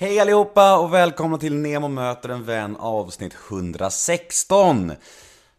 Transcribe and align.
Hej 0.00 0.20
allihopa 0.20 0.78
och 0.78 0.94
välkomna 0.94 1.38
till 1.38 1.54
Nemo 1.54 1.88
möter 1.88 2.28
en 2.28 2.44
vän 2.44 2.76
avsnitt 2.76 3.34
116. 3.50 4.92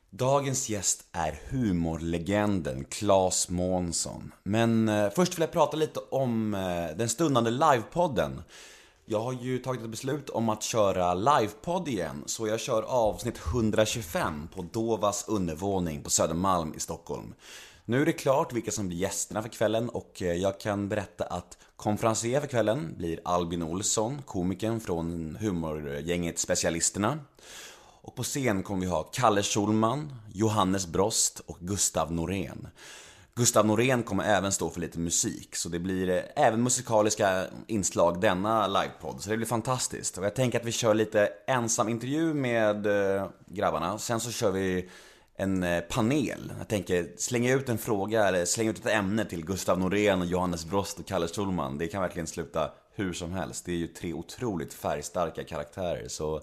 Dagens 0.10 0.70
gäst 0.70 1.04
är 1.12 1.40
humorlegenden 1.50 2.86
Claes 2.90 3.50
Månsson. 3.50 4.32
Men 4.44 4.90
eh, 4.90 5.10
först 5.16 5.34
vill 5.34 5.42
jag 5.42 5.52
prata 5.52 5.78
lite 5.78 6.00
om 6.12 6.54
eh, 6.54 6.98
den 6.98 7.10
stundande 7.10 7.52
livepodden. 7.52 8.42
Jag 9.06 9.20
har 9.20 9.34
ju 9.34 9.58
tagit 9.58 9.82
ett 9.82 9.90
beslut 9.90 10.30
om 10.30 10.50
att 10.50 10.64
köra 10.64 11.14
livepodd 11.14 11.88
igen, 11.88 12.24
så 12.26 12.48
jag 12.48 12.60
kör 12.60 12.82
avsnitt 12.82 13.40
125 13.48 14.50
på 14.56 14.62
Dovas 14.62 15.28
undervåning 15.28 16.04
på 16.04 16.10
Södermalm 16.10 16.74
i 16.78 16.80
Stockholm. 16.80 17.34
Nu 17.86 18.02
är 18.02 18.06
det 18.06 18.14
klart 18.14 18.54
vilka 18.54 18.72
som 18.72 18.88
blir 18.88 18.98
gästerna 18.98 19.42
för 19.42 19.50
kvällen 19.50 19.90
och 19.90 20.22
eh, 20.22 20.34
jag 20.34 20.60
kan 20.60 20.90
berätta 20.90 21.24
att 21.24 21.58
konferencier 21.80 22.40
för 22.40 22.48
kvällen 22.48 22.94
blir 22.98 23.20
Albin 23.26 23.64
Olsson, 23.64 24.22
komikern 24.26 24.80
från 24.80 25.38
humorgänget 25.40 26.40
Specialisterna. 26.40 27.20
Och 28.02 28.16
på 28.16 28.24
scen 28.24 28.64
kommer 28.64 28.82
vi 28.82 28.88
ha 28.88 29.04
Kalle 29.04 29.44
Schulman, 29.44 30.14
Johannes 30.34 30.88
Brost 30.88 31.42
och 31.46 31.58
Gustav 31.60 32.12
Norén. 32.12 32.68
Gustav 33.36 33.66
Norén 33.66 34.04
kommer 34.04 34.24
även 34.24 34.52
stå 34.52 34.70
för 34.70 34.82
lite 34.82 35.00
musik, 35.00 35.56
så 35.56 35.70
det 35.70 35.80
blir 35.80 36.10
eh, 36.10 36.46
även 36.46 36.64
musikaliska 36.64 37.46
inslag 37.68 38.22
denna 38.22 38.68
livepodd, 38.68 39.22
så 39.22 39.30
det 39.30 39.38
blir 39.38 39.48
fantastiskt. 39.48 40.18
Och 40.18 40.26
jag 40.26 40.36
tänker 40.36 40.60
att 40.60 40.66
vi 40.66 40.72
kör 40.72 40.94
lite 40.94 41.30
ensam 41.48 41.90
intervju 41.90 42.34
med 42.34 42.88
eh, 42.88 43.28
grabbarna, 43.48 43.98
sen 43.98 44.20
så 44.20 44.32
kör 44.32 44.52
vi 44.52 44.90
en 45.40 45.64
eh, 45.64 45.82
panel. 45.82 46.54
Jag 46.58 46.68
tänker 46.68 47.08
slänga 47.18 47.54
ut 47.54 47.70
en 47.70 47.78
fråga 47.78 48.28
eller 48.28 48.46
slänga 48.46 48.70
ut 48.70 48.80
ett 48.80 48.94
ämne 48.94 49.26
till 49.26 49.46
Gustav 49.46 49.80
Norén, 49.80 50.22
och 50.22 50.28
Johannes 50.28 50.66
Brost 50.66 51.00
och 51.00 51.06
Kalle 51.06 51.28
Schulman. 51.28 51.78
Det 51.78 51.88
kan 51.88 52.02
verkligen 52.02 52.28
sluta 52.28 52.72
hur 52.96 53.14
som 53.14 53.34
helst. 53.34 53.66
Det 53.66 53.72
är 53.72 53.76
ju 53.76 53.88
tre 53.88 54.14
otroligt 54.14 54.74
färgstarka 54.74 55.44
karaktärer. 55.44 56.08
Så 56.08 56.42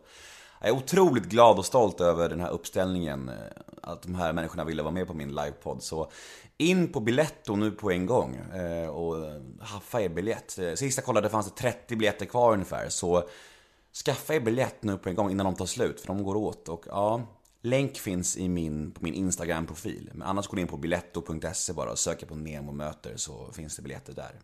jag 0.61 0.69
är 0.69 0.75
otroligt 0.75 1.25
glad 1.25 1.59
och 1.59 1.67
stolt 1.67 2.01
över 2.01 2.29
den 2.29 2.41
här 2.41 2.51
uppställningen. 2.51 3.29
Eh, 3.29 3.35
att 3.83 4.03
de 4.03 4.15
här 4.15 4.33
människorna 4.33 4.65
ville 4.65 4.83
vara 4.83 4.95
med 4.95 5.07
på 5.07 5.15
min 5.15 5.35
livepodd. 5.35 5.83
Så 5.83 6.11
in 6.59 6.93
på 6.93 7.01
Biletto 7.01 7.57
nu 7.57 7.71
på 7.71 7.91
en 7.91 8.07
gång 8.07 8.37
eh, 8.37 8.89
och 8.89 9.17
haffa 9.61 10.01
er 10.01 10.09
biljett. 10.09 10.51
Sista 10.51 10.77
sist 10.77 10.99
jag 10.99 11.05
kollade 11.05 11.29
fanns 11.29 11.47
det 11.47 11.57
30 11.57 11.97
biljetter 11.97 12.27
kvar 12.27 12.53
ungefär. 12.53 12.89
Så 12.89 13.29
skaffa 14.05 14.35
er 14.35 14.41
biljett 14.41 14.83
nu 14.83 14.99
på 14.99 15.09
en 15.09 15.15
gång 15.15 15.31
innan 15.31 15.47
de 15.47 15.55
tar 15.55 15.67
slut, 15.67 16.01
för 16.01 16.07
de 16.07 16.25
går 16.25 16.37
åt. 16.37 16.69
Och 16.69 16.85
ja, 16.87 17.23
Länk 17.67 17.99
finns 17.99 18.37
i 18.37 18.49
min, 18.49 18.91
på 18.91 19.05
min 19.05 19.15
Instagram-profil. 19.15 20.11
Men 20.13 20.29
annars 20.29 20.47
går 20.47 20.57
ni 20.57 20.63
in 20.63 20.69
på 20.69 20.77
biletto.se 20.77 21.73
bara 21.73 21.91
och 21.91 21.99
söker 21.99 22.27
på 22.27 22.35
Nemo 22.35 22.73
möter 22.73 23.17
så 23.17 23.53
finns 23.53 23.77
det 23.77 23.83
biljetter 23.83 24.13
där. 24.13 24.41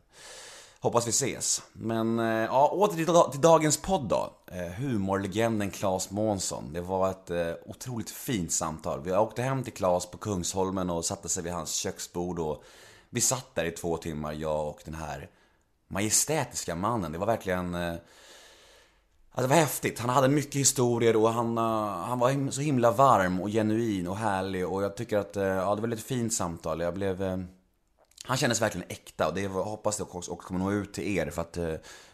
Hoppas 0.81 1.06
vi 1.06 1.11
ses. 1.11 1.62
Men 1.73 2.19
eh, 2.19 2.27
ja, 2.27 2.69
åter 2.69 2.97
till, 2.97 3.33
till 3.33 3.41
dagens 3.41 3.77
podd 3.77 4.09
då. 4.09 4.33
Eh, 4.47 4.73
humorlegenden 4.73 5.70
Claes 5.70 6.11
Månsson. 6.11 6.73
Det 6.73 6.81
var 6.81 7.11
ett 7.11 7.31
eh, 7.31 7.53
otroligt 7.67 8.11
fint 8.11 8.53
samtal. 8.53 9.03
Vi 9.05 9.12
åkte 9.12 9.43
hem 9.43 9.62
till 9.62 9.73
Claes 9.73 10.06
på 10.06 10.19
Kungsholmen 10.19 10.91
och 10.91 11.05
satte 11.05 11.28
sig 11.28 11.43
vid 11.43 11.53
hans 11.53 11.75
köksbord 11.75 12.39
och 12.39 12.65
vi 13.11 13.20
satt 13.20 13.55
där 13.55 13.65
i 13.65 13.70
två 13.70 13.97
timmar, 13.97 14.33
jag 14.33 14.69
och 14.69 14.81
den 14.84 14.95
här 14.95 15.31
majestätiska 15.89 16.75
mannen. 16.75 17.12
Det 17.12 17.19
var 17.19 17.27
verkligen 17.27 17.75
eh, 17.75 17.95
Alltså 19.34 19.48
det 19.48 19.55
var 19.55 19.61
häftigt. 19.61 19.98
Han 19.98 20.11
hade 20.11 20.28
mycket 20.28 20.55
historier 20.55 21.16
och 21.16 21.33
han, 21.33 21.58
eh, 21.58 21.64
han 22.05 22.19
var 22.19 22.50
så 22.50 22.61
himla 22.61 22.91
varm 22.91 23.41
och 23.41 23.48
genuin 23.48 24.08
och 24.08 24.16
härlig 24.16 24.69
och 24.69 24.83
jag 24.83 24.97
tycker 24.97 25.19
att, 25.19 25.36
eh, 25.36 25.44
ja 25.44 25.75
det 25.75 25.83
var 25.83 25.88
ett 25.88 26.02
fint 26.02 26.34
samtal. 26.34 26.80
Jag 26.80 26.94
blev... 26.94 27.22
Eh, 27.22 27.38
han 28.25 28.36
kändes 28.36 28.62
verkligen 28.62 28.86
äkta 28.88 29.28
och 29.28 29.34
det 29.34 29.48
var, 29.48 29.64
hoppas 29.64 29.98
jag 29.98 30.16
också, 30.16 30.36
kommer 30.36 30.60
nå 30.60 30.72
ut 30.72 30.94
till 30.94 31.16
er 31.16 31.30
för 31.30 31.42
att 31.42 31.58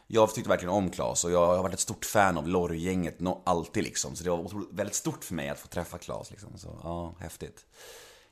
jag 0.07 0.35
tyckte 0.35 0.51
verkligen 0.51 0.75
om 0.75 0.91
Klas 0.91 1.25
och 1.25 1.31
jag 1.31 1.47
har 1.47 1.63
varit 1.63 1.75
ett 1.75 1.81
stort 1.81 2.05
fan 2.05 2.39
av 2.39 2.49
Lorry-gänget, 2.49 3.19
alltid 3.45 3.85
liksom. 3.85 4.17
Så 4.17 4.25
det 4.25 4.31
var 4.31 4.75
väldigt 4.77 4.95
stort 4.95 5.25
för 5.25 5.35
mig 5.35 5.49
att 5.49 5.59
få 5.59 5.69
träffa 5.69 5.99
Klas 5.99 6.31
liksom. 6.31 6.59
Så 6.59 6.81
ja, 6.83 7.15
häftigt. 7.21 7.67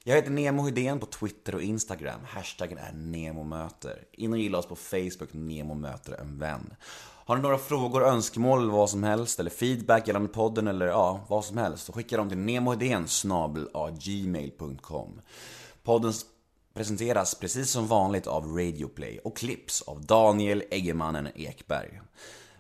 Jag 0.05 0.17
heter 0.17 0.31
Nemo 0.31 0.62
Hedén 0.62 1.01
på 1.01 1.07
Twitter 1.07 1.55
och 1.55 1.63
Instagram. 1.63 2.20
Hashtaggen 2.27 2.79
är 2.79 2.92
NEMOMÖTER. 2.92 4.05
In 4.13 4.33
och 4.33 4.39
gilla 4.39 4.58
oss 4.58 4.67
på 4.67 4.77
Facebook, 4.77 5.33
Nemo 5.33 5.74
möter 5.74 6.13
en 6.13 6.39
vän. 6.39 6.74
Har 7.29 7.37
ni 7.37 7.42
några 7.42 7.59
frågor, 7.59 8.05
önskemål 8.05 8.63
eller 8.63 8.73
vad 8.73 8.91
som 8.91 9.03
helst, 9.03 9.41
eller 9.41 9.51
feedback 9.51 10.07
gällande 10.07 10.29
podden 10.29 10.69
eller 10.69 10.87
ja, 10.87 11.20
vad 11.29 11.45
som 11.45 11.59
helst, 11.59 11.87
så 11.87 11.92
skicka 11.92 12.17
dem 12.17 12.29
till 12.29 12.39
nemohedén 12.39 13.07
gmail.com. 13.98 15.20
Podden 15.83 16.13
presenteras 16.75 17.35
precis 17.35 17.70
som 17.70 17.86
vanligt 17.86 18.27
av 18.27 18.47
Radioplay 18.47 19.19
och 19.19 19.36
klipps 19.36 19.83
av 19.83 20.01
Daniel 20.01 20.63
Eggemannen 20.70 21.29
Ekberg. 21.35 22.01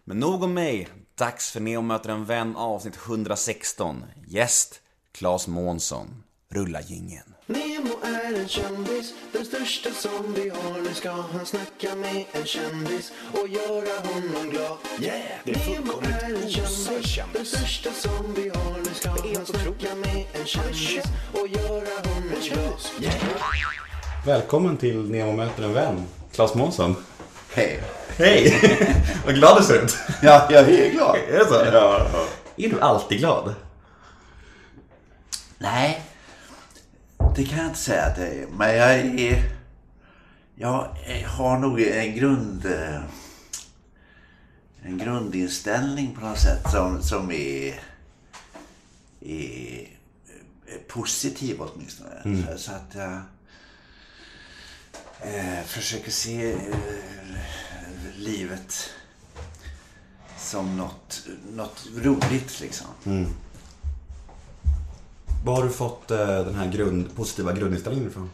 Men 0.04 0.20
nog 0.20 0.42
om 0.42 0.54
mig, 0.54 0.88
dags 1.14 1.50
för 1.50 1.60
Neo 1.60 1.82
möter 1.82 2.10
en 2.10 2.24
vän 2.24 2.56
avsnitt 2.56 2.98
116. 3.06 4.04
Gäst, 4.26 4.80
Claes 5.12 5.48
Månsson. 5.48 6.22
Rulla 6.48 6.80
gingen. 6.80 7.35
Nemo 7.48 7.90
är 8.02 8.38
en 8.38 8.48
kändis, 8.48 9.14
den 9.32 9.44
största 9.44 9.90
som 9.90 10.34
vi 10.34 10.48
har. 10.48 10.80
Nu 10.80 10.94
ska 10.94 11.10
han 11.10 11.46
snacka 11.46 11.94
med 11.94 12.24
en 12.32 12.44
kändis 12.44 13.12
och 13.32 13.48
göra 13.48 14.00
honom 14.00 14.50
glad. 14.50 14.78
Yeah! 15.00 15.20
Det 15.44 15.50
är 15.50 15.58
fullkomligt 15.58 16.58
osar 16.58 17.02
kändis. 17.02 17.32
den 17.32 17.44
största 17.46 17.90
som 17.92 18.34
vi 18.34 18.48
har. 18.48 18.78
Nu 18.78 18.94
ska 18.94 19.08
han 19.08 19.46
snacka 19.46 19.94
med 19.94 20.24
en 20.32 20.46
kändis 20.46 21.04
och 21.32 21.48
göra 21.48 22.08
honom 22.08 22.30
glad. 22.42 22.80
Yeah! 23.00 23.14
Välkommen 24.26 24.76
till 24.76 25.10
Nemo 25.10 25.32
möter 25.32 25.62
en 25.62 25.72
vän, 25.72 26.06
Claes 26.32 26.54
Månsson. 26.54 26.96
Hej. 27.54 27.82
Hej! 28.18 28.60
Vad 29.26 29.34
glad 29.34 29.60
du 29.60 29.64
ser 29.64 29.82
ut. 29.84 29.96
Ja, 30.22 30.48
jag 30.50 30.68
är 30.68 30.90
glad. 30.90 31.16
Är 31.28 31.38
det 31.38 31.44
så? 31.44 31.54
Ja. 31.72 32.06
Är 32.56 32.68
du 32.68 32.80
alltid 32.80 33.18
glad? 33.18 33.54
Nej, 35.58 36.02
det 37.36 37.44
kan 37.44 37.58
jag 37.58 37.66
inte 37.66 37.78
säga 37.78 38.04
att 38.04 38.18
jag 38.18 38.28
är. 38.28 38.46
Men 38.46 38.76
jag 38.76 38.94
är... 39.20 39.52
Jag 40.58 40.88
har 41.26 41.58
nog 41.58 41.80
en 41.80 42.16
grund... 42.16 42.66
eh, 42.66 43.00
En 44.82 44.98
grundinställning 44.98 46.14
på 46.14 46.20
något 46.20 46.38
sätt 46.38 46.70
som, 46.70 47.02
som 47.02 47.30
är, 47.30 47.80
är 49.20 49.88
positiv 50.88 51.60
åtminstone. 51.62 52.10
Så, 52.52 52.58
så 52.58 52.72
att 52.72 52.94
jag 52.94 53.12
eh, 55.34 55.62
försöker 55.64 56.10
se 56.10 56.52
eh, 56.52 56.58
livet 58.16 58.90
som 60.38 60.76
något, 60.76 61.26
något 61.52 61.86
roligt 61.96 62.60
liksom. 62.60 62.86
Var 65.46 65.56
har 65.56 65.62
du 65.62 65.70
fått 65.70 66.10
eh, 66.10 66.26
den 66.26 66.54
här 66.54 66.70
grund, 66.72 67.16
positiva 67.16 67.52
grundinställningen 67.52 68.10
ifrån? 68.10 68.30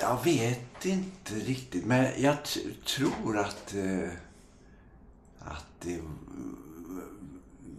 Jag 0.00 0.24
vet 0.24 0.84
inte 0.84 1.34
riktigt, 1.34 1.84
men 1.86 2.06
jag 2.16 2.42
t- 2.44 2.60
tror 2.86 3.38
att, 3.38 3.74
eh, 3.74 4.08
att 5.38 5.64
det 5.82 5.92
mm, 5.94 6.56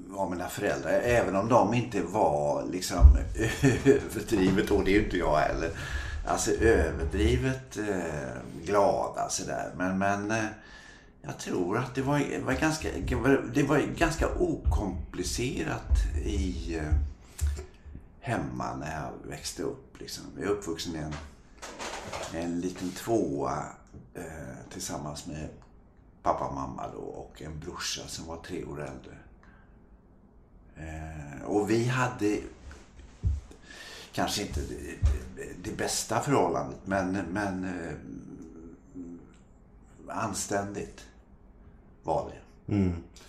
var 0.07 0.29
mina 0.29 0.49
föräldrar. 0.49 0.91
Även 0.91 1.35
om 1.35 1.49
de 1.49 1.73
inte 1.73 2.01
var 2.01 2.65
liksom 2.71 3.17
överdrivet, 3.85 4.71
och 4.71 4.83
det 4.83 4.91
är 4.91 4.93
ju 4.99 5.03
inte 5.03 5.17
jag 5.17 5.35
heller, 5.37 5.69
alltså 6.27 6.51
överdrivet 6.51 7.77
eh, 7.77 8.65
glada 8.65 9.29
sådär. 9.29 9.71
Men, 9.77 9.97
men 9.97 10.31
eh, 10.31 10.45
jag 11.27 11.39
tror 11.39 11.77
att 11.77 11.95
det 11.95 12.01
var, 12.01 12.39
var 12.45 12.53
ganska, 12.53 12.89
det 13.53 13.63
var 13.63 13.79
ganska 13.79 14.35
okomplicerat 14.35 15.91
i 16.25 16.75
eh, 16.75 16.93
hemma 18.19 18.75
när 18.75 19.01
jag 19.01 19.29
växte 19.29 19.63
upp. 19.63 19.99
Liksom. 19.99 20.23
Jag 20.35 20.45
är 20.45 20.49
uppvuxen 20.49 20.95
i 20.95 20.97
en, 20.97 21.13
en 22.33 22.59
liten 22.61 22.91
tvåa 22.91 23.63
eh, 24.13 24.71
tillsammans 24.71 25.25
med 25.25 25.49
pappa 26.23 26.45
och 26.45 26.55
mamma 26.55 26.87
då, 26.93 26.99
och 26.99 27.41
en 27.41 27.59
brorsa 27.59 28.07
som 28.07 28.25
var 28.25 28.37
tre 28.37 28.66
år 28.66 28.81
äldre. 28.81 29.17
Eh, 30.75 31.46
och 31.46 31.69
vi 31.69 31.85
hade 31.85 32.40
kanske 34.11 34.41
inte 34.41 34.59
det, 34.59 34.96
det, 35.35 35.63
det 35.63 35.78
bästa 35.78 36.22
förhållandet, 36.22 36.79
men, 36.85 37.11
men 37.11 37.63
eh, 37.63 37.93
anständigt 40.07 41.06
var 42.07 42.29
det. 42.29 42.73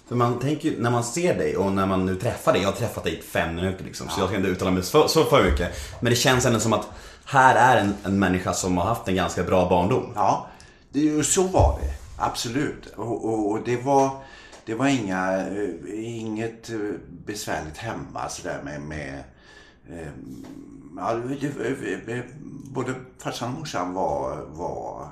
För 0.09 0.17
man 0.17 0.39
tänker 0.39 0.69
ju, 0.69 0.83
när 0.83 0.91
man 0.91 1.05
ser 1.05 1.35
dig 1.39 1.57
och 1.57 1.73
när 1.73 1.87
man 1.87 2.07
nu 2.07 2.17
träffar 2.17 2.53
dig, 2.53 2.63
jag 2.63 2.69
har 2.69 2.77
träffat 2.77 3.05
dig 3.05 3.19
i 3.19 3.23
fem 3.23 3.55
minuter 3.55 3.85
liksom, 3.85 4.09
så 4.09 4.21
jag 4.21 4.29
ska 4.29 4.37
inte 4.37 4.49
uttala 4.49 4.71
mig 4.71 4.83
så, 4.83 5.09
så 5.09 5.25
för 5.25 5.51
mycket. 5.51 5.69
Men 6.01 6.11
det 6.11 6.17
känns 6.17 6.47
ändå 6.47 6.61
som 6.61 6.73
att 6.73 6.89
här 7.25 7.77
är 7.77 7.81
en, 7.81 7.95
en 8.05 8.19
människa 8.19 8.53
som 8.53 8.77
har 8.77 8.85
haft 8.85 9.09
en 9.09 9.15
ganska 9.15 9.43
bra 9.43 9.69
barndom. 9.69 10.13
Ja, 10.15 10.47
det, 10.93 11.27
så 11.27 11.43
var 11.43 11.79
det. 11.81 11.95
Absolut. 12.19 12.87
Och, 12.97 13.25
och, 13.25 13.51
och 13.51 13.59
det 13.65 13.77
var, 13.77 14.11
det 14.65 14.75
var 14.75 14.87
inga, 14.87 15.47
eh, 15.47 16.19
inget 16.19 16.71
eh, 16.71 16.77
besvärligt 17.27 17.77
hemma 17.77 18.29
sådär 18.29 18.61
med, 18.65 18.81
med 18.81 19.25
eh, 19.91 20.09
ja, 20.97 21.21
både 22.65 22.95
farsan 23.19 23.53
och 23.53 23.59
morsan 23.59 23.95
var, 23.95 24.47
var 24.49 25.09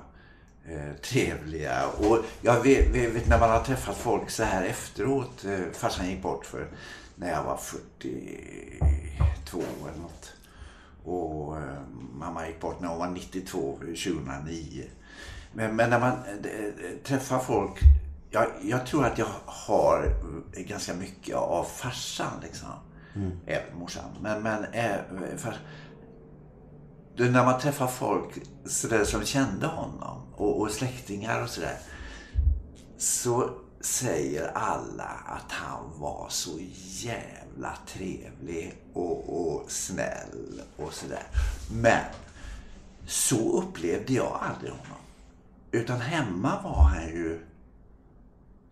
eh, 0.68 0.92
trevliga. 1.02 1.86
Och 1.86 2.18
jag 2.40 2.60
vet, 2.60 2.88
vet, 2.88 3.28
när 3.28 3.40
man 3.40 3.50
har 3.50 3.64
träffat 3.64 3.96
folk 3.96 4.30
så 4.30 4.42
här 4.42 4.64
efteråt. 4.64 5.44
Eh, 5.44 5.60
farsan 5.72 6.10
gick 6.10 6.22
bort 6.22 6.46
för 6.46 6.68
när 7.14 7.30
jag 7.30 7.44
var 7.44 7.56
42 7.56 9.62
eller 9.88 9.98
något. 10.02 10.32
Och 11.04 11.56
eh, 11.56 11.80
mamma 12.14 12.46
gick 12.46 12.60
bort 12.60 12.80
när 12.80 12.88
hon 12.88 12.98
var 12.98 13.08
92, 13.08 13.78
2009. 13.80 14.84
Men, 15.52 15.76
men 15.76 15.90
när 15.90 16.00
man 16.00 16.12
eh, 16.12 16.98
träffar 17.04 17.38
folk. 17.38 17.80
Jag, 18.30 18.46
jag 18.62 18.86
tror 18.86 19.04
att 19.04 19.18
jag 19.18 19.28
har 19.44 20.14
ganska 20.52 20.94
mycket 20.94 21.36
av 21.36 21.64
farsan 21.64 22.32
liksom. 22.42 22.68
Även 23.46 23.78
morsan. 23.78 24.04
Men, 24.20 24.42
men 24.42 24.64
äh, 24.64 24.96
för, 25.36 25.54
du, 27.16 27.30
när 27.30 27.44
man 27.44 27.60
träffar 27.60 27.86
folk 27.86 28.42
så 28.64 29.04
som 29.04 29.24
kände 29.24 29.66
honom 29.66 30.22
och, 30.34 30.60
och 30.60 30.70
släktingar 30.70 31.42
och 31.42 31.50
sådär. 31.50 31.78
Så 32.98 33.50
säger 33.80 34.50
alla 34.54 35.10
att 35.26 35.52
han 35.52 36.00
var 36.00 36.26
så 36.28 36.58
jävla 36.84 37.78
trevlig 37.86 38.74
och, 38.92 39.40
och 39.40 39.70
snäll 39.70 40.62
och 40.76 40.92
sådär. 40.92 41.26
Men 41.72 42.04
så 43.06 43.62
upplevde 43.62 44.12
jag 44.12 44.38
aldrig 44.42 44.70
honom. 44.70 44.98
Utan 45.70 46.00
hemma 46.00 46.62
var 46.62 46.82
han 46.82 47.06
ju 47.06 47.40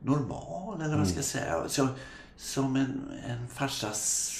normal, 0.02 0.80
eller 0.80 0.88
vad 0.88 0.98
man 0.98 1.06
ska 1.06 1.22
säga. 1.22 1.68
Så, 1.68 1.88
som 2.36 2.76
en, 2.76 3.12
en 3.26 3.48
farsas, 3.48 4.30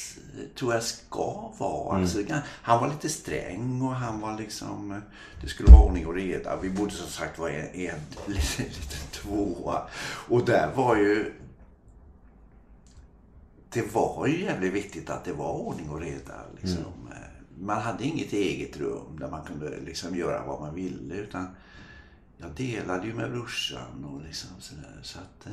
tror 0.54 0.74
jag, 0.74 0.82
ska 0.82 1.52
vara. 1.58 1.98
Alltså, 1.98 2.18
han 2.42 2.80
var 2.80 2.88
lite 2.88 3.08
sträng 3.08 3.82
och 3.82 3.94
han 3.94 4.20
var 4.20 4.38
liksom... 4.38 5.02
Det 5.40 5.48
skulle 5.48 5.72
vara 5.72 5.82
ordning 5.82 6.06
och 6.06 6.14
reda. 6.14 6.56
Vi 6.56 6.70
bodde 6.70 6.90
som 6.90 7.08
sagt 7.08 7.38
var 7.38 7.48
en, 7.48 7.66
en 7.66 7.74
liten, 8.26 8.64
liten 8.66 9.08
tvåa. 9.12 9.82
Och 10.28 10.44
där 10.44 10.72
var 10.74 10.96
ju... 10.96 11.32
Det 13.70 13.94
var 13.94 14.26
ju 14.26 14.44
jävligt 14.44 14.72
viktigt 14.72 15.10
att 15.10 15.24
det 15.24 15.32
var 15.32 15.52
ordning 15.52 15.90
och 15.90 16.00
reda. 16.00 16.34
Liksom. 16.60 16.84
Man 17.58 17.82
hade 17.82 18.04
inget 18.04 18.32
eget 18.32 18.76
rum 18.76 19.18
där 19.20 19.30
man 19.30 19.44
kunde 19.44 19.80
liksom 19.80 20.16
göra 20.16 20.46
vad 20.46 20.60
man 20.60 20.74
ville. 20.74 21.14
Utan 21.14 21.46
jag 22.36 22.50
delade 22.50 23.06
ju 23.06 23.14
med 23.14 23.30
brorsan 23.30 24.04
och 24.04 24.22
liksom 24.22 24.50
sådär. 24.58 24.98
Så 25.02 25.18
att, 25.18 25.46
eh, 25.46 25.52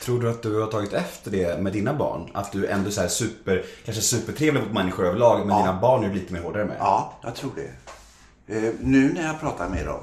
Tror 0.00 0.20
du 0.20 0.30
att 0.30 0.42
du 0.42 0.60
har 0.60 0.66
tagit 0.66 0.92
efter 0.92 1.30
det 1.30 1.62
med 1.62 1.72
dina 1.72 1.94
barn? 1.94 2.30
Att 2.34 2.52
du 2.52 2.66
ändå 2.66 2.88
är 2.88 3.08
super, 3.08 3.64
kanske 3.84 4.02
supertrevlig 4.02 4.62
mot 4.62 4.72
människor 4.72 5.06
överlag, 5.06 5.46
men 5.46 5.58
dina 5.58 5.80
barn 5.80 6.04
är 6.04 6.08
du 6.08 6.14
lite 6.14 6.32
mer 6.32 6.42
hårdare 6.42 6.64
med? 6.64 6.76
Ja, 6.78 7.18
jag 7.22 7.34
tror 7.34 7.50
det. 7.56 7.70
Eh, 8.56 8.74
nu 8.80 9.12
när 9.12 9.26
jag 9.26 9.40
pratar 9.40 9.68
med 9.68 9.86
dem, 9.86 10.00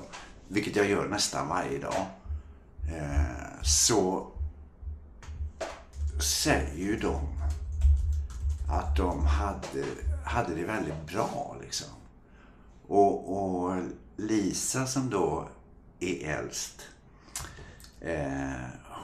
vilket 0.47 0.75
jag 0.75 0.89
gör 0.89 1.07
nästan 1.07 1.47
varje 1.47 1.79
dag, 1.79 2.05
eh, 2.95 3.61
så 3.63 4.27
säger 6.21 6.75
ju 6.75 6.95
de 6.95 7.39
att 8.71 8.95
de 8.95 9.25
hade, 9.25 9.85
hade 10.25 10.55
det 10.55 10.63
väldigt 10.63 11.07
bra. 11.07 11.55
Liksom. 11.61 11.87
Och, 12.87 13.37
och 13.37 13.75
Lisa 14.17 14.85
som 14.85 15.09
då 15.09 15.49
är 15.99 16.39
äldst, 16.39 16.81
eh, 18.01 18.51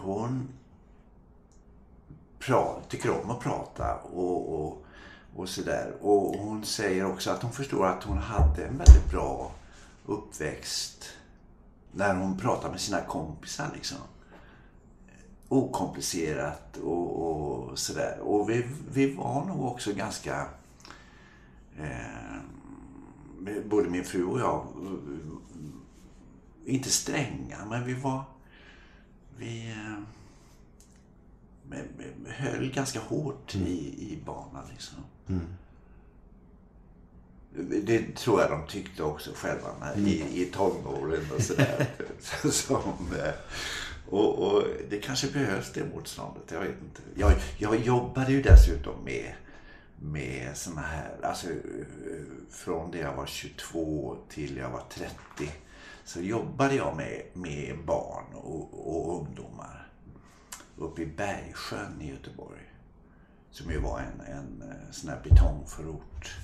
hon 0.05 0.47
pra, 2.39 2.81
tycker 2.89 3.23
om 3.23 3.29
att 3.29 3.39
prata 3.39 3.95
och, 3.95 4.59
och, 4.59 4.85
och 5.35 5.49
sådär. 5.49 5.93
Och 6.01 6.37
hon 6.37 6.65
säger 6.65 7.05
också 7.05 7.31
att 7.31 7.41
hon 7.41 7.51
förstår 7.51 7.85
att 7.85 8.03
hon 8.03 8.17
hade 8.17 8.65
en 8.65 8.77
väldigt 8.77 9.11
bra 9.11 9.51
uppväxt 10.05 11.09
när 11.91 12.15
hon 12.15 12.37
pratar 12.37 12.71
med 12.71 12.79
sina 12.79 13.01
kompisar. 13.01 13.69
liksom. 13.75 13.97
Okomplicerat 15.49 16.77
och, 16.77 17.29
och 17.29 17.79
sådär. 17.79 18.19
Och 18.19 18.49
vi, 18.49 18.67
vi 18.91 19.13
var 19.13 19.45
nog 19.45 19.65
också 19.65 19.93
ganska... 19.93 20.47
Eh, 21.77 22.39
både 23.65 23.89
min 23.89 24.03
fru 24.03 24.25
och 24.25 24.39
jag, 24.39 24.67
inte 26.65 26.89
stränga, 26.89 27.65
men 27.69 27.85
vi 27.85 27.93
var... 27.93 28.23
Vi 29.37 29.69
eh, 29.69 29.97
höll 32.27 32.71
ganska 32.71 32.99
hårt 32.99 33.55
i, 33.55 33.69
i 34.11 34.19
barnen. 34.25 34.63
Liksom. 34.69 34.97
Det 37.83 38.15
tror 38.15 38.41
jag 38.41 38.51
de 38.51 38.67
tyckte 38.67 39.03
också 39.03 39.31
själva 39.35 39.67
när, 39.79 39.97
i, 39.97 40.41
i 40.41 40.45
tonåren 40.45 41.31
och 41.35 41.41
sådär. 41.41 41.87
Som, 42.51 43.13
eh, 43.23 43.33
och, 44.09 44.39
och 44.39 44.63
det 44.89 44.97
kanske 44.97 45.27
behövs 45.31 45.71
det 45.73 45.83
motståndet, 45.95 46.43
jag 46.51 46.59
vet 46.59 46.81
inte. 46.81 47.01
Jag, 47.15 47.33
jag 47.57 47.81
jobbade 47.81 48.31
ju 48.31 48.41
dessutom 48.41 49.03
med, 49.03 49.33
med 49.99 50.57
såna 50.57 50.81
här, 50.81 51.15
alltså 51.23 51.47
eh, 51.49 51.55
från 52.49 52.91
det 52.91 52.97
jag 52.97 53.15
var 53.15 53.25
22 53.25 54.17
till 54.29 54.57
jag 54.57 54.69
var 54.69 54.83
30 54.89 55.51
så 56.05 56.21
jobbade 56.21 56.75
jag 56.75 56.95
med, 56.95 57.21
med 57.33 57.85
barn 57.85 58.25
och, 58.33 58.87
och 58.87 59.19
ungdomar 59.19 59.87
uppe 60.77 61.01
i 61.01 61.05
Bergsjön 61.05 62.01
i 62.01 62.09
Göteborg. 62.09 62.61
Som 63.51 63.71
ju 63.71 63.79
var 63.79 63.99
en, 63.99 64.21
en 64.21 64.69
eh, 64.69 64.91
sån 64.91 65.09
här 65.09 65.21
betongförort. 65.23 66.37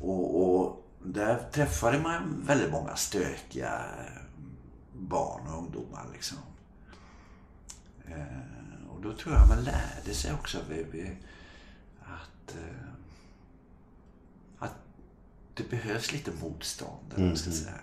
Och, 0.00 0.42
och 0.42 0.86
där 1.04 1.50
träffade 1.52 1.98
man 1.98 2.42
väldigt 2.46 2.70
många 2.70 2.96
stökiga 2.96 3.84
barn 4.92 5.46
och 5.46 5.58
ungdomar. 5.58 6.06
Liksom. 6.12 6.38
Eh, 8.06 8.90
och 8.90 9.02
då 9.02 9.12
tror 9.12 9.34
jag 9.34 9.48
man 9.48 9.64
lärde 9.64 10.14
sig 10.14 10.32
också 10.32 10.58
vi, 10.68 10.86
vi, 10.90 11.16
att, 12.00 12.56
eh, 12.56 12.88
att 14.58 14.74
det 15.54 15.70
behövs 15.70 16.12
lite 16.12 16.30
motstånd. 16.42 17.14
Man 17.16 17.36
ska 17.36 17.50
säga. 17.50 17.74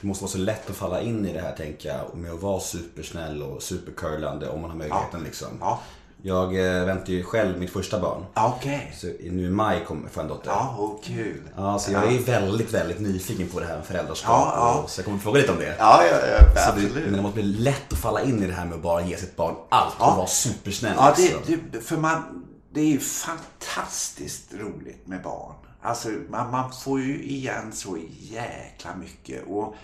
Det 0.00 0.06
måste 0.06 0.24
vara 0.24 0.32
så 0.32 0.38
lätt 0.38 0.70
att 0.70 0.76
falla 0.76 1.00
in 1.00 1.26
i 1.26 1.32
det 1.32 1.40
här 1.40 1.52
tänker 1.56 1.88
jag, 1.88 2.16
med 2.18 2.32
att 2.32 2.42
vara 2.42 2.60
supersnäll 2.60 3.42
och 3.42 3.62
supercurlande 3.62 4.48
om 4.48 4.60
man 4.60 4.70
har 4.70 4.78
möjligheten 4.78 5.22
liksom. 5.24 5.48
Ja. 5.60 5.80
Jag 6.22 6.76
eh, 6.78 6.84
väntar 6.84 7.12
ju 7.12 7.22
själv 7.24 7.58
mitt 7.58 7.70
första 7.72 8.00
barn. 8.00 8.24
Ja, 8.34 8.54
Okej. 8.58 8.94
Så 8.96 9.06
nu 9.06 9.46
i 9.46 9.50
maj 9.50 9.84
kommer 9.84 10.08
jag 10.14 10.22
en 10.22 10.28
dotter. 10.28 10.50
Ja, 10.50 10.74
och 10.78 11.04
kul. 11.04 11.42
Ja, 11.56 11.78
så 11.78 11.92
jag 11.92 12.12
är 12.14 12.18
väldigt, 12.18 12.72
väldigt 12.72 13.00
nyfiken 13.00 13.48
på 13.48 13.60
det 13.60 13.66
här 13.66 13.76
med 13.76 13.86
föräldraskap. 13.86 14.30
Ja, 14.30 14.52
ja. 14.56 14.82
Och, 14.82 14.90
så 14.90 14.98
jag 15.00 15.04
kommer 15.04 15.18
fråga 15.18 15.40
lite 15.40 15.52
om 15.52 15.58
det. 15.58 15.76
Ja, 15.78 16.02
ja, 16.04 16.16
ja 16.26 16.38
Så 16.48 16.54
det, 16.54 16.66
absolut. 16.66 17.04
men 17.04 17.12
det 17.12 17.22
måste 17.22 17.34
bli 17.42 17.52
lätt 17.52 17.92
att 17.92 17.98
falla 17.98 18.22
in 18.22 18.42
i 18.42 18.46
det 18.46 18.52
här 18.52 18.64
med 18.64 18.74
att 18.76 18.82
bara 18.82 19.02
ge 19.02 19.16
sitt 19.16 19.36
barn 19.36 19.54
allt 19.68 19.94
och 19.94 20.00
Ja. 20.06 20.14
vara 20.16 20.26
supersnäll. 20.26 20.94
Ja, 20.96 21.14
det, 21.16 21.56
det, 21.72 21.80
för 21.80 21.96
man, 21.96 22.44
det 22.72 22.80
är 22.80 22.84
ju 22.86 22.98
fantastiskt 23.00 24.54
roligt 24.54 25.06
med 25.06 25.22
barn. 25.22 25.54
Alltså, 25.82 26.08
man, 26.08 26.50
man 26.50 26.72
får 26.72 27.00
ju 27.00 27.22
igen 27.22 27.72
så 27.72 27.98
jäkla 28.20 28.96
mycket. 28.96 29.44
Och 29.46 29.74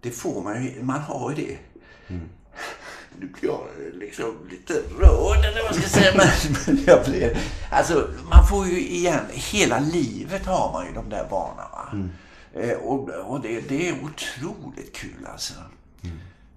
det 0.00 0.10
får 0.10 0.42
man 0.42 0.64
ju, 0.64 0.82
man 0.82 1.00
har 1.00 1.30
ju 1.30 1.46
det. 1.46 1.58
Nu 3.18 3.26
blir 3.26 3.50
jag 3.50 3.66
liksom 3.92 4.48
lite 4.50 4.72
rörd 4.72 5.44
eller 5.44 5.62
vad 5.62 5.72
jag 5.72 5.74
ska 5.74 5.88
säga. 5.88 6.12
Men, 6.16 6.26
men 6.76 6.84
jag 6.86 7.04
blir, 7.04 7.38
alltså, 7.70 8.08
man 8.30 8.46
får 8.46 8.66
ju 8.66 8.88
igen, 8.88 9.24
hela 9.30 9.78
livet 9.78 10.46
har 10.46 10.72
man 10.72 10.86
ju 10.86 10.92
de 10.92 11.08
där 11.08 11.26
barnen. 11.30 11.64
Va? 11.72 12.08
Eh, 12.60 12.76
och 12.76 13.08
och 13.08 13.40
det, 13.40 13.60
det 13.60 13.88
är 13.88 13.92
otroligt 13.92 14.92
kul 14.92 15.26
alltså. 15.32 15.54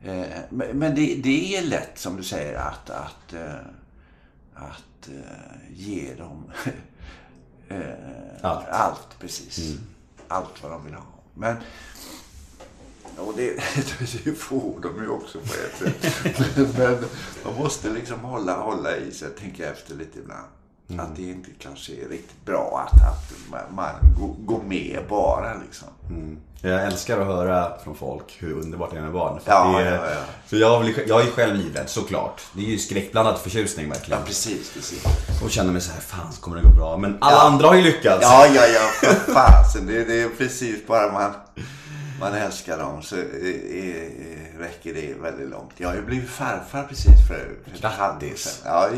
Eh, 0.03 0.25
men 0.49 0.79
men 0.79 0.95
det, 0.95 1.15
det 1.15 1.57
är 1.57 1.61
lätt 1.61 1.99
som 1.99 2.17
du 2.17 2.23
säger 2.23 2.55
att, 2.55 2.89
att, 2.89 3.33
eh, 3.33 3.55
att 4.53 5.07
eh, 5.07 5.75
ge 5.75 6.13
dem 6.13 6.51
eh, 7.69 7.79
Allt. 8.41 8.67
allt 8.69 9.19
precis. 9.19 9.77
Allt 10.27 10.63
vad 10.63 10.71
de 10.71 10.85
vill 10.85 10.93
ha. 10.93 11.03
Men 11.33 11.55
och 13.17 13.33
det, 13.35 13.53
det 14.23 14.33
får 14.33 14.79
de 14.81 15.03
ju 15.03 15.09
också 15.09 15.39
på 15.39 15.53
ett 15.53 15.77
sätt. 15.77 16.57
Men, 16.77 17.05
man 17.45 17.55
måste 17.55 17.89
liksom 17.89 18.19
hålla, 18.19 18.55
hålla 18.61 18.97
i 18.97 19.11
sig, 19.11 19.29
tänka 19.29 19.71
efter 19.71 19.95
lite 19.95 20.19
ibland. 20.19 20.47
Att 20.89 21.15
det 21.15 21.21
inte 21.21 21.49
kanske 21.59 21.91
är 21.91 22.09
riktigt 22.09 22.45
bra 22.45 22.87
att, 22.87 23.01
att 23.07 23.33
man, 23.71 23.89
går, 24.45 24.63
med 24.63 24.99
bara 25.09 25.53
liksom. 25.53 25.87
Jag 26.61 26.83
älskar 26.85 27.19
att 27.19 27.27
höra 27.27 27.79
från 27.83 27.95
folk 27.95 28.35
hur 28.39 28.53
underbart 28.53 28.91
det 28.91 28.97
är 28.97 29.01
med 29.01 29.13
barn. 29.13 29.39
För, 29.39 29.51
Ja, 29.51 29.79
det 29.79 29.85
ja, 29.85 30.09
ja. 30.09 30.21
för 30.45 30.57
jag, 30.57 30.81
blir, 30.81 31.07
jag 31.07 31.21
är 31.21 31.25
själv 31.31 31.55
livrädd 31.55 31.89
såklart. 31.89 32.41
Det 32.53 32.61
är 32.61 32.69
ju 32.69 32.77
skräckblandad 32.77 33.37
förtjusning 33.37 33.89
verkligen. 33.89 34.19
Ja, 34.19 34.25
precis, 34.25 34.73
precis. 34.73 35.03
Och 35.43 35.51
känner 35.51 35.71
mig 35.71 35.81
så 35.81 35.91
här, 35.91 35.99
fan 36.01 36.31
kommer 36.39 36.57
det 36.57 36.63
gå 36.63 36.69
bra? 36.69 36.97
Men 36.97 37.17
alla 37.21 37.37
andra 37.37 37.67
har 37.67 37.75
ju 37.75 37.81
lyckats. 37.81 38.19
Ja, 38.21 38.47
ja, 38.55 38.61
ja, 38.67 38.79
för 39.13 39.33
fasen. 39.33 39.87
Det, 39.87 40.03
det 40.03 40.21
är 40.21 40.29
precis 40.29 40.87
bara 40.87 41.11
man, 41.11 41.31
man 42.19 42.33
älskar 42.33 42.77
dem 42.77 43.01
så 43.01 43.15
räcker 44.59 44.93
det 44.93 45.13
väldigt 45.21 45.49
långt. 45.49 45.71
Jag 45.77 45.87
har 45.87 45.95
ju 45.95 46.01
blivit 46.01 46.29
farfar 46.29 46.83
precis 46.83 47.27
för, 47.27 47.57
för 47.65 47.87
ett 47.87 47.93
halvår 47.93 48.35
sedan. 48.35 48.61
Ja, 48.65 48.89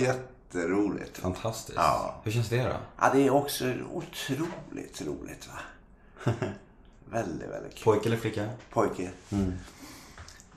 jätteroligt. 0.53 1.17
Fantastiskt. 1.17 1.77
Ja. 1.77 2.15
Hur 2.23 2.31
känns 2.31 2.49
det 2.49 2.63
då? 2.63 2.69
Ja, 3.01 3.09
det 3.13 3.21
är 3.27 3.29
också 3.33 3.65
otroligt 3.93 5.01
roligt. 5.01 5.47
va. 5.47 6.31
Väldigt, 7.11 7.49
väldigt 7.49 7.75
kul. 7.75 7.83
Pojke 7.83 8.05
eller 8.09 8.17
flicka? 8.17 8.45
Pojke. 8.73 9.09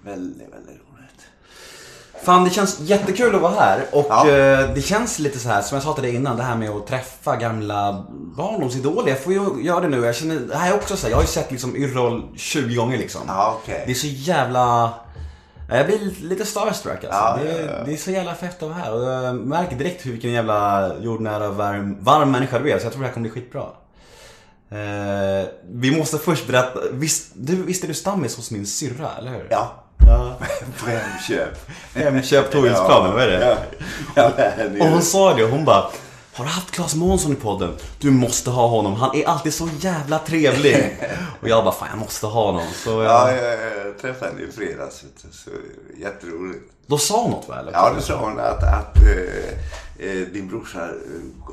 Väldigt, 0.04 0.52
väldigt 0.52 0.68
roligt. 0.76 1.26
Fan, 2.24 2.44
det 2.44 2.50
känns 2.50 2.80
jättekul 2.80 3.34
att 3.34 3.40
vara 3.42 3.52
här 3.54 3.86
och 3.92 4.06
Ja. 4.08 4.28
eh, 4.28 4.74
det 4.74 4.82
känns 4.82 5.18
lite 5.18 5.38
så 5.38 5.48
här 5.48 5.62
som 5.62 5.76
jag 5.76 5.82
sa 5.82 5.94
till 5.94 6.02
dig 6.02 6.14
innan, 6.14 6.36
det 6.36 6.42
här 6.42 6.56
med 6.56 6.70
att 6.70 6.86
träffa 6.86 7.36
gamla 7.36 8.06
barndomsidoler. 8.10 9.08
Jag 9.08 9.20
får 9.20 9.32
ju 9.32 9.62
göra 9.62 9.80
det 9.80 9.88
nu. 9.88 10.04
Jag 10.04 10.14
känner, 10.16 10.40
det 10.40 10.56
här 10.56 10.70
är 10.72 10.76
också 10.76 10.96
så 10.96 11.02
här, 11.06 11.10
jag 11.10 11.16
har 11.16 11.22
ju 11.22 11.28
sett 11.28 11.50
liksom 11.50 11.76
Yrrol 11.76 12.28
20 12.36 12.74
gånger 12.74 12.98
liksom. 12.98 13.20
Ja, 13.26 13.58
okej. 13.62 13.82
Det 13.86 13.92
är 13.92 13.94
så 13.94 14.06
jävla... 14.06 14.92
Ja, 15.72 15.78
Jag 15.78 15.86
blir 15.86 16.28
lite 16.28 16.44
starstruck 16.44 17.04
alltså. 17.04 17.08
Ja, 17.10 17.38
det, 17.42 17.50
är, 17.50 17.66
ja, 17.66 17.72
ja. 17.78 17.84
det 17.84 17.92
är 17.92 17.96
så 17.96 18.10
jävla 18.10 18.34
fett 18.34 18.62
att 18.62 18.68
vara 18.68 18.78
här 18.78 18.92
och 18.92 19.02
jag 19.02 19.36
märker 19.36 19.76
direkt 19.76 20.06
hur 20.06 20.12
vilken 20.12 20.32
jävla 20.32 20.90
jordnära 21.00 21.48
varm, 21.48 21.96
varm 22.00 22.30
människa 22.30 22.58
du 22.58 22.70
är. 22.70 22.78
Så 22.78 22.86
jag 22.86 22.92
tror 22.92 23.02
det 23.02 23.08
här 23.08 23.14
kommer 23.14 23.30
bli 23.30 23.40
skitbra. 23.40 23.62
Eh, 24.70 25.48
vi 25.70 25.96
måste 25.98 26.18
först 26.18 26.46
berätta, 26.46 26.80
visst, 26.92 27.32
du, 27.34 27.62
visst 27.62 27.84
är 27.84 27.88
du 27.88 27.94
stammis 27.94 28.36
hos 28.36 28.50
min 28.50 28.66
syrra, 28.66 29.10
eller 29.18 29.30
hur? 29.30 29.46
Ja. 29.50 29.72
ja. 30.06 30.36
Hemköp. 30.86 31.70
Hemköp 31.94 32.50
Torgsplan, 32.50 33.12
vad 33.12 33.22
är 33.22 33.26
det? 33.26 33.46
Ja, 33.46 33.56
ja 34.14 34.30
det 34.36 34.42
är 34.42 34.80
Och 34.80 34.86
hon 34.86 35.02
sa 35.02 35.34
det 35.34 35.44
hon 35.44 35.64
bara 35.64 35.84
Har 36.34 36.44
du 36.44 36.50
haft 36.50 36.70
Claes 36.70 36.94
Månsson 36.94 37.32
i 37.32 37.34
podden? 37.34 37.76
Du 37.98 38.10
måste 38.10 38.50
ha 38.50 38.66
honom, 38.68 38.94
han 38.94 39.16
är 39.16 39.28
alltid 39.28 39.54
så 39.54 39.68
jävla 39.80 40.18
trevlig. 40.18 40.98
och 41.40 41.48
jag 41.48 41.64
bara, 41.64 41.74
fan 41.74 41.88
jag 41.90 41.98
måste 41.98 42.26
ha 42.26 42.44
honom. 42.44 42.66
Så 42.84 42.90
jag, 42.90 43.04
Ja, 43.04 43.32
jag, 43.32 43.86
jag 43.86 43.98
träffade 43.98 44.30
henne 44.32 44.42
i 44.42 44.52
fredags. 44.52 45.00
du, 45.22 45.28
Så 45.32 45.50
jätteroligt. 45.98 46.64
Då 46.86 46.98
sa 46.98 47.22
hon 47.22 47.30
något? 47.30 47.48
Eller? 47.48 47.72
Ja, 47.72 47.92
då 47.96 48.00
sa 48.00 48.16
hon 48.16 48.40
att, 48.40 48.62
att 48.62 48.96
eh, 48.96 50.08
eh, 50.10 50.26
din 50.32 50.48
brorsa, 50.48 50.88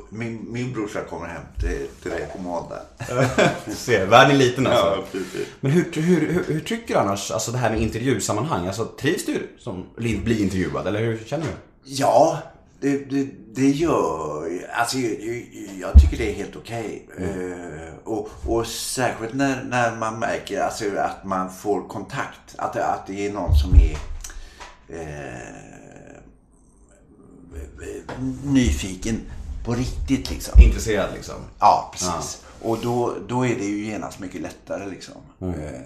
min, 0.08 0.46
min 0.52 0.72
brorsa 0.72 1.00
kommer 1.10 1.26
hem 1.26 1.42
till, 1.60 1.86
till 2.02 2.10
dig 2.10 2.28
på 2.36 2.42
måndag. 2.42 2.80
Se, 3.76 4.04
världen 4.04 4.30
är 4.36 4.38
liten 4.38 4.66
alltså. 4.66 4.86
Ja, 4.86 5.04
precis. 5.12 5.48
Men 5.60 5.72
hur, 5.72 5.92
hur, 5.92 6.20
hur, 6.20 6.44
hur 6.48 6.60
tycker 6.60 6.94
du 6.94 7.00
annars, 7.00 7.30
alltså 7.30 7.52
det 7.52 7.58
här 7.58 7.70
med 7.70 7.80
intervjusammanhang? 7.80 8.66
Alltså 8.66 8.84
trivs 8.84 9.26
du 9.26 9.48
som 9.58 9.86
bli 9.96 10.42
intervjuad 10.42 10.86
eller 10.86 11.00
hur 11.00 11.22
känner 11.26 11.44
du? 11.46 11.52
Ja, 11.84 12.38
det, 12.80 13.10
det, 13.10 13.28
det 13.54 13.70
gör 13.70 14.30
Alltså 14.72 14.98
jag, 14.98 15.46
jag, 15.80 16.00
tycker 16.00 16.16
det 16.16 16.30
är 16.30 16.34
helt 16.34 16.56
okej. 16.56 17.08
Eh, 17.18 17.94
och, 18.04 18.28
och 18.46 18.66
särskilt 18.66 19.34
när, 19.34 19.64
när 19.64 19.96
man 19.96 20.18
märker 20.18 20.60
alltså, 20.60 20.84
att 20.98 21.24
man 21.24 21.52
får 21.52 21.88
kontakt. 21.88 22.54
Att, 22.56 22.76
att 22.76 23.06
det 23.06 23.26
är 23.26 23.32
någon 23.32 23.54
som 23.54 23.74
är 23.74 23.96
eh, 24.88 25.60
nyfiken 28.44 29.20
på 29.64 29.74
riktigt 29.74 30.30
liksom. 30.30 30.60
Intresserad 30.60 31.14
liksom? 31.14 31.34
Ja, 31.58 31.90
precis. 31.92 32.44
Och 32.62 32.78
då, 32.82 33.16
då 33.28 33.46
är 33.46 33.54
det 33.54 33.64
ju 33.64 33.84
genast 33.84 34.20
mycket 34.20 34.40
lättare 34.40 34.90
liksom. 34.90 35.14
Mm. 35.40 35.60
Eh, 35.60 35.80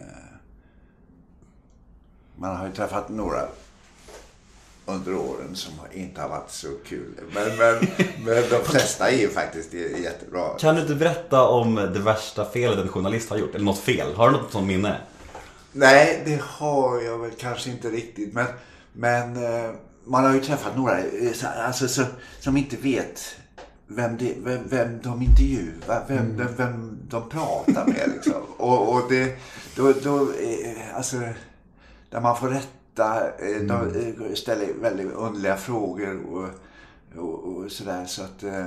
man 2.37 2.57
har 2.57 2.67
ju 2.67 2.73
träffat 2.73 3.09
några 3.09 3.49
under 4.87 5.15
åren 5.17 5.55
som 5.57 5.73
inte 5.93 6.21
har 6.21 6.29
varit 6.29 6.51
så 6.51 6.69
kul. 6.87 7.15
Men, 7.35 7.57
men, 7.57 7.87
men 8.25 8.43
de 8.51 8.65
flesta 8.65 9.11
är 9.11 9.17
ju 9.19 9.29
faktiskt 9.29 9.73
jättebra. 9.75 10.49
Kan 10.59 10.75
du 10.75 10.81
inte 10.83 10.95
berätta 10.95 11.49
om 11.49 11.75
det 11.75 11.99
värsta 12.01 12.45
felet 12.51 12.79
en 12.79 12.89
journalist 12.89 13.31
har 13.31 13.37
gjort? 13.37 13.55
Eller 13.55 13.65
något 13.65 13.79
fel? 13.79 14.15
Har 14.15 14.31
du 14.31 14.37
något 14.37 14.53
sånt 14.53 14.67
minne? 14.67 14.97
Nej, 15.73 16.23
det 16.27 16.41
har 16.43 17.01
jag 17.01 17.19
väl 17.19 17.31
kanske 17.39 17.71
inte 17.71 17.89
riktigt. 17.91 18.35
Men, 18.35 18.47
men 18.93 19.45
eh, 19.45 19.71
man 20.05 20.25
har 20.25 20.35
ju 20.35 20.41
träffat 20.41 20.77
några 20.77 20.99
eh, 20.99 21.33
så- 21.35 21.47
alltså, 21.47 21.89
som, 21.89 22.05
som 22.41 22.57
inte 22.57 22.77
vet 22.77 23.37
vem, 23.87 24.17
det, 24.17 24.35
vem, 24.39 24.69
vem 24.69 25.01
de 25.03 25.23
intervjuar, 25.23 26.05
vem, 26.09 26.37
vem, 26.37 26.49
vem 26.57 26.99
de 27.09 27.29
pratar 27.29 27.87
med. 27.87 28.11
Liksom. 28.15 28.43
Och, 28.57 28.95
och 28.95 29.03
det, 29.11 29.37
då, 29.77 29.93
då, 30.03 30.21
eh, 30.23 30.97
alltså, 30.97 31.17
där 32.11 32.21
man 32.21 32.37
får 32.37 32.49
rätta, 32.49 32.67
eh, 32.99 33.63
de 33.63 33.73
eh, 33.73 34.35
ställer 34.35 34.73
väldigt 34.81 35.13
underliga 35.13 35.57
frågor 35.57 36.23
och, 36.27 36.49
och, 37.21 37.45
och 37.45 37.73
sådär. 37.73 38.05
Så 38.05 38.23
att... 38.23 38.43
Eh, 38.43 38.67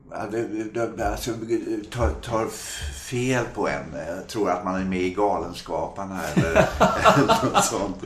alltså, 0.13 1.31
tar, 1.91 2.09
tar 2.09 2.47
fel 3.09 3.43
på 3.55 3.67
en. 3.67 3.83
Jag 4.17 4.27
tror 4.27 4.49
att 4.49 4.63
man 4.65 4.75
är 4.81 4.85
med 4.85 4.99
i 5.01 5.09
Galenskaparna 5.13 6.19
eller, 6.35 6.53
något 7.53 7.65
sånt. 7.65 7.97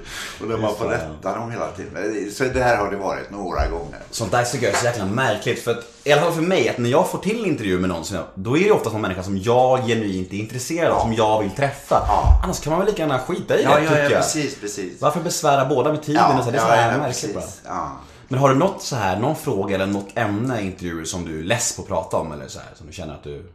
Och 0.41 0.47
där 0.47 0.57
man 0.57 0.75
får 0.75 0.85
rätta 0.85 1.35
dem 1.35 1.51
hela 1.51 1.71
tiden. 1.71 2.31
Så 2.31 2.43
det 2.43 2.63
här 2.63 2.77
har 2.77 2.91
det 2.91 2.97
varit 2.97 3.31
några 3.31 3.67
gånger. 3.67 3.99
Sånt 4.11 4.31
där 4.31 4.43
tycker 4.43 4.65
jag 4.65 4.75
är 4.75 4.79
så 4.79 4.85
jäkla 4.85 5.05
märkligt. 5.05 5.63
För 5.63 5.71
att, 5.71 5.83
i 6.03 6.11
alla 6.11 6.21
fall 6.21 6.33
för 6.33 6.41
mig, 6.41 6.69
att 6.69 6.77
när 6.77 6.89
jag 6.89 7.09
får 7.09 7.19
till 7.19 7.45
intervju 7.45 7.79
med 7.79 7.89
någon, 7.89 8.03
då 8.35 8.57
är 8.57 8.63
det 8.63 8.71
ofta 8.71 8.89
en 8.89 9.01
människa 9.01 9.23
som 9.23 9.37
jag 9.37 9.87
genuint 9.87 10.33
är 10.33 10.37
intresserad 10.37 10.91
av, 10.91 11.01
som 11.01 11.13
jag 11.13 11.41
vill 11.41 11.51
träffa. 11.51 12.05
Ja. 12.07 12.41
Annars 12.43 12.59
kan 12.59 12.71
man 12.71 12.79
väl 12.79 12.89
lika 12.89 13.01
gärna 13.01 13.19
skita 13.19 13.59
i 13.59 13.63
Ja, 13.63 13.75
det, 13.75 13.83
ja, 13.83 13.89
tycker 13.89 14.03
ja 14.03 14.09
jag. 14.09 14.21
precis, 14.21 14.59
precis. 14.61 15.01
Varför 15.01 15.19
besvära 15.21 15.65
båda 15.65 15.91
med 15.91 16.03
tiden? 16.03 16.37
och 16.37 16.43
så? 16.45 16.51
Det 16.51 16.57
är 16.57 16.61
så 16.61 16.67
här 16.67 16.97
märkligt 16.97 17.33
bara. 17.35 17.91
Men 18.27 18.39
har 18.39 18.49
du 18.49 18.55
något 18.55 18.81
så 18.81 18.95
här, 18.95 19.19
någon 19.19 19.35
fråga 19.35 19.75
eller 19.75 19.85
något 19.87 20.17
ämne 20.17 20.61
i 20.61 20.65
intervjuer 20.65 21.05
som 21.05 21.25
du 21.25 21.39
är 21.39 21.43
less 21.43 21.75
på 21.75 21.81
att 21.81 21.87
prata 21.87 22.17
om 22.17 22.31
eller 22.31 22.47
så 22.47 22.59
här, 22.59 22.69
som 22.75 22.87
du 22.87 22.93
känner 22.93 23.13
att 23.13 23.23
du, 23.23 23.51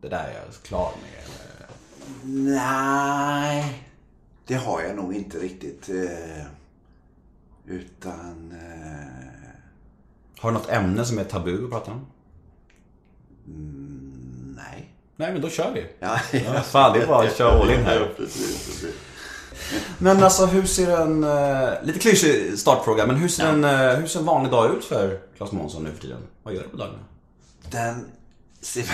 det 0.00 0.08
där 0.08 0.24
är 0.24 0.32
jag 0.44 0.62
klar 0.62 0.92
med? 1.02 1.24
Eller? 1.24 2.54
Nej, 2.54 3.84
det 4.46 4.54
har 4.54 4.82
jag 4.82 4.96
nog 4.96 5.14
inte 5.14 5.38
riktigt. 5.38 5.88
Eh, 5.88 6.44
utan... 7.66 8.52
Eh, 8.52 9.28
Har 10.40 10.50
du 10.50 10.54
något 10.58 10.68
ämne 10.70 11.04
som 11.04 11.18
är 11.18 11.24
tabu 11.24 11.64
att 11.64 11.70
prata 11.70 11.90
om? 11.90 12.06
nej. 14.56 14.92
Nej, 15.16 15.32
men 15.32 15.40
då 15.42 15.48
kör 15.48 15.72
vi. 15.72 15.86
Ja, 15.98 16.20
Ja, 16.32 16.60
fan, 16.62 16.92
det 16.92 17.02
är 17.02 17.06
bara 17.06 17.26
att 17.28 17.36
köra 17.36 17.50
all 17.60 17.70
in 17.70 17.80
här. 17.84 17.96
Ja, 18.00 18.06
precis, 18.16 18.66
precis. 18.66 18.94
Men 19.98 20.22
alltså 20.22 20.46
hur 20.46 20.66
ser 20.66 21.00
en, 21.00 21.24
eh, 21.24 21.68
lite 21.82 21.98
klyschig 21.98 22.58
startfråga, 22.58 23.06
men 23.06 23.16
hur 23.16 23.28
ser, 23.28 23.46
en, 23.46 23.64
eh, 23.64 23.96
hur 23.96 24.06
ser 24.06 24.20
en 24.20 24.26
vanlig 24.26 24.52
dag 24.52 24.76
ut 24.76 24.84
för 24.84 25.18
Claes 25.36 25.52
Månsson 25.52 25.84
nu 25.84 25.92
för 25.92 26.00
tiden? 26.00 26.20
Vad 26.42 26.54
gör 26.54 26.62
du 26.62 26.68
på 26.68 26.76
dagarna? 26.76 26.98
Den 27.70 28.04
ser 28.60 28.84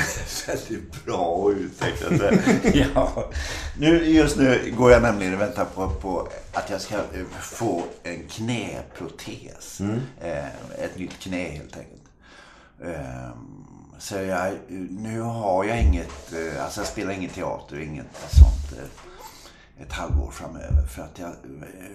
väldigt 0.47 1.05
bra 1.05 1.53
ut 1.53 1.81
tänkte 1.81 2.39
jag 2.75 2.87
ja. 2.95 3.31
nu, 3.79 4.05
Just 4.05 4.37
nu 4.37 4.75
går 4.79 4.93
jag 4.93 5.03
nämligen 5.03 5.35
och 5.35 5.41
väntar 5.41 5.65
på, 5.65 5.91
på 5.91 6.29
att 6.53 6.71
jag 6.71 6.81
ska 6.81 6.95
eh, 6.95 7.27
få 7.41 7.83
en 8.03 8.29
knäprotes. 8.29 9.81
Eh, 10.21 10.47
ett 10.85 10.99
nytt 10.99 11.19
knä 11.19 11.49
helt 11.49 11.77
enkelt. 11.77 12.01
Så 13.99 14.15
jag, 14.15 14.53
nu 14.91 15.21
har 15.21 15.65
jag 15.65 15.81
inget, 15.81 16.35
alltså 16.61 16.81
jag 16.81 16.89
spelar 16.89 17.13
ingen 17.13 17.31
teater, 17.31 17.81
inget 17.81 18.07
sånt 18.31 18.91
ett 19.79 19.93
halvår 19.93 20.31
framöver. 20.31 20.87
För 20.87 21.03
att 21.03 21.19
jag 21.19 21.29
eh, 21.29 21.91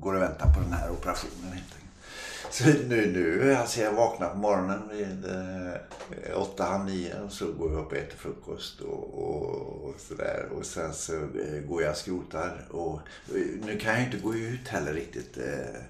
går 0.00 0.14
och 0.14 0.22
väntar 0.22 0.54
på 0.54 0.60
den 0.60 0.72
här 0.72 0.90
operationen 0.90 1.52
helt. 1.52 1.74
Så 2.50 2.64
nu, 2.64 3.12
nu 3.12 3.54
alltså 3.54 3.80
jag 3.80 3.92
vaknar 3.92 4.30
på 4.30 4.36
morgonen 4.36 4.88
vid 4.92 5.24
eh, 5.24 6.40
åtta, 6.40 6.64
halv 6.64 6.84
nio 6.84 7.20
och 7.20 7.32
så 7.32 7.52
går 7.52 7.72
jag 7.72 7.80
upp 7.80 7.92
och 7.92 7.96
äter 7.96 8.16
frukost 8.16 8.80
och, 8.80 9.14
och, 9.14 9.84
och 9.84 10.00
sådär. 10.00 10.48
Och 10.56 10.66
sen 10.66 10.94
så 10.94 11.14
eh, 11.14 11.60
går 11.68 11.82
jag 11.82 11.90
och 11.90 11.96
skrotar. 11.96 12.66
Och, 12.70 12.92
och 12.92 13.00
nu 13.66 13.78
kan 13.78 13.94
jag 13.94 14.04
inte 14.04 14.18
gå 14.18 14.34
ut 14.34 14.68
heller 14.68 14.92
riktigt. 14.92 15.38
Eh, 15.38 15.80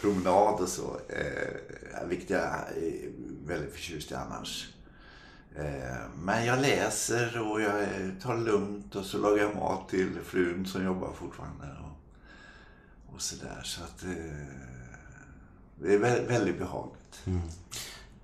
promenad 0.00 0.60
och 0.60 0.68
så. 0.68 1.00
Eh, 1.08 2.06
vilket 2.08 2.30
jag 2.30 2.40
är 2.42 3.10
väldigt 3.46 3.72
förtjust 3.72 4.10
i 4.10 4.14
annars. 4.14 4.75
Eh, 5.58 5.96
Men 6.22 6.44
jag 6.46 6.60
läser 6.60 7.40
och 7.50 7.60
jag 7.60 7.74
tar 8.22 8.36
lugnt 8.36 8.94
och 8.96 9.04
så 9.04 9.18
lagar 9.18 9.42
jag 9.42 9.56
mat 9.56 9.88
till 9.88 10.10
frun 10.24 10.66
som 10.66 10.84
jobbar 10.84 11.12
fortfarande. 11.18 11.64
Och, 11.64 13.14
och 13.14 13.22
sådär. 13.22 13.60
Så 13.64 13.82
att 13.84 14.02
eh, 14.02 14.10
det 15.82 15.94
är 15.94 15.98
vä- 15.98 16.28
väldigt 16.28 16.58
behagligt. 16.58 17.20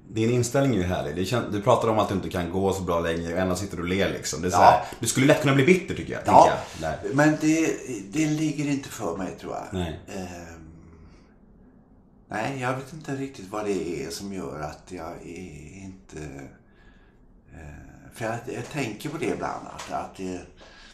Din 0.08 0.30
inställning 0.30 0.74
är 0.74 0.78
ju 0.78 0.82
härlig. 0.88 1.28
Du 1.52 1.62
pratar 1.62 1.88
om 1.88 1.98
att 1.98 2.08
du 2.08 2.14
inte 2.14 2.28
kan 2.30 2.50
gå 2.50 2.72
så 2.72 2.82
bra 2.82 3.00
längre 3.00 3.32
och 3.34 3.38
ändå 3.40 3.56
sitter 3.56 3.76
du 3.76 3.82
och 3.82 3.88
ler 3.88 4.10
liksom. 4.12 4.42
Det 4.42 4.48
är 4.48 4.50
så 4.50 4.56
Ja. 4.56 4.60
här, 4.62 4.84
du 5.00 5.06
skulle 5.06 5.26
lätt 5.26 5.42
kunna 5.42 5.54
bli 5.54 5.64
bitter 5.66 5.94
tycker 5.94 6.12
jag. 6.12 6.22
Ja, 6.26 6.52
jag, 6.80 7.14
men 7.14 7.36
det, 7.40 7.76
det 8.12 8.26
ligger 8.26 8.68
inte 8.70 8.88
för 8.88 9.16
mig 9.16 9.36
tror 9.40 9.52
jag. 9.54 9.64
Nej. 9.72 10.00
Ehm, 10.08 10.70
nej, 12.28 12.60
jag 12.60 12.76
vet 12.76 12.92
inte 12.92 13.16
riktigt 13.16 13.48
vad 13.50 13.64
det 13.64 14.04
är 14.04 14.10
som 14.10 14.32
gör 14.32 14.60
att 14.60 14.92
jag 14.92 15.22
inte... 15.22 16.18
Eh, 18.12 18.18
för 18.18 18.24
jag, 18.24 18.38
jag 18.56 18.68
tänker 18.68 19.08
på 19.08 19.18
det 19.18 19.26
ibland, 19.26 19.66
att, 19.66 19.92
att 19.92 20.16
det, 20.16 20.40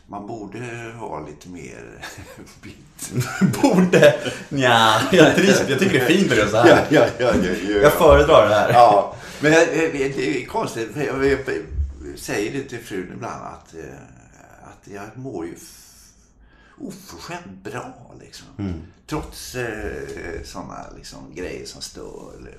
man 0.07 0.27
borde 0.27 0.93
vara 1.01 1.27
lite 1.27 1.49
mer 1.49 1.85
bitter. 2.63 3.63
Borde? 3.63 4.15
Nja, 4.49 5.01
jag, 5.13 5.35
trivs, 5.35 5.63
jag 5.69 5.79
tycker 5.79 5.99
det 5.99 6.05
är 6.05 6.07
fint 6.07 6.33
att 6.33 6.39
göra 6.39 6.49
så 6.49 6.57
här. 6.57 6.69
ja, 6.91 7.07
ja, 7.19 7.33
ja, 7.35 7.35
ja. 7.69 7.81
Jag 7.83 7.93
föredrar 7.93 8.49
det 8.49 8.55
här. 8.55 8.73
Ja, 8.73 9.17
men 9.41 9.53
det 9.53 10.43
är 10.43 10.47
konstigt. 10.47 10.91
Jag, 10.97 11.39
säger 12.17 12.53
det 12.53 12.63
till 12.69 12.79
frun 12.79 13.11
ibland 13.15 13.47
att, 13.47 13.75
eh, 13.75 13.81
att 14.65 14.89
jag 14.95 15.05
mår 15.15 15.47
ju 15.47 15.55
oförskämt 16.81 17.65
bra. 17.65 18.15
Liksom. 18.21 18.47
Trots 19.07 19.55
eh, 19.55 20.43
sådana 20.45 20.87
liksom, 20.97 21.35
grejer 21.35 21.67
som 21.67 21.83
stör. 21.83 22.33
Eller, 22.39 22.55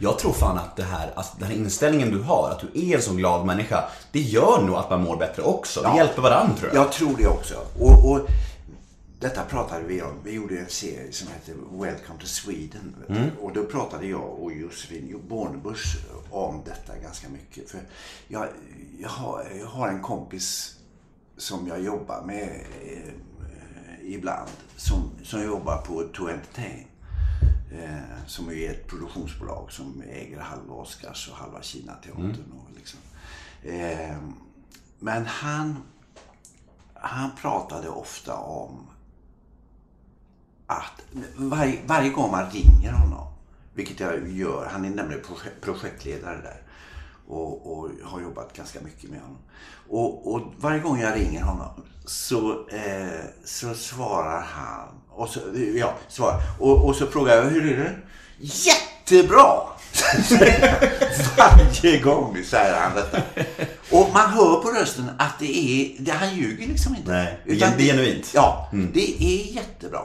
Jag 0.00 0.18
tror 0.18 0.32
fan 0.32 0.58
att 0.58 0.76
det 0.76 0.82
här, 0.82 1.12
alltså 1.16 1.32
den 1.38 1.48
här 1.48 1.54
inställningen 1.54 2.10
du 2.10 2.22
har, 2.22 2.50
att 2.50 2.60
du 2.60 2.80
är 2.90 2.96
en 2.96 3.02
så 3.02 3.14
glad 3.14 3.46
människa, 3.46 3.84
det 4.12 4.20
gör 4.20 4.62
nog 4.62 4.76
att 4.76 4.90
man 4.90 5.02
mår 5.02 5.16
bättre 5.16 5.42
också. 5.42 5.82
Det 5.82 5.88
Ja. 5.88 5.96
hjälper 5.96 6.22
varandra 6.22 6.56
tror 6.56 6.70
jag. 6.74 6.84
Jag 6.84 6.92
tror 6.92 7.16
det 7.16 7.26
också. 7.28 7.54
Och, 7.80 8.10
och 8.10 8.20
detta 9.20 9.42
pratade 9.44 9.84
vi 9.84 10.02
om. 10.02 10.12
Vi 10.24 10.32
gjorde 10.32 10.58
en 10.58 10.68
serie 10.68 11.12
som 11.12 11.28
heter 11.28 11.54
Welcome 11.72 12.20
to 12.20 12.26
Sweden. 12.26 12.94
du. 13.08 13.30
Och 13.40 13.52
då 13.52 13.64
pratade 13.64 14.06
jag 14.06 14.22
och 14.42 14.52
Josefin 14.52 15.20
Bornebusch 15.28 15.96
om 16.30 16.62
detta 16.64 16.98
ganska 17.02 17.28
mycket. 17.28 17.70
För 17.70 17.80
jag, 18.28 18.46
jag, 19.00 19.08
har, 19.08 19.46
jag 19.60 19.66
har 19.66 19.88
en 19.88 20.02
kompis 20.02 20.74
som 21.36 21.68
jag 21.68 21.82
jobbar 21.82 22.22
med 22.26 22.60
eh, 22.84 24.12
ibland. 24.14 24.48
Som, 24.76 25.10
som 25.24 25.44
jobbar 25.44 25.76
på 25.76 26.02
To 26.02 26.28
Entertain. 26.28 26.84
Eh, 27.74 28.26
som 28.26 28.48
är 28.50 28.70
ett 28.70 28.86
produktionsbolag 28.86 29.72
som 29.72 30.02
äger 30.10 30.40
halva 30.40 30.74
Oscars 30.74 31.28
och 31.28 31.36
halva 31.36 31.62
Kina-teatern. 31.62 32.52
Och 32.52 32.76
liksom. 32.76 33.00
eh, 33.62 34.16
men 34.98 35.26
han 35.26 35.76
han 36.94 37.30
pratade 37.40 37.88
ofta 37.88 38.34
om 38.36 38.86
att 40.66 41.02
varje, 41.36 41.80
varje 41.86 42.10
gång 42.10 42.30
man 42.30 42.50
ringer 42.50 42.92
honom, 42.92 43.26
vilket 43.74 44.00
jag 44.00 44.28
gör, 44.28 44.68
han 44.72 44.84
är 44.84 44.90
nämligen 44.90 45.22
projek- 45.22 45.60
projektledare 45.60 46.40
där 46.42 46.62
och, 47.28 47.72
och 47.72 47.90
har 48.04 48.20
jobbat 48.20 48.56
ganska 48.56 48.80
mycket 48.80 49.10
med 49.10 49.20
honom. 49.20 49.38
Och, 49.88 50.34
och 50.34 50.40
varje 50.56 50.80
gång 50.80 51.00
jag 51.00 51.16
ringer 51.16 51.42
honom 51.42 51.82
så, 52.04 52.68
eh, 52.68 53.24
så 53.44 53.74
svarar 53.74 54.40
han, 54.40 54.88
och 55.16 55.28
så, 55.28 55.40
ja, 55.74 55.94
svarar, 56.08 56.40
och, 56.58 56.86
och 56.86 56.96
så 56.96 57.06
frågar 57.06 57.36
jag 57.36 57.42
hur 57.42 57.72
är 57.72 57.76
det? 57.76 57.94
Jättebra! 58.38 59.74
Varje 61.36 61.98
gång 62.00 62.44
säger 62.44 62.80
han 62.80 62.94
detta. 62.94 63.22
Och 63.90 64.10
man 64.12 64.30
hör 64.30 64.62
på 64.62 64.70
rösten 64.70 65.10
att 65.18 65.38
det 65.38 65.56
är, 65.56 66.02
det, 66.02 66.12
han 66.12 66.36
ljuger 66.36 66.66
liksom 66.66 66.96
inte. 66.96 67.12
Nej, 67.12 67.40
det 67.44 67.62
är 67.62 67.78
genuint. 67.78 68.30
Ja, 68.34 68.70
det 68.94 69.22
är 69.22 69.54
jättebra. 69.54 70.00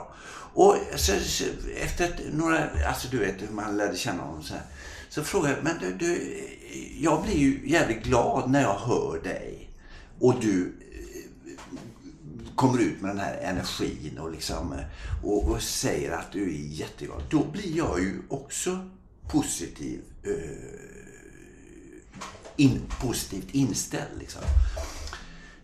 Och 0.53 0.75
så, 0.95 1.11
så, 1.25 1.43
efter 1.83 2.05
ett, 2.05 2.21
några, 2.33 2.59
alltså 2.87 3.07
du 3.11 3.17
vet 3.17 3.41
hur 3.41 3.53
man 3.53 3.77
lärde 3.77 3.97
känna 3.97 4.23
honom 4.23 4.43
så 4.43 4.53
här. 4.53 4.63
Så 5.09 5.23
frågade 5.23 5.55
jag, 5.55 5.63
men 5.63 5.79
du, 5.79 5.93
du, 5.93 6.37
jag 6.99 7.23
blir 7.23 7.37
ju 7.37 7.61
jävligt 7.65 8.03
glad 8.03 8.51
när 8.51 8.61
jag 8.61 8.75
hör 8.75 9.19
dig. 9.23 9.69
Och 10.19 10.35
du 10.41 10.78
kommer 12.59 12.79
ut 12.79 13.01
med 13.01 13.09
den 13.11 13.19
här 13.19 13.33
energin 13.33 14.17
och, 14.19 14.31
liksom, 14.31 14.73
eh, 14.73 14.79
och, 15.23 15.49
och 15.49 15.61
säger 15.61 16.11
att 16.11 16.31
du 16.31 16.43
är 16.43 16.67
jätteglad. 16.67 17.23
Då 17.29 17.43
blir 17.43 17.77
jag 17.77 17.99
ju 17.99 18.21
också 18.29 18.89
positiv. 19.27 20.01
Eh, 20.23 20.89
in, 22.55 22.81
positivt 23.01 23.51
inställd 23.51 24.19
liksom. 24.19 24.41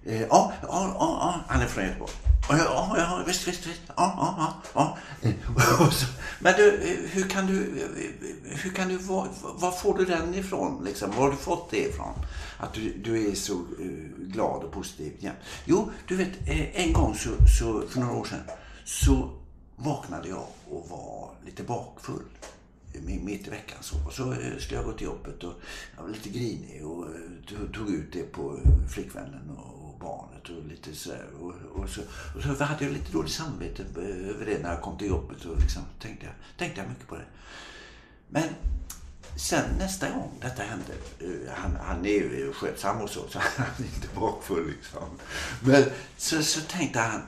Eh, 0.06 0.22
Ja, 0.22 0.54
ja, 0.62 0.68
ja, 0.70 0.96
ja, 1.00 1.42
han 1.48 1.62
är 1.62 1.68
från 1.68 1.86
Göteborg. 1.86 2.12
Ja, 2.50 2.58
ja, 2.58 2.96
ja, 2.98 3.24
visst, 3.28 3.48
visst, 3.48 3.68
visst. 3.68 3.82
Ja, 3.88 3.94
ja, 4.18 4.54
ja. 4.74 4.98
ja. 5.18 5.90
Men 6.40 6.54
du, 6.58 6.74
eh, 6.74 7.10
hur 7.12 7.30
kan 7.30 7.48
du, 7.48 7.60
eh, 7.62 8.58
hur 8.58 8.70
kan 8.70 8.88
du, 8.90 8.98
var, 8.98 9.28
var 9.42 9.72
får 9.72 9.98
du 9.98 10.06
den 10.06 10.36
ifrån 10.36 10.84
liksom? 10.84 11.12
Var 11.12 11.18
har 11.18 11.32
du 11.32 11.38
fått 11.38 11.72
det 11.72 11.90
ifrån? 11.90 12.14
Att 12.58 12.74
du, 12.74 12.94
du 12.94 13.32
är 13.32 13.36
så 13.36 13.54
eh, 13.54 13.88
glad 14.18 14.64
och 14.64 14.72
positiv 14.72 15.14
jämt. 15.20 15.38
Jo, 15.66 15.92
du 16.08 16.16
vet, 16.16 16.48
eh, 16.48 16.82
en 16.86 16.94
gång 16.94 17.16
så, 17.16 17.30
så, 17.60 17.82
för 17.88 18.00
några 18.00 18.14
år 18.16 18.26
sedan, 18.26 18.40
så 18.86 19.30
vaknade 19.76 20.30
jag 20.30 20.46
och 20.70 20.90
var 20.90 21.30
lite 21.46 21.64
bakfull 21.64 22.24
mitt 23.24 23.48
i 23.48 23.50
veckan. 23.50 23.78
Så, 23.82 23.96
och 24.06 24.14
så 24.14 24.32
eh, 24.32 24.58
skulle 24.60 24.76
jag 24.80 24.86
gå 24.86 24.92
till 24.94 25.06
jobbet 25.06 25.44
och 25.44 25.54
jag 25.96 26.04
var 26.04 26.10
lite 26.10 26.30
grinig 26.30 26.86
och 26.86 27.06
tog- 27.74 27.90
ut 27.90 28.14
det 28.14 28.24
på 28.32 28.60
flickvännen 28.94 29.50
och, 29.58 30.00
barnet 30.00 30.50
och 30.50 30.68
lite 30.70 30.96
sådär. 30.96 31.26
Och, 31.42 31.54
och, 31.82 31.90
så, 31.90 32.02
och 32.36 32.58
så 32.58 32.64
hade 32.64 32.84
jag 32.86 32.94
lite 32.94 33.12
dåligt 33.12 33.32
samvete 33.32 33.84
över 34.02 34.46
det 34.46 34.60
när 34.64 34.70
jag 34.74 34.82
kom 34.82 34.98
till 34.98 35.08
jobbet 35.08 35.46
och 35.46 35.60
liksom 35.60 35.82
tänkte, 36.02 36.26
jag, 36.26 36.36
tänkte 36.58 36.82
jag 36.82 36.90
mycket 36.90 37.08
på 37.08 37.16
det. 37.16 37.26
Men 38.30 38.44
sen 39.36 39.78
nästa 39.78 40.10
gång 40.10 40.32
detta 40.42 40.64
hände, 40.64 40.94
eh, 41.20 41.54
han, 41.54 41.76
han 41.76 42.06
är 42.06 42.10
ju 42.10 42.54
skötsam 42.54 43.02
och 43.02 43.10
så, 43.10 43.28
så 43.30 43.40
han 43.58 43.66
är 43.78 43.96
inte 43.96 44.08
bakfull 44.16 44.68
liksom. 44.68 45.10
Men 45.60 45.84
så, 46.18 46.44
så 46.44 46.62
tänkte 46.62 47.00
han, 47.00 47.22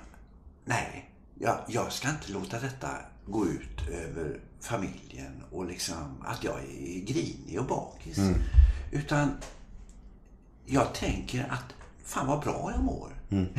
nej, 0.66 1.10
jag, 1.40 1.60
jag 1.68 1.92
ska 1.94 2.10
inte 2.10 2.32
låta 2.32 2.60
detta 2.60 2.90
gå 3.26 3.46
ut 3.46 3.90
över 3.92 4.40
familjen 4.60 5.44
och 5.52 5.66
liksom 5.66 6.24
att 6.26 6.44
jag 6.44 6.60
är 6.60 7.06
grinig 7.06 7.60
och 7.60 7.66
bakis. 7.66 8.18
Utan 8.92 9.32
jag 10.66 10.94
tänker 10.94 11.48
att 11.50 11.76
fan 12.04 12.28
vad 12.28 12.42
bra 12.42 12.72
jag 12.76 12.84
mår. 12.84 13.12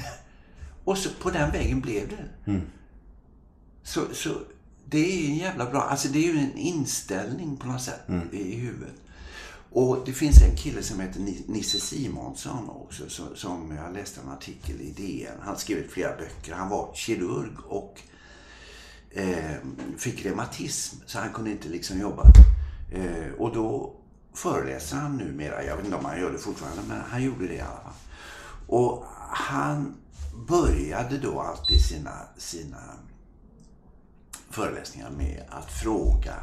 och 0.85 0.99
så 0.99 1.11
på 1.21 1.31
den 1.31 1.51
vägen 1.51 1.81
blev 1.81 2.09
det. 2.09 2.55
Så, 3.83 4.15
så 4.15 4.31
det 4.91 4.99
är 5.27 5.29
en 5.29 5.37
jävla 5.37 5.71
bra, 5.71 5.81
alltså 5.83 6.09
det 6.09 6.19
är 6.19 6.33
ju 6.33 6.39
en 6.39 6.57
inställning 6.57 7.57
på 7.57 7.67
något 7.67 7.83
sätt 7.83 8.01
i 8.33 8.55
huvudet. 8.57 8.95
Och 9.71 9.99
det 10.07 10.13
finns 10.13 10.43
en 10.43 10.57
kille 10.57 10.83
som 10.83 11.01
heter 11.01 11.21
Ni- 11.21 11.45
Nisse 11.47 11.81
Simonsson 11.81 12.69
också, 12.69 13.03
som, 13.35 13.77
jag 13.77 13.95
läste 13.95 14.21
en 14.21 14.29
artikel 14.29 14.81
i 14.81 14.91
DN. 14.91 15.35
Han 15.41 15.57
skrivit 15.57 15.91
flera 15.93 16.17
böcker. 16.17 16.53
Han 16.55 16.69
var 16.69 16.91
kirurg 16.95 17.53
och 17.69 18.01
eh, 19.11 19.55
fick 19.99 20.27
reumatism 20.27 20.97
så 21.07 21.19
han 21.19 21.33
kunde 21.33 21.51
inte 21.51 21.69
liksom 21.69 22.01
jobba. 22.01 22.23
Eh, 22.93 23.33
och 23.39 23.55
då 23.55 23.95
föreläser 24.35 24.97
han 24.97 25.17
numera, 25.17 25.65
jag 25.65 25.77
vet 25.77 25.85
inte 25.85 25.97
om 25.97 26.05
han 26.05 26.21
gör 26.21 26.33
det 26.33 26.39
fortfarande, 26.39 26.83
men 26.89 27.01
han 27.11 27.23
gjorde 27.23 27.47
det 27.49 27.55
i 27.55 27.61
alla 27.61 27.81
fall. 27.81 27.93
Och 28.67 29.05
han 29.31 29.95
började 30.49 31.19
då 31.19 31.41
alltid 31.41 31.81
sina, 31.85 32.13
sina 32.37 32.79
föreläsningar 34.51 35.11
med 35.11 35.45
att 35.49 35.73
fråga 35.73 36.35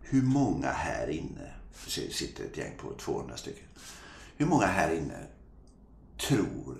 hur 0.00 0.22
många 0.22 0.70
här 0.70 1.08
inne, 1.08 1.54
det 1.84 2.12
sitter 2.12 2.44
ett 2.44 2.56
gäng 2.56 2.72
på 2.78 2.94
200 2.94 3.36
stycken, 3.36 3.68
hur 4.36 4.46
många 4.46 4.66
här 4.66 4.94
inne 4.94 5.26
tror 6.28 6.78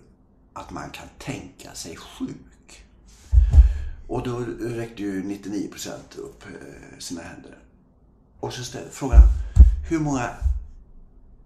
att 0.52 0.70
man 0.70 0.90
kan 0.90 1.08
tänka 1.18 1.74
sig 1.74 1.96
sjuk? 1.96 2.84
Och 4.08 4.22
då 4.22 4.38
räckte 4.60 5.02
ju 5.02 5.22
99 5.24 5.70
procent 5.70 6.16
upp 6.16 6.44
eh, 6.46 6.98
sina 6.98 7.22
händer. 7.22 7.58
Och 8.40 8.52
så 8.52 8.64
ställde 8.64 8.90
frågan, 8.90 9.20
hur 9.90 9.98
många 9.98 10.30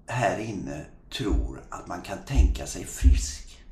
här 0.07 0.39
inne 0.39 0.85
tror 1.19 1.63
att 1.71 1.87
man 1.87 2.03
kan 2.03 2.19
tänka 2.27 2.67
sig 2.67 2.85
frisk? 2.85 3.65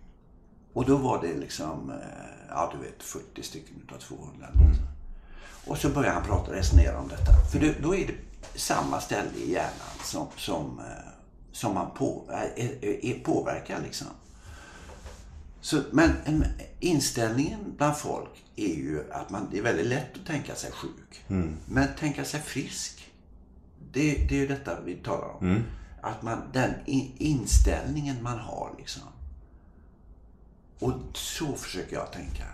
Och 0.73 0.85
då 0.85 0.97
var 0.97 1.23
det 1.23 1.37
liksom, 1.37 1.91
eh, 1.91 2.47
ja 2.49 2.73
du 2.75 2.87
vet 2.87 3.03
40 3.03 3.43
stycken 3.43 3.77
utav 3.85 3.99
200. 3.99 4.47
eller 4.47 4.75
sånt. 4.75 4.94
Och 5.67 5.79
så 5.79 5.89
började 5.89 6.15
han 6.15 6.25
prata 6.27 6.51
och 6.51 6.57
resonera 6.57 6.99
om 6.99 7.09
detta. 7.09 7.33
För 7.53 7.61
då, 7.61 7.73
då 7.83 7.95
är 7.95 8.07
det 8.07 8.15
samma 8.59 9.01
ställe 9.01 9.31
i 9.37 9.53
hjärnan 9.53 9.99
som, 10.05 10.27
som, 10.37 10.79
eh, 10.79 11.11
som 11.53 11.75
man 11.75 11.91
på, 11.91 12.25
är, 12.57 12.85
är, 12.85 13.25
påverkar 13.25 13.81
liksom. 13.83 14.07
Så, 15.61 15.83
men 15.91 16.11
en, 16.25 16.45
inställningen 16.81 17.75
bland 17.77 17.97
folk 17.97 18.45
är 18.57 18.75
ju 18.75 19.13
att 19.13 19.31
man, 19.31 19.49
det 19.51 19.59
är 19.59 19.63
väldigt 19.63 19.87
lätt 19.87 20.17
att 20.21 20.27
tänka 20.27 20.55
sig 20.55 20.71
sjuk. 20.73 21.25
Men 21.67 21.89
tänka 21.99 22.25
sig 22.25 22.41
frisk, 22.41 23.11
det, 23.93 24.27
det 24.29 24.35
är 24.35 24.39
ju 24.39 24.47
detta 24.47 24.81
vi 24.81 24.95
talar 24.95 25.29
om. 25.37 25.47
Att 26.03 26.23
man, 26.23 26.43
den 26.53 26.75
inställningen 27.19 28.23
man 28.23 28.39
har 28.39 28.75
liksom. 28.79 29.03
Och 30.79 30.93
så 31.15 31.55
försöker 31.57 31.97
jag 31.97 32.13
tänka. 32.13 32.45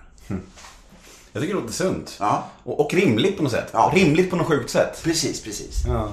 Jag 1.33 1.43
tycker 1.43 1.55
det 1.55 1.61
låter 1.61 1.75
sunt. 1.75 2.17
Ja. 2.21 2.45
Och, 2.65 2.81
och 2.81 2.95
rimligt 2.95 3.37
på 3.37 3.43
något 3.43 3.53
sätt. 3.53 3.69
Ja. 3.73 3.93
Rimligt 3.95 4.31
på 4.31 4.37
något 4.37 4.47
sjukt 4.47 4.71
sätt. 4.71 5.01
Precis, 5.05 5.43
precis. 5.43 5.83
Ja. 5.87 6.09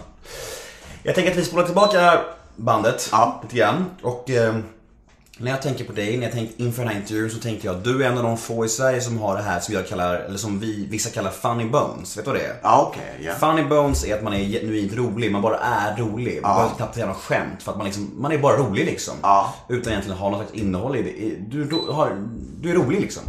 Jag 1.03 1.15
tänker 1.15 1.31
att 1.31 1.37
vi 1.37 1.45
spolar 1.45 1.65
tillbaka 1.65 2.19
bandet 2.55 3.09
Ja. 3.11 3.39
lite 3.43 3.55
grann. 3.55 3.85
Och 4.01 4.29
eh, 4.29 4.55
när 5.39 5.51
jag 5.51 5.61
tänker 5.61 5.83
på 5.85 5.91
dig, 5.93 6.17
när 6.17 6.23
jag 6.23 6.31
tänker 6.33 6.61
inför 6.61 6.83
den 6.83 6.91
här 6.91 6.99
intervjun 7.01 7.29
så 7.29 7.37
tänker 7.37 7.67
jag 7.67 7.77
att 7.77 7.83
du 7.83 8.03
är 8.03 8.07
en 8.11 8.17
av 8.17 8.23
de 8.23 8.37
få 8.37 8.65
i 8.65 8.69
Sverige 8.69 9.01
som 9.01 9.17
har 9.19 9.35
det 9.37 9.41
här 9.43 9.59
som 9.59 9.73
jag 9.73 9.87
kallar, 9.87 10.15
eller 10.15 10.37
som 10.37 10.59
vi, 10.59 10.87
vissa 10.89 11.09
kallar 11.09 11.31
funny 11.31 11.65
bones. 11.65 12.17
Vet 12.17 12.25
du 12.25 12.31
vad 12.31 12.39
det 12.39 12.45
är? 12.45 12.55
Ja, 12.63 12.87
okej. 12.91 13.21
ja. 13.25 13.33
Funny 13.33 13.63
bones 13.63 14.05
är 14.05 14.15
att 14.17 14.23
man 14.23 14.33
är 14.33 14.39
genuint 14.45 14.93
rolig, 14.93 15.31
man 15.31 15.41
bara 15.41 15.57
är 15.57 15.97
rolig. 15.97 16.41
Man 16.41 16.55
behöver 16.55 16.75
knappt 16.75 16.93
säga 16.95 17.07
något 17.07 17.17
skämt 17.17 17.63
för 17.63 17.71
att 17.71 17.77
man, 17.77 17.85
liksom, 17.85 18.11
man 18.17 18.31
är 18.31 18.37
bara 18.37 18.57
rolig 18.57 18.85
liksom. 18.85 19.13
Ja. 19.21 19.53
Utan 19.69 19.91
egentligen 19.91 20.17
ha 20.17 20.29
något 20.29 20.39
slags 20.39 20.53
innehåll 20.53 20.95
i 20.95 21.01
det. 21.01 21.35
Du, 21.57 21.63
du, 21.63 21.91
har, 21.91 22.17
du 22.61 22.69
är 22.71 22.75
rolig 22.75 23.01
liksom. 23.01 23.23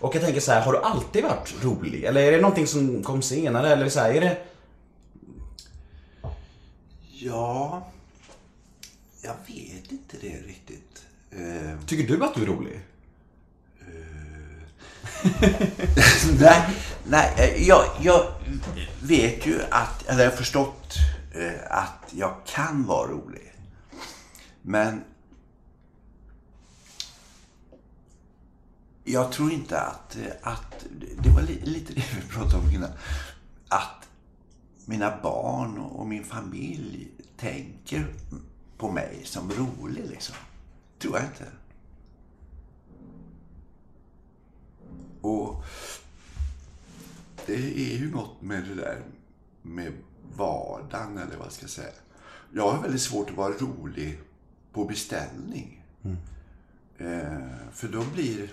Och 0.00 0.14
jag 0.14 0.22
tänker 0.22 0.40
så 0.40 0.52
här, 0.52 0.60
har 0.60 0.72
du 0.72 0.78
alltid 0.78 1.24
varit 1.24 1.54
rolig? 1.62 2.04
Eller 2.04 2.20
är 2.22 2.32
det 2.32 2.40
någonting 2.40 2.66
som 2.66 3.02
kom 3.02 3.22
senare? 3.22 3.72
Eller 3.72 3.88
så 3.88 4.00
här, 4.00 4.10
är 4.10 4.20
det... 4.20 4.38
Ja, 7.12 7.90
jag 9.22 9.34
vet 9.46 9.92
inte 9.92 10.16
det 10.20 10.36
riktigt. 10.46 11.04
Eh, 11.30 11.80
Tycker 11.86 12.16
du 12.16 12.24
att 12.24 12.34
du 12.34 12.42
är 12.42 12.46
rolig? 12.46 12.80
nej, 16.40 16.62
nej 17.04 17.34
eh, 17.36 17.68
jag, 17.68 17.84
jag 18.00 18.32
vet 19.02 19.46
ju 19.46 19.60
att, 19.70 20.08
eller 20.08 20.24
jag 20.24 20.30
har 20.30 20.36
förstått 20.36 20.96
eh, 21.34 21.78
att 21.78 22.10
jag 22.10 22.34
kan 22.46 22.86
vara 22.86 23.08
rolig. 23.10 23.52
Men 24.62 25.04
jag 29.08 29.32
tror 29.32 29.52
inte 29.52 29.80
att, 29.80 30.16
att 30.42 30.86
det 31.22 31.30
var 31.30 31.42
li, 31.42 31.60
lite 31.64 31.92
det 31.92 32.04
vi 32.16 32.28
pratade 32.28 32.62
om 32.62 32.70
innan, 32.70 32.90
att 33.68 34.08
mina 34.84 35.22
barn 35.22 35.78
och 35.78 36.06
min 36.06 36.24
familj 36.24 37.10
tänker 37.36 38.14
på 38.78 38.90
mig 38.90 39.20
som 39.24 39.50
rolig 39.50 40.04
liksom. 40.10 40.36
Tror 40.98 41.16
jag 41.16 41.24
inte. 41.24 41.46
Och 45.20 45.64
det 47.46 47.54
är 47.92 47.98
ju 47.98 48.10
något 48.10 48.42
med 48.42 48.64
det 48.64 48.74
där 48.74 49.02
med 49.62 49.92
vardagen 50.36 51.18
eller 51.18 51.36
vad 51.36 51.52
ska 51.52 51.62
jag 51.62 51.70
säga. 51.70 51.92
Jag 52.52 52.72
har 52.72 52.82
väldigt 52.82 53.02
svårt 53.02 53.30
att 53.30 53.36
vara 53.36 53.52
rolig 53.52 54.18
på 54.72 54.84
beställning. 54.84 55.84
Eh, 56.98 57.48
för 57.72 57.88
då 57.88 58.04
blir... 58.14 58.50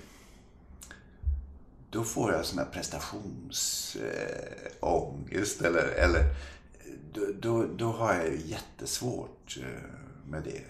Då 1.94 2.04
får 2.04 2.34
jag 2.34 2.46
sån 2.46 2.58
här 2.60 2.66
prestationsångest 2.66 5.62
eller... 5.62 5.88
eller 5.88 6.36
då, 7.14 7.22
då, 7.40 7.66
då 7.78 7.92
har 7.92 8.14
jag 8.14 8.26
ju 8.28 8.42
jättesvårt 8.46 9.58
eh, 9.62 9.68
med 10.30 10.44
det. 10.44 10.62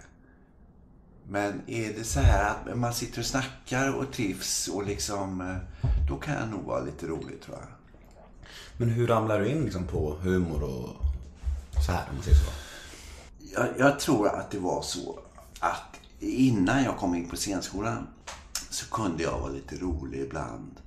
Men 1.28 1.62
är 1.68 1.94
det 1.94 2.04
så 2.04 2.20
här 2.20 2.50
att 2.50 2.78
man 2.78 2.94
sitter 2.94 3.20
och 3.20 3.26
snackar 3.26 3.94
och 3.94 4.12
trivs 4.14 4.68
och 4.68 4.86
liksom... 4.86 5.42
eh, 5.42 5.58
Då 6.10 6.18
kan 6.18 6.34
jag 6.34 6.50
nog 6.50 6.64
vara 6.64 6.84
lite 6.84 7.08
rolig 7.08 7.42
tror 7.42 7.58
jag. 7.60 7.68
Men 8.78 8.90
hur 8.90 9.08
ramlar 9.08 9.40
du 9.40 9.48
in 9.50 9.64
liksom 9.64 9.88
på 9.88 10.16
humor 10.22 10.64
och 10.64 10.90
så 11.86 11.92
här, 11.92 12.06
om 12.10 12.16
man 12.16 12.24
säger 12.24 12.38
så? 12.38 12.52
Jag, 13.54 13.68
jag 13.78 14.00
tror 14.00 14.28
att 14.28 14.52
det 14.52 14.60
var 14.60 14.82
så 14.82 15.20
att 15.60 16.00
innan 16.20 16.84
jag 16.84 16.98
kom 16.98 17.16
in 17.16 17.30
på 17.30 17.36
scenskolan 17.36 18.08
så 18.70 18.86
kunde 18.90 19.24
jag 19.24 19.40
vara 19.40 19.52
lite 19.52 19.76
rolig 19.76 20.20
ibland. 20.20 20.80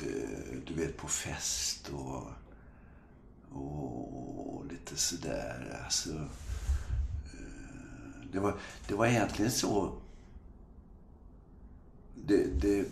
Eh, 0.00 0.58
du 0.66 0.74
vet, 0.74 0.96
på 0.96 1.08
fest 1.08 1.88
och, 1.88 2.26
och 3.58 4.66
lite 4.66 4.96
sådär. 4.96 5.80
Alltså, 5.84 6.14
eh, 7.32 8.30
det, 8.32 8.40
var, 8.40 8.54
det 8.88 8.94
var 8.94 9.06
egentligen 9.06 9.50
så... 9.50 9.92
Det, 12.26 12.60
det, 12.60 12.78
eh, 12.78 12.84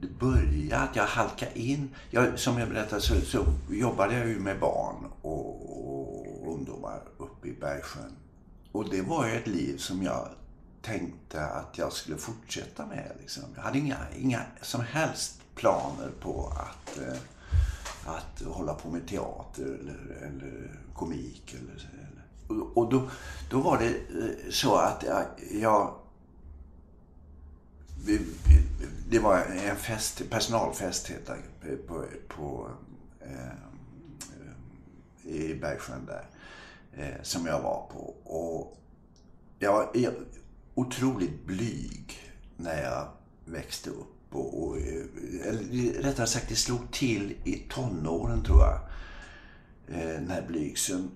det 0.00 0.08
började 0.18 0.78
att 0.78 0.96
jag 0.96 1.06
halkade 1.06 1.58
in. 1.58 1.94
Jag, 2.10 2.38
som 2.38 2.58
jag 2.58 2.68
berättade 2.68 3.02
så, 3.02 3.20
så 3.20 3.44
jobbade 3.70 4.18
jag 4.18 4.28
ju 4.28 4.38
med 4.38 4.60
barn 4.60 5.12
och, 5.22 5.78
och 5.88 6.54
ungdomar 6.54 7.02
uppe 7.18 7.48
i 7.48 7.52
Bergsjön. 7.52 8.12
Och 8.72 8.90
det 8.90 9.02
var 9.02 9.26
ju 9.26 9.32
ett 9.32 9.46
liv 9.46 9.76
som 9.76 10.02
jag 10.02 10.28
tänkte 10.82 11.46
att 11.46 11.78
jag 11.78 11.92
skulle 11.92 12.16
fortsätta 12.16 12.86
med. 12.86 13.12
Liksom. 13.20 13.42
Jag 13.56 13.62
hade 13.62 13.78
inga, 13.78 13.96
inga 14.18 14.40
som 14.62 14.80
helst 14.80 15.41
planer 15.62 16.10
på 16.20 16.52
att, 16.56 16.98
eh, 16.98 17.18
att 18.06 18.42
hålla 18.46 18.74
på 18.74 18.88
med 18.88 19.08
teater 19.08 19.78
eller, 19.80 20.26
eller 20.26 20.80
komik. 20.94 21.54
Eller, 21.54 21.90
eller. 21.92 22.62
Och, 22.62 22.76
och 22.76 22.90
då, 22.90 23.10
då 23.50 23.60
var 23.60 23.78
det 23.78 23.88
eh, 23.88 24.50
så 24.50 24.74
att 24.74 25.04
jag, 25.52 25.94
det 29.10 29.18
var 29.18 29.38
en 29.38 29.76
fest, 29.76 30.22
personalfest 30.30 31.06
heter 31.06 31.38
det, 31.60 31.72
eh, 31.72 31.76
på, 31.76 32.04
på, 32.28 32.70
eh, 33.20 33.46
eh, 35.26 35.34
i 35.34 35.54
Bergsjön 35.54 36.06
där. 36.06 36.26
Eh, 36.92 37.22
som 37.22 37.46
jag 37.46 37.62
var 37.62 37.86
på. 37.92 38.14
Och 38.24 38.78
jag 39.58 39.72
var 39.72 39.90
otroligt 40.74 41.46
blyg 41.46 42.32
när 42.56 42.82
jag 42.82 43.08
växte 43.44 43.90
upp. 43.90 44.21
Och, 44.32 44.62
och, 44.62 44.78
eh, 44.78 45.48
eller 45.48 46.02
rättare 46.02 46.26
sagt, 46.26 46.48
det 46.48 46.56
slog 46.56 46.90
till 46.92 47.34
i 47.44 47.62
tonåren 47.68 48.44
tror 48.44 48.60
jag. 48.60 48.78
Eh, 49.88 50.08
den 50.08 50.30
här 50.30 50.44
blygseln. 50.48 51.10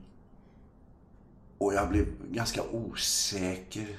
Och 1.59 1.74
jag 1.74 1.88
blev 1.88 2.07
ganska 2.31 2.62
osäker. 2.62 3.98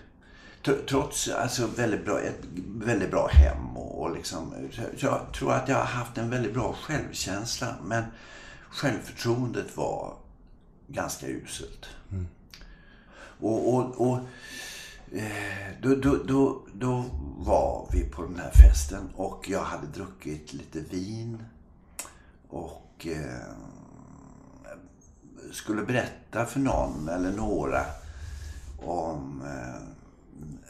Tr- 0.63 0.85
Trots 0.89 1.29
alltså 1.29 1.67
väldigt 1.67 2.05
bra, 2.05 2.19
ett 2.21 2.39
väldigt 2.67 3.11
bra 3.11 3.27
hem 3.27 3.77
och, 3.77 4.01
och 4.01 4.15
liksom, 4.15 4.53
jag 4.97 5.33
tror 5.33 5.53
att 5.53 5.69
jag 5.69 5.75
har 5.75 5.85
haft 5.85 6.17
en 6.17 6.29
väldigt 6.29 6.53
bra 6.53 6.73
självkänsla. 6.73 7.75
Men 7.85 8.03
självförtroendet 8.69 9.77
var 9.77 10.13
ganska 10.87 11.27
uselt. 11.27 11.85
Och, 13.39 13.73
och, 13.73 14.01
och 14.01 14.17
eh, 14.17 14.23
då, 15.81 15.95
då, 15.95 16.15
då, 16.15 16.61
då 16.73 17.05
var 17.37 17.89
vi 17.91 18.03
på 18.03 18.21
den 18.23 18.39
här 18.39 18.51
festen 18.51 19.09
och 19.15 19.49
jag 19.49 19.63
hade 19.63 19.87
druckit 19.87 20.53
lite 20.53 20.79
vin. 20.79 21.43
Och 22.49 23.07
eh, 23.07 23.53
skulle 25.51 25.81
berätta 25.81 26.45
för 26.45 26.59
någon 26.59 27.09
eller 27.09 27.31
några 27.31 27.85
om 28.81 29.41
eh, 29.41 29.81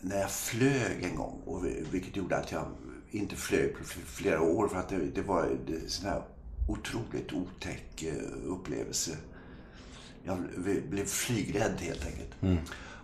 när 0.01 0.19
jag 0.19 0.31
flög 0.31 1.03
en 1.03 1.15
gång. 1.15 1.41
Och, 1.45 1.65
vilket 1.91 2.15
gjorde 2.15 2.37
att 2.37 2.51
jag 2.51 2.65
inte 3.11 3.35
flög 3.35 3.77
på 3.77 3.83
fl- 3.83 4.05
flera 4.05 4.41
år 4.41 4.67
för 4.67 4.77
att 4.79 4.89
det, 4.89 4.97
det 5.15 5.21
var 5.21 5.43
en 5.43 5.89
sån 5.89 6.09
här 6.09 6.21
otroligt 6.69 7.33
otäck 7.33 8.03
eh, 8.03 8.13
upplevelse. 8.45 9.17
Jag 10.23 10.37
blev 10.89 11.05
flygrädd 11.05 11.75
helt 11.79 12.05
enkelt. 12.05 12.31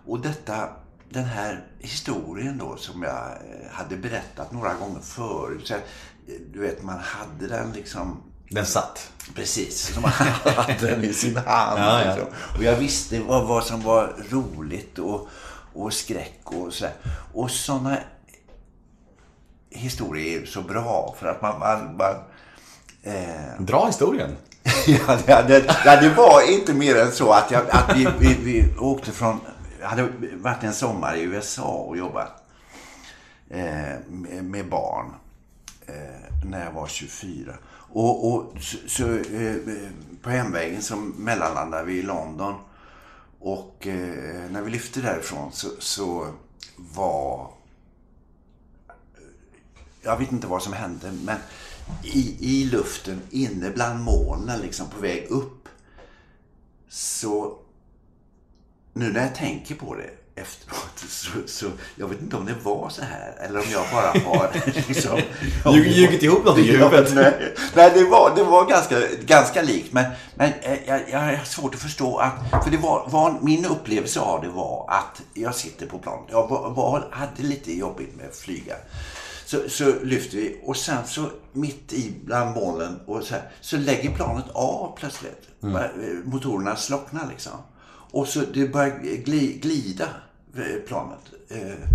Och 0.06 0.20
detta, 0.20 0.68
den 1.10 1.24
här 1.24 1.64
historien 1.78 2.58
då 2.58 2.76
som 2.76 3.02
jag 3.02 3.26
eh, 3.26 3.70
hade 3.72 3.96
berättat 3.96 4.52
några 4.52 4.74
gånger 4.74 5.00
förut. 5.00 5.66
Så, 5.66 5.74
eh, 5.74 5.80
du 6.52 6.60
vet, 6.60 6.82
man 6.82 6.98
hade 6.98 7.48
den 7.48 7.72
liksom 7.72 8.22
Den 8.48 8.66
satt. 8.66 9.10
Precis, 9.34 9.94
som 9.94 10.02
man 10.02 10.10
hade 10.56 10.86
den 10.86 11.04
i 11.04 11.12
sin 11.12 11.36
hand. 11.36 11.80
Ja, 11.80 12.04
ja. 12.04 12.14
liksom. 12.14 12.32
Och 12.58 12.64
jag 12.64 12.76
visste 12.76 13.20
vad, 13.20 13.46
vad 13.46 13.64
som 13.64 13.80
var 13.80 14.16
roligt 14.30 14.98
och, 14.98 15.28
och 15.74 15.92
skräck 15.92 16.40
och 16.44 16.72
sådär. 16.72 16.94
Och 17.32 17.50
sådana 17.50 17.98
historier 19.70 20.42
är 20.42 20.46
så 20.46 20.62
bra 20.62 21.14
för 21.18 21.26
att 21.26 21.42
man... 21.42 21.58
man, 21.58 21.96
man 21.96 22.14
eh, 23.02 23.60
Dra 23.60 23.86
historien. 23.86 24.36
ja, 24.86 25.42
det, 25.42 25.60
det, 25.84 26.00
det 26.00 26.14
var 26.16 26.52
inte 26.52 26.74
mer 26.74 26.96
än 26.96 27.12
så 27.12 27.32
att, 27.32 27.50
jag, 27.50 27.70
att 27.70 27.96
vi, 27.96 28.08
vi, 28.18 28.34
vi 28.34 28.78
åkte 28.78 29.12
från... 29.12 29.40
Jag 29.84 29.88
hade 29.90 30.12
varit 30.36 30.64
en 30.64 30.74
sommar 30.74 31.16
i 31.16 31.22
USA 31.22 31.68
och 31.68 31.96
jobbat 31.96 32.44
eh, 33.48 33.98
med, 34.08 34.44
med 34.44 34.68
barn 34.68 35.14
eh, 35.86 36.44
när 36.44 36.64
jag 36.64 36.72
var 36.72 36.86
24. 36.86 37.54
Och, 37.68 38.34
och 38.34 38.52
så, 38.60 38.76
så 38.86 39.16
eh, 39.16 39.56
på 40.22 40.30
hemvägen 40.30 40.82
så 40.82 40.96
mellanlandade 40.96 41.84
vi 41.84 41.98
i 41.98 42.02
London. 42.02 42.54
Och 43.40 43.86
eh, 43.86 44.50
när 44.50 44.62
vi 44.62 44.70
lyfte 44.70 45.00
därifrån 45.00 45.52
så, 45.52 45.68
så 45.78 46.26
var... 46.76 47.50
Eh, 48.88 48.94
jag 50.02 50.18
vet 50.18 50.32
inte 50.32 50.46
vad 50.46 50.62
som 50.62 50.72
hände, 50.72 51.12
men 51.24 51.38
i, 52.02 52.36
i 52.40 52.64
luften 52.64 53.22
inne 53.30 53.70
bland 53.70 54.00
molnen, 54.00 54.60
liksom 54.60 54.88
på 54.88 55.00
väg 55.00 55.26
upp. 55.30 55.68
Så 56.88 57.58
nu 58.94 59.12
när 59.12 59.20
jag 59.20 59.34
tänker 59.34 59.74
på 59.74 59.94
det 59.94 60.10
efteråt 60.36 60.98
så, 61.08 61.28
så 61.46 61.66
jag 61.96 62.08
vet 62.08 62.20
inte 62.22 62.36
om 62.36 62.44
det 62.46 62.54
var 62.62 62.88
så 62.88 63.02
här 63.02 63.34
eller 63.40 63.58
om 63.60 63.66
jag 63.72 63.84
bara 63.92 64.06
har 64.06 64.50
liksom, 64.88 65.18
Ljug- 65.74 65.88
ljugit 65.92 66.22
ihop 66.22 66.44
något 66.44 66.58
i 66.58 66.62
huvudet. 66.72 67.14
Nej, 67.14 67.54
nej 67.76 67.90
det 67.94 68.04
var, 68.04 68.36
det 68.36 68.44
var 68.44 68.64
ganska, 68.70 68.96
ganska 69.24 69.62
likt. 69.62 69.92
Men, 69.92 70.04
men 70.34 70.52
eh, 70.62 70.78
jag, 70.88 71.00
jag 71.10 71.18
har 71.18 71.44
svårt 71.44 71.74
att 71.74 71.80
förstå 71.80 72.16
att... 72.18 72.64
För 72.64 72.70
det 72.70 72.76
var, 72.76 73.08
var, 73.08 73.38
min 73.42 73.64
upplevelse 73.64 74.20
av 74.20 74.42
det 74.42 74.48
var 74.48 74.86
att 74.88 75.22
jag 75.34 75.54
sitter 75.54 75.86
på 75.86 75.98
planet. 75.98 76.24
Jag 76.30 76.48
var, 76.48 76.70
var, 76.70 77.08
hade 77.10 77.42
lite 77.42 77.72
jobbigt 77.72 78.16
med 78.16 78.26
att 78.28 78.36
flyga. 78.36 78.74
Så, 79.46 79.58
så 79.68 79.92
lyfter 80.02 80.36
vi 80.36 80.60
och 80.64 80.76
sen 80.76 81.06
så 81.06 81.26
mitt 81.52 81.92
i 81.92 82.12
bland 82.24 82.54
molnen 82.54 83.00
och 83.06 83.22
så, 83.22 83.34
här, 83.34 83.42
så 83.60 83.76
lägger 83.76 84.10
planet 84.14 84.44
av 84.54 84.96
plötsligt. 84.98 85.48
Bara, 85.60 85.84
eh, 85.84 85.90
Motorerna 86.24 86.76
slocknar 86.76 87.28
liksom. 87.30 87.52
Och 88.14 88.28
så 88.28 88.40
det 88.40 88.68
börjar 88.68 88.98
gli, 89.00 89.58
glida, 89.62 90.08
eh, 90.56 90.80
planet. 90.86 91.20
Eh, 91.48 91.88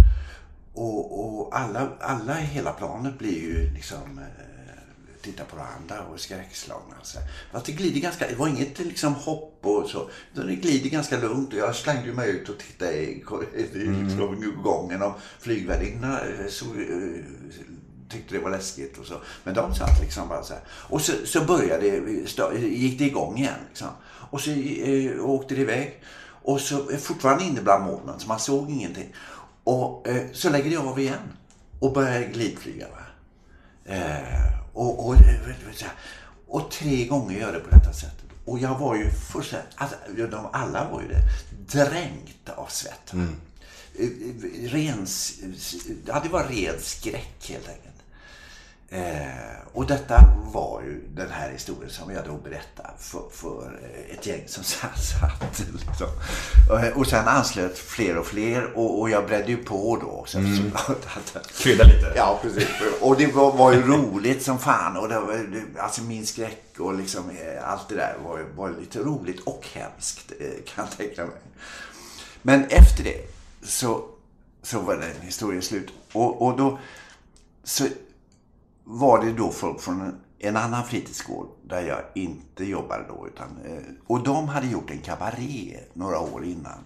och, 0.74 1.20
och 1.20 1.58
alla, 1.58 1.90
alla 2.00 2.42
i 2.42 2.44
hela 2.44 2.72
planet 2.72 3.18
blir 3.18 3.42
ju 3.42 3.74
liksom 3.74 4.20
eh, 4.20 5.22
tittar 5.22 5.46
på 5.46 5.56
varandra 5.56 6.08
och 6.10 6.14
är 6.14 6.18
skräckslagna. 6.18 6.96
Så. 7.04 7.20
Fast 7.52 7.66
det 7.66 7.72
glider 7.72 8.00
ganska, 8.00 8.28
det 8.28 8.36
var 8.36 8.48
inget 8.48 8.80
liksom 8.80 9.14
hopp 9.14 9.60
och 9.62 9.90
så. 9.90 10.10
Utan 10.34 10.48
det 10.48 10.56
glider 10.56 10.90
ganska 10.90 11.18
lugnt 11.18 11.54
och 11.54 11.60
jag 11.60 11.76
slängde 11.76 12.14
mig 12.14 12.30
ut 12.30 12.50
och 12.50 12.58
tittade 12.58 12.94
i, 12.94 13.24
i 13.74 13.86
liksom, 13.86 14.62
gången 14.64 15.02
och 15.02 15.14
flygvärdinnorna 15.40 16.20
tyckte 18.10 18.36
det 18.36 18.42
var 18.42 18.50
läskigt 18.50 18.98
och 18.98 19.06
så. 19.06 19.14
Men 19.44 19.54
de 19.54 19.76
satt 19.76 20.02
liksom 20.02 20.28
bara 20.28 20.44
så 20.44 20.54
här. 20.54 20.64
Och 20.70 21.02
så, 21.02 21.14
så 21.26 21.42
började, 21.42 21.88
gick 22.58 23.00
det 23.00 23.06
igång 23.06 23.38
igen 23.38 23.60
liksom. 23.70 23.88
Och 24.30 24.42
så 24.42 24.52
eh, 24.52 25.26
åkte 25.26 25.56
det 25.56 25.62
iväg. 25.62 26.04
Och 26.44 26.62
så 26.62 26.98
fortfarande 26.98 27.44
inne 27.44 27.62
bland 27.62 27.86
molnen 27.86 28.20
så 28.20 28.28
man 28.28 28.40
såg 28.40 28.70
ingenting. 28.70 29.14
Och 29.64 30.08
eh, 30.08 30.24
så 30.34 30.50
lägger 30.50 30.70
det 30.70 30.78
av 30.78 31.00
igen. 31.00 31.34
Och 31.80 31.94
börjar 31.94 32.22
glidflyga. 32.22 32.86
Eh, 33.86 34.54
och, 34.74 35.08
och, 35.08 35.16
och 36.48 36.72
tre 36.72 37.06
gånger 37.06 37.40
gör 37.40 37.54
det 37.54 37.60
på 37.60 37.70
detta 37.70 37.94
sättet. 37.94 38.26
Och 38.46 38.60
jag 38.60 38.80
var 38.80 38.96
ju 38.96 39.12
fullständigt, 39.12 39.70
alltså, 39.76 39.96
de 40.32 40.48
alla 40.54 40.92
var 40.92 41.02
ju 41.02 41.08
det, 41.08 41.22
dränkta 41.80 42.54
av 42.56 42.68
svett. 42.68 43.14
Mm. 43.14 43.36
Ren, 44.68 45.08
ja, 46.06 46.20
det 46.24 46.30
var 46.30 46.44
ren 46.44 46.80
skräck 46.80 47.50
helt 47.50 47.70
enkelt. 47.70 47.89
Eh, 48.90 49.50
och 49.74 49.86
detta 49.86 50.24
var 50.54 50.82
ju 50.82 51.02
den 51.16 51.30
här 51.32 51.52
historien 51.52 51.90
som 51.90 52.12
jag 52.12 52.26
då 52.26 52.34
berättade 52.34 52.90
för, 53.00 53.24
för 53.32 53.80
ett 54.12 54.26
gäng 54.26 54.44
som 54.48 54.64
satt. 54.98 55.60
Liksom. 55.60 56.08
Och, 56.96 57.08
sen 57.08 57.28
anslöt 57.28 57.78
fler 57.78 58.18
och 58.18 58.26
fler 58.26 58.78
och, 58.78 59.00
och 59.00 59.10
jag 59.10 59.28
bredde 59.28 59.48
ju 59.48 59.58
på 59.58 59.98
då 60.02 60.08
också. 60.08 60.38
Mm. 60.38 60.72
Krydda 61.58 61.84
lite. 61.84 62.14
Ja, 62.16 62.40
precis. 62.42 62.68
Och 63.02 63.18
det 63.18 63.28
var, 63.28 63.52
var 63.52 63.74
ju 63.74 63.82
roligt 63.82 64.44
som 64.44 64.60
fan. 64.60 64.98
Och 64.98 65.10
det 65.10 65.20
var, 65.20 65.46
alltså 65.78 66.02
min 66.04 66.26
skräck 66.26 66.66
och 66.80 66.94
liksom 66.94 67.30
eh, 67.30 67.70
allt 67.70 67.90
det 67.90 67.96
där 67.96 68.16
var, 68.26 68.40
var 68.56 68.76
lite 68.80 69.00
roligt 69.00 69.40
och 69.40 69.68
hemskt 69.74 70.32
eh, 70.40 70.48
kan 70.48 70.86
jag 70.86 70.98
tänka 70.98 71.26
mig. 71.26 71.36
Men 72.42 72.66
efter 72.66 73.04
det 73.04 73.28
så, 73.64 74.06
så 74.64 74.80
var 74.80 74.96
den 74.96 75.22
historien 75.22 75.62
slut. 75.62 75.90
Och, 76.12 76.42
och 76.42 76.58
då 76.58 76.80
så 77.64 77.88
var 78.92 79.26
det 79.26 79.32
då 79.32 79.52
folk 79.52 79.82
från 79.82 80.22
en, 80.40 80.58
annan 80.58 80.86
fritidsgård 80.86 81.48
där 81.64 81.82
jag 81.82 82.02
inte 82.16 82.64
jobbade 82.64 83.06
då. 83.08 83.28
Utan, 83.28 83.48
eh, 83.66 83.84
och 84.08 84.24
de 84.24 84.48
hade 84.48 84.68
gjort 84.68 84.92
en 84.92 85.02
kabaré 85.02 85.80
några 85.94 86.20
år 86.20 86.46
innan. 86.46 86.80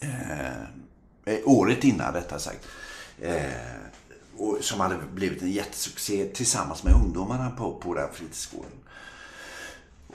Eh, 0.00 0.62
eh 1.24 1.38
året 1.44 1.84
innan 1.84 2.14
rättare 2.14 2.40
sagt. 2.40 2.66
Eh, 3.20 3.42
och, 4.36 4.58
som 4.60 4.80
hade 4.80 4.96
blivit 5.14 5.42
en 5.42 5.50
jättesuccé 5.50 6.24
tillsammans 6.24 6.84
med 6.84 6.94
ungdomarna 6.94 7.50
på, 7.50 7.74
på 7.74 7.94
den 7.94 8.08
fritidsgården. 8.12 8.78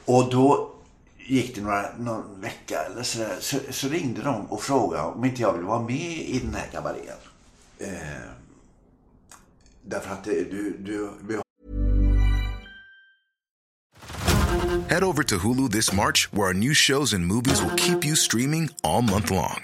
Och 0.06 0.32
då 0.32 0.74
gick 1.18 1.56
det 1.56 1.62
några, 1.62 1.98
någon 1.98 2.42
vecka 2.42 2.82
eller 2.82 3.04
så, 3.04 3.26
så, 3.40 3.58
så 3.70 3.88
ringde 3.88 4.22
de 4.22 4.46
och 4.46 4.62
frågade 4.62 5.04
om 5.04 5.26
inte 5.26 5.42
jag 5.42 5.54
ville 5.54 5.66
vara 5.66 5.82
med 5.82 6.18
i 6.18 6.40
den 6.40 6.56
här 6.56 6.68
kabarén. 6.72 7.18
Eh, 7.78 8.47
Därför 9.90 10.14
att 10.14 10.24
du, 10.24 10.78
du, 10.84 11.12
du 11.28 11.42
Head 14.90 15.04
over 15.04 15.24
to 15.24 15.38
Hulu 15.38 15.70
this 15.70 15.94
March 15.94 16.28
where 16.34 16.48
our 16.48 16.54
new 16.54 16.74
shows 16.74 17.14
and 17.14 17.26
movies 17.26 17.62
will 17.62 17.76
keep 17.76 18.06
you 18.06 18.16
streaming 18.16 18.70
all 18.84 19.02
month 19.02 19.32
long. 19.32 19.64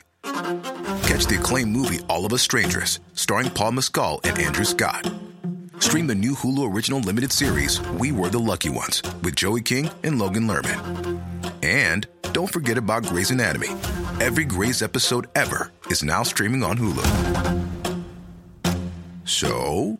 Catch 1.04 1.28
the 1.28 1.38
acclaimed 1.40 1.72
movie 1.72 2.00
All 2.08 2.26
of 2.26 2.34
Us 2.34 2.42
Strangers 2.42 3.00
starring 3.14 3.50
Paul 3.50 3.74
Mescal 3.74 4.22
and 4.24 4.38
Andrew 4.38 4.66
Scott. 4.66 5.12
Stream 5.80 6.08
the 6.08 6.16
new 6.16 6.36
Hulu 6.36 6.74
original 6.74 7.00
limited 7.02 7.32
series 7.32 7.82
We 8.00 8.12
Were 8.12 8.30
the 8.30 8.40
Lucky 8.40 8.70
Ones 8.70 9.02
with 9.24 9.36
Joey 9.36 9.62
King 9.62 9.90
and 10.04 10.20
Logan 10.20 10.48
Lerman. 10.48 11.22
And 11.62 12.08
don't 12.32 12.52
forget 12.52 12.78
about 12.78 13.06
Grey's 13.06 13.32
Anatomy. 13.32 13.70
Every 14.22 14.46
Grey's 14.46 14.82
episode 14.82 15.28
ever 15.36 15.72
is 15.90 16.04
now 16.04 16.24
streaming 16.24 16.64
on 16.64 16.78
Hulu. 16.78 17.34
So 19.26 20.00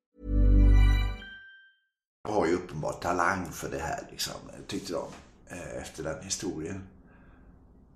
Har 2.23 2.47
ju 2.47 2.53
uppenbart 2.53 3.01
talang 3.01 3.51
för 3.51 3.69
det 3.69 3.79
här, 3.79 3.99
liksom, 4.11 4.33
tyckte 4.67 4.93
de, 4.93 5.05
eh, 5.47 5.81
efter 5.81 6.03
den 6.03 6.23
historien. 6.23 6.83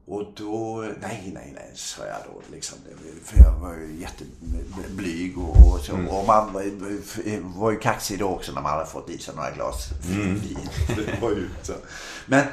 Och 0.07 0.23
då, 0.35 0.85
nej, 1.01 1.31
nej, 1.33 1.51
nej, 1.55 1.71
sa 1.75 2.05
jag 2.05 2.17
då. 2.25 2.41
Liksom, 2.55 2.77
för 3.23 3.37
jag 3.43 3.51
var 3.51 3.73
ju 3.73 4.01
jätteblyg 4.01 5.37
och, 5.37 5.73
och 5.73 5.79
så. 5.79 5.93
Mm. 5.95 6.07
Och 6.07 6.27
man 6.27 6.53
var, 6.53 7.59
var 7.59 7.71
ju 7.71 7.79
kaxig 7.79 8.19
då 8.19 8.27
också 8.27 8.51
när 8.51 8.61
man 8.61 8.71
hade 8.71 8.85
fått 8.85 9.09
i 9.09 9.17
sig 9.17 9.35
några 9.35 9.51
glas 9.51 9.89
mm. 10.05 10.39
vin. 10.39 10.69
Det 10.95 11.21
var 11.21 11.29
ju 11.29 11.49
så. 11.61 11.73
Men 12.25 12.45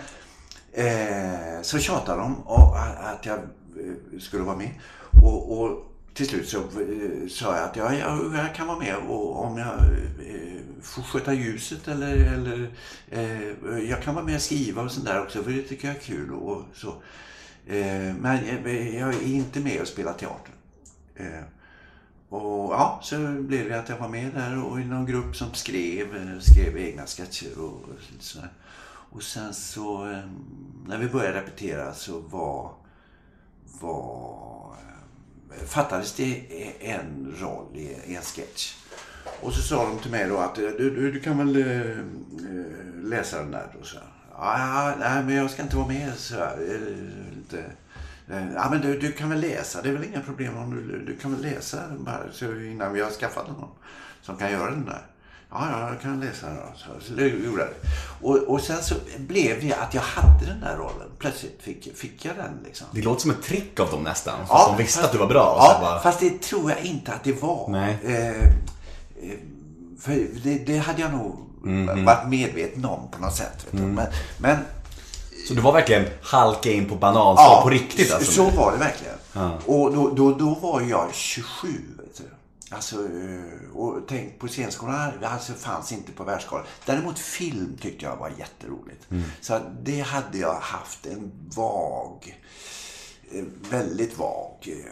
eh, 0.73 1.63
så 1.63 1.79
tjatade 1.79 2.21
de 2.21 2.43
att 2.99 3.27
jag 3.27 3.39
eh, 3.39 4.21
skulle 4.21 4.45
vara 4.45 4.57
med. 4.57 4.71
Och, 5.23 5.61
och 5.61 5.92
till 6.15 6.29
slut 6.29 6.49
så 6.49 6.59
eh, 6.59 7.29
sa 7.29 7.57
jag 7.57 7.65
att 7.65 7.77
jag, 7.77 7.99
jag, 7.99 8.35
jag 8.35 8.55
kan 8.55 8.67
vara 8.67 8.79
med 8.79 8.97
och, 8.97 9.45
om 9.45 9.59
jag 9.59 9.75
eh, 10.27 10.61
får 10.83 11.03
sköta 11.03 11.35
ljuset 11.35 11.89
eller, 11.89 12.17
eller 12.17 12.71
eh, 13.11 13.91
jag 13.91 14.03
kan 14.03 14.15
vara 14.15 14.25
med 14.25 14.35
och 14.35 14.43
skriva 14.43 14.83
och 14.83 14.93
sånt 14.93 15.07
där 15.07 15.23
också 15.23 15.43
för 15.43 15.51
det 15.51 15.63
tycker 15.63 15.89
jag 15.89 15.97
är 15.97 16.01
kul 16.01 16.33
och 16.33 16.63
så. 16.75 16.89
Eh, 17.67 18.15
men 18.21 18.47
jag 18.95 19.15
är 19.15 19.23
inte 19.23 19.61
med 19.61 19.81
och 19.81 19.89
spelar 19.89 20.13
teater. 20.13 20.53
Eh, 21.15 21.45
och 22.29 22.73
ja, 22.73 23.01
så 23.03 23.17
blev 23.33 23.69
det 23.69 23.79
att 23.79 23.89
jag 23.89 23.99
var 23.99 24.09
med 24.09 24.35
där 24.35 24.65
och 24.65 24.81
i 24.81 24.85
någon 24.85 25.07
grupp 25.07 25.37
som 25.37 25.55
skrev, 25.55 26.17
eh, 26.17 26.39
skrev 26.39 26.79
egna 26.79 27.07
sketcher 27.07 27.59
och, 27.59 27.67
och 27.67 28.01
sådär. 28.21 28.53
Och 29.13 29.23
sen 29.23 29.55
så, 29.55 30.11
eh, 30.11 30.25
när 30.87 30.99
vi 30.99 31.09
började 31.09 31.41
repetera 31.41 31.95
så 31.95 32.21
var, 32.21 32.73
var 33.81 34.62
fattades 35.67 36.13
det 36.13 36.45
en 36.81 37.37
roll 37.41 37.77
i 37.77 38.15
en 38.15 38.23
sketch. 38.23 38.75
Och 39.41 39.53
så 39.53 39.63
sa 39.63 39.89
de 39.89 39.99
till 39.99 40.11
mig 40.11 40.29
då 40.29 40.39
att 40.39 40.55
du, 40.55 40.71
du, 40.79 41.13
du 41.13 41.21
kan 41.21 41.39
väl 41.39 41.57
äh, 41.57 41.97
läsa 43.03 43.39
den 43.39 43.51
där 43.51 43.67
då. 43.79 43.85
Så. 43.85 43.99
Ja, 44.35 44.95
nej 44.99 45.25
men 45.25 45.37
jag 45.37 45.51
ska 45.51 45.63
inte 45.63 45.77
vara 45.77 45.89
med 45.89 46.13
så 46.17 46.35
inte. 47.33 47.59
Eh, 48.29 48.53
ja 48.55 48.69
men 48.71 48.81
du, 48.81 48.99
du 48.99 49.13
kan 49.13 49.31
väl 49.31 49.41
läsa, 49.41 49.83
det 49.83 49.89
är 49.89 49.93
väl 49.93 50.05
inga 50.05 50.21
problem 50.21 50.57
om 50.57 50.71
du, 50.71 51.05
du 51.05 51.17
kan 51.17 51.33
väl 51.33 51.43
läsa 51.43 51.83
bara 51.99 52.33
så 52.33 52.45
innan 52.45 52.93
vi 52.93 53.01
har 53.01 53.11
skaffat 53.11 53.49
någon 53.49 53.69
som 54.23 54.37
kan 54.37 54.53
göra 54.53 54.71
den 54.71 54.85
där. 54.85 55.03
Ja, 55.55 55.69
ja, 55.71 55.89
jag 55.89 56.01
kan 56.01 56.21
läsa 56.21 56.47
den. 56.47 56.57
Så, 57.01 57.13
det 57.13 57.29
gjorde 57.29 57.63
jag. 57.63 57.71
Och, 58.21 58.37
och 58.37 58.61
sen 58.61 58.83
så 58.83 58.95
blev 59.19 59.61
det 59.61 59.75
att 59.75 59.95
jag 59.95 60.03
hade 60.03 60.47
den 60.47 60.61
där 60.61 60.77
rollen. 60.77 61.09
Plötsligt 61.19 61.63
fick, 61.63 61.97
fick 61.97 62.25
jag 62.25 62.37
den. 62.37 62.59
Liksom. 62.65 62.87
Det 62.93 63.03
låter 63.03 63.21
som 63.21 63.31
ett 63.31 63.43
trick 63.43 63.81
av 63.81 63.91
dem 63.91 64.03
nästan. 64.03 64.35
Ja, 64.49 64.75
de 64.77 64.83
visste 64.83 65.01
fast, 65.01 65.07
att 65.07 65.13
du 65.13 65.19
var 65.19 65.27
bra. 65.27 65.57
Ja, 65.59 65.79
bara... 65.81 66.01
fast 66.01 66.21
det 66.21 66.43
tror 66.43 66.71
jag 66.71 66.81
inte 66.85 67.13
att 67.13 67.25
det 67.25 67.43
var. 67.43 67.69
Nej. 67.71 67.99
Eh, 68.05 68.53
Eh, 69.23 69.39
för 70.01 70.27
det, 70.45 70.59
det, 70.59 70.79
hade 70.79 71.01
jag 71.01 71.13
nog 71.13 71.37
mm. 71.65 72.05
varit 72.05 72.29
medveten 72.29 72.85
om 72.85 73.11
på 73.11 73.21
något 73.21 73.35
sätt. 73.35 73.67
Mm. 73.73 73.95
Men, 73.95 74.07
men, 74.39 74.57
så 75.49 75.55
du 75.55 75.61
var 75.61 75.73
verkligen 75.73 76.07
halka 76.23 76.73
in 76.73 76.89
på 76.89 76.95
bananskal 76.95 77.47
ja, 77.51 77.61
på 77.63 77.71
riktigt? 77.71 78.13
Alltså. 78.13 78.33
så 78.33 78.51
var 78.51 78.73
det 78.73 78.79
verkligen. 78.79 79.15
Ja. 79.33 79.51
Och 79.67 79.95
då, 79.95 80.11
då, 80.11 80.33
då 80.33 80.55
var 80.55 80.81
jag 80.81 81.15
27. 81.15 81.69
Alltså, 82.75 82.97
eh, 82.97 83.77
och 83.77 84.09
tänk 84.09 84.39
på 84.39 84.49
scenskolan, 84.49 85.25
alltså 85.25 85.53
fanns 85.53 85.93
inte 85.93 86.13
på 86.13 86.25
världsskalan. 86.25 86.67
Däremot 86.87 87.19
film 87.19 87.77
tyckte 87.81 88.05
jag 88.05 88.17
var 88.17 88.33
jätteroligt. 88.39 89.11
Mm. 89.11 89.23
Så 89.41 89.61
det 89.83 90.01
hade 90.01 90.39
jag 90.39 90.55
haft 90.55 91.07
en 91.07 91.33
vag, 91.57 92.43
eh, 93.31 93.45
väldigt 93.71 94.19
vag, 94.19 94.85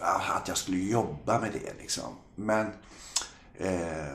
att 0.00 0.48
jag 0.48 0.56
skulle 0.56 0.78
jobba 0.78 1.40
med 1.40 1.52
det 1.52 1.80
liksom. 1.80 2.14
Men 2.34 2.66
eh, 3.54 4.12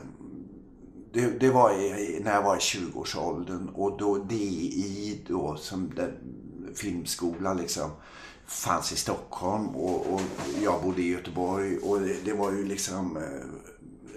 det, 1.12 1.40
det 1.40 1.50
var 1.50 1.72
i, 1.72 2.20
när 2.24 2.34
jag 2.34 2.42
var 2.42 2.56
i 2.56 2.58
20-årsåldern 2.58 3.68
och 3.68 3.98
då 3.98 4.18
DI 4.18 5.24
då 5.28 5.56
som 5.56 5.94
den, 5.94 6.12
filmskola 6.74 7.54
liksom 7.54 7.90
fanns 8.48 8.92
i 8.92 8.96
Stockholm 8.96 9.66
och, 9.68 10.14
och 10.14 10.20
jag 10.62 10.82
bodde 10.82 11.02
i 11.02 11.08
Göteborg 11.08 11.78
och 11.78 12.00
det, 12.00 12.16
det, 12.24 12.32
var 12.32 12.52
ju 12.52 12.64
liksom 12.64 13.16
eh, 13.16 13.22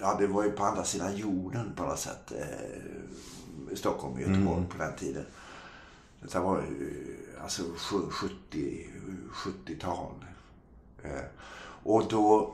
ja 0.02 0.16
det 0.20 0.28
var 0.28 0.44
ju 0.44 0.52
på 0.52 0.64
andra 0.64 0.84
sidan 0.84 1.18
jorden 1.18 1.74
på 1.76 1.84
något 1.84 2.00
sätt 2.00 2.32
eh, 2.32 3.76
Stockholm 3.76 4.14
och 4.14 4.22
Göteborg 4.22 4.58
mm. 4.58 4.70
på 4.70 4.78
den 4.78 4.96
tiden. 4.96 5.26
Det 6.22 6.40
var 6.40 6.58
ju 6.58 7.18
alltså 7.44 7.64
70, 8.10 8.90
70-tal. 9.34 10.14
Eh, 11.04 11.26
och 11.84 12.08
då 12.10 12.54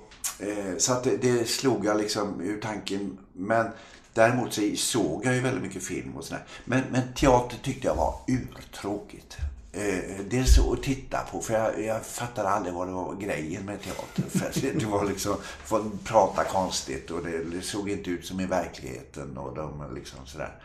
så 0.77 0.93
att 0.93 1.03
det, 1.03 1.17
det, 1.17 1.49
slog 1.49 1.85
jag 1.85 1.97
liksom 1.97 2.41
ur 2.41 2.61
tanken. 2.61 3.17
Men 3.33 3.67
däremot 4.13 4.53
så 4.53 4.61
såg 4.75 5.25
jag 5.25 5.35
ju 5.35 5.41
väldigt 5.41 5.63
mycket 5.63 5.83
film 5.83 6.15
och 6.17 6.23
sådär. 6.23 6.45
Men, 6.65 6.83
men 6.91 7.13
teater 7.13 7.57
tyckte 7.57 7.87
jag 7.87 7.95
var 7.95 8.15
urtråkigt. 8.27 9.37
Eh, 9.77 10.25
dels 10.29 10.59
att 10.59 10.83
titta 10.83 11.19
på, 11.31 11.41
för 11.41 11.53
jag, 11.53 11.83
jag 11.83 12.05
fattade 12.05 12.49
aldrig 12.49 12.73
vad 12.73 12.87
det 12.87 12.93
var 12.93 13.15
grejen 13.15 13.65
med 13.65 13.81
teater. 13.81 14.23
För 14.39 14.79
det 14.79 14.85
var 14.85 15.05
liksom, 15.05 15.35
folk 15.65 16.03
pratade 16.03 16.49
konstigt 16.49 17.11
och 17.11 17.23
det, 17.23 17.43
det, 17.43 17.61
såg 17.61 17.89
inte 17.89 18.09
ut 18.09 18.25
som 18.25 18.39
i 18.39 18.45
verkligheten 18.45 19.37
och 19.37 19.55
de 19.55 19.95
liksom 19.95 20.19
sådär. 20.25 20.55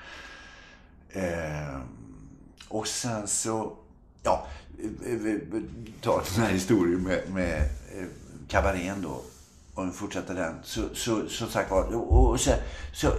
Eh, 1.10 1.80
och 2.68 2.88
sen 2.88 3.28
så, 3.28 3.76
ja, 4.22 4.46
eh, 5.04 5.12
eh, 5.12 5.38
ta 6.00 6.22
den 6.34 6.44
här 6.44 6.52
historien 6.52 7.02
med, 7.02 7.30
med 7.30 7.58
eh, 7.96 8.06
kabarén 8.48 9.02
då 9.02 9.22
om 9.74 9.90
vi 9.90 9.96
fortsätter 9.96 10.34
den, 10.34 10.54
så, 10.62 10.82
så, 10.94 11.28
som 11.28 11.48
sagt 11.48 11.70
var, 11.70 11.94
och, 11.94 12.30
och 12.30 12.40
sen, 12.40 12.58
så, 12.92 13.12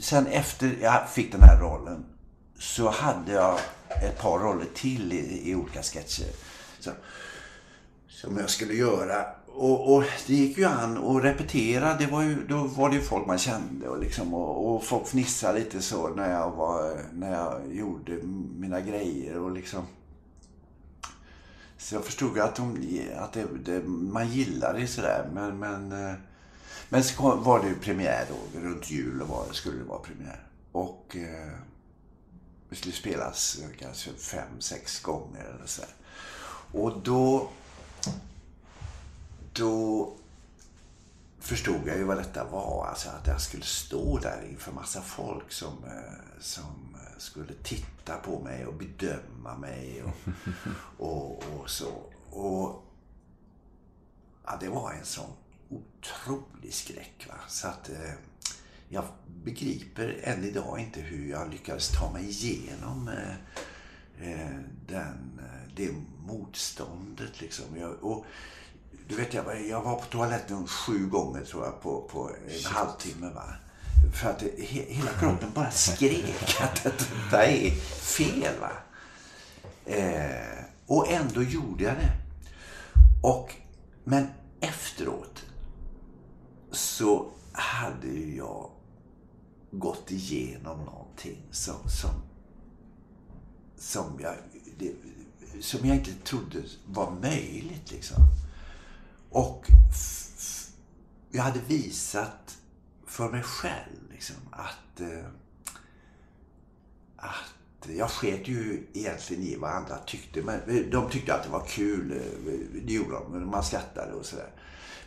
sen 0.00 0.26
efter 0.26 0.76
jag 0.82 1.08
fick 1.08 1.32
den 1.32 1.42
här 1.42 1.60
rollen 1.60 2.04
så 2.58 2.88
hade 2.88 3.32
jag 3.32 3.58
ett 4.02 4.18
par 4.18 4.38
roller 4.38 4.66
till 4.74 5.12
i, 5.12 5.50
i 5.50 5.54
olika 5.54 5.82
sketcher. 5.82 6.26
Så, 6.80 6.90
som 8.08 8.38
jag 8.38 8.50
skulle 8.50 8.74
göra. 8.74 9.26
Och, 9.46 9.94
och, 9.94 10.04
det 10.26 10.34
gick 10.34 10.58
ju 10.58 10.64
an 10.64 10.98
att 10.98 11.24
repetera. 11.24 11.94
Det 11.94 12.06
var 12.06 12.22
ju, 12.22 12.46
då 12.46 12.56
var 12.56 12.90
det 12.90 12.96
ju 12.96 13.02
folk 13.02 13.26
man 13.26 13.38
kände 13.38 13.88
och, 13.88 13.98
liksom, 13.98 14.34
och, 14.34 14.74
och 14.74 14.84
folk 14.84 15.06
fnissade 15.06 15.58
lite 15.58 15.82
så 15.82 16.08
när 16.08 16.30
jag, 16.30 16.50
var, 16.50 17.02
när 17.12 17.32
jag 17.32 17.74
gjorde 17.74 18.12
mina 18.56 18.80
grejer. 18.80 19.38
och 19.38 19.50
liksom 19.50 19.86
så 21.78 21.94
jag 21.94 22.04
förstod 22.04 22.38
att, 22.38 22.56
de, 22.56 23.00
att 23.18 23.32
det, 23.32 23.46
det, 23.64 23.88
man 23.88 24.28
gillade 24.28 24.78
det 24.80 24.86
sådär. 24.86 25.30
Men, 25.34 25.58
men, 25.58 25.92
eh, 25.92 26.14
men 26.88 27.04
så 27.04 27.36
var 27.36 27.60
det 27.60 27.68
ju 27.68 27.74
premiär 27.74 28.26
då. 28.28 28.60
Runt 28.60 28.90
jul 28.90 29.22
var, 29.22 29.44
skulle 29.52 29.78
det 29.78 29.84
vara 29.84 29.98
premiär. 29.98 30.46
Och 30.72 31.16
eh, 31.16 31.52
det 32.68 32.76
skulle 32.76 32.94
spelas 32.94 33.60
kanske 33.78 34.12
fem, 34.12 34.60
sex 34.60 35.00
gånger 35.00 35.44
eller 35.44 35.66
så. 35.66 35.82
Och 36.72 37.00
då... 37.02 37.50
Då 39.52 40.12
förstod 41.40 41.80
jag 41.86 41.96
ju 41.96 42.04
vad 42.04 42.16
detta 42.16 42.44
var. 42.44 42.86
Alltså 42.86 43.08
att 43.08 43.26
jag 43.26 43.40
skulle 43.40 43.64
stå 43.64 44.18
där 44.18 44.46
inför 44.50 44.72
massa 44.72 45.02
folk 45.02 45.52
som, 45.52 45.84
eh, 45.84 46.40
som 46.40 46.96
skulle 47.18 47.54
titta 47.62 48.16
på 48.16 48.40
mig 48.40 48.66
och 48.66 48.74
bedöma 48.74 49.56
mig 49.56 50.02
och, 50.02 50.32
och, 51.06 51.42
och 51.60 51.70
så. 51.70 51.92
Och 52.30 52.84
ja, 54.44 54.56
det 54.60 54.68
var 54.68 54.92
en 54.92 55.04
sån 55.04 55.30
otrolig 55.68 56.74
skräck. 56.74 57.26
Va? 57.28 57.34
Så 57.48 57.68
att 57.68 57.88
eh, 57.88 58.12
jag 58.88 59.04
begriper 59.44 60.20
än 60.22 60.44
idag 60.44 60.78
inte 60.78 61.00
hur 61.00 61.30
jag 61.30 61.50
lyckades 61.50 61.88
ta 61.88 62.12
mig 62.12 62.28
igenom 62.28 63.08
eh, 63.08 63.34
eh 64.30 64.56
den, 64.86 65.40
eh, 65.42 65.72
det 65.76 65.90
motståndet. 66.26 67.40
Liksom. 67.40 67.64
Jag, 67.76 68.04
och, 68.04 68.24
du 69.08 69.16
vet, 69.16 69.34
jag, 69.34 69.66
jag 69.66 69.82
var 69.82 69.94
på 69.94 70.04
toaletten 70.04 70.66
sju 70.66 71.06
gånger 71.06 71.44
tror 71.44 71.64
jag 71.64 71.82
på, 71.82 72.08
på 72.12 72.30
en 72.46 72.50
Shit. 72.50 72.66
halvtimme. 72.66 73.30
Va? 73.30 73.54
För 74.14 74.30
att 74.30 74.42
he, 74.42 74.84
hela 74.88 75.10
kroppen 75.10 75.50
bara 75.54 75.70
skrek 75.70 76.60
att 76.60 76.84
detta 76.84 77.46
är 77.46 77.70
fel. 78.00 78.54
Va? 78.60 78.70
Eh, 79.86 80.64
och 80.86 81.12
ändå 81.12 81.42
gjorde 81.42 81.84
jag 81.84 81.94
det. 81.94 82.12
Och, 83.22 83.54
men 84.04 84.26
efteråt 84.60 85.44
så 86.70 87.30
hade 87.52 88.08
jag 88.18 88.70
gått 89.70 90.10
igenom 90.10 90.84
någonting 90.84 91.42
som, 91.50 91.88
som, 91.88 92.10
som, 93.76 94.20
jag, 94.20 94.34
det, 94.78 94.94
som 95.60 95.88
jag 95.88 95.96
inte 95.96 96.14
trodde 96.14 96.62
var 96.86 97.10
möjligt. 97.10 97.90
Liksom. 97.90 98.22
Och 99.30 99.66
jag 101.30 101.42
hade 101.42 101.60
visat 101.60 102.58
för 103.06 103.30
mig 103.30 103.42
själv. 103.42 104.12
Liksom, 104.12 104.36
att, 104.50 105.00
eh, 105.00 105.26
att 107.16 107.88
jag 107.88 108.10
sket 108.10 108.48
ju 108.48 108.86
egentligen 108.92 109.42
i 109.42 109.56
vad 109.56 109.70
andra 109.70 109.98
tyckte. 109.98 110.42
Men 110.42 110.90
de 110.90 111.10
tyckte 111.10 111.34
att 111.34 111.44
det 111.44 111.50
var 111.50 111.66
kul. 111.66 112.12
Eh, 112.12 112.82
det 112.86 112.92
gjorde 112.92 113.10
de. 113.10 113.50
Man 113.50 113.64
skrattade 113.64 114.12
och 114.12 114.26
sådär. 114.26 114.52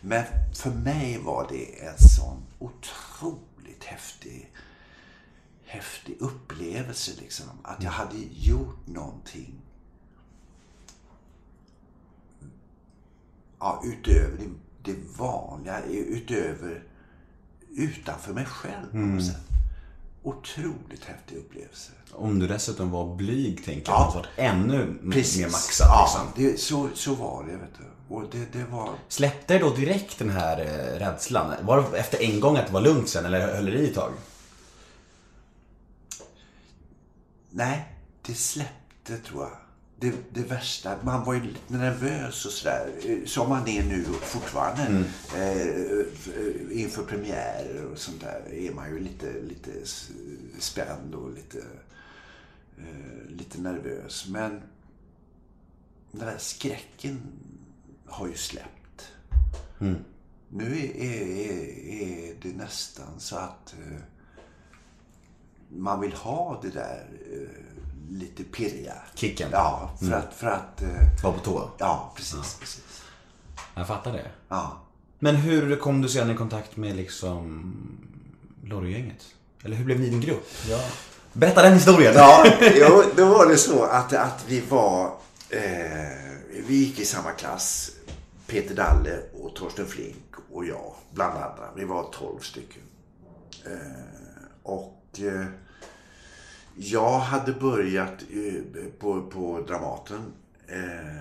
Men 0.01 0.23
för 0.53 0.69
mig 0.69 1.17
var 1.17 1.47
det 1.49 1.85
en 1.85 1.97
sån 1.97 2.43
otrolig 2.59 3.50
otroligt 3.81 3.83
häftig, 3.83 4.51
häftig 5.65 6.17
upplevelse. 6.19 7.11
Liksom. 7.19 7.45
Att 7.63 7.83
jag 7.83 7.91
hade 7.91 8.17
gjort 8.31 8.87
någonting 8.87 9.53
ja, 13.59 13.81
utöver 13.83 14.37
det, 14.37 14.91
det 14.91 14.99
vanliga. 15.17 15.83
Utöver 15.85 16.83
utanför 17.69 18.33
mig 18.33 18.45
själv 18.45 18.93
mm. 18.93 19.23
Otroligt 20.23 21.05
häftig 21.05 21.37
upplevelse. 21.37 21.91
Om 22.11 22.39
du 22.39 22.47
dessutom 22.47 22.91
var 22.91 23.15
blyg, 23.15 23.65
tänker 23.65 23.91
jag. 23.91 24.01
Ja. 24.01 24.11
Varit 24.15 24.27
ännu 24.35 24.99
Precis. 25.11 25.37
mer 25.37 25.45
maxad. 25.45 25.87
Ja, 25.87 26.03
liksom. 26.03 26.43
det, 26.43 26.59
så, 26.59 26.89
så 26.93 27.15
var 27.15 27.43
det. 27.43 27.57
Vet 27.57 27.77
du. 27.77 27.83
Och 28.11 28.29
det, 28.31 28.53
det 28.53 28.65
var... 28.65 28.95
Släppte 29.07 29.59
då 29.59 29.69
direkt 29.69 30.19
den 30.19 30.29
här 30.29 30.59
eh, 30.59 30.99
rädslan? 30.99 31.53
Var 31.61 31.91
det 31.91 31.97
efter 31.97 32.23
en 32.23 32.39
gång 32.39 32.57
att 32.57 32.67
det 32.67 32.73
var 32.73 32.81
lugnt 32.81 33.09
sen, 33.09 33.25
eller 33.25 33.55
höll 33.55 33.65
det 33.65 33.71
i 33.71 33.87
ett 33.87 33.95
tag? 33.95 34.13
Nej, 37.49 37.95
det 38.21 38.33
släppte 38.33 39.17
tror 39.17 39.43
jag 39.43 39.51
det, 40.01 40.13
det 40.33 40.43
värsta, 40.43 40.97
man 41.03 41.23
var 41.23 41.33
ju 41.33 41.41
lite 41.41 41.73
nervös 41.73 42.45
och 42.45 42.51
sådär. 42.51 42.89
Som 43.25 43.49
man 43.49 43.67
är 43.67 43.83
nu 43.83 44.03
fortfarande. 44.03 44.81
Mm. 44.81 45.03
Eh, 45.35 46.81
inför 46.81 47.03
premiärer 47.03 47.85
och 47.91 47.97
sånt 47.97 48.21
där 48.21 48.53
är 48.53 48.73
man 48.73 48.89
ju 48.89 48.99
lite, 48.99 49.33
lite 49.41 49.71
spänd 50.59 51.15
och 51.15 51.31
lite, 51.33 51.59
eh, 52.77 53.29
lite 53.29 53.61
nervös. 53.61 54.25
Men 54.29 54.61
den 56.11 56.25
där 56.25 56.37
skräcken 56.37 57.21
har 58.11 58.27
ju 58.27 58.35
släppt. 58.35 59.11
Mm. 59.79 59.95
Nu 60.49 60.65
är, 60.65 60.95
är, 60.95 61.21
är, 62.01 62.35
det 62.41 62.57
nästan 62.57 63.19
så 63.19 63.35
att 63.35 63.73
eh, 63.73 63.97
man 65.69 65.99
vill 66.01 66.13
ha 66.13 66.59
det 66.61 66.69
där 66.69 67.07
eh, 67.31 67.47
lite 68.09 68.43
pirriga. 68.43 68.93
Kicken? 69.15 69.49
Ja, 69.51 69.91
för 69.99 70.05
mm. 70.05 70.19
att... 70.19 70.33
För 70.33 70.47
att 70.47 70.81
uh, 70.81 71.23
Var 71.23 71.31
på 71.31 71.39
tå? 71.39 71.69
Ja, 71.77 72.13
precis, 72.15 72.35
ja. 72.35 72.59
precis. 72.59 73.03
Jag 73.75 73.87
fattar 73.87 74.13
det. 74.13 74.27
Ja. 74.47 74.81
Men 75.19 75.35
hur 75.35 75.75
kom 75.75 76.01
du 76.01 76.09
sedan 76.09 76.31
i 76.31 76.35
kontakt 76.35 76.77
med 76.77 76.95
liksom 76.95 77.73
Lorry-gänget? 78.63 79.25
Eller 79.63 79.75
hur 79.75 79.85
blev 79.85 79.99
ni 79.99 80.07
en 80.07 80.21
grupp? 80.21 80.47
Ja. 80.69 80.79
Berätta 81.33 81.61
den 81.61 81.73
historien. 81.73 82.13
Ja, 82.15 82.45
jo, 82.75 83.03
då 83.15 83.25
var 83.25 83.45
det 83.49 83.57
så 83.57 83.83
att, 83.83 84.13
att 84.13 84.45
vi 84.47 84.59
var... 84.59 85.05
Eh, 85.49 86.31
vi 86.67 86.75
gick 86.75 86.99
i 86.99 87.05
samma 87.05 87.31
klass. 87.31 87.91
Peter 88.51 88.75
Dalle 88.75 89.19
och 89.33 89.55
Torsten 89.55 89.85
Flink 89.85 90.35
och 90.51 90.65
jag, 90.65 90.93
bland 91.11 91.33
andra. 91.33 91.69
Vi 91.75 91.85
var 91.85 92.11
tolv 92.11 92.39
stycken. 92.39 92.81
Eh, 93.65 94.03
och... 94.63 95.19
Eh, 95.19 95.45
jag 96.75 97.19
hade 97.19 97.53
börjat 97.53 98.23
eh, 98.31 98.83
på, 98.99 99.21
på 99.21 99.61
Dramaten. 99.67 100.33
Eh, 100.67 101.17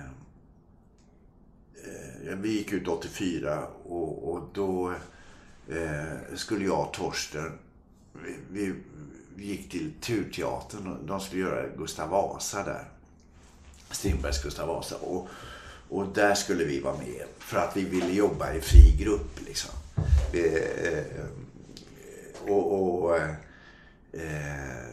eh, 2.27 2.35
vi 2.37 2.49
gick 2.49 2.73
ut 2.73 2.87
84 2.87 3.67
och, 3.83 4.31
och 4.31 4.49
då 4.53 4.93
eh, 5.69 6.35
skulle 6.35 6.65
jag 6.65 6.87
och 6.87 6.93
Torsten, 6.93 7.51
vi, 8.51 8.73
vi 9.35 9.45
gick 9.45 9.71
till 9.71 9.91
Turteatern. 10.01 11.05
De 11.07 11.19
skulle 11.19 11.41
göra 11.41 11.67
Gustav 11.77 12.09
Vasa 12.09 12.63
där. 12.63 12.85
Strindbergs 13.91 14.43
Gustav 14.43 14.67
Vasa. 14.67 14.95
Och, 14.97 15.27
och 15.91 16.13
där 16.13 16.35
skulle 16.35 16.63
vi 16.63 16.79
vara 16.79 16.97
med. 16.97 17.25
För 17.39 17.57
att 17.57 17.77
vi 17.77 17.83
ville 17.85 18.13
jobba 18.13 18.53
i 18.53 18.61
fri 18.61 18.95
grupp 18.99 19.39
liksom. 19.47 19.71
Eh, 20.33 21.25
och, 22.47 22.73
och 22.73 23.19
Eh, 24.13 24.85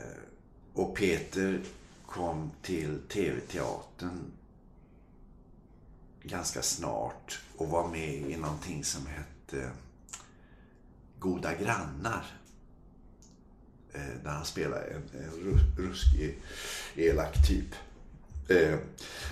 och 0.72 0.96
Peter 0.96 1.60
kom 2.06 2.50
till 2.62 2.98
TV-teatern 3.08 4.32
ganska 6.22 6.62
snart 6.62 7.40
och 7.56 7.68
var 7.68 7.88
med 7.88 8.14
i 8.14 8.36
någonting 8.36 8.84
som 8.84 9.06
hette 9.06 9.70
Goda 11.18 11.54
grannar. 11.54 12.26
Eh, 13.92 14.22
där 14.24 14.30
han 14.30 14.44
spelade 14.44 14.84
en, 14.86 15.02
en 15.22 15.60
ruskig, 15.76 16.38
elak 16.94 17.48
typ. 17.48 17.74
Eh, 18.48 18.78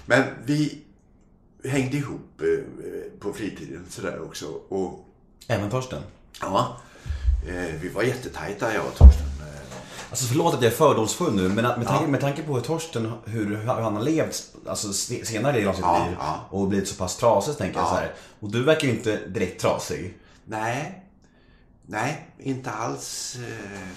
men 0.07 0.25
vi 0.45 0.83
hängde 1.65 1.97
ihop 1.97 2.41
eh, 2.41 3.21
på 3.21 3.33
fritiden 3.33 3.87
sådär 3.89 4.23
också. 4.25 4.47
Och 4.69 5.05
Även 5.49 5.71
Torsten. 5.71 6.03
ja, 6.41 6.77
eh, 7.49 7.75
vi 7.83 7.89
var 7.89 8.03
jättetajta 8.03 8.75
jag 8.75 8.87
och 8.87 8.95
Torsten. 8.99 9.27
Eh, 9.41 9.47
Alltså 10.11 10.27
förlåt 10.27 10.55
att 10.55 10.63
jag 10.63 10.73
är 10.73 10.77
fördomsfull 10.77 11.35
nu, 11.35 11.43
men 11.49 11.55
med 11.55 11.87
tanke, 11.87 12.07
med 12.11 12.21
tanke 12.21 12.43
på 12.43 12.55
hur 12.55 12.61
Torsten, 12.61 13.13
hur, 13.25 13.57
hur 13.57 13.67
han 13.67 13.97
har 13.97 14.03
levt 14.03 14.43
alltså, 14.67 14.93
se- 14.93 15.25
senare 15.27 15.61
i 15.61 15.65
sitt 15.65 15.79
Ja, 15.81 16.05
liv 16.09 16.17
ja. 16.21 16.41
och 16.51 16.69
blivit 16.69 16.89
så 16.89 16.95
pass 16.95 17.17
trasig 17.17 17.53
så 17.55 17.59
tänker 17.59 17.79
jag 17.79 17.87
Ja. 17.87 17.91
så 17.91 17.97
här. 17.97 18.13
Och 18.41 18.51
du 18.51 18.63
verkar 18.65 18.89
ju 18.89 18.95
inte 18.95 19.17
direkt 19.27 19.61
trasig. 19.61 20.15
Nej, 20.45 21.03
nej, 21.87 22.27
inte 22.39 22.71
alls 22.71 23.37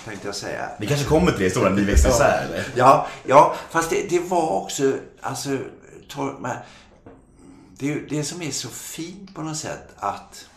tänkte 0.05 0.27
jag 0.27 0.35
säga. 0.35 0.69
Vi 0.79 0.87
kanske 0.87 1.05
kommer 1.05 1.31
till 1.31 1.43
det 1.43 1.49
stora 1.49 1.69
ni 1.69 1.81
växte 1.81 2.09
isär 2.09 2.45
eller? 2.49 2.65
Ja, 2.75 3.07
ja 3.27 3.55
fast 3.69 3.89
det, 3.89 4.09
det 4.09 4.19
var 4.19 4.49
också, 4.49 4.93
alltså, 5.21 5.57
tor, 6.09 6.37
det, 7.79 7.91
är 7.91 7.95
ju 7.95 8.07
det 8.07 8.23
som 8.23 8.41
är 8.41 8.51
så 8.51 8.69
fint 8.69 9.35
på 9.35 9.41
något 9.41 9.57
sätt 9.57 9.93
att, 9.95 10.49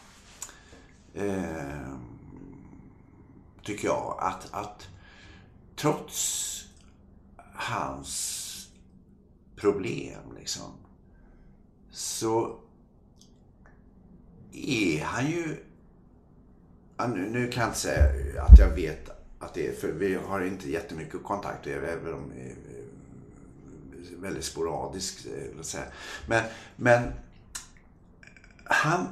eh, 1.14 1.95
tycker 3.62 3.89
jag, 3.89 4.18
att, 4.20 4.49
att 4.53 4.89
trots 5.77 6.49
hans 7.55 8.68
problem 9.57 10.37
liksom, 10.39 10.73
så 11.91 12.59
är 14.53 15.05
han 15.05 15.31
ju 15.31 15.57
nu, 17.09 17.31
nu 17.31 17.49
kan 17.49 17.61
jag 17.61 17.70
inte 17.70 17.79
säga 17.79 18.43
att 18.43 18.59
jag 18.59 18.68
vet 18.68 19.11
att 19.39 19.55
det 19.55 19.66
är, 19.66 19.73
för 19.73 19.93
vi 19.93 20.14
har 20.14 20.41
inte 20.41 20.70
jättemycket 20.70 21.23
kontakt, 21.23 21.66
även 21.66 22.14
om 22.14 22.33
väldigt 24.21 24.45
sporadiskt. 24.45 25.27
eh. 25.27 25.81
Men, 26.27 26.45
men 26.77 27.13
han 28.65 29.07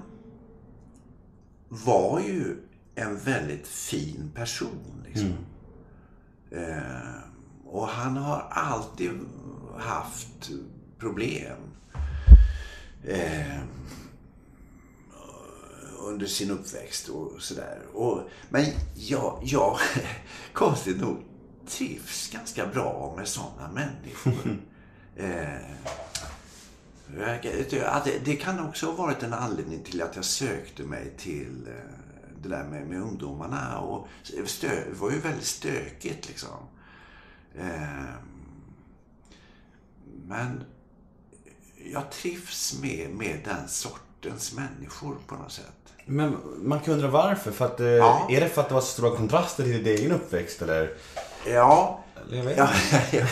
var 1.68 2.20
ju 2.20 2.56
en 2.94 3.18
väldigt 3.18 3.66
fin 3.66 4.30
person. 4.34 5.04
Liksom. 5.06 5.34
Eh, 6.50 7.22
och 7.64 7.88
han 7.88 8.16
har 8.16 8.46
alltid 8.50 9.10
haft 9.78 10.50
problem. 10.98 11.56
Eh, 13.04 13.60
under 16.02 16.26
sin 16.26 16.50
uppväxt 16.50 17.08
och 17.08 17.42
sådär. 17.42 17.78
Och, 17.92 18.22
men 18.48 18.64
jag, 18.94 19.40
jag, 19.44 19.78
konstigt 20.52 21.00
nog, 21.00 21.16
trivs 21.66 22.30
ganska 22.32 22.66
bra 22.66 23.14
med 23.16 23.28
sådana 23.28 23.72
människor. 23.72 24.58
eh, 25.16 25.70
det, 28.24 28.36
kan 28.36 28.68
också 28.68 28.86
ha 28.86 28.92
varit 28.92 29.22
en 29.22 29.34
anledning 29.34 29.82
till 29.82 30.02
att 30.02 30.16
jag 30.16 30.24
sökte 30.24 30.82
mig 30.82 31.14
till 31.18 31.68
eh, 31.68 31.72
det 32.42 32.48
där 32.48 32.64
med, 32.64 32.86
med 32.86 33.02
ungdomarna. 33.02 33.78
Och 33.78 34.08
stö, 34.46 34.68
det 34.68 35.00
var 35.00 35.10
ju 35.10 35.18
väldigt 35.18 35.46
stökigt 35.46 36.28
liksom. 36.28 36.56
Eh, 37.54 38.14
men 40.26 40.64
jag 41.84 42.10
trivs 42.10 42.80
med, 42.82 43.10
med 43.10 43.40
den 43.44 43.68
sortens 43.68 44.52
människor 44.52 45.16
på 45.26 45.34
något 45.34 45.52
sätt. 45.52 45.94
Men 46.06 46.36
man 46.58 46.80
kan 46.80 46.94
undra 46.94 47.08
varför. 47.08 47.52
För 47.52 47.64
att, 47.64 47.80
Ja. 47.80 48.26
Är 48.30 48.40
det 48.40 48.48
för 48.48 48.60
att 48.60 48.68
det 48.68 48.74
var 48.74 48.80
så 48.80 48.86
stora 48.86 49.16
kontraster 49.16 49.64
till 49.64 49.84
din 49.84 49.96
egen 49.96 50.12
uppväxt 50.12 50.62
eller? 50.62 50.96
Ja, 51.46 52.04
jag 52.32 52.42
vet 52.44 52.56
ja 52.58 52.70
jag, 53.12 53.26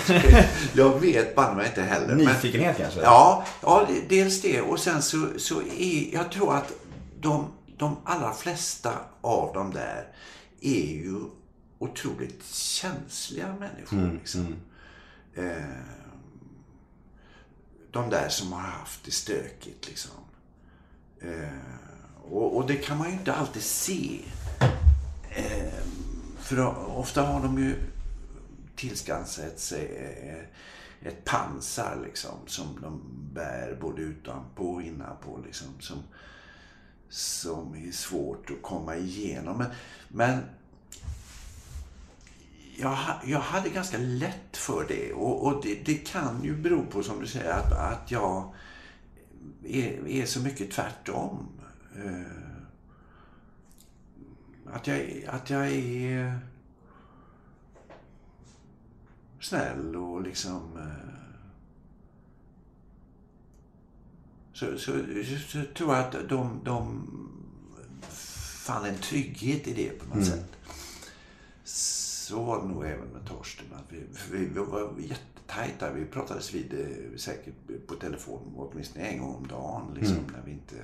jag 0.74 1.00
vet 1.00 1.34
banne 1.34 1.56
mig 1.56 1.66
inte 1.68 1.82
heller. 1.82 2.06
men- 2.14 2.24
Nyfikenhet 2.24 2.76
kanske? 2.76 3.00
Ja, 3.00 3.44
ja, 3.62 3.88
dels 4.08 4.42
det. 4.42 4.60
Och 4.60 4.78
sen 4.80 5.02
så, 5.02 5.28
så 5.38 5.60
är, 5.62 6.14
jag 6.14 6.32
tror 6.32 6.54
att 6.56 6.72
de, 7.20 7.46
de 7.78 7.96
allra 8.04 8.34
flesta 8.34 8.92
av 9.20 9.54
dem 9.54 9.72
där 9.72 10.06
är 10.60 10.86
ju 10.94 11.14
otroligt 11.78 12.44
känsliga 12.54 13.46
människor. 13.60 14.12
liksom. 14.18 14.54
Eh, 15.34 15.44
de 17.92 18.10
där 18.10 18.28
som 18.28 18.52
har 18.52 18.60
haft 18.60 19.04
det 19.04 19.10
stökigt 19.10 19.88
liksom. 19.88 20.10
Eh, 21.20 21.48
och, 22.30 22.56
och 22.56 22.66
det 22.66 22.74
kan 22.76 22.98
man 22.98 23.06
ju 23.06 23.12
inte 23.12 23.34
alltid 23.34 23.62
se. 23.62 24.20
Eh, 25.30 25.72
för 26.40 26.66
ofta 26.98 27.22
har 27.22 27.40
de 27.42 27.58
ju 27.58 27.74
tillskansat 28.78 29.58
sig 29.58 29.96
eh, 30.22 31.08
ett 31.08 31.24
pansar 31.24 32.00
liksom, 32.04 32.38
som 32.46 32.80
de 32.82 33.02
bär 33.34 33.78
både 33.80 34.02
utanpå 34.02 34.70
och 34.70 34.82
innanpå. 34.82 35.40
Liksom, 35.46 35.66
som, 35.80 36.02
som 37.08 37.74
är 37.74 37.92
svårt 37.92 38.50
att 38.50 38.62
komma 38.62 38.96
igenom. 38.96 39.58
Men, 39.58 39.70
men 40.08 40.42
jag, 42.76 42.98
jag 43.24 43.40
hade 43.40 43.68
ganska 43.68 43.98
lätt 43.98 44.56
för 44.56 44.84
det. 44.88 45.12
Och, 45.12 45.46
och 45.46 45.62
det, 45.62 45.74
det 45.84 45.94
kan 45.94 46.44
ju 46.44 46.56
bero 46.56 46.86
på, 46.86 47.02
som 47.02 47.20
du 47.20 47.26
säger, 47.26 47.50
att, 47.50 47.72
att 47.72 48.10
jag 48.10 48.54
är, 49.64 50.08
är 50.08 50.26
så 50.26 50.40
mycket 50.40 50.70
tvärtom. 50.70 51.48
Eh, 51.96 52.22
att, 54.72 54.86
jag, 54.86 55.24
att 55.28 55.50
jag 55.50 55.66
är 55.66 56.40
snäll 59.40 59.96
och 59.96 60.22
liksom... 60.22 60.76
eh, 60.76 61.14
Så, 64.52 64.78
så, 64.78 64.92
så, 65.48 65.58
tror 65.74 65.94
jag 65.94 66.04
att 66.04 66.28
de, 66.28 66.60
de 66.64 67.02
fann 68.64 68.84
en 68.84 68.98
trygghet 68.98 69.68
i 69.68 69.72
det 69.72 69.88
på 69.98 70.16
något 70.16 70.26
sätt. 70.26 70.44
Så 71.64 72.42
var 72.42 72.62
det 72.62 72.68
nog 72.68 72.84
även 72.84 73.08
med 73.08 73.26
Torsten. 73.28 73.66
Att 73.74 73.92
vi, 73.92 74.00
vi, 74.32 74.38
vi 74.46 74.60
var 74.60 74.92
jättetajta. 74.98 75.92
Vi 75.92 76.04
pratades 76.04 76.54
vid 76.54 76.74
eh, 76.80 77.16
säkert 77.16 77.54
på 77.86 77.94
telefon 77.94 78.54
åtminstone 78.56 79.04
en 79.04 79.18
gång 79.18 79.34
om 79.34 79.46
dagen. 79.46 79.94
Liksom, 79.94 80.16
När 80.32 80.42
vi 80.44 80.52
inte... 80.52 80.74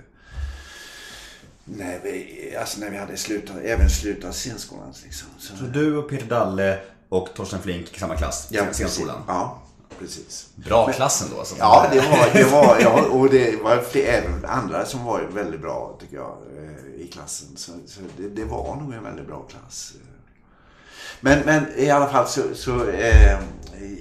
När 1.64 2.00
vi, 2.02 2.56
alltså 2.56 2.80
när 2.80 2.90
vi 2.90 2.96
hade 2.96 3.16
slutat, 3.16 3.56
även 3.56 3.90
slutat 3.90 4.34
scenskolan. 4.34 4.94
Liksom. 5.04 5.28
Så, 5.38 5.56
Så 5.56 5.64
du 5.64 5.96
och 5.96 6.10
Peter 6.10 6.26
Dalle 6.26 6.80
och 7.08 7.28
Torsten 7.34 7.62
Flink 7.62 7.98
samma 7.98 8.16
klass? 8.16 8.48
ja, 8.50 8.72
scenskolan? 8.72 9.22
Ja, 9.26 9.62
precis. 9.98 10.48
Bra 10.54 10.92
klassen 10.92 11.28
då 11.32 11.38
alltså. 11.38 11.56
Ja, 11.58 11.86
det 11.92 12.00
var, 12.00 12.30
det 12.32 12.44
var, 12.44 12.80
ja, 12.80 13.06
och 13.06 13.30
det 13.30 13.62
var 13.62 13.96
även 13.96 14.44
andra 14.44 14.86
som 14.86 15.04
var 15.04 15.20
väldigt 15.20 15.60
bra 15.60 15.96
tycker 16.00 16.16
jag 16.16 16.36
eh, 16.56 17.02
i 17.04 17.08
klassen. 17.12 17.56
Så, 17.56 17.72
så 17.86 18.00
det, 18.16 18.28
det 18.28 18.44
var 18.44 18.76
nog 18.76 18.94
en 18.94 19.04
väldigt 19.04 19.26
bra 19.26 19.42
klass. 19.50 19.92
Men, 21.20 21.40
men 21.44 21.64
i 21.76 21.90
alla 21.90 22.06
fall 22.06 22.28
så, 22.28 22.42
så 22.54 22.88
eh, 22.88 23.38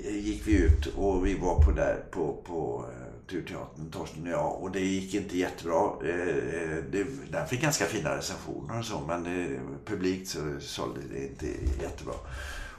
gick 0.09 0.47
vi 0.47 0.53
ut 0.53 0.85
och 0.85 1.25
vi 1.25 1.33
var 1.39 1.63
på 1.63 1.71
där 1.71 2.03
på, 2.11 2.37
på 2.45 2.85
eh, 2.89 3.29
Turteatern, 3.29 3.91
Torsten 3.91 4.23
och 4.23 4.29
jag. 4.29 4.61
Och 4.61 4.71
det 4.71 4.79
gick 4.79 5.13
inte 5.13 5.37
jättebra. 5.37 5.83
Eh, 5.85 6.83
det, 6.91 7.05
den 7.31 7.47
fick 7.47 7.61
ganska 7.61 7.85
fina 7.85 8.17
recensioner 8.17 8.79
och 8.79 8.85
så 8.85 8.99
men 9.07 9.25
eh, 9.25 9.59
publikt 9.85 10.29
så 10.29 10.39
sålde 10.59 10.99
det 11.13 11.23
inte 11.23 11.45
jättebra. 11.81 12.13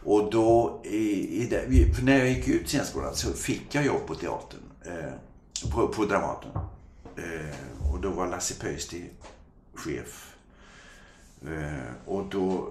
Och 0.04 0.30
då, 0.30 0.80
i, 0.84 1.42
i 1.42 1.46
det, 1.46 2.02
när 2.02 2.18
jag 2.18 2.28
gick 2.28 2.48
ut 2.48 2.68
scenskolan 2.68 3.14
så 3.14 3.32
fick 3.32 3.74
jag 3.74 3.86
jobb 3.86 4.06
på 4.06 4.14
teatern. 4.14 4.60
Eh, 4.84 5.12
på, 5.72 5.88
på 5.88 6.04
Dramaten. 6.04 6.50
Eh, 7.16 7.92
och 7.92 8.00
då 8.00 8.10
var 8.10 8.26
Lasse 8.26 8.54
Pöysti 8.60 9.10
chef. 9.74 10.36
Eh, 11.46 11.94
och 12.06 12.24
då, 12.30 12.68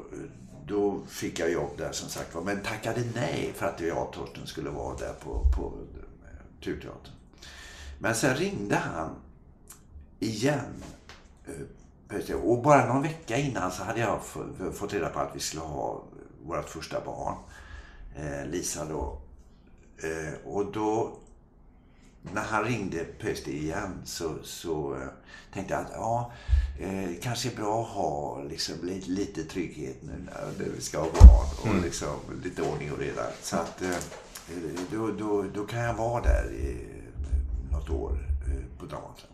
då 0.68 1.02
fick 1.08 1.40
jag 1.40 1.52
jobb 1.52 1.72
där 1.78 1.92
som 1.92 2.10
sagt 2.10 2.36
var. 2.36 2.42
Men 2.42 2.62
tackade 2.62 3.02
nej 3.16 3.54
för 3.56 3.66
att 3.66 3.82
jag 3.82 4.08
och 4.08 4.14
Torsten 4.14 4.48
skulle 4.48 4.70
vara 4.70 4.98
där 4.98 5.14
på, 5.14 5.52
på 5.56 5.74
eh, 6.24 6.64
Turteatern. 6.64 7.14
Men 8.00 8.16
sen 8.16 8.36
ringde 8.36 8.76
han 8.76 9.10
igen. 10.20 10.84
eh, 12.30 12.36
Och 12.36 12.64
bara 12.64 12.94
någon 12.94 13.02
vecka 13.02 13.38
innan 13.38 13.72
så 13.72 13.84
hade 13.84 14.00
jag 14.00 14.20
fått 14.74 14.94
reda 14.94 15.10
på 15.10 15.20
att 15.20 15.36
vi 15.36 15.40
skulle 15.40 15.62
ha 15.64 16.04
vårt 16.46 16.70
första 16.70 17.06
barn. 17.06 17.36
Eh, 18.16 18.46
Lisa 18.46 18.86
då. 18.86 19.18
Eh, 19.98 20.48
och 20.48 20.72
då 20.72 21.18
när 22.34 22.42
han 22.42 22.64
ringde 22.64 23.06
plötsligt 23.20 23.56
igen 23.64 24.02
så, 24.06 24.36
så 24.44 24.96
eh, 24.96 25.08
tänkte 25.54 25.74
jag 25.74 25.84
att 25.84 25.92
ja, 25.94 26.32
eh, 26.80 27.10
kanske 27.22 27.50
är 27.50 27.56
bra 27.56 27.82
att 27.82 27.88
ha 27.90 28.44
liksom, 28.44 28.76
lite, 28.84 29.10
lite 29.12 29.44
trygghet 29.44 29.98
nu 30.02 30.12
när 30.58 30.70
vi 30.76 30.82
ska 30.82 31.00
ha 31.00 31.06
barn 31.06 31.48
och 31.62 31.68
Mm. 31.68 31.84
liksom, 31.84 32.16
lite 32.44 32.62
ordning 32.62 32.92
och 32.92 33.00
reda. 33.00 33.26
Så 33.42 33.56
att 33.58 33.82
eh, 33.82 33.98
då, 34.92 35.12
då, 35.12 35.46
då 35.54 35.66
kan 35.66 35.80
jag 35.80 35.94
vara 35.94 36.24
där 36.24 36.52
i 36.52 36.88
något 37.72 37.90
år 37.90 38.12
eh, 38.48 38.80
på 38.80 38.86
Dramaten. 38.86 39.28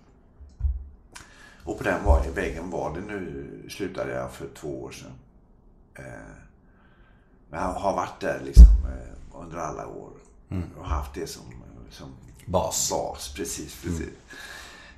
Och 1.64 1.78
på 1.78 1.84
den 1.84 2.34
vägen 2.36 2.70
var 2.70 2.96
det 2.96 3.02
nu, 3.02 3.50
slutade 3.70 4.14
jag 4.14 4.32
för 4.32 4.48
två 4.56 4.84
år 4.84 4.92
sedan. 4.92 5.12
Eh, 5.96 6.49
men 7.50 7.62
jag 7.62 7.74
har 7.74 7.96
varit 7.96 8.20
där 8.20 8.42
liksom 8.46 8.66
eh, 8.66 9.42
under 9.42 9.58
alla 9.58 9.88
år. 9.88 10.12
Och 10.78 10.86
haft 10.86 11.14
det 11.14 11.28
som, 11.28 11.44
som 11.90 12.08
Bas. 12.46 12.90
bas. 12.92 13.34
Precis, 13.36 13.82
precis. 13.84 14.08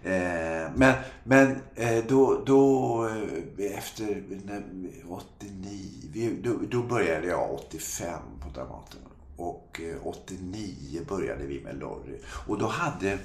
Eh, 0.04 0.72
men 0.76 0.94
men 1.24 1.62
eh, 1.76 2.04
då, 2.08 2.44
då 2.46 3.08
eh, 3.08 3.78
efter 3.78 4.24
när, 4.46 4.64
89, 5.10 5.90
vi, 6.12 6.42
då, 6.42 6.54
då 6.70 6.84
började 6.84 7.28
jag 7.28 7.54
85 7.54 8.20
på 8.42 8.50
Dramaten. 8.60 9.00
Och 9.36 9.82
eh, 9.84 10.08
89 10.08 11.02
började 11.08 11.46
vi 11.46 11.62
med 11.62 11.80
Lorry. 11.80 12.20
Och 12.48 12.60
då 12.60 12.68
hade 12.68 13.18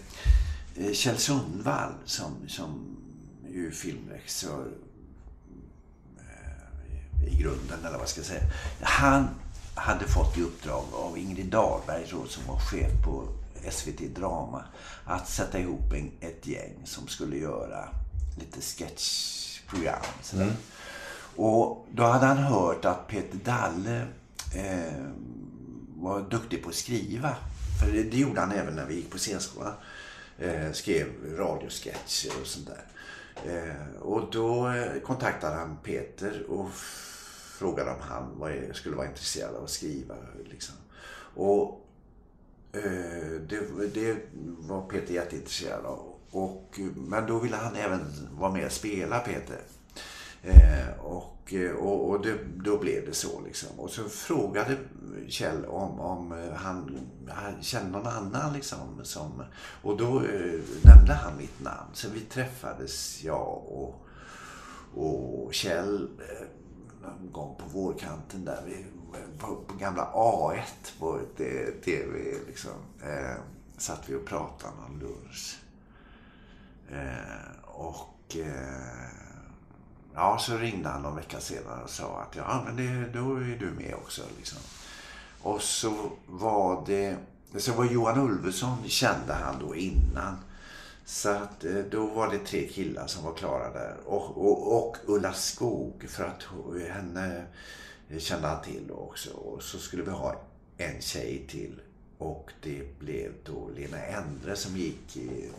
eh, 0.76 0.92
Kjell 0.92 1.18
Sundvall 1.18 1.92
som, 2.04 2.32
som 2.48 2.96
ju 3.48 3.70
filmregissör 3.70 4.60
eh, 4.60 4.85
i 7.26 7.36
grunden, 7.36 7.84
eller 7.86 7.98
vad 7.98 8.08
ska 8.08 8.20
jag 8.20 8.26
säga. 8.26 8.42
Han 8.80 9.28
hade 9.74 10.04
fått 10.08 10.38
i 10.38 10.42
uppdrag 10.42 10.84
av 10.92 11.18
Ingrid 11.18 11.46
Dahlberg 11.46 12.06
då, 12.10 12.26
som 12.26 12.46
var 12.46 12.58
chef 12.58 12.92
på 13.04 13.28
SVT 13.70 14.00
Drama 14.16 14.64
att 15.04 15.28
sätta 15.28 15.58
ihop 15.58 15.92
en, 15.92 16.10
ett 16.20 16.46
gäng 16.46 16.74
som 16.84 17.08
skulle 17.08 17.36
göra 17.36 17.88
lite 18.38 18.60
sketchprogram. 18.60 20.02
sådär. 20.22 20.52
Och 21.36 21.86
då 21.92 22.02
hade 22.02 22.26
han 22.26 22.38
hört 22.38 22.84
att 22.84 23.08
Peter 23.08 23.38
Dalle 23.44 24.06
eh, 24.54 25.04
var 25.96 26.20
duktig 26.20 26.62
på 26.62 26.68
att 26.68 26.74
skriva. 26.74 27.36
För 27.80 27.92
det, 27.92 28.02
det 28.02 28.16
gjorde 28.16 28.40
han 28.40 28.52
även 28.52 28.74
när 28.74 28.84
vi 28.84 28.94
gick 28.94 29.10
på 29.10 29.18
scenskolan. 29.18 29.72
Eh, 30.38 30.72
skrev 30.72 31.06
radiosketcher 31.38 32.30
och 32.40 32.46
sånt 32.46 32.66
där. 32.66 32.84
Eh, 33.44 34.00
och 34.00 34.30
då 34.32 34.68
eh, 34.68 35.00
kontaktade 35.00 35.56
han 35.56 35.76
Peter 35.82 36.42
och 36.48 36.70
frågade 37.56 37.90
om 37.90 38.00
han 38.00 38.38
var, 38.38 38.72
skulle 38.72 38.96
vara 38.96 39.06
intresserad 39.06 39.54
av 39.54 39.64
att 39.64 39.70
skriva. 39.70 40.14
Liksom. 40.44 40.74
Och 41.34 41.86
eh, 42.72 43.40
det, 43.48 43.60
det 43.94 44.16
var 44.58 44.88
Peter 44.88 45.14
jätteintresserad 45.14 45.84
av. 45.84 46.12
Och, 46.30 46.80
men 46.96 47.26
då 47.26 47.38
ville 47.38 47.56
han 47.56 47.76
även 47.76 48.00
vara 48.38 48.52
med 48.52 48.66
och 48.66 48.72
spela 48.72 49.18
Peter. 49.18 49.60
Eh, 50.42 51.00
och 51.00 51.32
och, 51.78 52.08
och 52.10 52.22
det, 52.22 52.38
då 52.64 52.78
blev 52.78 53.06
det 53.06 53.14
så 53.14 53.40
liksom. 53.40 53.80
Och 53.80 53.90
så 53.90 54.08
frågade 54.08 54.76
Kjell 55.28 55.64
om, 55.64 56.00
om 56.00 56.50
han, 56.56 57.00
han 57.28 57.62
kände 57.62 57.90
någon 57.90 58.06
annan 58.06 58.52
liksom. 58.52 59.00
Som, 59.02 59.42
och 59.82 59.96
då 59.96 60.22
eh, 60.22 60.60
nämnde 60.84 61.12
han 61.12 61.36
mitt 61.38 61.60
namn. 61.60 61.90
Så 61.92 62.08
vi 62.08 62.20
träffades, 62.20 63.24
jag 63.24 63.62
och, 63.66 64.06
och 64.94 65.54
Kjell 65.54 66.08
eh, 66.18 66.46
någon 67.06 67.32
gång 67.32 67.56
på 67.58 67.68
vårkanten 67.68 68.44
där. 68.44 68.62
Vi, 68.66 68.86
på, 69.38 69.56
på 69.66 69.76
gamla 69.76 70.10
A1 70.14 70.98
på 70.98 71.18
ett 71.18 71.40
eh, 71.40 71.74
TV 71.84 72.18
liksom. 72.46 72.72
Eh, 73.02 73.36
satt 73.78 74.08
vi 74.08 74.14
och 74.14 74.24
pratade 74.24 74.72
någon 74.76 74.98
lunch. 74.98 75.58
Eh, 76.90 77.60
och 77.62 78.36
eh, 78.36 79.10
ja, 80.14 80.38
så 80.38 80.56
ringde 80.56 80.88
han 80.88 81.02
någon 81.02 81.16
vecka 81.16 81.40
senare 81.40 81.82
och 81.82 81.90
sa 81.90 82.20
att 82.20 82.36
ja, 82.36 82.62
men 82.66 82.76
det, 82.76 83.18
då 83.18 83.36
är 83.36 83.56
du 83.60 83.70
med 83.70 83.94
också. 83.94 84.22
Liksom. 84.36 84.58
Och 85.42 85.62
så 85.62 86.10
var 86.26 86.84
det, 86.86 87.16
så 87.56 87.72
var 87.72 87.84
Johan 87.84 88.20
Ulveson 88.20 88.76
kände 88.86 89.34
han 89.34 89.54
då 89.60 89.76
innan. 89.76 90.36
Så 91.08 91.28
att 91.28 91.64
eh, 91.64 91.78
då 91.90 92.06
var 92.06 92.30
det 92.30 92.38
tre 92.38 92.68
killar 92.68 93.06
som 93.06 93.24
var 93.24 93.34
klara 93.34 93.72
där. 93.72 93.96
Och, 94.04 94.36
och, 94.36 94.76
och 94.76 94.96
Ulla 95.06 95.32
Skog, 95.32 96.04
för 96.08 96.24
att 96.24 96.42
henne 96.88 97.46
eh, 98.08 98.18
kände 98.18 98.48
han 98.48 98.64
till 98.64 98.90
också. 98.90 99.30
Och 99.30 99.62
så 99.62 99.78
skulle 99.78 100.02
vi 100.02 100.10
ha 100.10 100.42
en 100.76 101.00
tjej 101.00 101.46
till. 101.48 101.80
Och 102.18 102.52
det 102.62 102.98
blev 102.98 103.32
då 103.44 103.70
Lena 103.76 103.98
Endre 103.98 104.56
som 104.56 104.76
gick 104.76 105.16
i, 105.16 105.50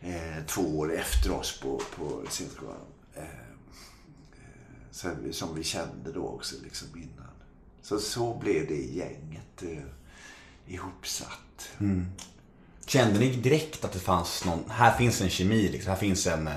eh, 0.00 0.44
två 0.46 0.78
år 0.78 0.94
efter 0.94 1.32
oss 1.32 1.60
på, 1.60 1.82
på 1.96 2.22
scenskolan. 2.28 2.76
Eh, 3.14 3.22
eh, 5.04 5.30
som 5.30 5.54
vi 5.54 5.64
kände 5.64 6.12
då 6.12 6.26
också 6.26 6.56
liksom 6.62 6.88
innan. 6.94 7.30
Så, 7.82 7.98
så 7.98 8.34
blev 8.34 8.66
det 8.66 8.82
gänget 8.82 9.62
eh, 9.62 10.74
ihopsatt. 10.74 11.68
Mm. 11.78 12.06
Kände 12.86 13.18
ni 13.18 13.36
direkt 13.36 13.84
att 13.84 13.92
det 13.92 13.98
fanns 13.98 14.44
någon, 14.44 14.64
här 14.70 14.96
finns 14.98 15.20
en 15.20 15.30
kemi 15.30 15.68
liksom, 15.68 15.90
här 15.90 15.98
finns 15.98 16.26
en... 16.26 16.46
Eh, 16.46 16.54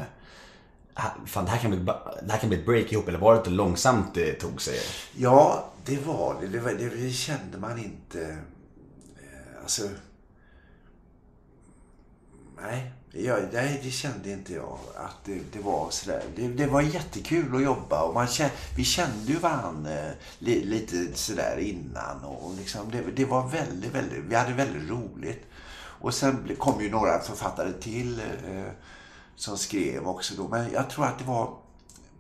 här, 0.93 1.11
fan, 1.25 1.45
det 1.45 1.51
här, 1.51 1.57
kan 1.57 1.71
bli, 1.71 1.79
det 2.23 2.31
här 2.31 2.39
kan 2.39 2.49
bli 2.49 2.59
ett 2.59 2.65
break 2.65 2.91
ihop, 2.91 3.07
eller 3.07 3.19
var 3.19 3.33
det 3.33 3.39
lite 3.39 3.49
långsamt 3.49 4.13
det 4.13 4.33
tog 4.33 4.61
sig? 4.61 4.79
Ja, 5.17 5.71
det 5.85 6.05
var 6.05 6.37
det. 6.41 6.47
Det, 6.47 6.59
var, 6.59 6.71
det, 6.71 7.11
kände 7.11 7.57
man 7.57 7.77
inte. 7.77 8.21
Eh, 8.21 9.61
alltså... 9.61 9.89
Nej, 12.61 12.91
jag, 13.11 13.39
nej, 13.53 13.81
det 13.83 13.91
kände 13.91 14.31
inte 14.31 14.53
jag 14.53 14.79
att 14.95 15.25
det, 15.25 15.39
det 15.53 15.59
var 15.59 15.89
sådär. 15.89 16.23
Det, 16.35 16.47
det 16.47 16.67
var 16.67 16.81
jättekul 16.81 17.55
att 17.55 17.63
jobba 17.63 18.03
och 18.03 18.13
man 18.13 18.27
kände, 18.27 18.53
vi 18.77 18.83
kände 18.83 19.31
ju 19.31 19.39
varandra 19.39 19.91
eh, 19.91 20.11
li, 20.39 20.65
lite 20.65 21.13
sådär 21.13 21.57
innan. 21.59 22.23
Och 22.23 22.55
liksom, 22.57 22.91
det, 22.91 23.03
det 23.15 23.25
var 23.25 23.49
väldigt, 23.49 23.95
väldigt, 23.95 24.23
vi 24.23 24.35
hade 24.35 24.53
väldigt 24.53 24.89
roligt. 24.89 25.45
Och 26.01 26.13
sen 26.13 26.55
kom 26.57 26.81
ju 26.81 26.89
några 26.89 27.19
författare 27.19 27.73
till 27.73 28.19
eh, 28.19 28.71
som 29.35 29.57
skrev 29.57 30.07
också 30.07 30.33
då. 30.37 30.47
Men 30.47 30.71
jag 30.71 30.89
tror 30.89 31.05
att 31.05 31.19
det 31.19 31.25
var 31.25 31.57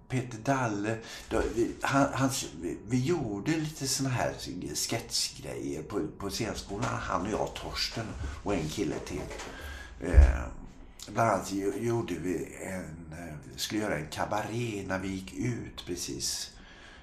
Peter 0.09 0.37
Dalle, 0.37 0.97
då, 1.29 1.41
vi, 1.55 1.71
han, 1.81 2.07
han, 2.13 2.29
vi, 2.61 2.77
vi 2.87 3.05
gjorde 3.05 3.51
lite 3.51 3.87
såna 3.87 4.09
här 4.09 4.33
sketchgrejer 4.75 5.83
på, 5.83 6.07
på 6.17 6.29
scenskolan. 6.29 6.85
Han 7.01 7.21
och 7.21 7.31
jag, 7.31 7.53
Torsten 7.53 8.05
och 8.43 8.53
en 8.53 8.69
kille 8.69 8.95
till. 9.05 9.21
Eh, 10.01 10.39
bland 11.07 11.29
annat 11.29 11.51
gjorde 11.79 12.13
vi 12.13 12.57
en, 12.61 13.13
eh, 13.19 13.35
skulle 13.55 13.81
göra 13.81 13.97
en 13.97 14.07
kabaré 14.07 14.83
när 14.87 14.99
vi 14.99 15.07
gick 15.07 15.33
ut 15.33 15.85
precis. 15.85 16.51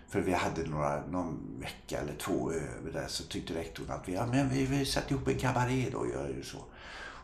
För 0.09 0.20
vi 0.20 0.32
hade 0.32 0.62
några, 0.62 1.07
någon 1.07 1.38
vecka 1.61 2.00
eller 2.00 2.14
två 2.18 2.52
över 2.52 2.92
där 2.92 3.09
så 3.09 3.24
tyckte 3.24 3.54
rektorn 3.54 3.90
att 3.90 4.09
vi, 4.09 4.14
ja, 4.14 4.26
men 4.26 4.48
vi, 4.48 4.64
vi 4.64 4.84
sätter 4.84 5.12
ihop 5.12 5.28
en 5.28 5.38
kabaré 5.38 5.88
då 5.92 5.98
och 5.98 6.09
gör 6.09 6.28
ju 6.28 6.42
så. 6.42 6.59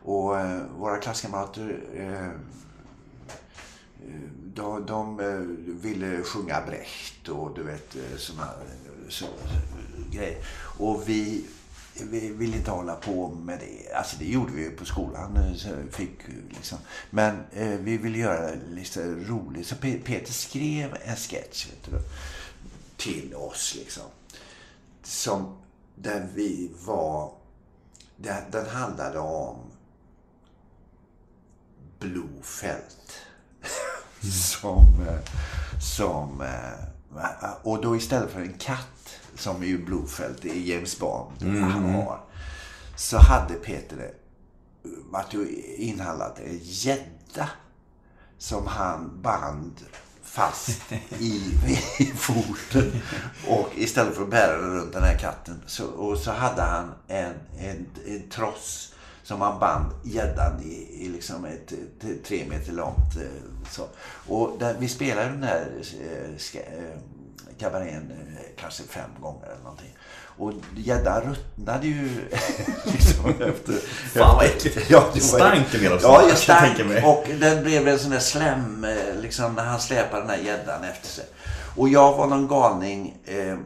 Och 0.05 0.41
eh, 0.41 0.63
våra 0.79 0.99
klasskamrater 0.99 1.83
eh, 1.95 2.27
eh 2.27 2.33
de, 4.55 4.87
de 4.87 5.21
eh, 5.21 5.39
ville 5.83 6.23
sjunga 6.23 6.61
Brecht 6.67 7.29
och 7.29 7.55
du 7.55 7.63
vet 7.63 7.97
eh, 7.97 8.17
såna 8.17 8.49
så, 9.09 9.27
grejer. 10.11 10.39
Och 10.79 11.09
vi, 11.09 11.45
vi 12.11 12.29
ville 12.29 12.57
inte 12.57 12.71
hålla 12.71 12.95
på 12.95 13.29
med 13.29 13.59
det. 13.59 13.95
Alltså 13.95 14.17
det 14.19 14.25
gjorde 14.25 14.53
vi 14.53 14.63
ju 14.63 14.71
på 14.71 14.85
skolan. 14.85 15.55
Så 15.57 15.69
fick, 15.91 16.19
liksom. 16.49 16.79
Men 17.11 17.45
eh, 17.53 17.69
vi 17.69 17.97
ville 17.97 18.19
göra 18.19 18.41
det 18.41 18.59
lite 18.71 19.05
roligt. 19.11 19.67
Så 19.67 19.77
Peter 19.77 20.33
skrev 20.33 20.97
en 21.05 21.17
sketch 21.17 21.67
vet 21.67 21.85
du, 21.85 21.91
till 23.03 23.35
oss. 23.35 23.75
Liksom. 23.79 24.03
Som, 25.03 25.57
där 25.95 26.29
vi 26.35 26.71
var... 26.85 27.33
Den, 28.17 28.51
den 28.51 28.69
handlade 28.69 29.19
om 29.19 29.57
Blofeld 31.99 32.83
som, 34.33 35.07
eh, 35.09 35.21
som 35.81 36.41
eh, 36.41 37.53
och 37.63 37.83
då 37.83 37.97
istället 37.97 38.31
för 38.31 38.41
en 38.41 38.59
katt 38.59 39.19
som 39.35 39.63
är 39.63 39.67
ju 39.67 39.85
Blofeld 39.85 40.45
i 40.45 40.73
James 40.73 40.99
Bond 40.99 41.43
han 41.43 41.95
har 41.95 42.25
så 42.97 43.19
hade 43.19 43.55
Peter 43.55 44.15
varit 45.11 45.35
inhandlat 45.77 46.39
en 46.39 46.59
gädda 46.63 47.51
som 48.39 48.67
han 48.67 49.23
band 49.23 49.81
fast 50.33 50.93
i, 51.19 51.59
i 51.99 52.07
foten. 52.17 52.93
Och 53.49 53.69
istället 53.75 54.15
för 54.15 54.23
att 54.23 54.31
bära 54.31 54.61
den 54.61 54.75
runt 54.75 54.93
den 54.93 55.03
här 55.03 55.19
katten 55.19 55.63
så, 55.67 55.87
och 55.87 56.19
så 56.19 56.31
hade 56.31 56.63
han 56.63 56.93
en, 57.09 57.35
en, 57.59 57.87
en 58.07 58.29
tross 58.31 58.95
som 59.23 59.41
han 59.41 59.61
band 59.61 59.93
gäddan 60.05 60.63
i, 60.63 61.05
i 61.05 61.09
liksom 61.09 61.45
ett, 61.45 61.73
ett 61.73 62.25
tre 62.25 62.45
meter 62.49 62.73
långt. 62.73 63.17
Eh, 63.17 63.71
så. 63.71 63.87
Och 64.29 64.57
där, 64.59 64.77
vi 64.79 64.89
spelade 64.89 65.29
den 65.29 65.43
här 65.43 65.71
eh, 65.81 66.37
ska, 66.39 66.59
eh, 66.59 66.99
kabarén 67.59 68.11
eh, 68.11 68.47
kanske 68.57 68.83
fem 68.83 69.11
gånger 69.21 69.47
eller 69.47 69.63
någonting. 69.63 69.97
Och 70.37 70.53
gäddan 70.77 71.23
ruttnade 71.23 71.87
ju 71.87 72.09
liksom 72.85 73.31
efter... 73.41 73.73
Fan, 74.19 74.37
vad 74.37 74.45
äckligt. 74.45 74.91
Ja, 74.91 75.05
det 75.15 75.21
Stank 75.21 75.75
en 75.75 75.81
del 75.81 75.93
också, 75.93 76.07
Ja, 76.07 76.23
det 76.23 76.29
jag 76.29 76.39
stank. 76.39 76.79
Och 77.05 77.27
den 77.41 77.63
blev 77.63 77.89
en 77.89 77.99
sån 77.99 78.11
där 78.11 78.19
slem, 78.19 78.85
eh, 78.85 79.21
liksom 79.21 79.55
när 79.55 79.65
han 79.65 79.81
släpade 79.81 80.23
den 80.23 80.31
här 80.31 80.39
gäddan 80.39 80.85
efter 80.85 81.09
sig. 81.09 81.25
Och 81.77 81.89
jag 81.89 82.17
var 82.17 82.27
någon 82.27 82.49
galning 82.49 83.17
eh, 83.25 83.59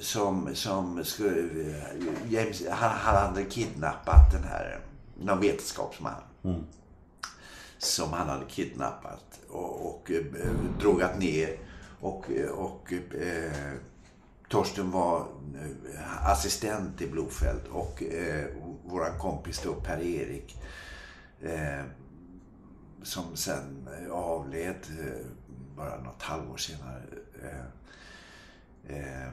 som, 0.00 0.50
som 0.54 1.04
skulle, 1.04 1.40
eh, 1.40 2.32
James, 2.32 2.62
han, 2.70 2.90
han 2.90 3.16
hade 3.16 3.44
kidnappat 3.44 4.32
den 4.32 4.44
här, 4.44 4.78
någon 5.20 5.40
vetenskapsman. 5.40 6.22
Som 7.78 8.12
han 8.12 8.28
hade 8.28 8.44
kidnappat 8.44 9.40
och, 9.50 9.86
och 9.86 10.10
eh, 10.10 10.50
drogat 10.80 11.18
ner. 11.18 11.58
Och, 12.00 12.24
och 12.54 12.92
eh, 12.92 13.72
Torsten 14.48 14.90
var 14.90 15.20
eh, 15.20 16.30
assistent 16.30 17.00
i 17.00 17.06
Blofeld 17.06 17.66
och 17.70 18.02
eh, 18.02 18.46
våran 18.84 19.18
kompis 19.18 19.60
då 19.64 19.74
Per-Erik 19.74 20.56
eh, 21.42 21.84
som 23.02 23.36
sen 23.36 23.88
avled 24.10 24.86
eh, 25.00 25.26
bara 25.76 26.00
något 26.00 26.22
halvår 26.22 26.56
senare. 26.56 27.02
Eh, 27.42 27.66
eh, 28.96 29.32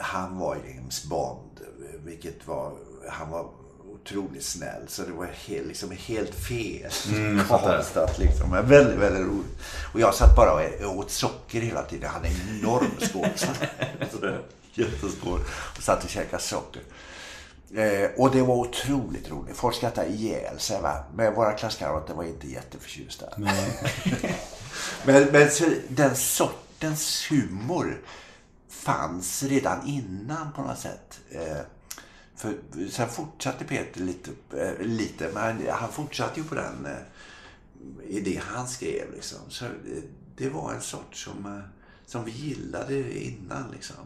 han 0.00 0.38
var 0.38 0.56
James 0.56 1.04
Bond, 1.04 1.60
vilket 2.04 2.46
var, 2.46 2.78
han 3.08 3.30
var 3.30 3.50
otroligt 4.08 4.44
snäll. 4.44 4.82
Så 4.88 5.02
det 5.02 5.12
var 5.12 5.26
helt, 5.46 5.66
liksom 5.66 5.90
helt 5.90 6.34
fel. 6.34 6.90
Mm. 7.08 7.44
Karlstad, 7.48 8.10
liksom. 8.18 8.50
Men 8.50 8.68
väldigt, 8.68 8.98
väldigt 8.98 9.26
roligt. 9.26 9.58
Och 9.92 10.00
jag 10.00 10.14
satt 10.14 10.36
bara 10.36 10.52
och 10.86 10.96
åt 10.96 11.10
socker 11.10 11.60
hela 11.60 11.82
tiden. 11.82 12.02
Jag 12.02 12.10
hade 12.10 12.28
en 12.28 12.58
enorm 12.58 12.90
skål. 13.00 13.28
Sådär, 14.10 14.40
Jätteskål. 14.74 15.40
Och 15.76 15.82
satt 15.82 16.04
och 16.04 16.10
käkade 16.10 16.42
socker. 16.42 16.82
Eh, 17.74 18.10
och 18.16 18.30
det 18.30 18.42
var 18.42 18.54
otroligt 18.54 19.30
roligt. 19.30 19.56
Folk 19.56 19.76
skrattade 19.76 20.08
ihjäl 20.08 20.58
sig. 20.58 20.80
Va? 20.82 21.04
Men 21.14 21.34
våra 21.34 21.52
klasskamrater 21.52 22.14
var 22.14 22.24
inte 22.24 22.48
jätteförtjusta. 22.48 23.26
men 25.04 25.24
men 25.32 25.50
så, 25.50 25.64
den 25.88 26.16
sortens 26.16 27.26
humor 27.30 28.00
fanns 28.70 29.42
redan 29.42 29.86
innan 29.86 30.52
på 30.52 30.62
något 30.62 30.78
sätt. 30.78 31.20
Eh, 31.30 31.58
för 32.38 32.54
sen 32.90 33.08
fortsatte 33.08 33.64
Peter 33.64 34.00
lite, 34.00 34.30
eh, 34.56 34.86
lite 34.86 35.30
men 35.34 35.68
han 35.70 35.92
fortsatte 35.92 36.40
ju 36.40 36.46
på 36.46 36.54
den 36.54 36.86
eh, 36.86 38.16
idé 38.16 38.40
han 38.44 38.68
skrev. 38.68 39.12
Liksom. 39.14 39.38
Så 39.48 39.64
det 40.36 40.48
var 40.48 40.72
en 40.72 40.80
sort 40.80 41.14
som, 41.14 41.46
eh, 41.46 41.60
som 42.06 42.24
vi 42.24 42.30
gillade 42.30 43.18
innan. 43.18 43.70
Liksom. 43.72 43.96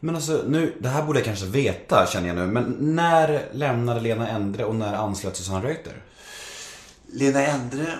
Men 0.00 0.14
alltså, 0.14 0.44
nu, 0.48 0.74
det 0.80 0.88
här 0.88 1.02
borde 1.02 1.18
jag 1.18 1.26
kanske 1.26 1.46
veta 1.46 2.06
känner 2.06 2.28
jag 2.28 2.36
nu. 2.36 2.46
Men 2.46 2.76
när 2.80 3.48
lämnade 3.52 4.00
Lena 4.00 4.28
Endre 4.28 4.64
och 4.64 4.74
när 4.74 4.94
anslöt 4.94 5.36
Susanne 5.36 5.68
Reuter? 5.68 6.02
Lena 7.06 7.46
Endre 7.46 7.98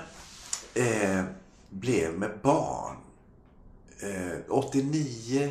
eh, 0.75 1.25
blev 1.71 2.13
med 2.13 2.31
barn. 2.43 2.97
Eh, 4.01 4.39
89 4.49 5.51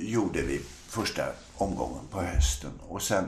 gjorde 0.00 0.42
vi 0.42 0.60
första 0.88 1.22
omgången 1.56 2.06
på 2.10 2.20
hösten 2.20 2.70
och 2.88 3.02
sen 3.02 3.24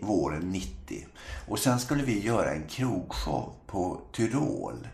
våren 0.00 0.50
90. 0.50 1.06
Och 1.48 1.58
sen 1.58 1.80
skulle 1.80 2.02
vi 2.02 2.20
göra 2.20 2.52
en 2.52 2.66
krogshow 2.68 3.52
på 3.66 4.00
Tyrol 4.12 4.88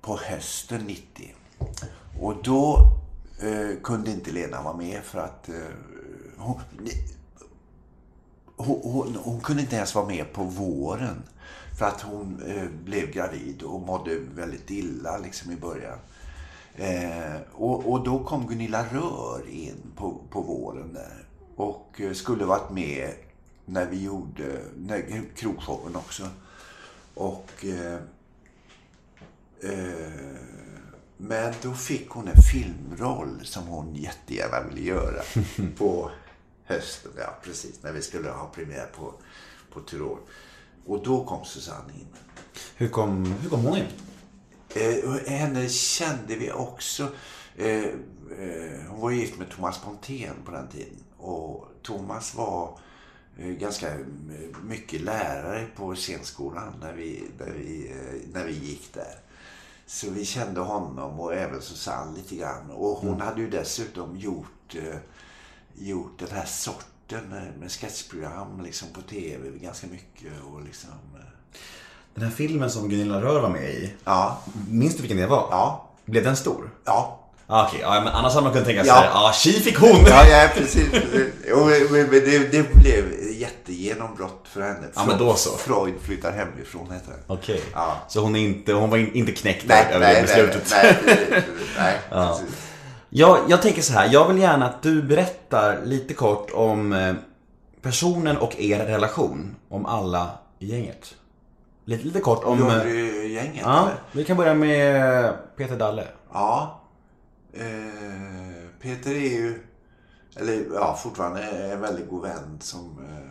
på 0.00 0.16
hösten 0.16 0.84
90. 0.86 1.34
Och 2.20 2.42
då 2.42 2.78
eh, 3.40 3.82
kunde 3.82 4.10
inte 4.10 4.32
Lena 4.32 4.62
vara 4.62 4.76
med 4.76 5.02
för 5.02 5.18
att 5.18 5.48
eh, 5.48 5.54
hon, 6.36 6.60
hon, 8.56 8.80
hon, 8.82 9.16
hon 9.22 9.40
kunde 9.40 9.62
inte 9.62 9.76
ens 9.76 9.94
vara 9.94 10.06
med 10.06 10.32
på 10.32 10.44
våren. 10.44 11.22
För 11.78 11.86
att 11.86 12.00
hon 12.00 12.42
eh, 12.46 12.68
blev 12.84 13.10
gravid 13.10 13.62
och 13.62 13.80
mådde 13.80 14.18
väldigt 14.34 14.70
illa 14.70 15.18
liksom 15.18 15.52
i 15.52 15.56
början. 15.56 15.98
Eh, 16.76 17.40
och, 17.52 17.92
och 17.92 18.04
då 18.04 18.24
kom 18.24 18.46
Gunilla 18.46 18.86
Rör 18.92 19.48
in 19.48 19.82
på, 19.96 20.20
på 20.30 20.40
våren 20.40 20.92
där. 20.92 21.24
Och 21.56 22.00
eh, 22.00 22.12
skulle 22.12 22.44
varit 22.44 22.70
med 22.70 23.14
när 23.64 23.86
vi 23.86 24.02
gjorde 24.02 24.62
när, 24.76 25.22
krogshowen 25.36 25.96
också. 25.96 26.28
Och... 27.14 27.64
Eh, 27.64 27.98
eh, 29.72 30.12
men 31.16 31.54
då 31.62 31.72
fick 31.72 32.08
hon 32.08 32.28
en 32.28 32.42
filmroll 32.52 33.40
som 33.44 33.66
hon 33.66 33.94
jättegärna 33.94 34.68
ville 34.68 34.80
göra 34.80 35.22
på 35.78 36.10
hösten. 36.64 37.12
Ja, 37.18 37.38
precis. 37.44 37.82
När 37.82 37.92
vi 37.92 38.02
skulle 38.02 38.30
ha 38.30 38.46
premiär 38.46 38.86
på, 38.96 39.14
på 39.72 39.80
Tyrol. 39.80 40.18
Och 40.86 41.02
då 41.04 41.24
kom 41.24 41.44
Susanne 41.44 41.92
in. 41.92 42.06
Hur 42.76 42.88
kom, 42.88 43.24
hur 43.24 43.50
kom 43.50 43.64
hon 43.64 43.78
in? 43.78 43.86
Eh, 44.74 45.14
henne 45.26 45.68
kände 45.68 46.36
vi 46.36 46.52
också. 46.52 47.08
Eh, 47.56 47.84
eh, 48.38 48.80
hon 48.88 49.00
var 49.00 49.10
gift 49.10 49.38
med 49.38 49.50
Thomas 49.50 49.78
Pontén 49.78 50.34
på 50.44 50.50
den 50.50 50.68
tiden. 50.68 51.04
Och 51.16 51.68
Thomas 51.82 52.34
var 52.34 52.78
eh, 53.38 53.46
ganska 53.48 53.94
eh, 53.94 54.00
mycket 54.62 55.00
lärare 55.00 55.66
på 55.76 55.94
scenskolan 55.94 56.74
när 56.80 56.92
vi, 56.92 57.24
när, 57.38 57.50
vi, 57.50 57.94
när 58.32 58.44
vi 58.44 58.52
gick 58.52 58.94
där. 58.94 59.18
Så 59.86 60.10
vi 60.10 60.24
kände 60.24 60.60
honom 60.60 61.20
och 61.20 61.34
även 61.34 61.62
Susanne 61.62 62.16
lite 62.16 62.36
grann. 62.36 62.70
Och 62.70 62.96
hon 62.96 63.20
hade 63.20 63.40
ju 63.40 63.50
dessutom 63.50 64.16
gjort, 64.16 64.76
gjort 65.74 66.18
den 66.18 66.30
här 66.30 66.44
sorten 66.46 67.28
med 67.58 67.72
sketchprogram 67.72 68.60
liksom 68.60 68.88
på 68.88 69.02
tv 69.02 69.58
ganska 69.58 69.86
mycket. 69.86 70.32
Och 70.52 70.62
liksom, 70.62 70.90
Den 72.14 72.24
här 72.24 72.30
filmen 72.30 72.70
som 72.70 72.88
Gunilla 72.88 73.20
Rör 73.20 73.40
var 73.40 73.48
med 73.48 73.70
i. 73.70 73.92
ja, 74.04 74.38
Minns 74.68 74.94
du 74.96 75.00
vilken 75.02 75.16
det 75.18 75.26
var? 75.26 75.48
ja, 75.50 75.88
Blev 76.04 76.24
den 76.24 76.36
stor? 76.36 76.70
ja. 76.84 77.18
Ah, 77.46 77.66
Okej, 77.68 77.80
ja, 77.82 78.00
men 78.00 78.08
annars 78.08 78.32
hade 78.34 78.44
man 78.44 78.52
kunnat 78.52 78.66
tänka 78.66 78.82
sig, 78.82 78.88
Ja. 78.88 79.04
ja, 79.04 79.28
ah, 79.28 79.32
tji 79.32 79.52
fick 79.52 79.78
hon! 79.78 80.04
Ja, 80.06 80.26
ja 80.26 80.48
precis. 80.54 80.88
Jo, 81.48 81.56
men- 81.64 81.86
men 81.92 82.10
det, 82.10 82.52
det 82.52 82.74
blev 82.74 83.04
jättegenombrott 83.32 84.40
för 84.48 84.60
henne. 84.60 84.86
Ja, 84.94 85.04
men 85.06 85.18
då 85.18 85.34
så. 85.34 85.50
Freud 85.56 85.94
flyttar 86.02 86.32
hemifrån, 86.32 86.90
heter 86.92 87.10
det. 87.12 87.18
Okej, 87.34 87.60
Ja. 87.74 87.96
så 88.08 88.20
hon, 88.20 88.36
är 88.36 88.40
inte, 88.40 88.72
hon 88.72 88.90
var 88.90 88.98
in, 88.98 89.12
inte 89.14 89.32
knäckt 89.32 89.64
Nej, 89.68 89.86
över 89.92 89.98
nej, 90.06 90.14
det 90.14 90.20
nej, 90.36 90.46
beslutet? 90.46 90.74
nej, 90.82 90.98
nej, 91.06 91.54
nej, 91.78 91.98
precis. 92.10 92.56
Jag, 93.10 93.38
jag 93.48 93.62
tänker 93.62 93.82
så 93.82 93.92
här, 93.92 94.08
jag 94.12 94.28
vill 94.28 94.38
gärna 94.38 94.66
att 94.66 94.82
du 94.82 95.02
berättar 95.02 95.80
lite 95.84 96.14
kort 96.14 96.50
om 96.54 96.92
eh, 96.92 97.14
personen 97.82 98.36
och 98.36 98.60
er 98.60 98.78
relation. 98.84 99.54
Om 99.68 99.86
alla 99.86 100.30
i 100.58 100.66
gänget. 100.66 101.14
Lite, 101.84 102.04
lite 102.04 102.20
kort 102.20 102.44
om... 102.44 102.58
Jurygänget, 102.58 103.62
Ja, 103.64 103.82
eller? 103.82 104.00
vi 104.12 104.24
kan 104.24 104.36
börja 104.36 104.54
med 104.54 105.34
Peter 105.56 105.78
Dalle. 105.78 106.06
Ja. 106.32 106.80
Eh, 107.52 108.68
Peter 108.80 109.10
är 109.10 109.30
ju, 109.30 109.62
eller 110.36 110.64
ja, 110.74 110.98
fortfarande 111.02 111.42
en 111.42 111.80
väldigt 111.80 112.08
god 112.10 112.22
vän 112.22 112.58
som 112.60 112.98
eh, 113.08 113.30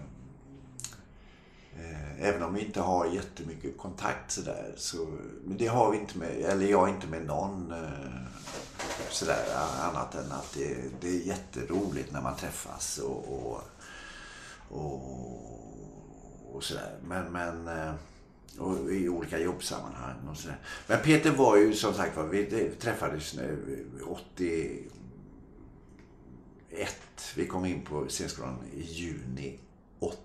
eh, 1.85 2.27
Även 2.27 2.43
om 2.43 2.53
vi 2.53 2.65
inte 2.65 2.81
har 2.81 3.05
jättemycket 3.05 3.77
kontakt 3.77 4.31
sådär. 4.31 4.73
Så, 4.77 4.97
men 5.45 5.57
det 5.57 5.67
har 5.67 5.91
vi 5.91 5.97
inte 5.97 6.17
med, 6.17 6.29
eller 6.41 6.65
jag 6.65 6.89
inte 6.89 7.07
med 7.07 7.25
någon 7.25 7.71
eh, 7.71 8.27
sådär 9.09 9.45
annat 9.81 10.15
än 10.15 10.31
att 10.31 10.53
det, 10.53 10.75
det 11.01 11.07
är 11.07 11.21
jätteroligt 11.27 12.11
när 12.11 12.21
man 12.21 12.35
träffas 12.35 12.97
och, 12.97 13.33
och, 13.33 13.61
och, 14.69 16.55
och 16.55 16.63
sådär. 16.63 16.95
Men, 17.03 17.25
men 17.31 17.67
eh, 17.67 17.93
och 18.57 18.91
i 18.91 19.09
olika 19.09 19.39
jobbsammanhang 19.39 20.27
och 20.29 20.37
sådär. 20.37 20.57
Men 20.87 20.99
Peter 20.99 21.31
var 21.31 21.57
ju 21.57 21.73
som 21.73 21.93
sagt 21.93 22.17
var, 22.17 22.27
vi 22.27 22.71
träffades 22.79 23.33
nu 23.33 23.85
81. 24.03 24.91
Vi 27.35 27.47
kom 27.47 27.65
in 27.65 27.81
på 27.81 28.05
scenskolan 28.07 28.57
i 28.73 28.81
juni 28.81 29.59
80. 29.99 30.17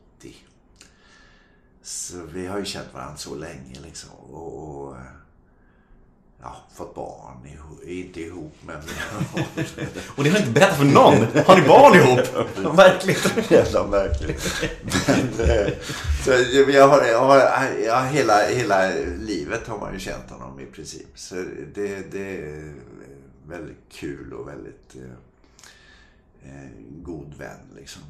Så 1.82 2.22
vi 2.22 2.46
har 2.46 2.58
ju 2.58 2.64
känt 2.64 2.94
varandra 2.94 3.16
så 3.16 3.34
länge 3.34 3.80
liksom. 3.82 4.10
Och, 4.10 4.88
och 4.88 4.96
ja, 6.42 6.56
fått 6.74 6.94
barn 6.94 7.46
ihop, 7.46 7.82
inte 7.84 8.20
ihop 8.20 8.54
men 8.60 8.76
Och 10.16 10.24
det 10.24 10.30
har 10.30 10.38
inte 10.38 10.50
berättat 10.50 10.76
för 10.76 10.84
någon! 10.84 11.14
Har 11.46 11.60
ni 11.60 11.68
barn 11.68 11.94
ihop? 11.94 12.76
Verkligen. 12.76 13.44
Jävla 13.48 13.86
märkligt. 13.86 14.62
Men, 15.06 15.50
eh, 15.50 15.72
så 16.24 16.30
jag 16.70 16.88
har, 16.88 17.04
jag 17.04 17.20
har, 17.20 17.40
har 17.90 18.06
hela, 18.06 18.46
hela 18.48 18.88
livet 19.18 19.66
har 19.66 19.78
man 19.78 19.92
ju 19.92 20.00
känt 20.00 20.30
honom 20.30 20.60
i 20.60 20.66
princip. 20.66 21.08
Så 21.14 21.34
det, 21.74 22.12
det 22.12 22.36
är 22.36 22.74
väldigt 23.48 23.88
kul 23.92 24.32
och 24.32 24.48
väldigt 24.48 24.96
eh, 24.96 25.02
eh, 26.50 26.70
god 27.02 27.34
vän 27.34 27.60
liksom. 27.76 28.02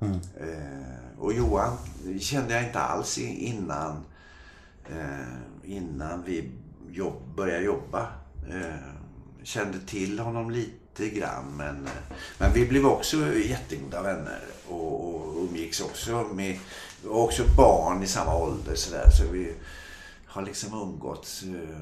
Eh, 0.00 1.18
och 1.18 1.32
Johan 1.32 1.76
kände 2.20 2.54
jag 2.54 2.64
inte 2.64 2.80
alls 2.80 3.18
innan, 3.18 4.04
eh, 4.90 5.36
innan 5.64 6.22
vi 6.26 6.50
jobb, 6.96 7.36
började 7.36 7.64
jobba. 7.64 8.06
Eh, 8.48 8.92
kände 9.42 9.78
till 9.80 10.18
honom 10.18 10.50
lite 10.50 11.08
grann. 11.08 11.56
Men, 11.56 11.86
eh, 11.86 12.16
men 12.38 12.52
vi 12.52 12.66
blev 12.66 12.86
också 12.86 13.36
jättegoda 13.36 14.02
vänner 14.02 14.40
och, 14.68 15.14
och 15.14 15.42
umgicks 15.42 15.80
också 15.80 16.26
med 16.32 16.58
och 17.08 17.24
också 17.24 17.44
barn 17.56 18.02
i 18.02 18.06
samma 18.06 18.36
ålder. 18.36 18.74
Så, 18.74 18.90
där. 18.94 19.10
så 19.10 19.32
vi 19.32 19.54
har 20.26 20.42
liksom 20.42 20.80
umgåtts 20.82 21.42
eh, 21.42 21.80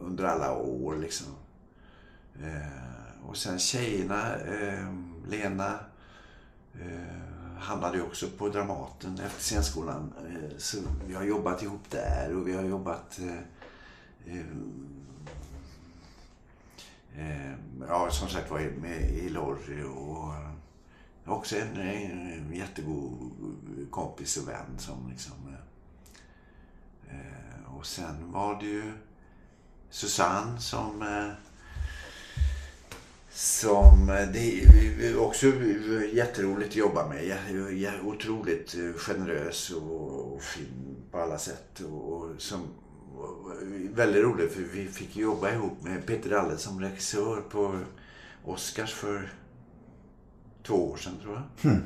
under 0.00 0.24
alla 0.24 0.52
år. 0.56 0.96
Liksom. 0.96 1.26
Eh, 2.42 3.28
och 3.28 3.36
sen 3.36 3.58
tjejerna, 3.58 4.36
eh, 4.36 4.88
Lena 5.28 5.78
eh, 6.74 7.21
hamnade 7.62 7.96
ju 7.96 8.02
också 8.02 8.26
på 8.38 8.48
Dramaten 8.48 9.18
efter 9.18 9.40
scenskolan. 9.40 10.12
Eh, 10.18 10.58
så 10.58 10.78
vi 11.06 11.14
har 11.14 11.22
jobbat 11.22 11.62
ihop 11.62 11.90
där 11.90 12.36
och 12.36 12.48
vi 12.48 12.56
har 12.56 12.62
jobbat 12.62 13.18
eh, 13.18 14.36
eh, 17.16 17.54
ja, 17.88 18.10
som 18.10 18.28
sagt 18.28 18.50
var 18.50 18.58
med 18.60 19.10
i 19.10 19.28
Lorry 19.28 19.82
och 19.82 20.34
också 21.26 21.56
en, 21.56 21.76
en 21.76 22.52
jättegod 22.56 23.30
kompis 23.90 24.36
och 24.36 24.48
vän 24.48 24.78
som 24.78 25.08
liksom... 25.10 25.34
Och 27.78 27.86
sen 27.86 28.32
var 28.32 28.60
det 28.60 28.66
ju 28.66 28.92
Susanne 29.90 30.60
som... 30.60 31.04
Eh, 33.32 33.36
som 33.36 34.06
det 34.32 34.64
är 35.00 35.18
också 35.18 35.46
jätteroligt 36.12 36.70
att 36.70 36.76
jobba 36.76 37.08
med. 37.08 37.40
Otroligt 38.04 38.74
generös 38.96 39.70
och 39.70 40.42
fin 40.42 40.96
på 41.10 41.18
alla 41.18 41.38
sätt. 41.38 41.80
Och 41.80 42.28
som, 42.38 42.60
väldigt 43.94 44.22
roligt 44.22 44.52
för 44.52 44.62
vi 44.62 44.88
fick 44.88 45.16
jobba 45.16 45.50
ihop 45.50 45.82
med 45.82 46.06
Peter 46.06 46.30
Dalle 46.30 46.56
som 46.56 46.80
regissör 46.80 47.40
på 47.40 47.78
Oscars 48.44 48.94
för 48.94 49.32
två 50.62 50.90
år 50.90 50.96
sedan 50.96 51.12
tror 51.22 51.34
jag. 51.34 51.70
Hmm. 51.70 51.82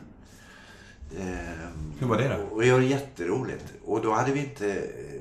Ehm, 1.18 1.92
Hur 1.98 2.06
var 2.06 2.18
det 2.18 2.28
då? 2.28 2.54
Och 2.54 2.62
det 2.62 2.72
var 2.72 2.80
jätteroligt. 2.80 3.64
Och 3.84 4.02
då 4.02 4.12
hade 4.12 4.32
vi 4.32 4.40
inte 4.40 4.74
eh, 4.74 5.20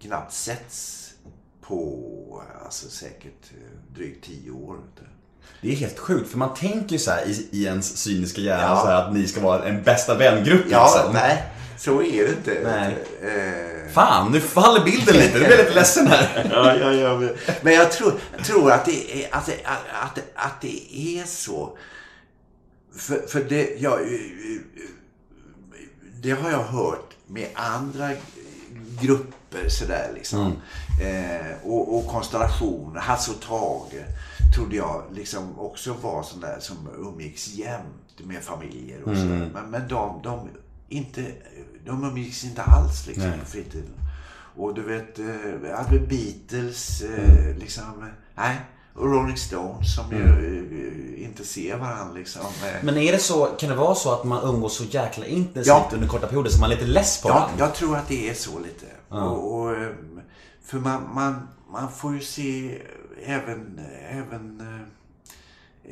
knappt 0.00 0.32
setts 0.32 1.14
på 1.60 2.42
alltså, 2.64 2.90
säkert 2.90 3.52
eh, 3.52 3.94
drygt 3.94 4.24
tio 4.24 4.50
år. 4.50 4.76
du. 4.96 5.02
Det 5.60 5.72
är 5.72 5.76
helt 5.76 5.98
sjukt, 5.98 6.30
för 6.30 6.38
man 6.38 6.54
tänker 6.54 6.92
ju 6.92 6.98
så 6.98 7.10
här 7.10 7.24
i, 7.28 7.48
i 7.50 7.64
ens 7.64 7.96
cyniska 7.96 8.40
hjärna 8.40 8.62
Ja. 8.62 8.80
så 8.80 8.86
här, 8.86 9.02
att 9.02 9.14
ni 9.14 9.26
ska 9.26 9.40
vara 9.40 9.64
en 9.64 9.82
bästa 9.82 10.14
vängrupp 10.14 10.64
Ja, 10.70 10.94
liksom. 10.96 11.12
nej. 11.14 11.44
Så 11.78 12.02
är 12.02 12.24
det 12.24 12.30
inte. 12.30 12.60
Nej. 12.64 12.96
Eh, 13.22 13.92
Fan, 13.92 14.32
nu 14.32 14.40
faller 14.40 14.84
bilden 14.84 15.16
lite. 15.16 15.32
Nu 15.32 15.38
blir 15.38 15.50
jag 15.50 15.58
lite 15.58 15.74
ledsen 15.74 16.06
här. 16.06 16.48
ja, 16.52 16.76
ja, 16.76 16.92
ja, 16.92 17.30
men, 17.62 17.74
jag 17.74 17.92
tror, 17.92 18.12
tror 18.44 18.72
att, 18.72 18.84
det 18.84 19.24
är, 19.24 19.34
att, 19.34 19.46
det, 19.46 19.54
att, 20.02 20.14
det, 20.14 20.22
att 20.34 20.60
det 20.60 20.94
är 20.96 21.24
så. 21.24 21.78
För, 22.96 23.26
för 23.28 23.40
det, 23.40 23.74
ja, 23.78 23.98
det 26.22 26.30
har 26.30 26.50
jag 26.50 26.64
hört 26.64 27.10
med 27.26 27.48
andra 27.54 28.10
grupper 29.00 29.68
sådär 29.68 30.10
liksom. 30.14 30.52
Eh, 31.02 31.66
och, 31.70 31.98
och 31.98 32.06
konstellationer. 32.06 33.00
Hasse 33.00 33.30
och 33.30 33.40
Tage 33.40 34.04
trodde 34.54 34.76
jag 34.76 35.02
liksom 35.12 35.58
också 35.58 35.92
var 36.02 36.22
sån 36.22 36.40
där 36.40 36.56
som 36.60 36.76
umgicks 36.98 37.48
jämt 37.48 38.20
med 38.24 38.42
familjer 38.42 39.02
och 39.02 39.16
sådär. 39.16 39.50
Men, 39.54 39.70
men 39.70 39.88
de, 39.88 40.20
de, 40.22 40.48
inte, 40.88 41.24
de 41.86 42.04
umgicks 42.04 42.44
inte 42.44 42.62
alls 42.62 43.06
liksom 43.06 43.32
på 43.40 43.46
fritiden. 43.46 43.94
Och 44.56 44.74
du 44.74 44.82
vet, 44.82 45.18
eh, 45.18 45.76
hade 45.76 45.98
Beatles, 45.98 47.00
eh, 47.02 47.56
liksom, 47.58 48.10
nej. 48.34 48.56
Och 48.94 49.06
Rolling 49.12 49.36
Stones 49.36 49.94
som 49.96 50.10
ju 50.16 50.22
eh, 51.16 51.24
inte 51.24 51.44
ser 51.44 51.76
varandra 51.76 52.14
liksom. 52.14 52.42
Men 52.82 52.96
är 52.96 53.12
det 53.12 53.18
så, 53.18 53.46
kan 53.46 53.68
det 53.68 53.74
vara 53.76 53.94
så 53.94 54.12
att 54.12 54.24
man 54.24 54.54
umgås 54.54 54.76
så 54.76 54.84
jäkla 54.84 55.26
intensivt 55.26 55.66
Ja. 55.66 55.90
under 55.94 56.08
korta 56.08 56.26
perioder 56.26 56.50
så 56.50 56.60
man 56.60 56.70
är 56.70 56.74
lite 56.74 56.86
less 56.86 57.22
på 57.22 57.28
Ja, 57.28 57.34
varandra? 57.34 57.54
jag 57.58 57.74
tror 57.74 57.96
att 57.96 58.08
det 58.08 58.30
är 58.30 58.34
så 58.34 58.58
lite. 58.58 58.86
Och, 59.08 59.54
och, 59.60 59.76
ehm, 59.76 60.20
för 60.64 60.78
man, 60.78 61.14
man, 61.14 61.48
man 61.72 61.92
får 61.92 62.14
ju 62.14 62.20
se 62.20 62.78
även, 63.22 63.80
även 64.10 64.60
eh, 64.60 64.80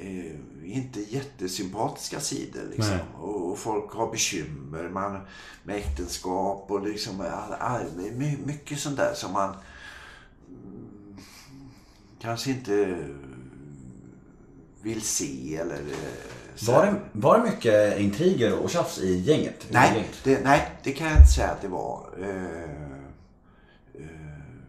eh, 0.07 0.33
inte 0.65 1.01
jättesympatiska 1.01 2.21
sidor. 2.21 2.63
Liksom. 2.71 2.99
Och, 3.21 3.51
och 3.51 3.59
folk 3.59 3.91
har 3.93 4.11
bekymmer 4.13 4.89
man, 4.89 5.21
med 5.65 5.77
äktenskap 5.77 6.71
och 6.71 6.87
liksom, 6.89 7.21
all, 7.21 7.53
all, 7.53 7.85
my- 8.13 8.39
mycket 8.47 8.79
sånt 8.79 8.97
där 8.97 9.15
som 9.15 9.33
man 9.33 9.55
mm, 10.49 11.17
kanske 12.21 12.51
inte 12.51 12.99
vill 14.83 15.03
se 15.03 15.57
eller 15.57 15.75
eh. 15.81 16.67
Var 16.67 16.87
det, 16.87 16.95
var 17.13 17.39
det 17.39 17.51
mycket 17.51 17.99
intriger 18.01 18.59
och 18.59 18.71
tjafs 18.71 18.99
i 18.99 19.17
gänget? 19.21 19.67
Nej, 19.71 19.93
Gänget? 19.95 20.21
det, 20.25 20.45
nej, 20.45 20.71
det 20.83 20.93
kan 20.93 21.07
jag 21.07 21.17
inte 21.17 21.33
säga 21.33 21.49
att 21.51 21.63
det 21.63 21.69
var. 21.69 22.09
Eh, 22.21 22.63
eh, 23.95 24.01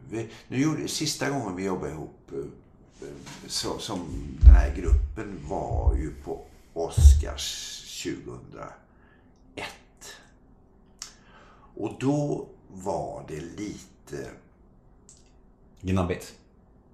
vi, 0.09 0.29
nu 0.47 0.61
gjorde, 0.61 0.87
sista 0.87 1.29
gången 1.29 1.55
vi 1.55 1.63
jobbade 1.65 1.91
ihop 1.91 2.16
eh, 2.33 3.07
så, 3.47 3.79
som 3.79 3.99
den 4.41 4.53
här 4.53 4.75
gruppen 4.75 5.39
var 5.49 5.95
ju 5.95 6.13
på 6.23 6.45
Oscars 6.73 7.77
2001. 8.03 8.73
Och 11.75 11.95
då 11.99 12.47
var 12.71 13.25
det 13.27 13.39
lite... 13.41 14.29
Gnabbigt. 15.81 16.33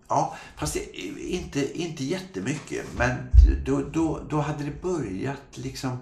Ja, 0.07 0.35
fast 0.57 0.73
det, 0.73 0.97
inte, 1.19 1.81
inte 1.81 2.03
jättemycket. 2.03 2.85
Men 2.97 3.11
då, 3.65 3.81
då, 3.81 4.21
då 4.29 4.39
hade 4.39 4.63
det 4.63 4.81
börjat 4.81 5.41
liksom... 5.57 5.97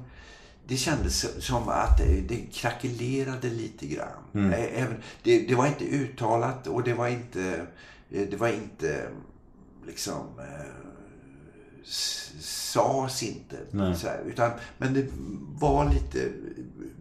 Det 0.68 0.78
kändes 0.78 1.46
som 1.46 1.70
att 1.70 1.98
det, 1.98 2.22
det 2.22 2.38
krackelerade 2.52 3.50
lite 3.50 3.88
grann. 3.88 4.24
Ä- 4.54 4.70
Även, 4.76 4.98
det, 5.24 5.40
det 5.48 5.56
var 5.56 5.68
inte 5.68 5.86
uttalat 5.86 6.68
och 6.68 6.84
det 6.84 6.94
var 6.94 7.08
inte... 7.08 7.68
Det 8.12 8.36
var 8.40 8.48
inte 8.48 9.10
liksom... 9.88 10.40
Eh, 10.40 10.66
sades 12.42 13.24
inte. 13.24 13.56
Så 13.72 14.08
här, 14.08 14.20
utan, 14.28 14.52
men 14.78 14.94
det 14.94 15.06
var 15.60 15.90
lite... 15.94 16.30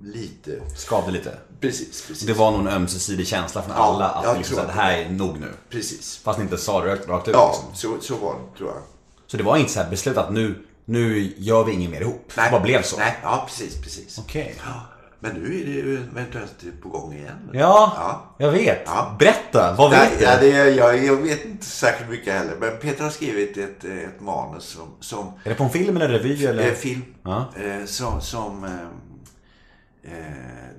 lite 0.03 0.61
Skavde 0.77 1.13
lite. 1.13 1.39
precis, 1.61 2.07
precis. 2.07 2.27
Det 2.27 2.33
var 2.33 2.51
nog 2.51 2.61
en 2.61 2.69
ömsesidig 2.69 3.27
känsla 3.27 3.63
från 3.63 3.75
Ja, 3.77 3.83
alla 3.83 4.09
att 4.09 4.39
liksom, 4.39 4.57
det 4.57 4.73
här 4.73 4.99
är 4.99 5.11
nog 5.11 5.41
nu. 5.41 5.53
Precis. 5.71 6.17
Fast 6.17 6.39
ni 6.39 6.45
inte 6.45 6.59
sa 6.59 6.85
det 6.85 6.91
rakt, 7.07 7.29
ut. 7.29 7.35
Ja, 7.35 7.51
Liksom. 7.73 7.99
så, 8.01 8.01
så 8.07 8.17
var 8.17 8.35
det 8.35 8.59
tror 8.59 8.71
jag. 8.71 8.83
Så 9.27 9.37
det 9.37 9.43
var 9.43 9.57
inte 9.57 9.73
så 9.73 9.81
här 9.81 9.91
beslutat 9.91 10.27
att 10.27 10.33
nu, 10.33 10.65
nu 10.85 11.35
gör 11.37 11.65
vi 11.65 11.73
inget 11.73 11.91
mer 11.91 12.01
ihop. 12.01 12.33
Det 12.35 12.49
bara 12.51 12.61
blev 12.61 12.83
så. 12.83 12.97
Nej, 12.97 13.19
ja 13.23 13.45
precis, 13.49 13.81
precis. 13.83 14.19
Okej. 14.19 14.55
Ja, 14.67 14.83
men 15.21 15.35
nu 15.35 15.61
är 15.61 15.65
det 15.65 15.71
ju 15.71 15.97
eventuellt 15.97 16.65
på 16.83 16.89
gång 16.89 17.13
igen. 17.13 17.51
Ja, 17.53 17.93
Ja. 17.97 18.35
jag 18.39 18.53
vet. 18.53 18.83
Ja. 18.87 19.17
Berätta, 19.19 19.75
vad 19.79 19.91
vet 19.91 20.19
du? 20.19 20.25
ja, 20.25 20.37
det, 20.41 20.49
jag, 20.71 21.05
jag 21.05 21.17
vet 21.17 21.45
inte 21.45 21.65
särskilt 21.67 22.11
mycket 22.11 22.35
heller. 22.35 22.57
Men 22.61 22.77
Peter 22.79 23.05
har 23.05 23.11
skrivit 23.11 23.57
ett, 23.57 23.85
ett 23.85 24.21
manus 24.21 24.65
som, 24.65 24.89
som 25.01 25.27
Är 25.45 25.49
det 25.49 25.55
på 25.55 25.65
en 25.65 25.71
film 25.71 25.97
eller 25.97 26.09
revy 26.09 26.47
eller? 26.47 26.67
eh, 26.69 26.73
film. 26.75 27.03
Ja. 27.23 27.53
Eh, 27.57 27.85
som 27.85 28.21
som 28.21 28.65
eh, 28.65 30.11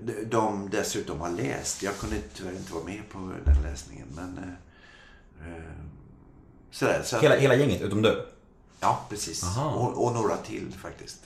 de- 0.05 0.23
de 0.25 0.69
dessutom 0.69 1.21
har 1.21 1.29
läst. 1.29 1.83
Jag 1.83 1.97
kunde 1.97 2.15
tyvärr 2.35 2.51
inte 2.51 2.73
vara 2.73 2.83
med 2.83 3.01
på 3.11 3.31
den 3.45 3.61
läsningen. 3.63 4.07
Men 4.15 4.55
sådär. 6.71 7.01
Så 7.03 7.17
Hela, 7.19 7.35
hela 7.35 7.55
gänget, 7.55 7.81
utom 7.81 8.01
du? 8.01 8.25
Ja, 8.79 8.99
precis. 9.09 9.43
Och, 9.75 10.05
och 10.05 10.13
några 10.13 10.37
till 10.37 10.73
faktiskt. 10.81 11.17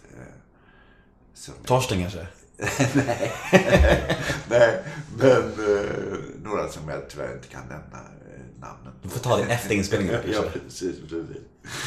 Som- 1.34 1.54
Torsten 1.66 2.02
kanske? 2.02 2.28
Nej, 4.50 4.82
men 5.18 5.32
eh, 5.32 6.18
några 6.44 6.68
som 6.70 6.90
jag 6.90 7.10
tyvärr 7.10 7.34
inte 7.34 7.48
kan 7.48 7.62
nämna 7.62 7.98
eh, 7.98 8.60
namnen 8.60 8.94
Du 9.04 9.10
får 9.10 9.20
ta 9.20 9.38
det 9.38 9.44
efter 9.44 9.76
inspelningen 9.76 10.16
Ja, 10.28 10.42
kanske. 10.42 10.60
precis, 10.60 10.96
precis. 11.02 11.38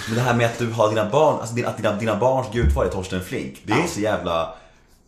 Men 0.06 0.14
det 0.14 0.20
här 0.20 0.34
med 0.34 0.46
att 0.46 0.58
du 0.58 0.70
har 0.70 0.88
dina 0.88 1.10
barn, 1.10 1.40
alltså 1.40 1.54
din- 1.54 1.66
att 1.66 1.76
dina, 1.76 1.92
dina 1.96 2.16
barns 2.16 2.46
gudfar 2.52 2.84
är 2.84 2.88
Torsten 2.90 3.24
Flink. 3.24 3.62
Det 3.66 3.72
är 3.72 3.78
Ja. 3.78 3.86
så 3.88 4.00
jävla 4.00 4.42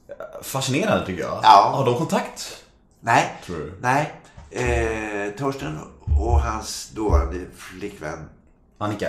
eh, 0.09 0.43
fascinerande 0.43 1.07
tycker 1.07 1.23
jag. 1.23 1.41
Ja. 1.43 1.73
Har 1.75 1.85
de 1.87 1.95
kontakt? 1.99 2.65
Nej, 3.01 3.37
Tror 3.47 3.57
du? 3.57 3.73
nej. 3.81 4.13
Eh, 4.51 5.31
Torsten 5.39 5.79
och 6.21 6.41
hans 6.41 6.91
dåvarande 6.95 7.39
flickvän. 7.57 8.29
Annika? 8.79 9.09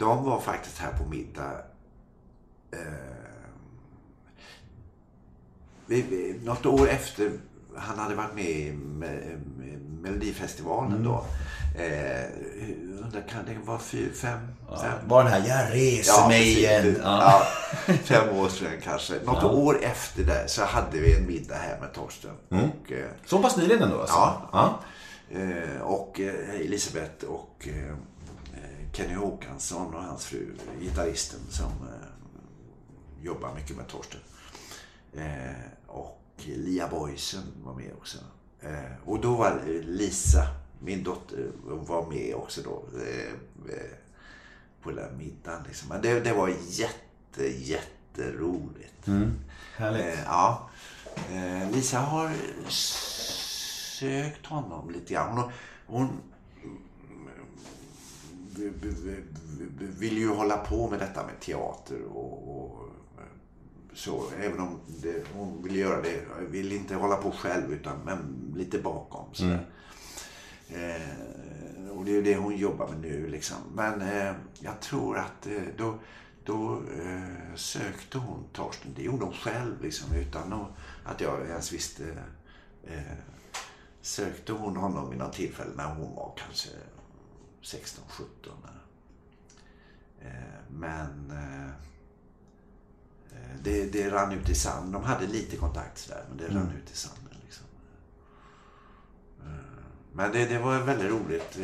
De 0.00 0.24
var 0.24 0.40
faktiskt 0.40 0.78
här 0.78 0.92
på 0.92 1.04
middag. 1.04 1.52
Eh, 2.72 2.78
vi, 5.86 6.40
något 6.44 6.66
år 6.66 6.88
efter 6.88 7.30
han 7.76 7.98
hade 7.98 8.14
varit 8.14 8.34
med 8.34 8.44
i 8.44 8.72
Me- 8.72 9.38
Me- 9.58 10.00
Melodifestivalen 10.02 11.04
då. 11.04 11.24
Eh, 11.82 13.22
kan 13.28 13.44
det 13.46 13.56
vara 13.64 13.78
fyra, 13.78 14.12
fem, 14.14 14.38
fem? 14.82 14.98
Var 15.08 15.24
den 15.24 15.32
här, 15.32 15.48
jag 15.48 15.74
reser 15.74 16.28
mig 16.28 16.40
precis. 16.40 16.58
igen. 16.58 16.96
Ja. 17.02 17.42
fem 18.04 18.36
år 18.36 18.48
sedan 18.48 18.72
kanske. 18.82 19.14
Något 19.24 19.44
år 19.44 19.78
efter 19.82 20.24
det 20.24 20.48
så 20.48 20.64
hade 20.64 20.98
vi 20.98 21.16
en 21.16 21.26
middag 21.26 21.54
här 21.56 21.80
med 21.80 21.92
Torsten. 21.92 22.30
Och, 22.48 22.92
eh, 22.92 23.10
Så 23.26 23.42
pass 23.42 23.56
nyligen 23.56 23.82
ändå 23.82 24.00
alltså? 24.00 24.14
Ja. 24.16 24.48
ja. 24.52 24.80
Eh, 25.40 25.80
och 25.82 26.20
eh, 26.20 26.60
Elisabeth 26.60 27.24
och 27.24 27.68
eh, 27.68 27.96
Kenny 28.92 29.14
Håkansson 29.14 29.94
och 29.94 30.02
hans 30.02 30.26
fru, 30.26 30.54
gitarristen 30.80 31.40
som 31.50 31.66
eh, 31.66 33.24
jobbar 33.24 33.54
mycket 33.54 33.76
med 33.76 33.88
Torsten. 33.88 34.20
Eh, 35.12 35.50
och 35.86 36.22
Lia 36.36 36.88
Boysen 36.88 37.42
var 37.64 37.74
med 37.74 37.92
också. 37.98 38.18
Eh, 38.60 39.08
och 39.08 39.20
då 39.20 39.34
var 39.34 39.62
Lisa, 39.82 40.46
min 40.80 41.04
dotter, 41.04 41.50
var 41.64 42.06
med 42.06 42.34
också 42.34 42.62
då. 42.62 42.84
På 44.82 44.90
den 44.90 44.96
där 44.96 45.12
middagen. 45.18 45.62
Liksom. 45.66 45.88
Men 45.88 46.02
det, 46.02 46.20
det 46.20 46.32
var 46.32 46.52
jätte, 46.68 47.46
jätteroligt. 47.58 49.08
Härligt. 49.76 50.04
Eh, 50.04 50.22
ja. 50.24 50.70
Lisa 51.72 51.98
har 51.98 52.32
sökt 52.70 54.46
honom 54.46 54.90
lite 54.90 55.14
grann. 55.14 55.36
Hon, 55.36 55.52
hon 55.86 56.20
vill 59.78 60.18
ju 60.18 60.28
hålla 60.28 60.56
på 60.56 60.90
med 60.90 60.98
detta 60.98 61.26
med 61.26 61.40
teater 61.40 62.02
och, 62.02 62.56
och 62.56 62.88
så. 63.92 64.24
Även 64.40 64.60
om 64.60 64.80
det, 65.02 65.24
hon 65.34 65.62
vill 65.62 65.76
göra 65.76 66.02
det. 66.02 66.22
Vill 66.50 66.72
inte 66.72 66.94
hålla 66.94 67.16
på 67.16 67.30
själv 67.30 67.72
utan 67.72 67.98
men 68.04 68.52
lite 68.56 68.78
bakom. 68.78 69.24
Så. 69.32 69.44
Eh, 69.44 69.60
och 71.90 72.04
det 72.04 72.16
är 72.16 72.22
det 72.22 72.36
hon 72.36 72.56
jobbar 72.56 72.88
med 72.88 73.00
nu 73.00 73.28
liksom. 73.28 73.56
Men 73.74 74.02
eh, 74.02 74.34
jag 74.60 74.80
tror 74.80 75.18
att 75.18 75.46
eh, 75.46 75.62
då, 75.76 75.98
då 76.44 76.82
eh, 77.02 77.54
sökte 77.54 78.18
hon 78.18 78.44
Torsten. 78.52 78.92
Det 78.96 79.02
gjorde 79.02 79.24
hon 79.24 79.34
själv 79.34 79.82
liksom 79.82 80.14
utan 80.14 80.52
att, 80.52 80.68
att 81.04 81.20
jag 81.20 81.46
ens 81.46 81.72
visste. 81.72 82.04
Eh, 82.84 83.00
sökte 84.02 84.52
hon 84.52 84.76
honom 84.76 85.10
vid 85.10 85.18
något 85.18 85.32
tillfälle 85.32 85.70
när 85.76 85.94
hon 85.94 86.14
var 86.14 86.32
kanske 86.36 86.68
16, 87.62 88.04
17. 88.08 88.52
Eh, 90.22 90.28
men 90.70 91.30
eh, 91.30 91.68
eh, 93.32 93.56
det, 93.62 93.84
det 93.92 94.10
rann 94.10 94.32
ut 94.32 94.48
i 94.48 94.54
sanden. 94.54 94.92
De 94.92 95.04
hade 95.04 95.26
lite 95.26 95.56
kontakt 95.56 95.98
sådär 95.98 96.24
men 96.28 96.38
det 96.38 96.54
rann 96.54 96.72
ut 96.82 96.92
i 96.92 96.96
sanden. 96.96 97.36
Liksom. 97.44 97.64
Men 100.12 100.32
det, 100.32 100.46
det 100.46 100.58
var 100.58 100.78
väldigt 100.78 101.10
roligt, 101.10 101.58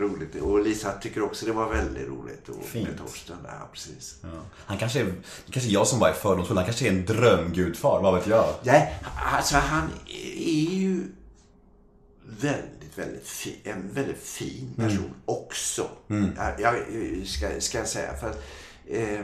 roligt. 0.00 0.42
Och 0.42 0.64
Lisa 0.64 0.92
tycker 0.92 1.22
också 1.22 1.46
det 1.46 1.52
var 1.52 1.74
väldigt 1.74 2.08
roligt. 2.08 2.48
Och 2.48 2.64
Fint. 2.64 2.88
med 2.88 2.98
Torsten 2.98 3.36
där, 3.42 3.60
precis. 3.72 4.18
Ja. 4.22 4.28
Han 4.66 4.78
kanske 4.78 5.00
är, 5.00 5.04
det 5.04 5.52
kanske 5.52 5.70
är 5.70 5.72
jag 5.72 5.86
som 5.86 5.98
bara 5.98 6.10
är 6.10 6.14
fördomsfull. 6.14 6.56
Han 6.56 6.66
kanske 6.66 6.86
är 6.86 6.92
en 6.92 7.06
drömgudfar, 7.06 8.02
vad 8.02 8.14
vet 8.14 8.26
jag? 8.26 8.54
Nej, 8.62 9.00
alltså 9.16 9.56
han 9.56 9.90
är 10.08 10.74
ju 10.74 11.06
väldigt, 12.40 12.81
väldigt 12.98 13.26
fin, 13.26 13.56
en 13.64 13.92
väldigt 13.92 14.22
fin 14.22 14.74
person 14.76 15.14
också. 15.24 15.90
Jag, 16.36 16.60
jag 16.60 17.26
ska, 17.26 17.60
ska 17.60 17.78
jag 17.78 17.88
säga. 17.88 18.16
För 18.16 18.30
att, 18.30 18.42
eh, 18.86 19.20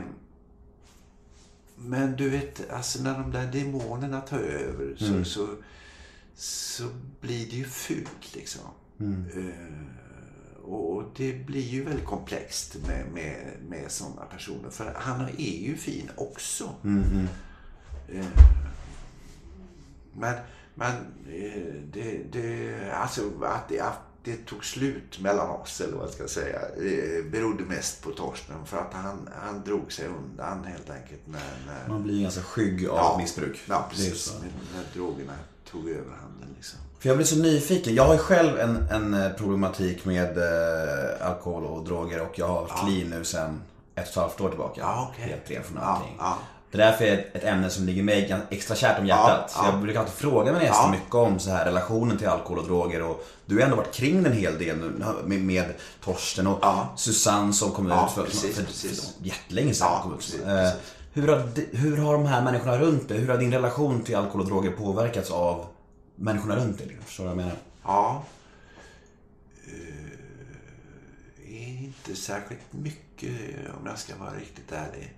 men 1.75 2.15
du 2.15 2.29
vet, 2.29 2.69
alltså 2.69 3.03
när 3.03 3.13
de 3.19 3.31
där 3.31 3.51
demonerna 3.51 4.21
tar 4.21 4.39
över 4.39 4.95
så, 4.95 5.23
så, 5.23 5.47
så 6.35 6.83
blir 7.21 7.45
det 7.49 7.55
ju 7.55 7.65
fult 7.65 8.35
liksom. 8.35 8.61
Eh, 9.35 10.63
och 10.63 11.03
det 11.15 11.45
blir 11.45 11.61
ju 11.61 11.83
väldigt 11.83 12.05
komplext 12.05 12.77
med, 12.87 13.05
med, 13.13 13.53
med 13.69 13.91
sådana 13.91 14.21
personer. 14.21 14.69
För 14.69 14.93
han 14.95 15.21
är 15.21 15.63
ju 15.67 15.75
fin 15.77 16.09
också. 16.15 16.75
Eh, 18.09 18.25
men 20.13 20.35
men 20.79 20.91
eh, 21.27 21.73
det, 21.93 22.17
det, 22.31 22.75
alltså 22.93 23.21
att 23.43 23.69
det, 23.69 23.79
att 23.79 23.99
det 24.23 24.45
tog 24.45 24.65
slut 24.65 25.19
mellan 25.19 25.49
oss, 25.49 25.81
eller 25.81 25.93
vad 25.97 26.05
jag 26.05 26.13
ska 26.13 26.27
säga, 26.27 26.59
eh, 26.59 27.31
berodde 27.31 27.63
mest 27.63 28.03
på 28.03 28.11
Torsten. 28.11 28.55
För 28.65 28.77
att 28.77 28.93
han, 28.93 29.29
han 29.41 29.63
drog 29.63 29.91
sig 29.91 30.07
undan 30.07 30.63
helt 30.63 30.89
enkelt 30.89 31.21
när, 31.25 31.39
när 31.67 31.89
Man 31.93 32.03
blir 32.03 32.21
ganska 32.21 32.41
skygg 32.41 32.87
av 32.87 33.17
missbruk. 33.17 33.59
Ja, 33.67 33.89
Det 33.95 33.95
är 33.95 34.09
precis. 34.09 34.33
När, 34.41 34.49
när 34.79 34.93
drogerna 34.93 35.33
tog 35.71 35.89
överhanden 35.89 36.49
liksom. 36.55 36.79
För 36.99 37.09
jag 37.09 37.17
blir 37.17 37.25
så 37.27 37.37
nyfiken. 37.37 37.95
Jag 37.95 38.03
har 38.05 38.13
ju 38.13 38.19
själv 38.19 38.59
en, 38.59 38.75
en 38.91 39.13
eh, 39.13 39.31
problematik 39.31 40.05
med 40.05 40.37
eh, 40.37 41.27
alkohol 41.27 41.65
och 41.65 41.83
droger 41.85 42.21
och 42.21 42.39
jag 42.39 42.47
har 42.47 42.67
haft 42.67 42.83
clean 42.83 43.09
nu 43.09 43.23
sedan 43.23 43.61
ett 43.95 44.05
och 44.05 44.09
ett 44.11 44.15
halvt 44.15 44.41
år 44.41 44.49
tillbaka. 44.49 44.81
Ja, 44.81 45.11
okej. 45.13 45.25
Helt 45.29 45.51
ren 45.51 45.63
från 45.63 45.77
Ja, 45.77 45.83
allting. 45.83 46.15
ja. 46.19 46.37
Det 46.71 46.77
är 46.77 46.91
därför 46.91 47.05
är 47.05 47.17
ett, 47.33 47.43
ämne 47.43 47.69
som 47.69 47.85
ligger 47.85 48.03
mig 48.03 48.35
extra 48.49 48.75
kärt 48.75 48.99
om 48.99 49.05
hjärtat. 49.07 49.51
Ja, 49.55 49.61
ja. 49.63 49.71
jag 49.71 49.81
brukar 49.81 49.99
alltid 49.99 50.13
fråga 50.15 50.51
mina 50.51 50.63
gäster 50.63 50.83
Ja. 50.83 50.91
mycket 50.91 51.15
om 51.15 51.39
så 51.39 51.49
här 51.49 51.65
relationen 51.65 52.17
till 52.17 52.27
alkohol 52.27 52.57
och 52.59 52.65
droger. 52.65 53.01
Och 53.03 53.25
du 53.45 53.55
har 53.55 53.61
ändå 53.63 53.75
varit 53.75 53.93
kring 53.93 54.25
en 54.25 54.33
hel 54.33 54.57
del 54.57 54.77
nu 54.77 55.03
med, 55.25 55.41
med 55.41 55.73
Torsten 56.03 56.47
och. 56.47 56.65
Susanne 56.95 57.53
som 57.53 57.71
kom 57.71 57.87
ut 57.87 57.93
för, 58.15 58.23
precis, 58.23 58.55
för, 58.55 58.63
precis. 58.63 59.13
för 59.17 59.25
jättelänge 59.25 59.73
sedan. 59.73 59.87
Ja, 59.91 60.11
precis, 60.17 60.41
Eh, 60.41 60.69
hur, 61.13 61.27
har, 61.27 61.43
hur 61.71 61.97
har 61.97 62.13
de 62.13 62.25
här 62.25 62.41
människorna 62.43 62.77
runt 62.79 63.07
dig, 63.09 63.17
hur 63.17 63.27
har 63.27 63.37
din 63.37 63.51
relation 63.53 64.03
till 64.03 64.15
alkohol 64.15 64.41
och 64.41 64.47
droger 64.47 64.71
påverkats 64.71 65.31
av 65.31 65.65
människorna 66.15 66.55
runt 66.55 66.77
dig? 66.77 66.97
Förstår 67.05 67.23
du 67.23 67.27
vad 67.29 67.37
jag 67.37 67.45
menar? 67.45 67.57
Ja. 67.83 68.23
Eh, 69.67 71.83
inte 71.83 72.15
särskilt 72.15 72.61
mycket 72.73 73.29
om 73.81 73.87
jag 73.87 73.99
ska 73.99 74.15
vara 74.15 74.31
riktigt 74.39 74.71
ärlig. 74.71 75.13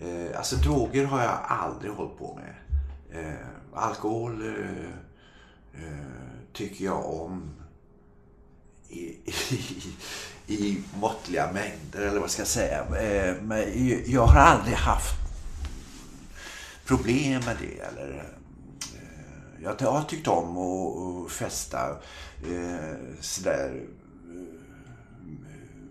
Eh, 0.00 0.38
alltså 0.38 0.56
droger 0.56 1.04
har 1.04 1.22
jag 1.22 1.38
aldrig 1.48 1.92
hållit 1.92 2.18
på 2.18 2.34
med. 2.40 2.54
Eh, 3.10 3.46
alkohol 3.74 4.46
eh, 4.46 4.90
eh, 5.82 6.06
tycker 6.52 6.84
jag 6.84 7.06
om 7.06 7.50
i, 8.88 8.98
i, 8.98 9.32
i 10.54 10.82
måttliga 10.94 11.52
mängder 11.52 12.00
eller 12.00 12.20
vad 12.20 12.30
ska 12.30 12.40
jag 12.40 12.48
säga. 12.48 12.78
Eh, 12.78 13.42
men 13.42 13.64
jag 14.06 14.26
har 14.26 14.40
aldrig 14.40 14.76
haft 14.76 15.14
problem 16.86 17.42
med 17.46 17.56
det. 17.60 17.80
Eller, 17.80 18.34
eh, 18.94 19.62
jag, 19.62 19.80
har 19.80 20.02
tyckt 20.02 20.28
om 20.28 20.58
att 20.58 21.26
att 21.26 21.32
festa 21.32 21.90
eh, 22.50 22.96
sådär 23.20 23.82
eh, 24.24 24.58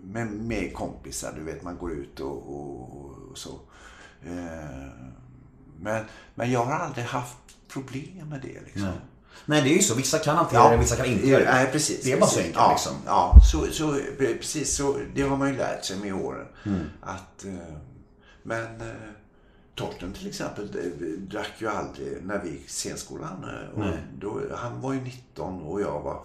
med, 0.02 0.26
med 0.26 0.74
kompisar. 0.74 1.32
Du 1.36 1.44
vet, 1.44 1.62
man 1.62 1.78
går 1.78 1.92
ut 1.92 2.20
och, 2.20 2.36
och, 2.36 3.30
och 3.30 3.38
så. 3.38 3.60
Eh, 4.26 4.88
men, 5.80 6.04
men 6.34 6.52
jag 6.52 6.64
har 6.64 6.72
aldrig 6.72 7.04
haft 7.04 7.36
problem 7.68 8.28
med 8.28 8.40
det. 8.40 8.60
Liksom. 8.64 8.92
Nej, 9.46 9.62
det 9.62 9.68
är 9.68 9.74
ju 9.74 9.82
så. 9.82 9.94
Vissa 9.94 10.18
kan 10.18 10.36
hantera 10.36 10.70
det, 10.70 10.76
vissa 10.76 10.96
kan 10.96 11.06
inte 11.06 11.28
göra 11.28 11.44
det. 11.44 11.52
Nej, 11.52 11.68
precis. 11.72 12.04
Det 12.04 12.12
är 12.12 12.20
bara 12.20 12.30
så 12.30 12.38
enkelt 12.38 12.56
ja, 12.56 12.70
liksom. 12.70 12.92
Ja, 13.06 13.36
så, 13.52 13.66
så, 13.72 13.98
precis 14.18 14.76
så. 14.76 14.98
Det 15.14 15.22
har 15.22 15.36
man 15.36 15.48
ju 15.48 15.56
lärt 15.56 15.84
sig 15.84 15.96
med 15.96 16.14
åren. 16.14 16.46
Mm. 16.66 16.80
Att, 17.00 17.44
eh, 17.44 17.74
men 18.42 18.80
eh, 18.80 18.86
Torsten 19.74 20.12
till 20.12 20.28
exempel 20.28 20.68
drack 21.18 21.52
ju 21.58 21.68
aldrig 21.68 22.24
när 22.24 22.38
vi 22.38 22.50
gick 22.50 22.68
scenskolan. 22.68 23.44
Och 23.74 23.84
då, 24.18 24.40
han 24.56 24.80
var 24.80 24.92
ju 24.92 25.00
19 25.00 25.62
och 25.62 25.80
jag 25.80 26.00
var 26.00 26.24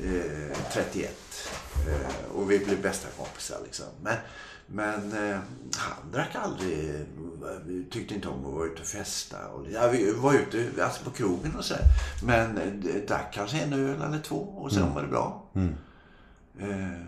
eh, 0.00 0.56
31. 0.72 1.16
Eh, 1.88 2.36
och 2.36 2.50
vi 2.50 2.58
blev 2.58 2.82
bästa 2.82 3.08
kompisar 3.16 3.58
liksom. 3.64 3.86
Men, 4.02 4.16
men 4.66 5.12
eh, 5.12 5.38
han 5.76 6.12
drack 6.12 6.34
aldrig, 6.34 7.06
tyckte 7.90 8.14
inte 8.14 8.28
om 8.28 8.46
att 8.46 8.52
vara 8.52 8.66
ute 8.66 8.80
och 8.82 8.88
festa. 8.88 9.48
Och, 9.48 9.66
ja, 9.70 9.88
vi 9.88 10.12
var 10.12 10.34
ute 10.34 10.84
alltså 10.84 11.04
på 11.04 11.10
krogen 11.10 11.56
och 11.56 11.64
så. 11.64 11.74
Men 12.22 12.58
eh, 12.58 12.94
drack 13.08 13.32
kanske 13.34 13.60
en 13.60 13.72
öl 13.72 14.02
eller 14.02 14.18
två 14.18 14.36
och 14.36 14.72
sen 14.72 14.94
var 14.94 15.02
det 15.02 15.08
bra. 15.08 15.42
Eh, 16.58 17.06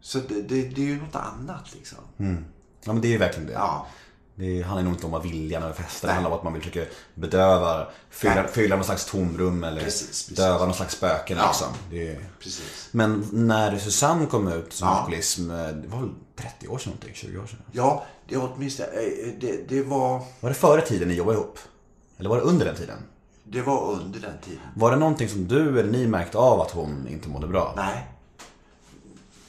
så 0.00 0.18
det, 0.18 0.42
det, 0.42 0.68
det 0.68 0.82
är 0.82 0.86
ju 0.86 1.00
något 1.00 1.16
annat 1.16 1.74
liksom. 1.74 1.98
Ja, 2.84 2.92
men 2.92 3.02
det 3.02 3.08
är 3.08 3.12
ju 3.12 3.18
verkligen 3.18 3.46
det. 3.46 3.52
Ja. 3.52 3.86
Det 4.36 4.62
handlar 4.62 4.82
nog 4.82 4.92
inte 4.92 5.06
om 5.06 5.14
att 5.14 5.24
viljan 5.24 5.62
eller 5.62 5.74
festa. 5.74 6.06
Det 6.06 6.12
Nej. 6.12 6.14
handlar 6.14 6.30
om 6.30 6.36
att 6.38 6.44
man 6.44 6.52
vill 6.52 6.62
försöka 6.62 6.90
bedöva, 7.14 7.86
fylla, 8.10 8.34
Nej. 8.34 8.48
fylla 8.52 8.76
någon 8.76 8.84
slags 8.84 9.04
tomrum 9.06 9.64
eller 9.64 9.80
Precis, 9.82 10.06
precis. 10.08 10.36
döva 10.36 10.64
någon 10.64 10.74
slags 10.74 10.94
spöken 10.94 11.36
Ja. 11.38 11.46
liksom. 11.46 11.68
Det. 11.90 12.18
Precis. 12.40 12.88
Men 12.92 13.28
när 13.32 13.78
Susanne 13.78 14.26
kom 14.26 14.48
ut 14.48 14.72
som 14.72 14.88
Ja. 14.88 14.94
alkoholism, 14.94 15.50
eh, 15.50 15.56
det 15.68 15.88
var 15.88 16.00
väl 16.00 16.10
30 16.36 16.68
år 16.68 16.78
sedan 16.78 16.90
någonting? 16.90 17.14
20 17.14 17.38
år 17.38 17.46
sedan? 17.46 17.58
Ja, 17.72 18.04
det 18.28 18.34
är 18.34 18.50
åtminstone, 18.54 18.88
eh, 18.88 19.28
det, 19.40 19.68
det, 19.68 19.82
var, 19.82 20.22
Var 20.40 20.48
det 20.50 20.54
före 20.54 20.80
tiden 20.80 21.08
ni 21.08 21.14
jobbade 21.14 21.38
ihop? 21.38 21.58
Eller 22.18 22.28
var 22.28 22.36
det 22.36 22.42
under 22.42 22.66
den 22.66 22.76
tiden? 22.76 22.98
det 23.46 23.62
var 23.62 23.92
under 23.92 24.20
den 24.20 24.38
tiden. 24.44 24.60
Var 24.76 24.90
det 24.90 24.96
någonting 24.96 25.28
som 25.28 25.48
du 25.48 25.80
eller 25.80 25.92
ni 25.92 26.06
märkte 26.06 26.38
av 26.38 26.60
att 26.60 26.70
hon 26.70 27.08
inte 27.08 27.28
mådde 27.28 27.46
bra? 27.46 27.72
Nej. 27.76 28.08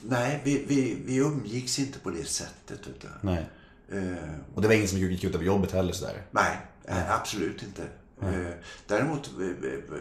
Nej, 0.02 0.42
vi, 0.44 0.66
vi, 0.68 0.98
vi 1.06 1.16
umgicks 1.16 1.80
inte 1.80 2.00
på 2.00 2.10
det 2.10 2.26
sättet. 2.28 2.80
Utan, 2.88 3.12
Nej. 3.22 3.46
Eh, 3.92 4.34
Och 4.56 4.62
det 4.62 4.68
var 4.68 4.76
ingen 4.76 4.88
som 4.88 5.00
gick 5.00 5.24
ut 5.24 5.36
över 5.36 5.46
jobbet 5.46 5.72
heller 5.72 5.94
sådär? 5.94 6.22
nej, 6.32 6.58
eh, 6.86 7.16
absolut 7.16 7.64
inte. 7.64 7.84
Eh, 8.22 8.54
däremot 8.88 9.28
eh, 9.28 10.00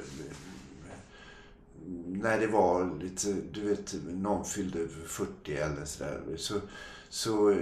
när 2.06 2.40
det 2.40 2.46
var 2.46 3.00
lite, 3.00 3.34
du 3.52 3.68
vet, 3.68 3.94
någon 4.08 4.44
fyllde 4.44 4.78
40 5.06 5.56
eller 5.56 5.84
sådär. 5.84 6.20
Så, 6.36 6.54
så 7.08 7.54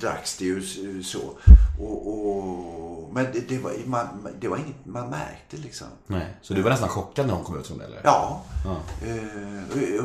dracks 0.00 0.38
det 0.38 0.44
ju 0.44 1.02
så. 1.02 1.38
Och, 1.80 2.08
och, 2.08 3.14
men 3.14 3.24
det, 3.32 3.48
det, 3.48 3.58
var, 3.58 3.72
man, 3.86 4.28
det 4.40 4.48
var 4.48 4.56
inget 4.56 4.86
man 4.86 5.10
märkte 5.10 5.56
liksom. 5.56 5.86
Nej. 6.06 6.36
Så 6.42 6.54
du 6.54 6.62
var 6.62 6.70
nästan 6.70 6.88
chockad 6.88 7.26
när 7.26 7.34
hon 7.34 7.44
kom 7.44 7.58
ut 7.58 7.66
som 7.66 7.78
det 7.78 7.84
eller? 7.84 8.00
Ja. 8.04 8.44
Ja. 8.64 8.82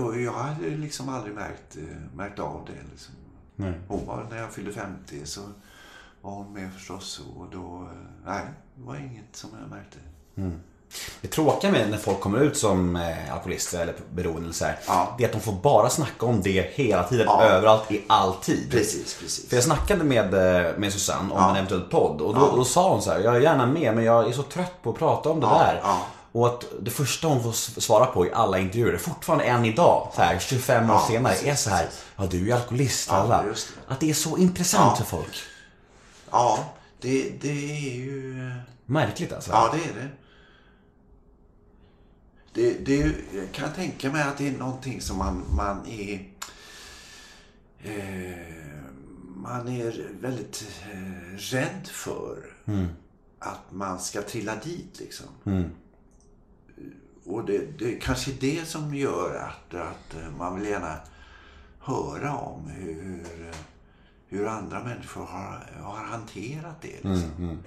Och, 0.04 0.22
jag 0.22 0.34
hade 0.34 0.70
liksom 0.70 1.10
aldrig 1.10 1.36
märkt, 1.36 1.78
märkt 2.16 2.40
av 2.40 2.66
det. 2.68 2.92
Liksom. 2.92 3.14
Nej. 3.60 3.74
Hon 3.88 4.06
var, 4.06 4.28
när 4.30 4.38
jag 4.38 4.52
fyllde 4.52 4.72
50 4.72 5.26
så 5.26 5.42
var 6.22 6.32
hon 6.32 6.54
med 6.54 6.74
förstås. 6.74 7.22
Och 7.38 7.46
då, 7.52 7.90
nej, 8.26 8.42
det 8.76 8.84
var 8.88 8.96
inget 8.96 9.36
som 9.36 9.50
jag 9.62 9.70
märkte. 9.70 9.98
Det 11.22 11.28
tråkiga 11.28 11.72
med 11.72 11.90
när 11.90 11.98
folk 11.98 12.20
kommer 12.20 12.40
ut 12.40 12.58
som 12.58 12.96
eh, 12.96 13.34
alkoholister 13.34 13.82
eller 13.82 13.94
beroende 14.14 14.54
så 14.54 14.66
här, 14.66 14.80
Ja. 14.88 15.16
det 15.18 15.24
är 15.24 15.28
att 15.28 15.34
de 15.34 15.40
får 15.42 15.54
bara 15.54 15.90
snacka 15.90 16.26
om 16.26 16.42
det 16.42 16.72
hela 16.74 17.04
tiden, 17.04 17.26
Ja. 17.30 17.44
överallt, 17.44 17.92
i 17.92 18.02
all 18.08 18.34
tid. 18.34 18.72
Precis, 18.72 19.18
precis. 19.20 19.50
För 19.50 19.56
jag 19.56 19.64
snackade 19.64 20.04
med, 20.04 20.34
eh, 20.34 20.78
med 20.78 20.94
Susanne 20.94 21.34
om 21.34 21.38
Ja. 21.40 21.50
en 21.50 21.56
eventuell 21.56 21.82
podd 21.82 22.22
och 22.22 22.36
då, 22.36 22.56
då 22.56 22.64
sa 22.66 22.92
hon 22.92 23.02
så 23.02 23.12
här, 23.12 23.20
jag 23.20 23.36
är 23.36 23.40
gärna 23.40 23.66
med 23.66 23.96
men 23.96 24.04
jag 24.04 24.28
är 24.28 24.32
så 24.32 24.44
trött 24.44 24.84
på 24.84 24.90
att 24.90 24.98
prata 24.98 25.30
om 25.30 25.40
det 25.40 25.48
där. 25.48 25.82
Ja. 26.38 26.42
Och 26.42 26.48
att 26.48 26.66
det 26.82 26.92
första 26.92 27.28
hon 27.28 27.44
får 27.44 27.52
svara 27.82 28.06
på 28.06 28.26
i 28.26 28.32
alla 28.34 28.60
intervjuer, 28.60 28.98
fortfarande 28.98 29.46
än 29.46 29.66
idag, 29.66 30.12
så 30.16 30.22
här, 30.22 30.40
25 30.40 30.90
år 30.90 30.96
Ja, 30.96 31.06
senare, 31.08 31.34
är 31.34 31.56
så 31.56 31.70
här, 31.70 31.88
ja 32.16 32.26
du 32.26 32.52
är 32.52 32.56
alkoholist, 32.56 33.08
Ja, 33.12 33.16
alla. 33.16 33.44
det. 33.44 33.56
Att 33.88 34.00
det 34.00 34.10
är 34.10 34.14
så 34.14 34.38
intressant 34.38 34.96
Ja. 35.00 35.06
för 35.06 35.18
folk. 35.18 35.36
Ja, 36.32 36.74
det, 37.02 37.30
det 37.42 37.72
är 37.88 37.96
ju... 37.96 38.52
Märkligt 38.86 39.34
alltså. 39.34 39.52
Ja, 39.52 39.74
det 39.74 39.90
är 39.90 39.94
det. 40.04 40.10
Det, 42.54 42.86
det 42.86 42.94
är, 43.02 43.06
ju- 43.06 43.26
jag 43.34 43.52
kan 43.52 43.74
tänka 43.74 44.12
mig 44.12 44.22
att 44.24 44.38
det 44.38 44.48
är 44.48 44.52
någonting 44.52 45.02
som 45.02 45.18
man, 45.18 45.44
man 45.50 45.86
är... 45.88 46.14
Eh, 47.84 48.38
man 49.36 49.68
är 49.68 50.08
väldigt 50.22 50.66
eh, 50.94 51.36
rädd 51.38 51.88
för. 51.92 52.38
Att 53.40 53.72
man 53.72 54.00
ska 54.00 54.22
trilla 54.22 54.56
dit 54.64 55.00
liksom. 55.00 55.26
Och 57.28 57.46
det, 57.46 57.80
det 57.80 57.92
kanske 57.94 58.32
är 58.32 58.36
det 58.40 58.68
som 58.68 58.96
gör 58.96 59.36
att, 59.36 59.76
att 59.76 60.22
eh, 60.22 60.38
man 60.38 60.60
vill 60.60 60.70
gärna 60.70 60.98
höra 61.80 62.36
om 62.38 62.68
hur, 62.68 62.94
hur, 63.04 63.26
hur 64.28 64.48
andra 64.48 64.84
människor 64.84 65.26
har, 65.26 65.72
har 65.82 66.06
hanterat 66.06 66.82
det. 66.82 67.10
Liksom. 67.10 67.60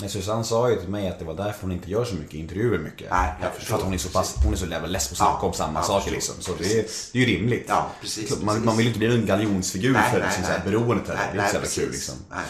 Men 0.00 0.10
Susanne 0.10 0.44
sa 0.44 0.70
ju 0.70 0.76
till 0.76 0.88
mig 0.88 1.08
att 1.08 1.18
det 1.18 1.24
var 1.24 1.34
därför 1.34 1.62
hon 1.62 1.72
inte 1.72 1.90
gör 1.90 2.04
så 2.04 2.14
mycket 2.14 2.34
intervjuer 2.34 2.78
mycket. 2.78 3.10
Nej, 3.10 3.34
jag 3.40 3.52
för 3.52 3.60
förstår. 3.60 3.76
att 3.76 3.82
hon 3.82 3.94
är 3.94 3.98
så 3.98 4.08
pass, 4.08 4.34
hon 4.44 4.52
är 4.52 4.56
så 4.56 4.66
jävla 4.66 4.88
less 4.88 5.08
på 5.08 5.12
att 5.12 5.18
snacka 5.18 5.46
om 5.46 5.52
samma 5.52 5.82
saker 5.82 6.10
liksom. 6.10 6.34
Så 6.40 6.54
det 6.58 6.64
är, 6.64 6.86
det 7.12 7.18
är 7.18 7.26
ju 7.26 7.38
rimligt. 7.38 7.64
Ja, 7.68 7.90
precis, 8.00 8.30
Man, 8.30 8.46
precis. 8.46 8.64
man 8.64 8.76
vill 8.76 8.86
ju 8.86 8.90
inte 8.90 8.98
bli 8.98 9.14
en 9.14 9.26
galjonsfigur 9.26 9.92
Nej, 9.92 10.10
för 10.10 10.18
nej, 10.18 10.26
liksom, 10.26 10.44
så 10.44 10.50
här, 10.50 10.58
nej. 10.64 10.72
beroendet 10.72 11.08
heller. 11.08 11.32
Det 11.34 11.40
är 11.40 11.56
inte 11.56 11.68
så 11.68 11.80
jävla 11.80 11.86
kul 11.86 11.90
liksom. 11.92 12.14
Nej. 12.30 12.44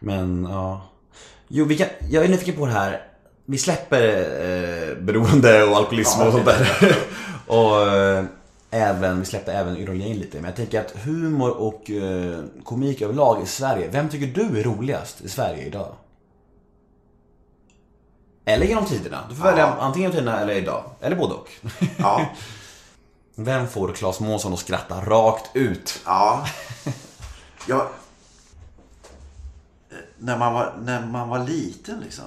Men 0.00 0.44
ja. 0.44 0.88
Jo, 1.48 1.64
vi 1.64 1.76
kan, 1.76 1.88
jag 2.10 2.24
är 2.24 2.28
nyfiken 2.28 2.56
på 2.56 2.66
det 2.66 2.72
här. 2.72 3.06
Vi 3.46 3.58
släpper 3.58 4.18
eh, 4.18 4.96
beroende 5.02 5.64
och 5.64 5.76
alkoholism 5.76 6.20
Ja, 6.20 6.26
och 6.26 6.32
sånt 6.32 6.46
där. 6.46 6.96
och 7.46 7.96
eh, 7.96 8.24
även, 8.70 9.20
vi 9.20 9.26
släppte 9.26 9.52
även 9.52 9.76
ironin 9.76 10.18
lite. 10.18 10.36
Men 10.36 10.44
jag 10.44 10.56
tänker 10.56 10.80
att 10.80 10.96
humor 11.04 11.50
och 11.50 11.90
eh, 11.90 12.40
komik 12.64 13.02
överlag 13.02 13.42
i 13.42 13.46
Sverige. 13.46 13.88
Vem 13.90 14.08
tycker 14.08 14.26
du 14.26 14.60
är 14.60 14.64
roligast 14.64 15.20
i 15.20 15.28
Sverige 15.28 15.66
idag? 15.66 15.94
Eller 18.44 18.66
genom 18.66 18.84
tiderna. 18.84 19.24
Du 19.28 19.34
får 19.34 19.44
välja 19.44 19.66
antingen 19.66 20.10
genom 20.10 20.24
tiderna 20.24 20.40
eller 20.40 20.54
idag. 20.54 20.84
Eller 21.00 21.16
både 21.16 21.34
och. 21.34 21.48
Ja, 21.96 22.26
Vem 23.38 23.68
får 23.68 23.92
Claes 23.92 24.20
Månsson 24.20 24.52
att 24.52 24.58
skratta 24.58 25.00
rakt 25.00 25.56
ut? 25.56 26.00
ja. 26.04 26.46
Jag, 27.68 27.86
när, 30.18 30.38
man 30.38 30.54
var, 30.54 30.74
när 30.82 31.06
man 31.06 31.28
var 31.28 31.38
liten 31.38 32.00
liksom. 32.00 32.24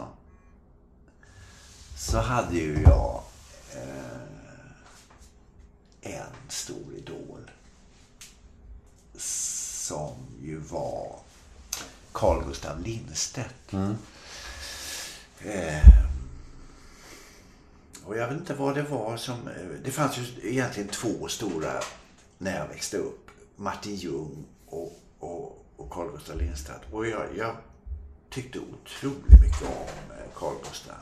Så 1.99 2.17
hade 2.17 2.55
ju 2.55 2.81
jag 2.81 3.23
eh, 3.75 4.21
en 6.01 6.31
stor 6.49 6.93
idol. 6.97 7.51
Som 9.17 10.15
ju 10.41 10.57
var 10.57 11.19
Carl 12.11 12.43
Gustav 12.47 12.81
Lindstedt. 12.81 13.73
Eh, 15.39 15.87
och 18.05 18.17
jag 18.17 18.27
vet 18.27 18.37
inte 18.37 18.53
vad 18.53 18.75
det 18.75 18.83
var 18.83 19.17
som... 19.17 19.47
eh, 19.47 19.65
Det 19.83 19.91
fanns 19.91 20.17
ju 20.17 20.49
egentligen 20.51 20.89
två 20.89 21.27
stora 21.27 21.73
när 22.37 22.57
jag 22.59 22.67
växte 22.67 22.97
upp. 22.97 23.29
Martin 23.55 23.95
Ljung 23.95 24.45
och, 24.67 24.99
och, 25.19 25.65
och 25.77 25.89
Carl 25.91 26.11
Gustaf 26.11 26.35
Lindstedt. 26.35 26.81
Och 26.91 27.07
jag, 27.07 27.25
jag 27.37 27.55
tyckte 28.29 28.59
otroligt 28.59 29.41
mycket 29.41 29.61
om 29.61 30.11
eh, 30.17 30.25
Carl 30.35 30.55
Gustaf. 30.69 30.95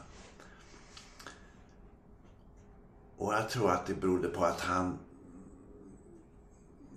Och 3.18 3.34
jag 3.34 3.50
tror 3.50 3.72
att 3.72 3.86
det 3.86 3.94
berodde 3.94 4.30
på 4.30 4.46
att 4.46 4.60
han 4.60 4.98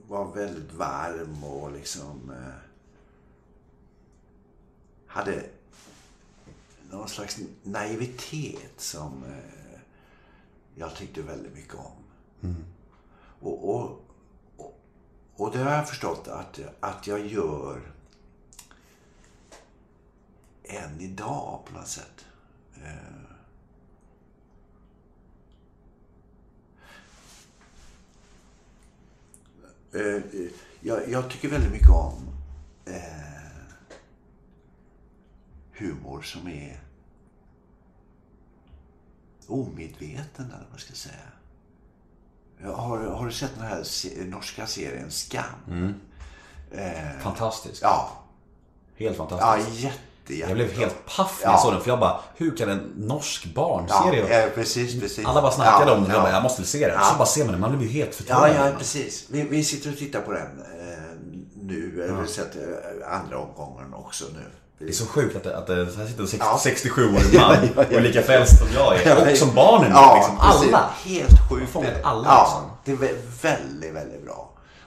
var 0.09 0.33
väldigt 0.33 0.73
varm 0.73 1.45
och 1.45 1.73
liksom 1.73 2.31
eh, 2.31 2.55
hade 5.07 5.45
någon 6.91 7.09
slags 7.09 7.39
naivitet 7.63 8.81
som 8.81 9.25
eh, 9.25 9.81
jag 10.75 10.95
tyckte 10.95 11.23
väldigt 11.23 11.55
mycket 11.55 11.75
om. 11.75 11.93
Och, 13.41 13.75
och, 13.75 14.05
och, 14.57 14.81
och 15.37 15.53
det 15.53 15.59
har 15.59 15.71
jag 15.71 15.89
förstått 15.89 16.29
att, 16.29 16.61
att 16.81 17.07
jag 17.07 17.27
gör 17.27 17.93
än 20.65 21.01
idag 21.01 21.61
på 21.67 21.73
något 21.73 21.89
sätt. 21.89 22.27
Eh, 22.85 23.20
eh, 29.95 30.23
jag, 30.81 31.09
jag 31.09 31.31
tycker 31.31 31.49
väldigt 31.49 31.73
mycket 31.73 31.91
om 31.91 32.29
eh, 32.87 33.75
humor 35.79 36.23
som 36.23 36.49
är 36.49 36.81
omedveten 39.47 40.45
eller 40.47 40.59
vad 40.59 40.71
man 40.71 40.79
ska 40.79 40.95
säga. 40.95 41.15
Har, 42.75 42.99
har 42.99 43.27
du 43.27 43.33
sett 43.33 43.55
den 43.55 43.65
här 43.67 43.83
se- 43.83 44.25
norska 44.25 44.67
serien 44.67 45.11
Skam? 45.11 45.95
Eh, 46.73 47.19
Fantastiskt. 47.21 47.83
ja, 47.83 48.13
Helt 48.97 49.17
ja, 49.19 49.63
fantastiskt. 50.39 50.49
Jag 50.49 50.55
blev 50.55 50.73
helt 50.79 51.07
paff 51.17 51.39
när 51.43 51.51
jag 51.51 51.59
Ja. 51.59 51.63
såg 51.63 51.73
den, 51.73 51.81
för 51.83 51.89
jag 51.91 52.01
bara, 52.01 52.21
hur 52.37 52.57
kan 52.57 52.69
en 52.71 52.93
norsk 52.97 53.55
barnserie... 53.55 54.27
Ja, 54.31 54.39
ja, 54.39 54.49
precis, 54.55 55.01
precis. 55.01 55.27
Alla 55.27 55.43
bara 55.43 55.53
snackade 55.53 55.91
Ja, 55.91 55.97
om 55.97 56.03
den, 56.03 56.11
jag 56.11 56.19
ja. 56.19 56.23
bara, 56.23 56.33
jag 56.33 56.43
måste 56.43 56.65
se 56.65 56.79
den. 56.79 56.97
Ja. 57.01 57.05
Så 57.05 57.15
bara 57.19 57.27
ser 57.27 57.45
man 57.45 57.53
den, 57.53 57.61
man 57.61 57.79
blir 57.79 57.89
ju 57.89 57.95
helt 57.95 58.11
Ja, 58.11 58.17
förtrollad. 58.17 58.67
ja, 58.73 58.79
precis. 58.79 59.25
Vi, 59.29 59.43
vi 59.43 59.65
sitter 59.65 59.91
och 59.93 59.99
tittar 59.99 60.21
på 60.21 60.33
den 60.33 60.43
eh, 60.43 61.05
nu. 61.63 61.95
Ja. 61.99 62.05
Vi 62.15 62.21
har 62.21 62.27
sett 62.27 62.57
eh, 62.57 63.13
andra 63.21 63.39
omgången 63.39 63.95
också 63.95 64.25
nu. 64.35 64.41
Det 64.79 64.89
är 64.89 64.93
så 64.93 65.07
sjukt 65.07 65.37
att, 65.37 65.45
det- 65.45 65.57
att 65.57 65.67
det, 65.67 65.75
här 65.75 66.07
sitter 66.07 66.23
en 66.23 66.29
sex- 66.29 66.45
Ja. 66.45 66.61
67-årig 66.65 67.41
man 67.41 67.57
och 67.87 67.93
är 67.93 68.01
lika 68.01 68.23
frälst 68.23 68.59
som 68.59 68.67
jag 68.75 69.03
är. 69.03 69.31
Och 69.33 69.37
som 69.37 69.55
barnen. 69.55 69.91
Ja, 69.95 70.15
liksom. 70.17 70.39
Alla. 70.41 70.91
Helt 71.05 71.49
sjukt. 71.51 71.73
Fångat 71.73 71.93
alla, 72.03 72.25
Ja, 72.29 72.43
liksom. 72.43 72.71
det 72.99 73.07
är 73.07 73.09
vä- 73.09 73.19
väldigt, 73.43 73.95
väldigt 73.95 74.25
bra. 74.25 74.40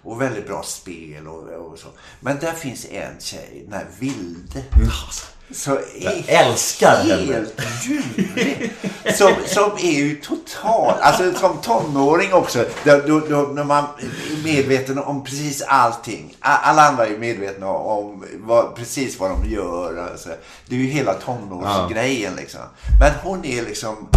Och 0.04 0.22
väldigt 0.22 0.48
bra 0.48 0.64
spel 0.64 1.28
och, 1.28 1.72
och 1.72 1.80
så. 1.80 1.88
Men 2.20 2.40
där 2.40 2.52
finns 2.52 2.86
en 2.92 3.20
tjej, 3.20 3.64
den 3.70 3.74
här 3.80 3.88
Vilde. 4.00 4.64
Alltså, 5.06 5.26
Så 5.52 5.80
Jag 6.02 6.24
älskar 6.28 6.98
henne. 6.98 7.34
Helt 7.34 7.62
ljuvlig. 7.84 8.74
Som, 9.18 9.34
som 9.48 9.72
är 9.72 9.92
ju 9.92 10.16
total, 10.16 10.94
alltså 11.02 11.34
som 11.34 11.58
tonåring 11.58 12.34
också. 12.34 12.66
Då, 12.84 13.02
då, 13.08 13.20
då, 13.20 13.42
när 13.42 13.64
man 13.64 13.84
är 13.84 14.44
medveten 14.44 15.00
om 15.00 15.24
precis 15.24 15.62
allting. 15.62 16.36
Alla 16.40 16.82
andra 16.88 17.06
är 17.08 17.18
medvetna 17.18 17.68
om 17.68 18.26
vad, 18.40 18.76
precis 18.76 19.20
vad 19.20 19.32
de 19.32 19.50
gör. 19.50 20.10
Alltså. 20.12 20.30
Det 20.68 20.76
är 20.76 20.80
ju 20.80 20.88
hela 20.88 21.14
tonårsgrejen 21.14 22.36
liksom. 22.36 22.62
Men 23.00 23.12
hon 23.24 23.46
är 23.46 23.62
liksom 23.62 24.10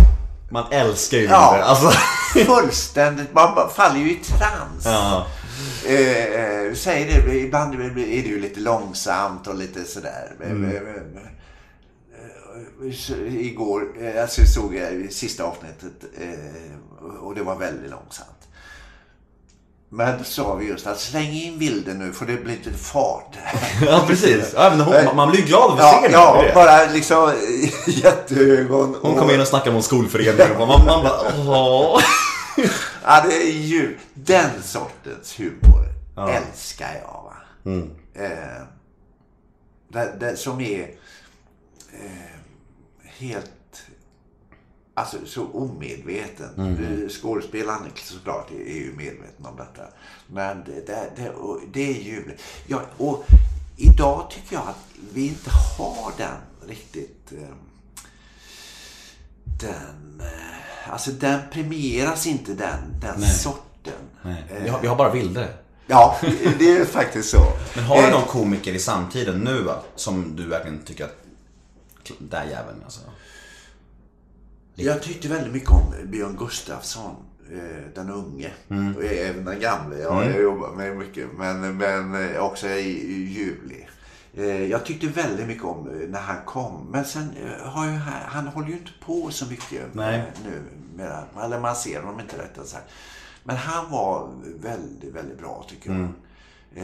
Man 0.50 0.64
älskar 0.72 1.18
ju 1.18 1.24
Ja. 1.24 1.58
Alltså. 1.62 1.90
fullständigt, 2.46 3.34
man 3.34 3.70
faller 3.70 4.00
ju 4.00 4.10
i 4.10 4.14
trans. 4.16 4.84
Ja. 4.84 5.26
Eh, 5.86 6.24
eh, 6.24 6.74
säger 6.74 7.22
det, 7.26 7.34
ibland 7.38 7.74
är 7.74 7.90
det 7.94 8.28
ju 8.28 8.40
lite 8.40 8.60
långsamt 8.60 9.46
och 9.46 9.54
lite 9.54 9.84
sådär. 9.84 10.32
Mm. 10.44 10.64
Eh, 10.64 10.72
så 12.92 13.14
Igår, 13.16 13.82
eh, 14.00 14.22
alltså 14.22 14.46
såg 14.46 14.74
jag 14.74 15.12
sista 15.12 15.44
avsnittet 15.44 15.92
och 17.20 17.34
det 17.34 17.42
var 17.42 17.56
väldigt 17.56 17.90
långsamt. 17.90 18.30
Men 19.88 20.18
då 20.18 20.24
sa 20.24 20.54
vi 20.54 20.66
just 20.66 20.86
att 20.86 21.00
släng 21.00 21.32
in 21.32 21.58
bilden 21.58 21.98
nu 21.98 22.12
för 22.12 22.26
det 22.26 22.36
blir 22.44 22.56
lite 22.56 22.78
fart. 22.78 23.36
ja, 23.86 24.04
precis. 24.06 24.52
Ja, 24.54 24.70
hon, 24.70 25.16
man 25.16 25.30
blir 25.30 25.40
ju 25.40 25.46
glad 25.46 25.70
av 25.70 25.72
att 25.72 25.78
Ja, 25.78 26.02
se 26.06 26.12
ja 26.12 26.42
det. 26.42 26.54
bara 26.54 26.84
liksom 26.92 27.32
jätteögon. 27.86 28.96
Hon 29.02 29.14
kom 29.16 29.30
in 29.30 29.40
och 29.40 29.46
snackade 29.46 29.76
om 29.76 29.82
skolföreningen 29.82 30.56
och 30.56 30.68
man, 30.68 30.84
man 30.86 31.04
bara 31.04 31.20
åh. 31.48 32.00
Ja, 33.08 33.24
det 33.28 33.34
är 33.34 33.52
ju 33.52 33.98
den 34.14 34.62
sortens 34.62 35.40
humor 35.40 35.88
älskar 36.16 36.94
jag. 36.94 37.22
Va? 37.22 37.36
Mm. 37.64 37.90
Eh, 38.14 38.62
det, 39.88 40.16
det 40.20 40.36
som 40.36 40.60
är 40.60 40.82
eh, 41.92 42.40
helt 43.02 43.50
Alltså 44.94 45.16
så 45.26 45.46
omedveten. 45.46 46.54
Mm. 46.56 47.08
Skådespelaren 47.08 47.90
såklart 47.94 48.50
är, 48.50 48.60
är 48.60 48.74
ju 48.74 48.92
medveten 48.96 49.46
om 49.46 49.56
detta. 49.56 49.82
Men 50.26 50.64
det, 50.64 50.86
det, 50.86 51.10
det, 51.16 51.32
det 51.72 51.90
är 51.90 52.02
ljuvligt. 52.02 52.42
Ja, 52.66 52.82
och 52.96 53.24
idag 53.76 54.30
tycker 54.30 54.56
jag 54.56 54.68
att 54.68 54.88
vi 55.12 55.28
inte 55.28 55.50
har 55.50 56.12
den 56.18 56.68
riktigt. 56.68 57.32
Eh, 57.32 57.54
den, 59.60 60.20
eh, 60.20 60.65
alltså 60.90 61.10
den 61.10 61.40
premieras 61.52 62.26
inte 62.26 62.54
den, 62.54 63.00
den 63.00 63.22
sorten. 63.22 63.92
Nej, 64.22 64.44
vi, 64.62 64.68
har, 64.68 64.80
vi 64.80 64.86
har 64.86 64.96
bara 64.96 65.12
Vilde. 65.12 65.48
Ja, 65.86 66.18
det 66.58 66.76
är 66.76 66.84
faktiskt 66.84 67.30
så. 67.30 67.52
Men 67.74 67.84
har 67.84 67.96
du 67.96 68.02
Eh, 68.02 68.10
någon 68.10 68.26
komiker 68.28 68.72
i 68.72 68.78
samtiden 68.78 69.40
nu 69.40 69.62
va, 69.62 69.82
som 69.94 70.36
du 70.36 70.46
verkligen 70.46 70.78
tycker 70.78 71.04
att 71.04 71.26
där 72.18 72.44
jäveln 72.44 72.80
alltså. 72.84 73.00
Jag 74.74 75.02
tyckte 75.02 75.28
väldigt 75.28 75.52
mycket 75.52 75.70
om 75.70 75.94
Björn 76.04 76.36
Gustafsson, 76.38 77.16
eh, 77.52 77.94
den 77.94 78.10
unge. 78.10 78.50
Mm. 78.68 78.96
Och 78.96 79.04
även 79.04 79.44
den 79.44 79.60
gamle. 79.60 79.98
Ja, 79.98 80.24
jag 80.24 80.42
jobbar 80.42 80.70
med 80.70 80.96
mycket. 80.96 81.28
Men, 81.38 81.76
men 81.76 82.34
eh, 82.34 82.44
också 82.44 82.66
är 82.66 82.78
ljuvlig. 82.78 83.85
Eh, 84.36 84.62
Jag 84.64 84.84
tyckte 84.86 85.06
väldigt 85.06 85.46
mycket 85.46 85.64
om 85.64 85.88
eh, 85.88 86.08
när 86.08 86.20
han 86.20 86.44
kom. 86.44 86.86
Men 86.90 87.04
sen 87.04 87.30
eh, 87.36 87.68
har 87.68 87.86
ju 87.86 87.92
han, 87.92 88.22
han 88.26 88.46
håller 88.46 88.68
ju 88.68 88.74
inte 88.76 88.90
på 89.00 89.30
så 89.30 89.46
mycket 89.46 89.94
Nej. 89.94 90.32
nu. 90.44 90.62
Med, 90.96 91.24
eller 91.42 91.60
man 91.60 91.76
ser 91.76 92.02
honom 92.02 92.20
inte 92.20 92.38
rättare 92.38 92.64
sagt. 92.66 92.90
Men 93.44 93.56
han 93.56 93.90
var 93.90 94.30
väldigt, 94.60 95.14
väldigt 95.14 95.38
bra 95.38 95.64
tycker 95.68 95.90
jag. 95.90 96.08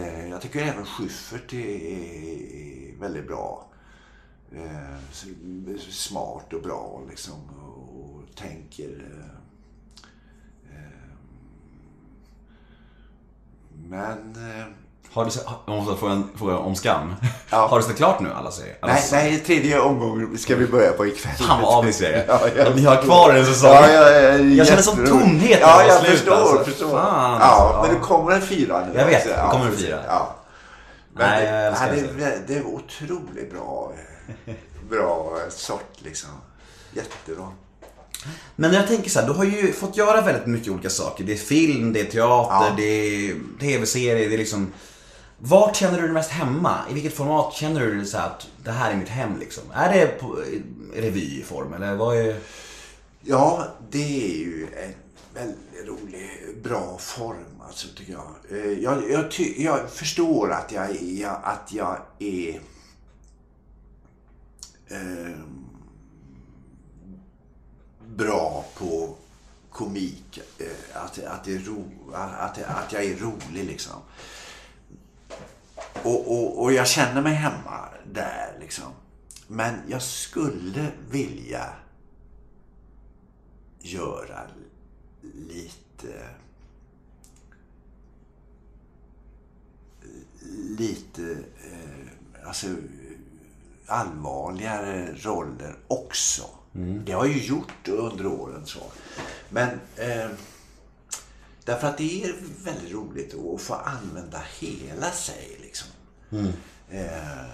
Eh, 0.01 0.29
Jag 0.29 0.41
tycker 0.41 0.63
även 0.63 0.85
Schyffert 0.85 1.53
är, 1.53 3.01
väldigt 3.01 3.27
bra. 3.27 3.69
Smart 5.91 6.53
och 6.53 6.63
bra 6.63 7.03
liksom. 7.09 7.35
Och 7.59 8.37
tänker... 8.37 9.05
Men... 13.89 14.35
Har 15.11 15.25
du 15.25 15.31
sett, 15.31 15.45
jag 15.67 15.77
måste 15.77 15.97
få 16.01 16.07
en 16.07 16.29
fråga 16.39 16.57
om 16.59 16.75
Skam. 16.77 17.15
Ja. 17.51 17.67
Har 17.67 17.79
du 17.79 17.85
sett 17.85 17.97
klart 17.97 18.21
nu 18.21 18.29
alla 18.37 18.51
serier? 18.51 18.77
Alla 18.83 18.93
Nej, 18.93 19.03
säsonger? 19.03 19.23
nej, 19.25 19.39
tredje 19.39 19.81
omgången 19.81 20.39
ska 20.39 20.57
vi 20.57 20.67
börja 20.67 20.93
på 20.93 21.07
ikväll. 21.07 21.33
Fan 21.35 21.63
vad 21.63 21.75
avig 21.75 21.95
serie. 21.95 22.25
Ja, 22.29 22.41
ja. 22.57 22.67
Att 22.69 22.77
ni 22.77 22.85
har 22.85 23.03
kvar 23.03 23.35
en 23.35 23.47
säsong. 23.47 23.71
Ja, 23.71 23.89
ja, 23.91 24.11
ja, 24.11 24.39
Jag 24.39 24.67
känner 24.67 24.83
sån 24.83 25.07
tomhet 25.07 25.61
när 25.61 25.69
Ja, 25.69 25.85
jag 25.87 25.99
slut, 26.01 26.11
förstår. 26.19 26.35
alltså. 26.35 26.65
förstår. 26.65 26.89
Fan, 26.91 27.41
ja, 27.41 27.47
alltså, 27.47 27.81
men 27.83 27.91
ja. 27.91 27.95
det 27.95 28.01
kommer 28.07 28.33
en 28.33 28.43
fyra 28.43 28.87
nu. 28.93 28.99
Jag 28.99 29.07
vet, 29.07 29.17
också. 29.27 29.29
det 29.29 29.49
kommer 29.51 29.67
en 29.67 29.77
fyra. 29.77 29.99
Ja. 30.07 30.37
Men 31.15 31.31
Nej, 31.31 31.43
det, 31.47 31.53
jag 31.53 31.73
ja, 31.75 31.79
det, 32.19 32.25
är- 32.25 32.43
det 32.47 32.55
är 32.55 32.67
otroligt 32.67 33.53
bra, 33.53 33.93
bra 34.91 35.37
sort 35.51 35.93
liksom. 35.99 36.31
Jättebra. 36.93 37.49
Men 38.57 38.73
jag 38.73 38.87
tänker 38.89 39.11
så 39.11 39.21
här, 39.21 39.27
du 39.27 39.33
har 39.33 39.45
ju 39.45 39.73
fått 39.73 39.97
göra 39.97 40.21
väldigt 40.21 40.47
mycket 40.47 40.73
olika 40.73 40.91
saker. 40.91 41.25
Det 41.25 41.33
är 41.33 41.37
film, 41.37 41.93
det 41.93 42.01
är 42.01 42.05
teater, 42.05 42.67
Ja. 42.67 42.67
det 42.77 42.83
är 42.83 43.35
tv-serier, 43.61 44.29
det 44.29 44.35
är 44.35 44.39
liksom... 44.39 44.73
Vart 45.45 45.77
känner 45.77 45.99
du 45.99 46.05
dig 46.05 46.13
mest 46.13 46.31
hemma? 46.31 46.79
I 46.91 46.95
vilket 46.95 47.15
format 47.15 47.55
känner 47.55 47.81
du 47.81 47.97
dig 47.97 48.07
så 48.07 48.19
att 48.19 48.49
det 48.65 48.71
här 48.71 48.93
är 48.93 48.97
mitt 48.97 49.09
hem 49.09 49.39
liksom? 49.39 49.65
Är 49.75 49.93
det 49.93 50.07
på 50.07 50.45
i 50.45 50.63
revyform 50.95 51.73
eller 51.73 51.95
vad 51.95 52.17
är... 52.17 52.41
Ja, 53.21 53.67
det 53.91 54.33
är 54.33 54.39
ju 54.39 54.67
en 54.77 54.95
väldigt 55.35 55.89
rolig, 55.89 56.31
bra 56.63 56.99
form 56.99 57.61
alltså 57.61 57.89
tycker 57.97 58.13
jag. 58.13 58.35
Eh, 58.51 58.73
jag, 58.73 59.11
jag, 59.11 59.31
ty, 59.31 59.63
jag 59.63 59.91
förstår 59.91 60.53
att 60.53 60.73
jag, 60.73 61.03
jag, 61.03 61.41
att 61.45 61.73
jag 61.73 61.99
är 62.19 62.61
eh, 64.89 65.39
bra 68.07 68.65
på 68.79 69.15
komik. 69.71 70.41
Eh, 70.59 71.03
att, 71.03 71.25
att, 71.25 71.45
det 71.45 71.55
är 71.55 71.59
ro, 71.59 71.85
att, 72.15 72.63
att 72.63 72.93
jag 72.93 73.05
är 73.05 73.17
rolig 73.17 73.65
liksom. 73.65 73.97
Och, 76.05 76.33
och, 76.33 76.63
och 76.63 76.73
jag 76.73 76.89
känner 76.89 77.23
mig 77.23 77.35
hemma 77.35 77.89
där 78.13 78.57
liksom. 78.61 78.93
Men 79.47 79.75
jag 79.89 80.03
skulle 80.03 80.87
vilja 81.11 81.67
göra 83.81 84.41
lite 85.49 86.25
lite 90.79 91.37
eh, 91.65 92.47
alltså 92.47 92.67
allvarligare 93.87 95.15
roller 95.15 95.77
också. 95.89 96.43
Det 97.05 97.13
har 97.13 97.27
jag 97.27 97.37
ju 97.37 97.47
gjort 97.47 97.89
under 97.89 98.27
åren 98.27 98.67
så. 98.67 98.83
Men 99.49 99.69
eh, 99.97 100.31
därför 101.65 101.87
att 101.87 101.99
det 101.99 102.25
är 102.25 102.35
väldigt 102.65 102.93
roligt 102.93 103.35
att 103.35 103.61
få 103.61 103.75
använda 103.75 104.43
hela 104.61 105.11
sig 105.11 105.59
liksom. 105.63 105.89
Eh, 106.91 107.45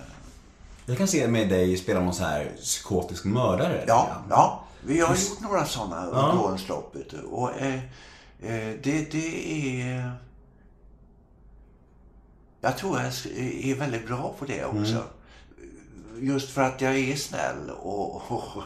Jag 0.86 0.98
kan 0.98 1.08
se 1.08 1.28
med 1.28 1.48
dig 1.48 1.76
spela 1.76 2.00
någon 2.00 2.14
så 2.14 2.24
här 2.24 2.52
psykotisk 2.56 3.24
mördare. 3.24 3.84
Ja, 3.86 4.08
ja. 4.30 4.64
Vi 4.86 5.00
har 5.00 5.08
gjort 5.16 5.40
några 5.40 5.64
sådana 5.64 6.06
under 6.06 6.44
årens 6.44 6.68
lopp. 6.68 6.96
Och, 7.30 7.50
eh, 7.60 7.74
eh, 8.42 8.74
det, 8.82 9.12
det 9.12 9.82
är... 9.82 10.12
Jag 12.60 12.76
tror 12.78 12.98
jag 12.98 13.06
är 13.70 13.74
väldigt 13.74 14.06
bra 14.06 14.34
på 14.38 14.44
det 14.44 14.64
också. 14.64 15.02
Just 16.20 16.50
för 16.50 16.62
att 16.62 16.80
jag 16.80 16.96
är 16.98 17.16
snäll 17.16 17.70
och, 17.82 18.14
och 18.14 18.62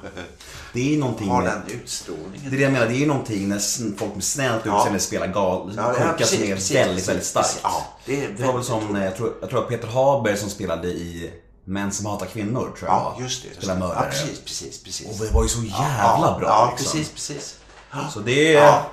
Det 0.73 0.95
är 0.95 0.99
någonting 0.99 1.29
har 1.29 1.43
den 1.43 1.63
utstrålningen. 1.69 2.51
Det 2.51 2.57
är 2.57 2.59
det 2.59 2.63
jag 2.63 2.73
menar, 2.73 2.87
det 2.87 3.03
är 3.03 3.07
någonting 3.07 3.49
när 3.49 3.97
folk 3.99 4.15
med 4.15 4.25
snällt 4.25 4.63
Ja. 4.67 4.77
utseende 4.79 5.01
spelar 5.01 5.27
gal, 5.27 5.73
Ja, 5.77 5.83
ja, 5.87 5.93
sjuka 6.05 6.13
precis, 6.19 6.39
som 6.41 6.49
är 6.51 6.55
precis, 6.55 6.77
väldigt, 6.77 6.95
precis, 6.95 7.09
väldigt 7.09 7.27
starkt. 7.27 7.61
Ja, 7.63 7.87
det 8.07 8.27
Det 8.27 8.47
var 8.47 8.53
väl 8.53 8.65
som, 8.65 8.97
jag 8.97 9.17
tror, 9.17 9.35
jag 9.41 9.51
tror 9.51 9.63
att 9.63 9.69
Peter 9.69 9.89
Haber 9.89 10.37
som 10.37 10.51
spelade 10.51 10.89
i 10.89 11.33
Män 11.65 11.93
som 11.93 12.07
hatar 12.07 12.27
kvinnor, 12.27 12.61
tror 12.79 12.91
jag 12.91 12.99
Ja, 12.99 13.17
just 13.21 13.43
det. 13.61 13.67
Det. 13.67 13.75
mördare. 13.75 13.95
Ja, 14.05 14.11
precis, 14.11 14.41
precis, 14.41 14.83
precis. 14.83 15.21
Och 15.21 15.27
det 15.27 15.33
var 15.35 15.43
ju 15.43 15.49
så 15.49 15.63
jävla 15.63 16.27
ja, 16.33 16.37
bra 16.41 16.49
Ja, 16.49 16.75
liksom. 16.79 16.99
precis, 16.99 17.13
precis. 17.13 17.57
Så 18.13 18.21
det 18.21 18.55
är... 18.57 18.63
Ja. 18.63 18.87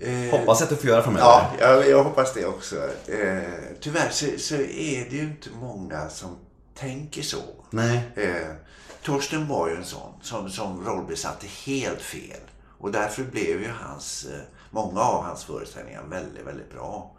Eh, 0.00 0.30
Hoppas 0.38 0.62
att 0.62 0.68
du 0.68 0.76
får 0.76 0.86
göra 0.90 1.02
framöver. 1.02 1.26
Ja, 1.26 1.50
jag, 1.58 1.88
jag 1.88 2.04
hoppas 2.04 2.34
det 2.34 2.46
också. 2.46 2.76
Eh, 3.06 3.42
tyvärr 3.80 4.10
så, 4.10 4.26
så 4.38 4.54
är 4.54 5.06
det 5.10 5.16
ju 5.16 5.22
inte 5.22 5.48
många 5.60 6.08
som 6.08 6.36
tänker 6.78 7.22
så. 7.22 7.42
Nej. 7.70 8.10
Eh, 8.14 8.54
Torsten 9.02 9.48
var 9.48 9.68
ju 9.68 9.76
en 9.76 9.84
sån 9.84 10.12
som, 10.22 10.50
som 10.50 10.84
rollbesatte 10.84 11.46
helt 11.46 12.00
fel. 12.00 12.40
Och 12.78 12.92
därför 12.92 13.24
blev 13.24 13.62
ju 13.62 13.70
hans, 13.70 14.24
eh, 14.24 14.40
många 14.70 15.00
av 15.00 15.24
hans 15.24 15.44
föreställningar 15.44 16.02
väldigt, 16.02 16.46
väldigt 16.46 16.72
bra. 16.72 17.14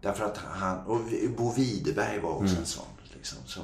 Därför 0.00 0.24
att 0.24 0.36
han, 0.36 0.78
och 0.78 1.00
Bo 1.36 1.52
Widerberg 1.52 2.20
var 2.20 2.30
också 2.30 2.56
en 2.56 2.66
sån. 2.66 2.84
Liksom, 3.14 3.38
som 3.46 3.62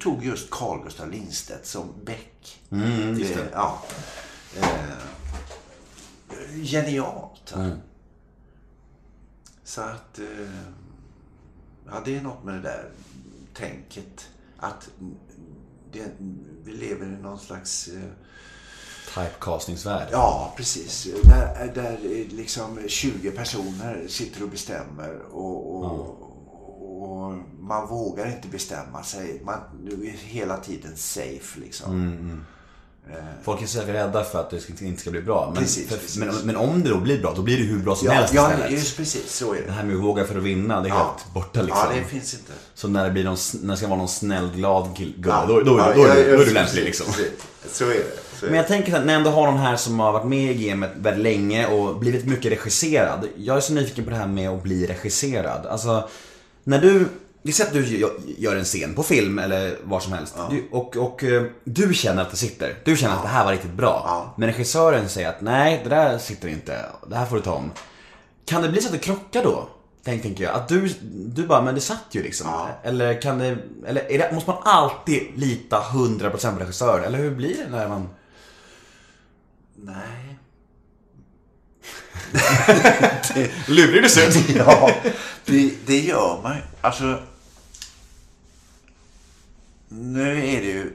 tog 0.00 0.24
just 0.24 0.50
Carl 0.50 0.84
Gustaf 0.84 1.10
Lindstedt 1.10 1.66
som 1.66 1.88
Beck. 2.04 2.60
Mm. 2.70 3.22
Eh, 3.22 3.38
ja. 3.52 3.82
Eh, 4.56 4.96
genialt. 6.62 7.52
va? 7.56 7.70
Så 9.64 9.80
att, 9.80 10.18
eh, 10.18 10.50
ja 11.86 12.02
det 12.04 12.16
är 12.16 12.22
något 12.22 12.44
med 12.44 12.54
det 12.54 12.60
där 12.60 12.90
tänket. 13.54 14.28
Att 14.60 14.88
det, 15.92 16.12
vi 16.64 16.72
lever 16.72 17.06
i 17.06 17.22
någon 17.22 17.38
slags, 17.38 17.88
eh, 17.88 18.10
Typecastingsvärld. 19.14 20.08
ja 20.12 20.54
precis, 20.56 21.08
där, 21.24 21.72
där 21.74 21.92
eh, 21.92 22.36
liksom 22.36 22.78
20 22.86 23.30
personer 23.30 24.06
sitter 24.08 24.42
och 24.42 24.48
bestämmer 24.48 25.18
och, 25.30 25.74
och, 25.76 26.30
och 27.02 27.34
man 27.58 27.88
vågar 27.88 28.36
inte 28.36 28.48
bestämma 28.48 29.02
sig. 29.02 29.42
Man 29.44 29.58
är 30.02 30.10
hela 30.10 30.56
tiden 30.56 30.96
safe 30.96 31.60
liksom. 31.60 32.44
Folk 33.42 33.62
är 33.62 33.66
så 33.66 33.80
rädda 33.82 34.24
för 34.24 34.40
att 34.40 34.50
det 34.50 34.82
inte 34.82 35.00
ska 35.00 35.10
bli 35.10 35.22
bra. 35.22 35.50
Men, 35.54 35.62
Precis, 35.62 35.88
för, 35.88 35.96
precis. 35.96 36.16
Men, 36.16 36.34
men 36.44 36.56
om 36.56 36.82
det 36.82 36.88
då 36.90 36.96
blir 36.96 37.22
bra, 37.22 37.32
då 37.36 37.42
blir 37.42 37.56
det 37.58 37.62
hur 37.64 37.78
bra 37.78 37.96
som 37.96 38.06
Ja, 38.06 38.12
helst 38.12 38.34
ja 38.34 38.50
istället. 38.52 38.72
just 38.72 38.96
precis, 38.96 39.32
så 39.32 39.52
är 39.52 39.56
Det 39.56 39.66
det. 39.66 39.72
här 39.72 39.84
med 39.84 39.96
att 39.96 40.02
våga 40.02 40.24
för 40.24 40.36
att 40.36 40.42
vinna, 40.42 40.80
det 40.80 40.88
är 40.88 40.90
Ja. 40.90 40.96
helt 40.96 41.34
borta 41.34 41.62
liksom. 41.62 41.82
Ja, 41.90 41.96
det 42.00 42.04
finns 42.04 42.34
inte. 42.34 42.52
Så 42.74 42.88
när 42.88 43.04
det, 43.04 43.10
blir 43.10 43.24
någon, 43.24 43.36
när 43.62 43.70
det 43.74 43.76
ska 43.76 43.86
vara 43.86 43.98
någon 43.98 44.08
snäll, 44.08 44.48
glad 44.56 44.88
kill- 44.96 45.14
gubbe, 45.16 45.28
Ja, 45.28 45.44
då, 45.48 45.60
då, 45.60 45.78
ja, 45.78 45.86
då, 45.96 46.02
du- 46.02 46.08
ja, 46.08 46.14
då 46.14 46.42
är 46.42 46.46
du 46.46 46.52
lämplig 46.52 46.84
liksom. 46.84 47.06
Så 47.12 47.20
är 47.84 47.88
det. 47.88 48.02
Så 48.38 48.46
är 48.46 48.50
Men 48.50 48.54
jag 48.58 48.68
tänker 48.68 48.96
att 48.96 49.04
när 49.06 49.12
jag 49.12 49.18
ändå 49.18 49.30
har 49.30 49.46
någon 49.46 49.60
här 49.60 49.76
som 49.76 50.00
har 50.00 50.12
varit 50.12 50.26
med 50.26 50.50
i 50.60 50.68
gamet 50.68 50.90
väldigt 50.96 51.22
länge 51.22 51.66
och 51.66 51.98
blivit 51.98 52.26
mycket 52.26 52.52
regisserad. 52.52 53.28
Jag 53.36 53.56
är 53.56 53.60
så 53.60 53.72
nyfiken 53.72 54.04
på 54.04 54.10
det 54.10 54.16
här 54.16 54.26
med 54.26 54.50
att 54.50 54.62
bli 54.62 54.86
regisserad. 54.86 55.66
Alltså, 55.66 56.08
när 56.64 56.78
du, 56.80 57.06
vi 57.42 57.52
säger 57.52 57.68
att 57.70 57.74
du 57.74 57.84
gö- 57.84 58.34
gör 58.38 58.56
en 58.56 58.64
scen 58.64 58.94
på 58.94 59.02
film 59.02 59.38
eller 59.38 59.76
var 59.84 60.00
som 60.00 60.12
helst. 60.12 60.34
Du, 60.50 60.68
och, 60.70 60.96
och 60.96 61.24
eh, 61.24 61.42
du 61.64 61.94
känner 61.94 62.22
att 62.22 62.30
det 62.30 62.36
sitter. 62.36 62.74
Du 62.84 62.96
känner 62.96 63.14
att 63.16 63.22
det 63.22 63.28
här 63.28 63.44
var 63.44 63.52
riktigt 63.52 63.72
bra. 63.72 64.02
Ja. 64.06 64.34
Men 64.36 64.48
regissören 64.48 65.08
säger 65.08 65.28
att 65.28 65.40
nej, 65.40 65.80
det 65.84 65.90
där 65.90 66.18
sitter 66.18 66.48
inte. 66.48 66.86
Det 67.08 67.16
här 67.16 67.26
får 67.26 67.36
du 67.36 67.42
ta 67.42 67.52
om. 67.52 67.70
Kan 68.44 68.62
det 68.62 68.68
bli 68.68 68.80
så 68.80 68.86
att 68.86 68.92
det 68.92 68.98
krockar 68.98 69.42
då? 69.42 69.68
Tänk, 70.04 70.22
tänker 70.22 70.44
jag. 70.44 70.54
Att 70.54 70.68
du, 70.68 70.94
du 71.12 71.46
bara, 71.46 71.62
men 71.62 71.74
det 71.74 71.80
satt 71.80 72.04
ju 72.10 72.22
liksom. 72.22 72.46
Ja. 72.50 72.68
Eller 72.82 73.22
kan 73.22 73.38
det, 73.38 73.58
eller 73.86 74.08
det, 74.08 74.30
måste 74.34 74.50
man 74.50 74.58
alltid 74.64 75.22
lita 75.36 75.80
100% 75.80 76.54
på 76.54 76.60
regissören? 76.60 77.04
Eller 77.04 77.18
hur 77.18 77.30
blir 77.30 77.56
det 77.64 77.70
när 77.70 77.88
man... 77.88 78.08
Nej. 79.76 80.36
Lurig 83.68 84.02
du 84.02 84.08
ser 84.08 84.28
ut. 84.28 84.48
Ja, 84.56 84.90
det, 85.44 85.72
det 85.86 85.98
gör 86.00 86.40
man. 86.42 86.56
Alltså, 86.80 87.18
nu 89.92 90.38
är 90.38 90.60
det 90.60 90.66
ju 90.70 90.92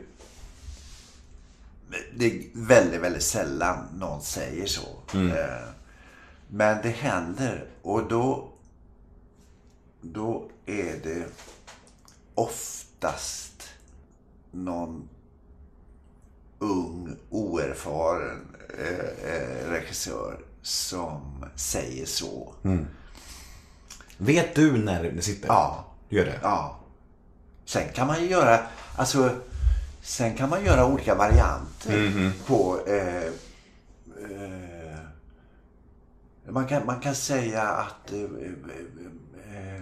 det 2.17 2.25
är 2.25 2.41
väldigt, 2.53 3.01
väldigt 3.01 3.23
sällan 3.23 3.85
någon 3.95 4.21
säger 4.21 4.65
så. 4.67 4.87
Eh, 5.13 5.67
Men 6.47 6.81
det 6.81 6.89
händer 6.89 7.67
och 7.81 8.07
då, 8.09 8.51
då 10.01 10.49
är 10.65 10.99
det 11.03 11.25
oftast 12.35 13.69
någon 14.51 15.09
ung, 16.59 17.15
oerfaren 17.29 18.55
eh, 18.79 19.29
eh, 19.33 19.69
regissör 19.69 20.39
som 20.61 21.45
säger 21.55 22.05
så. 22.05 22.53
Vet 24.17 24.55
du 24.55 24.77
när 24.77 25.03
det 25.03 25.21
sitter? 25.21 25.47
Ja. 25.47 25.85
Du 26.09 26.15
gör 26.15 26.25
det? 26.25 26.39
Ja. 26.43 26.79
Sen 27.65 27.93
kan 27.93 28.07
man 28.07 28.21
ju 28.21 28.27
göra, 28.29 28.59
alltså, 28.97 29.29
sen 30.01 30.35
kan 30.35 30.49
man 30.49 30.65
göra 30.65 30.85
olika 30.85 31.15
varianter 31.15 32.31
på, 32.47 32.79
eh, 32.87 33.23
eh, 34.31 34.99
man, 36.49 36.67
kan, 36.67 36.85
man 36.85 36.99
kan 36.99 37.15
säga 37.15 37.61
att 37.61 38.11
eh, 38.11 38.21
eh, 39.55 39.81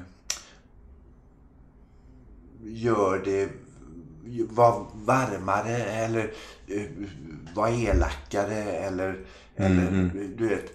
gör 2.64 3.22
det, 3.26 3.50
var 4.50 4.86
varmare 4.94 5.78
eller 5.78 6.32
eh, 6.68 6.86
var 7.56 7.68
elakare 7.70 8.64
eller, 8.64 9.20
eller 9.56 10.12
du 10.38 10.48
vet. 10.48 10.72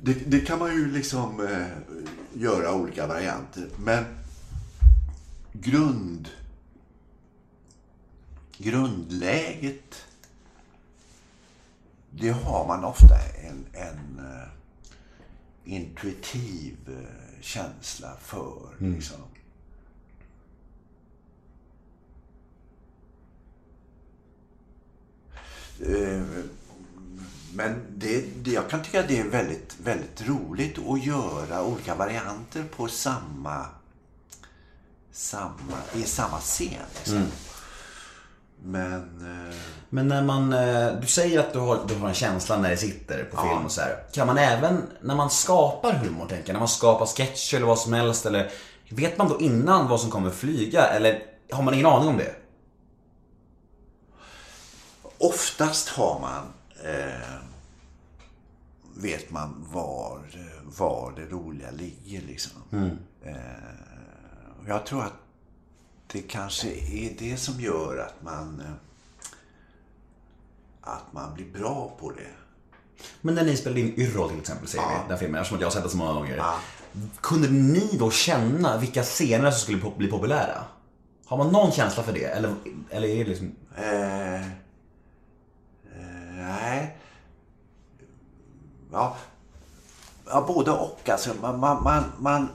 Det, 0.00 0.12
det 0.12 0.40
kan 0.40 0.58
man 0.58 0.74
ju 0.74 0.92
liksom 0.92 1.40
eh, 1.40 1.66
göra 2.34 2.74
olika 2.74 3.06
varianter. 3.06 3.66
Men 3.78 4.04
grund 5.54 6.28
grundläget 8.58 10.06
det 12.10 12.30
har 12.30 12.66
man 12.66 12.84
ofta 12.84 13.18
en, 13.42 13.66
en 13.72 14.18
eh, 14.18 14.48
intuitiv 15.64 16.76
eh, 16.88 17.40
känsla 17.42 18.16
för. 18.20 18.68
Liksom. 18.78 19.20
Eh, 25.80 26.22
Men 27.54 27.82
det, 27.96 28.24
det, 28.44 28.50
jag 28.52 28.70
kan 28.70 28.82
tycka 28.82 29.00
att 29.00 29.08
det 29.08 29.18
är 29.18 29.28
väldigt, 29.28 29.76
väldigt 29.80 30.28
roligt 30.28 30.78
att 30.78 31.04
göra 31.04 31.64
olika 31.64 31.94
varianter 31.94 32.64
på 32.76 32.88
samma, 32.88 33.66
samma 35.14 35.76
i 35.94 36.02
samma 36.02 36.38
scen. 36.38 36.68
Liksom. 36.98 37.26
Men 38.62 38.94
eh, 39.50 39.54
Men 39.90 40.08
när 40.08 40.22
man, 40.22 40.52
eh, 40.52 40.92
du 41.00 41.06
säger 41.06 41.40
att 41.40 41.52
du 41.52 41.58
har, 41.58 41.78
du 41.88 41.94
har 41.94 42.08
en 42.08 42.14
känsla 42.14 42.58
när 42.58 42.70
det 42.70 42.76
sitter 42.76 43.24
på 43.24 43.36
film 43.36 43.64
och 43.64 43.72
så 43.72 43.80
här. 43.80 44.04
Kan 44.12 44.26
man 44.26 44.38
även, 44.38 44.82
när 45.00 45.14
man 45.14 45.30
skapar 45.30 45.92
humor, 45.92 46.26
tänker 46.28 46.48
jag, 46.48 46.52
när 46.52 46.60
man 46.60 46.68
skapar 46.68 47.06
sketcher 47.06 47.56
eller 47.56 47.66
vad 47.66 47.78
som 47.78 47.92
helst 47.92 48.26
eller 48.26 48.50
Vet 48.88 49.18
man 49.18 49.28
då 49.28 49.40
innan 49.40 49.88
vad 49.88 50.00
som 50.00 50.10
kommer 50.10 50.30
flyga 50.30 50.86
eller 50.86 51.22
har 51.52 51.62
man 51.62 51.74
ingen 51.74 51.86
aning 51.86 52.08
om 52.08 52.16
det? 52.16 52.34
oftast 55.18 55.88
har 55.88 56.20
man 56.20 56.42
eh, 56.84 57.38
vet 58.96 59.30
man 59.30 59.66
var, 59.72 60.20
var 60.64 61.12
det 61.16 61.26
roliga 61.26 61.70
ligger. 61.70 62.20
Liksom. 62.20 62.60
Eh, 63.22 63.34
och 63.34 63.83
jag 64.66 64.86
tror 64.86 65.02
att 65.02 65.12
det 66.06 66.22
kanske 66.22 66.68
är 66.68 67.16
det 67.18 67.36
som 67.36 67.60
gör 67.60 67.98
att 67.98 68.22
man 68.22 68.60
eh, 68.60 68.72
att 70.80 71.12
man 71.12 71.34
blir 71.34 71.52
bra 71.52 71.96
på 72.00 72.10
det. 72.10 72.30
Men 73.20 73.34
när 73.34 73.44
ni 73.44 73.56
spelade 73.56 73.80
in 73.80 73.94
Yrrol 73.96 74.28
till 74.30 74.38
exempel, 74.38 74.68
säger 74.68 74.84
vi, 74.84 75.08
den 75.08 75.18
filmen, 75.18 75.40
eftersom 75.40 75.60
jag 75.60 75.66
har 75.66 75.72
sett 75.72 75.82
den 75.82 75.90
så 75.90 75.96
många 75.96 76.12
gånger. 76.12 76.36
Ja. 76.36 76.54
Kunde 77.20 77.48
ni 77.48 77.96
då 77.98 78.10
känna 78.10 78.78
vilka 78.78 79.02
scener 79.02 79.50
som 79.50 79.60
skulle 79.60 79.92
bli 79.96 80.08
populära? 80.08 80.64
Har 81.26 81.36
man 81.36 81.52
någon 81.52 81.72
känsla 81.72 82.02
för 82.02 82.12
det? 82.12 82.24
Eller, 82.24 82.54
eller 82.90 83.08
är 83.08 83.24
det 83.24 83.30
liksom... 83.30 83.54
Eh, 83.76 84.34
eh, 84.34 84.46
nej. 86.36 86.98
Ja, 88.92 89.16
ja, 90.26 90.44
både 90.48 90.70
och. 90.70 91.08
Alltså, 91.08 91.30
man, 91.40 91.60
man, 91.60 91.82
man, 91.82 92.04
man 92.18 92.48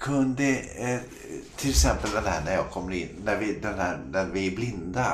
kunde 0.00 0.48
eh, 0.78 0.98
till 1.56 1.70
exempel 1.70 2.10
den 2.14 2.24
här 2.24 2.40
när 2.44 2.54
jag 2.54 2.70
kommer 2.70 2.92
in, 2.94 3.08
när 3.24 3.36
vi, 3.36 3.52
den 3.62 3.78
här, 3.78 3.98
när 4.12 4.24
vi 4.24 4.46
är 4.46 4.50
blinda. 4.56 5.06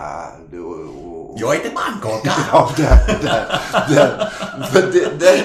Och, 0.52 0.60
och, 0.60 1.40
Jag 1.40 1.54
heter 1.54 1.70
Pannkaka! 1.70 2.32
Ja, 2.52 2.70
där, 2.76 3.18
där, 3.22 3.60
där. 3.94 4.30
För 4.72 4.82
det, 4.82 5.18
där, 5.18 5.42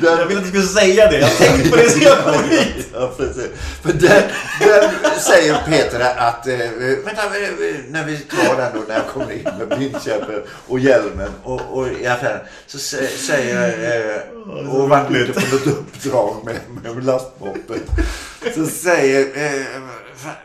där, 0.00 0.18
Jag 0.18 0.26
ville 0.26 0.40
att 0.40 0.44
du 0.44 0.48
skulle 0.50 0.80
säga 0.80 1.10
det, 1.10 1.18
jag 1.18 1.26
har 1.28 1.34
tänkt 1.34 1.70
på 1.70 1.76
det 1.76 1.90
sen 1.90 2.02
jag 2.02 2.24
kom 2.24 2.44
hit! 2.50 2.86
Ja, 2.94 3.12
precis. 3.16 3.48
Där, 3.82 4.32
där 4.60 5.18
säger 5.20 5.62
Peter 5.66 6.00
att, 6.18 6.46
eh, 6.46 6.58
vänta, 7.04 7.22
eh, 7.22 7.50
när 7.88 8.04
vi 8.04 8.18
tar 8.18 8.56
den 8.56 8.72
då, 8.74 8.80
när 8.88 8.94
jag 8.94 9.06
kommer 9.08 9.32
in 9.32 9.48
med 9.58 9.68
blindkäppen 9.78 10.42
och 10.68 10.78
hjälmen 10.78 11.30
och, 11.42 11.60
och 11.70 11.88
i 11.88 12.06
affären, 12.06 12.40
så 12.66 12.78
sä- 12.78 13.16
säger, 13.26 14.22
eh, 14.50 14.68
och 14.74 14.88
varit 14.88 15.10
ute 15.10 15.32
på 15.32 15.40
något 15.56 15.66
uppdrag 15.66 16.36
med, 16.44 16.56
med 16.94 17.04
lastmoppen, 17.04 17.80
så 18.54 18.66
säger, 18.66 19.20
eh, 19.26 19.82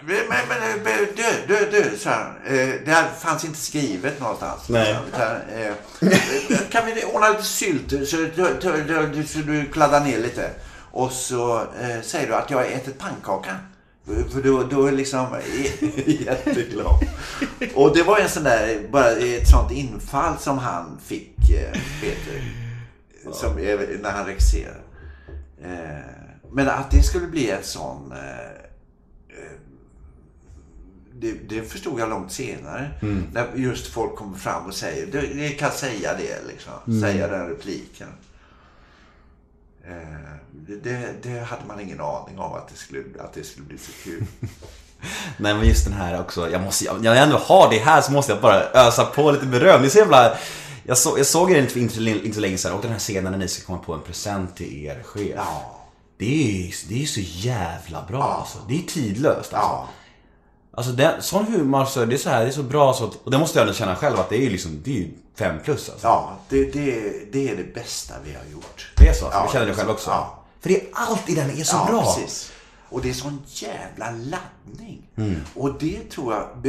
men, 0.02 0.16
men, 0.28 0.84
men 0.84 0.94
du, 1.16 1.26
du, 1.48 1.72
du, 1.92 1.98
sa 1.98 2.10
han, 2.10 2.36
eh, 2.58 2.70
det 2.86 2.92
här 2.92 3.08
fanns 3.20 3.46
inte 3.46 3.60
skrivet 3.60 4.20
någonstans. 4.20 4.70
Nej. 4.70 4.96
Utan, 5.14 5.36
eh, 5.36 5.74
kan 6.70 6.86
vi 6.86 7.04
ordna 7.04 7.30
lite 7.30 7.44
sylt 7.44 7.90
så, 8.10 8.16
du- 8.16 8.32
du- 8.62 9.12
du- 9.14 9.24
så 9.28 9.40
du 9.40 9.66
kladdar 9.66 10.00
ner 10.04 10.18
lite? 10.20 10.50
Och 10.92 11.12
så 11.12 11.58
eh, 11.58 12.02
säger 12.04 12.28
du 12.28 12.36
att 12.36 12.50
jag 12.52 12.58
har 12.58 12.66
ätit 12.66 12.98
pannkaka. 13.00 13.56
För 14.34 14.42
då, 14.42 14.64
då 14.64 14.86
är 14.86 14.92
liksom 14.92 15.28
jätteglad. 16.06 17.00
Och 17.76 17.96
det 17.98 18.04
var 18.04 18.20
en 18.20 18.30
sån 18.30 18.44
där, 18.44 18.88
bara 18.92 19.12
ett 19.12 19.50
sånt 19.50 19.72
infall 19.72 20.38
som 20.40 20.58
han 20.58 21.00
fick, 21.06 21.34
eh, 21.50 21.80
Peter. 22.02 22.42
Som, 23.34 23.58
eh, 23.58 23.80
när 24.02 24.12
han 24.12 24.26
regisserade. 24.26 24.80
Men 26.52 26.70
att 26.70 26.92
det 26.92 27.04
skulle 27.04 27.28
bli 27.28 27.50
en 27.52 27.64
sån... 27.64 28.12
eh, 28.12 28.18
eh, 29.38 29.52
Det, 31.14 31.32
det 31.50 31.62
förstod 31.62 32.00
jag 32.00 32.10
långt 32.10 32.32
senare. 32.32 32.90
När 33.34 33.48
just 33.56 33.88
folk 33.88 34.16
kommer 34.16 34.38
fram 34.38 34.66
och 34.66 34.74
säger, 34.74 35.08
"Du, 35.12 35.34
ni 35.36 35.50
kan 35.50 35.72
säga 35.72 36.14
det 36.14 36.48
liksom. 36.48 37.02
Säga 37.02 37.28
den 37.28 37.48
repliken. 37.50 38.08
Eh, 39.84 39.94
Det, 40.52 40.76
det, 40.76 41.14
det 41.24 41.40
hade 41.40 41.66
man 41.68 41.80
ingen 41.80 42.02
aning 42.02 42.40
om 42.40 42.54
att 42.54 42.68
det 42.68 42.76
skulle, 42.76 43.04
att 43.20 43.34
det 43.34 43.44
skulle 43.44 43.66
bli 43.66 43.78
så 43.78 43.92
kul. 44.04 44.24
Nej 45.38 45.54
men 45.54 45.68
just 45.68 45.84
den 45.86 45.94
här 45.94 46.20
också, 46.22 46.50
jag 46.50 46.62
måste, 46.62 46.86
jag, 46.86 47.02
när 47.04 47.14
jag 47.16 47.24
ändå 47.24 47.38
har 47.38 47.70
det 47.70 47.78
här 47.80 48.02
så 48.02 48.12
måste 48.12 48.32
jag 48.32 48.42
bara 48.42 48.64
ösa 48.74 49.06
på 49.06 49.32
lite 49.32 49.46
beröm. 49.46 49.82
Det 49.82 49.88
är 49.88 49.90
så 49.90 49.98
jävla... 49.98 50.38
Jag, 50.84 50.98
så, 50.98 51.18
jag 51.18 51.26
såg 51.28 51.52
er 51.52 51.62
inte, 51.62 51.80
inte, 51.80 52.02
inte 52.02 52.40
länge 52.40 52.58
sedan 52.58 52.74
och 52.74 52.82
den 52.82 52.92
här 52.92 53.00
scenen 53.00 53.32
när 53.32 53.40
ni 53.40 53.48
ska 53.48 53.66
komma 53.66 53.78
på 53.80 53.94
en 53.94 54.02
present 54.02 54.56
till 54.56 54.86
er 54.86 55.04
chef. 55.04 55.32
Ja. 55.36 55.77
Det 56.18 56.68
är, 56.68 56.90
det 56.90 57.04
är 57.04 57.06
så 57.06 57.20
jävla 57.20 58.06
bra 58.06 58.24
alltså. 58.24 58.58
Det 58.68 58.78
är 58.78 58.82
tidlöst 58.82 59.54
alltså. 59.54 59.70
Ja. 59.70 59.90
Alltså 60.72 60.92
den, 60.92 61.22
sån 61.22 61.46
humor, 61.46 61.86
så, 61.86 62.06
det 62.06 62.16
är 62.16 62.18
så 62.18 62.30
här, 62.30 62.42
det 62.42 62.48
är 62.48 62.52
så 62.52 62.64
bra 62.64 62.94
så 62.94 63.06
att, 63.06 63.16
Och 63.16 63.32
det 63.32 63.38
måste 63.38 63.60
jag 63.60 63.68
ändå 63.68 63.74
känna 63.74 63.96
själv 63.96 64.20
att 64.20 64.30
det 64.30 64.36
är 64.36 64.42
ju 64.42 64.50
liksom, 64.50 64.82
det 64.84 64.92
är 64.92 64.96
ju 64.96 65.12
fem 65.36 65.60
plus 65.64 65.90
alltså. 65.90 66.08
Ja, 66.08 66.38
det, 66.50 66.66
det, 66.66 67.14
det 67.32 67.50
är 67.50 67.56
det 67.56 67.74
bästa 67.74 68.14
vi 68.26 68.34
har 68.34 68.46
gjort. 68.52 68.92
Det 68.98 69.08
är 69.08 69.14
så? 69.14 69.30
Ja, 69.32 69.46
du 69.48 69.54
känner 69.54 69.66
det 69.66 69.74
själv 69.74 69.90
också? 69.90 70.10
Ja. 70.10 70.44
För 70.60 70.70
det 70.70 70.82
är 70.82 70.88
allt 70.94 71.30
i 71.30 71.36
den 71.36 71.50
är 71.50 71.64
så 71.64 71.76
ja, 71.76 71.86
bra. 71.90 72.16
precis. 72.16 72.52
Och 72.90 73.02
det 73.02 73.10
är 73.10 73.14
sån 73.14 73.42
jävla 73.48 74.12
laddning. 74.12 75.10
Mm. 75.16 75.42
Och 75.56 75.80
det 75.80 76.10
tror 76.10 76.34
jag 76.34 76.64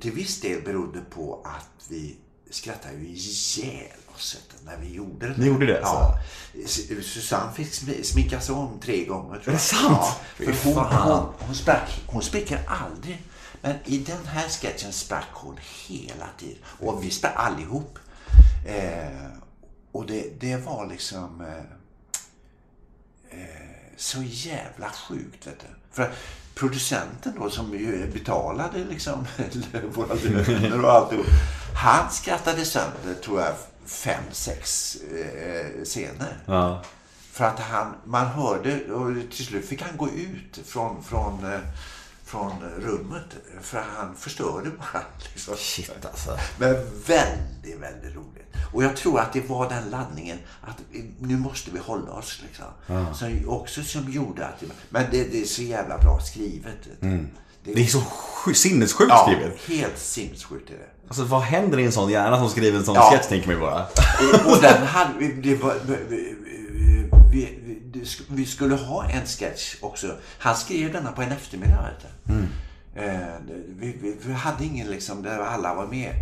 till 0.00 0.12
viss 0.12 0.40
del 0.40 0.62
berodde 0.62 1.00
på 1.14 1.40
att 1.44 1.88
vi 1.88 2.16
skrattade 2.50 2.94
ju 2.94 3.06
ihjäl 3.06 3.99
du, 4.20 4.64
när 4.70 4.76
vi 4.76 4.94
gjorde 4.94 5.28
det. 5.28 5.34
Ni 5.36 5.46
gjorde 5.46 5.66
det, 5.66 5.80
Ja. 5.82 6.18
Su- 6.66 7.02
Susanne 7.02 7.52
fick 7.52 7.68
smi- 7.72 8.02
sminkas 8.02 8.50
om 8.50 8.80
tre 8.80 9.04
gånger. 9.04 9.38
Tror 9.38 9.42
jag. 9.44 9.48
Är 9.48 9.52
det 9.52 9.58
sant? 9.58 9.84
Ja, 9.90 10.16
för 10.36 10.64
hon, 10.74 10.84
hon, 10.84 11.26
hon, 11.38 11.54
sprack, 11.54 12.02
hon 12.06 12.22
spricker 12.22 12.60
aldrig. 12.66 13.22
Men 13.62 13.74
i 13.84 13.98
den 13.98 14.26
här 14.26 14.48
sketchen 14.48 14.92
sprack 14.92 15.28
hon 15.32 15.56
hela 15.86 16.26
tiden. 16.38 16.58
Och 16.80 17.04
vi 17.04 17.10
sprack 17.10 17.32
allihop. 17.36 17.98
Eh, 18.66 19.26
och 19.92 20.06
det, 20.06 20.40
det 20.40 20.56
var 20.56 20.86
liksom... 20.86 21.40
Eh, 21.40 23.38
så 23.96 24.22
jävla 24.22 24.90
sjukt. 24.90 25.46
Vet 25.46 25.60
du. 25.60 25.66
För 25.92 26.12
producenten 26.54 27.32
då 27.40 27.50
som 27.50 27.72
ju 27.78 28.06
betalade 28.12 28.84
liksom 28.84 29.26
våra 29.94 30.14
löner 30.14 30.84
och 30.84 30.90
alltihop. 30.92 31.26
Han 31.74 32.10
skrattade 32.10 32.64
sönder 32.64 33.14
tror 33.24 33.40
jag 33.40 33.52
fem, 33.90 34.22
sex 34.32 34.96
eh, 34.96 35.84
scener. 35.84 36.42
Ja. 36.46 36.82
För 37.32 37.44
att 37.44 37.58
han, 37.58 37.94
man 38.04 38.26
hörde 38.26 38.92
och 38.92 39.30
till 39.30 39.46
slut 39.46 39.64
fick 39.66 39.82
han 39.82 39.96
gå 39.96 40.08
ut 40.08 40.60
från, 40.66 41.04
från, 41.04 41.52
eh, 41.52 41.60
från 42.24 42.52
rummet. 42.78 43.24
För 43.62 43.82
han 43.96 44.16
förstörde 44.16 44.70
bara. 44.70 45.02
Liksom. 45.32 45.54
Shit 45.56 45.90
alltså. 46.06 46.36
Men 46.58 46.74
väldigt, 47.06 47.80
väldigt 47.80 48.16
roligt. 48.16 48.46
Och 48.72 48.84
jag 48.84 48.96
tror 48.96 49.20
att 49.20 49.32
det 49.32 49.48
var 49.48 49.68
den 49.68 49.90
laddningen 49.90 50.38
att 50.62 50.76
nu 51.18 51.36
måste 51.36 51.70
vi 51.70 51.78
hålla 51.78 52.12
oss. 52.12 52.42
Liksom. 52.46 53.14
Som 53.14 53.48
också 53.48 53.82
som 53.82 54.10
gjorde 54.10 54.46
att 54.46 54.60
det, 54.60 54.66
Men 54.88 55.04
det, 55.10 55.24
det 55.24 55.40
är 55.42 55.44
så 55.46 55.62
jävla 55.62 55.98
bra 55.98 56.20
skrivet. 56.20 56.66
vet 56.86 57.00
du. 57.00 57.26
Det 57.64 57.82
är 57.82 57.86
så 57.86 57.98
sj- 58.00 58.52
sinnessjukt 58.54 59.10
ja, 59.10 59.26
skrivet. 59.28 59.60
helt 59.80 59.98
sinnessjukt 59.98 60.70
är 60.70 60.74
det. 60.74 60.99
Alltså 61.10 61.24
vad 61.24 61.40
händer 61.40 61.78
i 61.78 61.84
en 61.84 61.92
sån 61.92 62.10
hjärna 62.10 62.38
som 62.38 62.48
skriver 62.48 62.78
en 62.78 62.84
sån 62.84 62.94
Ja. 62.94 63.10
sketch 63.10 63.26
tänker 63.28 63.46
man 63.46 63.56
ju 63.56 63.60
bara. 63.60 63.86
Och, 64.46 64.62
den 64.62 64.86
hade, 64.86 65.28
det 65.42 65.54
var, 65.56 65.74
vi, 66.08 66.36
vi, 67.30 68.06
vi, 68.28 68.46
skulle 68.46 68.74
ha 68.74 69.04
en 69.04 69.26
sketch 69.26 69.74
också. 69.80 70.06
Han 70.38 70.56
skrev 70.56 70.92
denna 70.92 71.12
på 71.12 71.22
en 71.22 71.32
eftermiddag. 71.32 71.90
Du. 72.24 72.34
Eh, 73.00 73.18
vi, 73.78 74.16
vi, 74.24 74.32
hade 74.32 74.64
ingen 74.64 74.90
liksom 74.90 75.22
där 75.22 75.38
alla 75.38 75.74
var 75.74 75.86
med. 75.86 76.14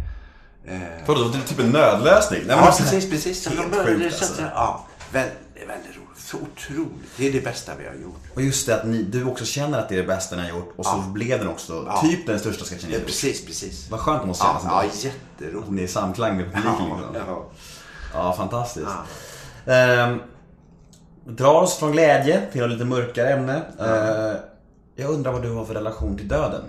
Eh, 0.66 0.78
Vadå, 1.06 1.28
det 1.28 1.38
är 1.38 1.42
typ 1.42 1.58
en 1.58 1.70
nödlösning? 1.70 2.40
Nej, 2.46 2.56
Ja, 2.56 2.74
precis, 2.78 3.10
precis. 3.10 3.48
Helt 3.48 3.76
sjukt, 3.76 4.04
alltså. 4.04 4.42
Ja, 4.42 4.86
väldigt, 5.12 5.38
väldigt 5.68 5.96
roligt. 5.96 6.07
Så 6.30 6.36
otroligt. 6.36 7.10
Det 7.16 7.28
är 7.28 7.32
det 7.32 7.40
bästa 7.40 7.72
vi 7.76 7.86
har 7.86 7.94
gjort. 7.94 8.20
Och 8.34 8.42
just 8.42 8.66
det 8.66 8.74
att 8.80 8.86
ni, 8.86 9.02
du 9.02 9.24
också 9.24 9.44
känner 9.44 9.78
att 9.78 9.88
det 9.88 9.94
är 9.94 9.96
det 9.98 10.06
bästa 10.06 10.36
ni 10.36 10.42
har 10.42 10.48
gjort 10.48 10.72
och 10.76 10.86
så 10.86 10.90
Ja. 11.06 11.10
blev 11.12 11.38
den 11.38 11.48
också 11.48 11.84
Ja. 11.86 12.00
typ 12.00 12.26
den 12.26 12.38
största 12.38 12.64
sketchen 12.64 12.88
ni 12.88 12.92
Ja, 12.92 12.96
har 12.96 13.00
gjort. 13.00 13.06
precis, 13.06 13.46
precis. 13.46 13.90
Vad 13.90 14.00
skönt 14.00 14.20
det 14.22 14.26
måste 14.26 14.44
Ja, 14.46 14.58
kännas 14.62 14.64
ja 14.72 14.82
ändå. 14.82 14.94
jätteroligt. 15.40 15.66
Att 15.68 15.74
ni 15.74 15.80
är 15.82 15.84
i 15.84 15.88
samklang 15.88 16.36
med 16.36 16.44
publiken. 16.44 16.72
liksom. 16.78 17.14
Ja, 17.26 17.46
Ja, 18.14 18.32
fantastiskt. 18.32 18.86
Ehm, 19.66 20.18
drar 21.26 21.54
oss 21.62 21.78
från 21.78 21.92
glädje 21.92 22.46
till 22.52 22.62
ett 22.62 22.70
lite 22.70 22.84
mörkare 22.84 23.30
ämne. 23.32 23.62
Ehm, 23.78 24.36
jag 24.94 25.10
undrar 25.10 25.32
vad 25.32 25.42
du 25.42 25.50
har 25.50 25.64
för 25.64 25.74
relation 25.74 26.16
till 26.16 26.28
döden? 26.28 26.64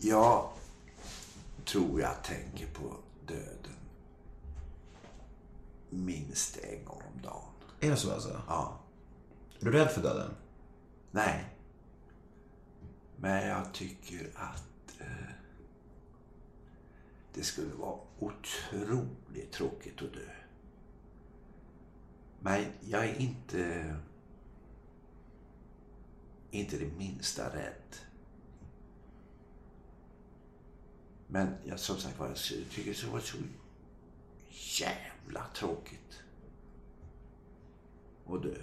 Jag 0.00 0.48
tror 1.64 2.00
jag 2.00 2.22
tänker 2.22 2.66
på 2.66 2.82
döden 3.26 3.72
minst 5.90 6.56
en 6.56 6.84
gång 6.84 7.02
om 7.14 7.22
dagen. 7.22 7.52
Är 7.80 7.90
det 7.90 7.96
så 7.96 8.12
alltså? 8.12 8.42
Ja. 8.48 8.80
Är 9.60 9.64
du 9.64 9.72
rädd 9.72 9.90
för 9.90 10.02
döden? 10.02 10.30
Nej. 11.10 11.44
Men 13.16 13.48
jag 13.48 13.74
tycker 13.74 14.30
att 14.34 15.00
eh, 15.00 15.30
det 17.34 17.42
skulle 17.42 17.74
vara 17.74 17.98
otroligt 18.18 19.52
tråkigt 19.52 20.02
att 20.02 20.12
dö. 20.12 20.30
Men 22.40 22.64
jag 22.80 23.04
är 23.04 23.20
inte, 23.20 23.96
inte 26.50 26.78
det 26.78 26.96
minsta 26.98 27.56
rädd. 27.56 27.96
Men 31.26 31.54
jag, 31.64 31.80
som 31.80 31.96
sagt 31.96 32.18
var, 32.18 32.28
jag 32.28 32.36
tycker 32.36 32.90
det 32.90 32.94
skulle 32.94 33.12
vara 33.12 33.22
så 33.22 33.36
jävla 34.80 35.07
tråkigt 35.58 36.20
att 38.32 38.42
dö. 38.42 38.54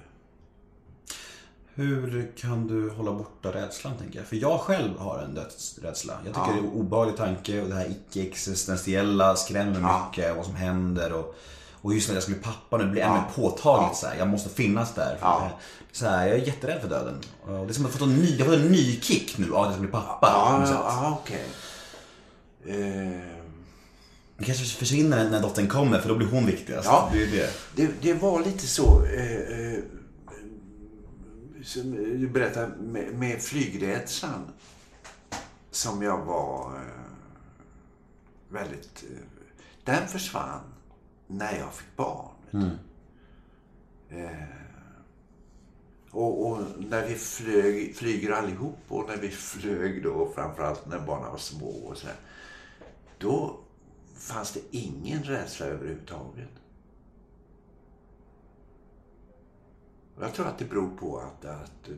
Hur 1.73 2.31
kan 2.37 2.67
du 2.67 2.89
hålla 2.89 3.11
borta 3.13 3.53
rädslan 3.53 3.97
tänker 3.97 4.19
jag? 4.19 4.27
För 4.27 4.35
jag 4.35 4.59
själv 4.59 4.97
har 4.99 5.19
en 5.19 5.33
dödsrädsla. 5.33 6.13
Jag 6.25 6.33
tycker 6.33 6.47
det 6.53 6.59
är 6.59 6.63
en 6.63 6.69
obehaglig 6.69 7.17
tanke 7.17 7.61
och 7.61 7.67
det 7.69 7.75
här 7.75 7.89
icke-existentiella 7.91 9.35
skrämmer 9.35 9.79
Ja. 9.81 10.07
mycket. 10.09 10.31
och 10.31 10.37
Vad 10.37 10.45
som 10.45 10.55
händer 10.55 11.13
och, 11.13 11.35
och 11.81 11.93
just 11.93 12.07
när 12.07 12.15
jag 12.15 12.23
ska 12.23 12.31
bli 12.33 12.41
pappa 12.41 12.77
nu 12.77 12.83
det 12.83 12.89
blir 12.91 13.01
ännu 13.01 13.15
Ja. 13.15 13.21
mer 13.21 13.29
påtagligt 13.35 13.89
Ja. 13.91 13.95
så 13.95 14.07
här. 14.07 14.15
Jag 14.17 14.27
måste 14.27 14.49
finnas 14.49 14.93
där. 14.93 15.17
Ja. 15.21 15.49
det. 15.49 15.97
Så 15.97 16.05
här, 16.05 16.27
jag 16.27 16.37
är 16.39 16.43
jätterädd 16.45 16.81
för 16.81 16.89
döden. 16.89 17.19
Och 17.45 17.51
det 17.51 17.71
är 17.71 17.73
som 17.73 17.85
att 17.85 17.91
jag 17.93 17.99
har 17.99 18.07
fått 18.07 18.07
en 18.07 18.15
ny, 18.15 18.35
jag 18.37 18.45
har 18.45 18.53
fått 18.53 18.61
en 18.65 18.71
ny 18.71 18.99
kick 19.01 19.37
nu 19.37 19.53
av 19.53 19.59
att 19.61 19.65
jag 19.65 19.73
ska 19.73 19.81
bli 19.81 19.91
pappa. 19.91 20.27
Ja, 20.31 20.65
sätt. 20.67 20.75
ja 20.79 21.19
okej. 21.23 21.45
Eh, 22.65 23.44
Det 24.38 24.44
kanske 24.45 24.66
försvinner 24.66 25.30
när- 25.30 25.41
dottern 25.41 25.68
kommer 25.68 25.99
för 25.99 26.10
då 26.10 26.16
blir 26.16 26.28
hon 26.28 26.45
viktigast. 26.45 26.86
Ja. 26.86 27.10
Det 27.14 27.24
är 27.24 27.28
det. 27.32 27.49
det, 27.76 27.91
det 28.02 28.14
var 28.14 28.44
lite 28.44 28.68
så, 28.68 29.06
eh, 29.06 29.38
eh, 29.38 29.80
som 31.64 31.91
du 31.91 32.28
berättade, 32.28 32.68
med, 32.78 33.14
med 33.14 33.41
flygrädslan 33.41 34.41
som 35.72 36.02
jag 36.02 36.26
var 36.26 36.76
eh, 36.76 37.02
väldigt... 38.49 39.03
Eh, 39.12 39.18
den 39.84 40.07
försvann 40.07 40.60
när 41.28 41.57
jag 41.60 41.74
fick 41.74 41.95
barn. 41.95 42.32
du. 42.52 42.70
Eh, 44.10 44.30
och, 46.12 46.48
och 46.52 46.62
när 46.78 47.07
vi 47.07 47.16
flög, 47.16 47.95
flyger 47.95 48.32
allihop 48.32 48.78
och 48.88 49.07
när 49.10 49.18
vi 49.18 49.30
flög 49.30 50.03
då, 50.03 50.32
framförallt 50.36 50.86
när 50.86 50.99
barnen 50.99 51.32
var 51.32 51.38
små 51.38 51.68
och 51.70 51.98
så 51.98 52.07
här, 52.07 52.16
då 53.18 53.60
fanns 54.26 54.52
det 54.52 54.61
ingen 54.72 55.23
rädsla 55.23 55.65
överhuvudtaget. 55.65 56.49
Jag 60.19 60.34
tror 60.34 60.47
att 60.47 60.57
det 60.57 60.65
beror 60.65 60.97
på 60.97 61.19
att, 61.19 61.45
att 61.45 61.89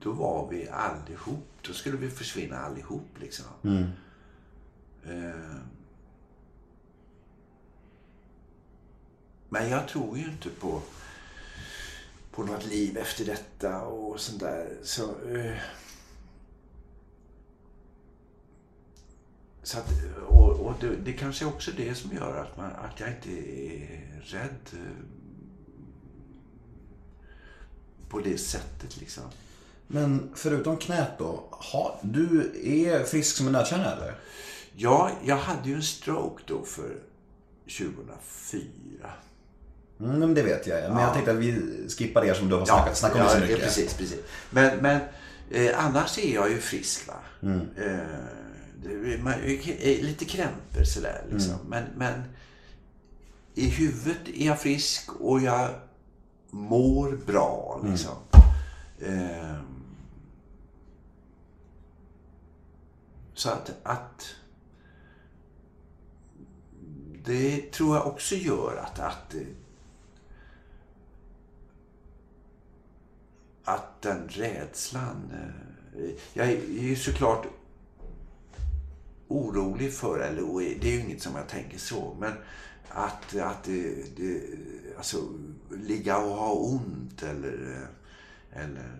då 0.00 0.12
var 0.12 0.48
vi 0.50 0.68
allihop, 0.68 1.48
då 1.66 1.72
skulle 1.72 1.96
vi 1.96 2.10
försvinna 2.10 2.58
allihop 2.58 3.08
liksom. 3.20 3.46
Eh, 5.04 5.56
Men 9.52 9.70
jag 9.70 9.88
tror 9.88 10.18
ju 10.18 10.24
inte 10.24 10.48
på, 10.48 10.82
på 12.30 12.42
något 12.42 12.66
liv 12.66 12.96
efter 12.98 13.24
detta 13.24 13.82
och 13.82 14.20
sånt 14.20 14.40
där. 14.40 14.76
Så, 14.82 15.14
så 19.62 19.78
att, 19.78 19.88
och, 20.28 20.50
och 20.50 20.74
det, 20.80 20.96
det 20.96 21.12
kanske 21.12 21.44
är 21.44 21.48
också 21.48 21.70
det 21.76 21.94
som 21.94 22.12
gör 22.12 22.36
att, 22.36 22.56
man, 22.56 22.70
att 22.70 23.00
jag 23.00 23.08
inte 23.08 23.30
är 23.30 24.20
rädd 24.22 24.60
eh, 24.72 24.78
på 28.08 28.20
det 28.20 28.38
sättet 28.38 29.00
liksom. 29.00 29.24
Men 29.86 30.30
förutom 30.34 30.76
knät 30.76 31.18
då, 31.18 31.48
ha, 31.50 32.00
du 32.02 32.52
är 32.64 33.04
frisk 33.04 33.36
som 33.36 33.46
en 33.46 33.52
nötkärna 33.52 33.92
eller? 33.92 34.14
Ja, 34.76 35.10
jag 35.24 35.36
hade 35.36 35.68
ju 35.68 35.74
en 35.74 35.82
stroke 35.82 36.42
då 36.46 36.64
för 36.64 36.96
2004. 37.78 38.66
Mm, 40.00 40.34
det 40.34 40.42
vet 40.42 40.66
jag. 40.66 40.92
Men 40.92 41.02
jag 41.02 41.12
tänkte 41.12 41.30
att 41.30 41.36
vi 41.36 41.62
skippar 41.98 42.24
det 42.24 42.34
som 42.34 42.48
du 42.48 42.54
har 42.54 42.66
snackat, 42.66 42.96
snackat 42.96 43.16
om 43.16 43.22
ja, 43.22 43.28
så 43.28 43.36
ja, 43.36 43.40
mycket. 43.40 43.60
precis, 43.60 43.94
precis. 43.94 44.20
Men, 44.50 44.78
men 44.78 45.00
eh, 45.50 45.86
annars 45.86 46.18
är 46.18 46.34
jag 46.34 46.50
ju 46.50 46.58
frisk 46.58 47.08
va. 47.08 47.14
Mm. 47.42 47.60
Eh, 47.76 48.41
man, 49.22 49.32
är 49.32 50.02
lite 50.02 50.24
krämpor 50.24 50.84
sådär 50.84 51.24
liksom. 51.30 51.54
Mm. 51.54 51.66
Men, 51.68 51.84
men 51.96 52.22
i 53.54 53.68
huvudet 53.68 54.28
är 54.34 54.46
jag 54.46 54.60
frisk 54.60 55.12
och 55.20 55.40
jag 55.40 55.70
mår 56.50 57.18
bra 57.26 57.78
Mm. 57.80 57.92
liksom. 57.92 58.14
Eh, 58.98 59.60
så 63.34 63.50
att, 63.50 63.74
att 63.82 64.34
det 67.24 67.72
tror 67.72 67.96
jag 67.96 68.06
också 68.06 68.34
gör 68.34 68.76
att, 68.76 68.98
att 68.98 69.34
att 73.64 74.02
den 74.02 74.28
rädslan... 74.28 75.32
eh, 75.32 76.10
Jag 76.32 76.48
är 76.48 76.60
ju 76.68 76.96
såklart 76.96 77.46
orolig 79.32 79.94
för, 79.94 80.18
eller 80.18 80.42
det 80.80 80.88
är 80.88 80.92
ju 80.92 81.00
inget 81.00 81.22
som 81.22 81.36
jag 81.36 81.48
tänker 81.48 81.78
så, 81.78 82.16
men 82.20 82.32
att, 82.88 83.36
att 83.36 83.64
det, 83.64 84.16
det, 84.16 84.40
alltså, 84.96 85.16
ligga 85.70 86.18
och 86.18 86.36
ha 86.36 86.52
ont 86.52 87.22
eller, 87.22 87.86
eller 88.52 88.90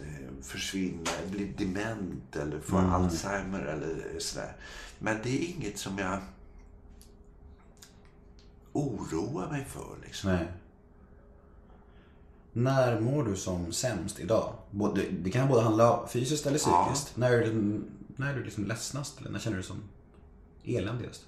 eh, 0.00 0.42
försvinna, 0.42 1.10
bli 1.30 1.44
dement 1.58 2.36
eller 2.36 2.60
få 2.60 2.76
Alzheimer 2.76 3.60
eller 3.60 4.18
sådär. 4.18 4.56
Men 4.98 5.16
det 5.22 5.28
är 5.28 5.56
inget 5.56 5.78
som 5.78 5.98
jag 5.98 6.18
oroar 8.72 9.50
mig 9.50 9.64
för. 9.64 9.96
Liksom. 10.04 10.30
Nej. 10.30 10.46
När 12.52 13.00
mår 13.00 13.24
du 13.24 13.36
som 13.36 13.72
sämst 13.72 14.20
idag? 14.20 14.54
Både, 14.70 15.02
det 15.10 15.30
kan 15.30 15.48
både 15.48 15.62
handla 15.62 16.06
fysiskt 16.08 16.46
eller 16.46 16.58
psykiskt. 16.58 17.16
När 17.16 17.32
är 17.32 17.40
du, 17.40 17.82
när 18.16 18.32
är 18.32 18.36
du 18.36 18.44
liksom 18.44 18.64
ledsnast? 18.64 19.20
Eller 19.20 19.30
när 19.30 19.38
känner 19.38 19.56
du 19.56 19.62
dig 19.62 19.68
som 19.68 19.82
eländigast? 20.64 21.26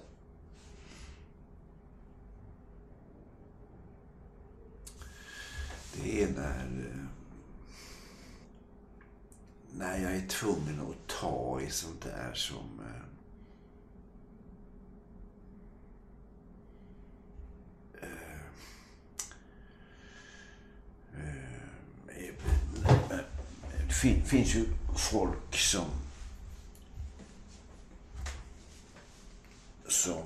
Det 6.01 6.23
är 6.23 6.29
när, 6.29 6.59
eh, 6.59 7.05
när 9.71 9.97
jag 9.97 10.15
är 10.15 10.27
tvungen 10.27 10.81
att 10.81 11.07
ta 11.19 11.61
i 11.61 11.69
sånt 11.69 12.01
där 12.01 12.33
som... 12.33 12.79
Eh, 12.79 13.03
eh, 21.13 21.29
det 23.77 23.93
finns 24.25 24.55
ju 24.55 24.65
folk 24.95 25.55
som 25.55 25.85
som 29.93 30.23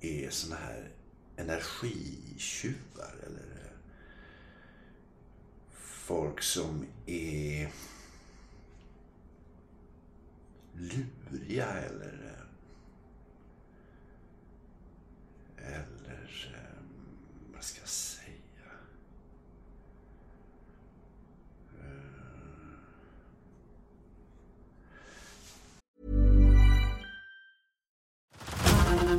är 0.00 0.30
såna 0.30 0.56
här 0.56 0.90
energitjuvar 1.36 3.14
eller 3.26 3.72
folk 5.72 6.42
som 6.42 6.86
är 7.06 7.72
luriga 10.74 11.66
eller 11.66 12.15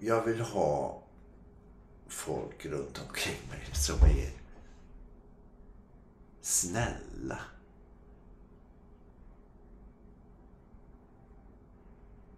Jag, 0.00 0.24
vill 0.24 0.40
ha 0.40 1.02
folk 2.06 2.66
runt 2.66 3.00
omkring 3.08 3.48
mig 3.50 3.74
som 3.74 4.00
är 4.00 4.32
snälla. 6.40 7.38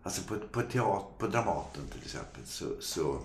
Alltså 0.03 0.23
på, 0.23 0.39
på, 0.49 0.62
teater, 0.62 1.19
på 1.19 1.27
Dramaten 1.27 1.87
till 1.93 2.03
exempel 2.03 2.47
så, 2.47 2.81
så... 2.81 3.20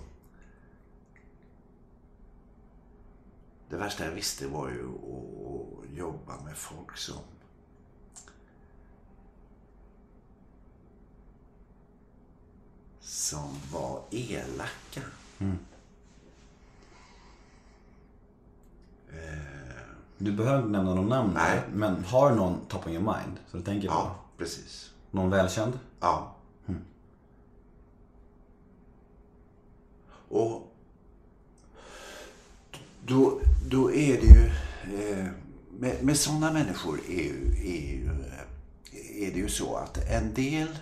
Det 3.68 3.76
värsta 3.76 4.04
jag 4.04 4.12
visste 4.12 4.46
var 4.46 4.68
ju 4.68 4.88
att, 4.88 5.84
att 5.84 5.96
jobba 5.96 6.40
med 6.44 6.56
folk 6.56 6.96
som 6.96 7.18
som 13.06 13.48
var 13.72 14.02
elaka. 14.10 15.00
Du 20.18 20.32
behöver 20.32 20.58
inte 20.58 20.70
nämna 20.70 20.94
någon 20.94 21.08
namn 21.08 21.32
Nej. 21.34 21.62
men 21.72 22.04
har 22.04 22.34
någon 22.34 22.60
top 22.68 22.86
of 22.86 22.92
your 22.92 23.02
mind? 23.02 23.38
Så 23.50 23.56
du 23.56 23.62
tänker 23.62 23.88
på? 23.88 23.94
Ja, 23.94 24.16
precis. 24.38 24.90
Någon 25.10 25.30
välkänd? 25.30 25.78
Ja. 26.00 26.36
Och 30.28 30.74
då, 33.06 33.40
då 33.70 33.92
är 33.92 34.20
det 34.20 34.26
ju... 34.26 34.50
Eh, 34.98 35.26
med, 35.78 36.04
med 36.04 36.16
sådana 36.16 36.52
människor 36.52 37.00
är, 37.08 37.22
ju, 37.22 37.48
är, 37.58 37.92
ju, 37.92 38.10
eh, 38.10 39.28
är 39.28 39.32
det 39.32 39.38
ju 39.38 39.48
så 39.48 39.76
att 39.76 40.10
en 40.10 40.34
del 40.34 40.78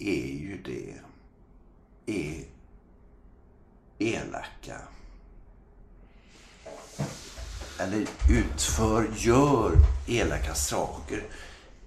är 0.00 0.26
ju 0.26 0.62
det... 0.62 0.94
Är 2.06 2.44
elaka. 3.98 4.80
Eller 7.78 8.06
utför, 8.30 9.10
gör 9.16 9.72
elaka 10.06 10.54
saker. 10.54 11.24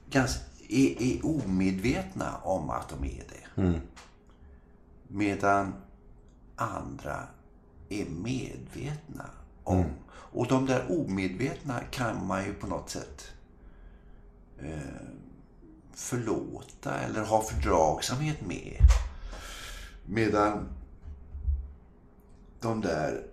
Ganska, 0.09 0.43
är, 0.69 1.01
är 1.01 1.25
omedvetna 1.25 2.37
om 2.37 2.69
att 2.69 2.89
de 2.89 3.03
är 3.03 3.23
det. 3.29 3.61
Medan 5.07 5.73
andra 6.55 7.27
är 7.89 8.05
medvetna 8.05 9.29
om. 9.63 9.85
Och 10.09 10.47
de 10.47 10.65
där 10.65 10.85
omedvetna 10.89 11.79
kan 11.91 12.27
man 12.27 12.45
ju 12.45 12.53
på 12.53 12.67
något 12.67 12.89
sätt 12.89 13.31
eh, 14.59 14.79
förlåta 15.93 16.99
eller 16.99 17.23
ha 17.23 17.41
fördragsamhet 17.41 18.41
med. 18.41 18.77
Medan 20.05 20.67
de 22.59 22.81
där 22.81 23.23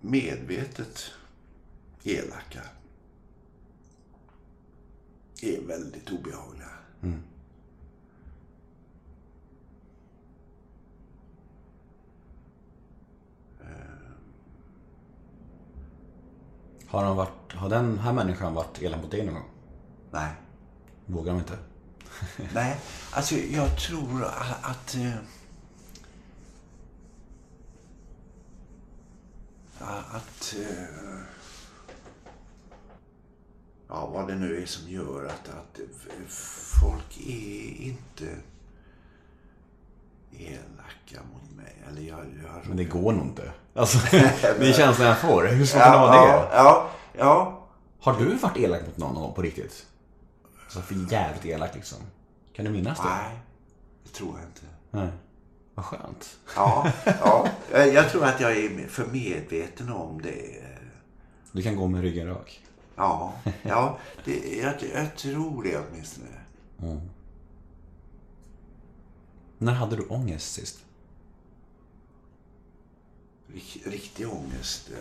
medvetet 0.00 1.10
elaka 2.02 2.62
är 5.42 5.66
väldigt 5.66 6.10
obehagliga. 6.10 6.68
Har, 16.86 17.04
han 17.04 17.16
varit, 17.16 17.52
har 17.52 17.68
den 17.68 17.98
här 17.98 18.12
människan 18.12 18.54
varit 18.54 18.82
elak 18.82 19.02
mot 19.02 19.10
dig 19.10 19.24
någon 19.24 19.34
gång? 19.34 19.50
Nej. 20.10 20.32
Vågar 21.06 21.32
de 21.32 21.38
inte? 21.38 21.58
Nej, 22.54 22.76
alltså 23.12 23.34
jag 23.34 23.78
tror 23.78 24.24
att... 24.24 24.64
att 24.64 24.94
eh, 24.94 25.12
att... 30.14 30.54
eh, 30.58 31.06
Ja, 33.88 34.06
vad 34.06 34.28
det 34.28 34.34
nu 34.34 34.62
är 34.62 34.66
som 34.66 34.88
gör 34.88 35.24
att, 35.24 35.48
att 35.48 35.80
folk 36.80 37.18
är 37.26 37.82
inte 37.82 38.36
elaka 40.32 41.26
mot 41.32 41.56
mig. 41.56 41.76
Eller 41.88 42.02
jag... 42.02 42.18
jag 42.18 42.66
Men 42.68 42.76
det 42.76 42.84
går 42.84 43.12
nog 43.12 43.26
inte. 43.26 43.52
Alltså, 43.74 43.98
det 44.40 44.68
är 44.68 44.72
känslan 44.72 45.08
jag 45.08 45.18
får. 45.18 45.46
Hur 45.46 45.66
svårt 45.66 45.82
kan 45.82 45.92
det 45.92 45.98
vara 45.98 46.10
det? 46.10 46.28
ja, 46.28 46.50
ja, 46.52 46.90
ja. 47.18 47.66
Har 48.00 48.18
du 48.18 48.34
varit 48.34 48.56
elak 48.56 48.86
mot 48.86 48.96
någon 48.96 49.14
gång 49.14 49.34
på 49.34 49.42
riktigt? 49.42 49.86
Alltså 50.76 50.94
för 50.94 51.12
jävligt 51.12 51.44
elak 51.44 51.74
liksom. 51.74 51.98
Kan 52.52 52.64
du 52.64 52.70
minnas 52.70 52.98
det? 52.98 53.04
Nej, 53.04 53.38
det 54.04 54.10
tror 54.10 54.38
jag 54.38 54.48
inte. 54.48 54.62
Nej. 54.90 55.08
Vad 55.74 55.84
skönt. 55.84 56.38
Ja, 56.56 56.92
ja. 57.04 57.48
Jag 57.72 58.10
tror 58.10 58.24
att 58.24 58.40
jag 58.40 58.56
är 58.56 58.88
för 58.88 59.06
medveten 59.06 59.92
om 59.92 60.22
det. 60.22 60.62
Du 61.52 61.62
kan 61.62 61.76
gå 61.76 61.86
med 61.86 62.00
ryggen 62.00 62.26
rak. 62.26 62.64
Ja, 62.96 63.34
ja 63.62 63.98
det, 64.24 64.56
jag, 64.56 64.74
jag 64.94 65.16
tror 65.16 65.62
det 65.62 65.78
åtminstone. 65.78 66.26
När 69.58 69.72
hade 69.72 69.96
du 69.96 70.02
ångest 70.06 70.52
sist? 70.54 70.84
Rik, 73.46 73.82
riktig 73.86 74.28
ångest. 74.28 74.90
eh. 74.90 74.98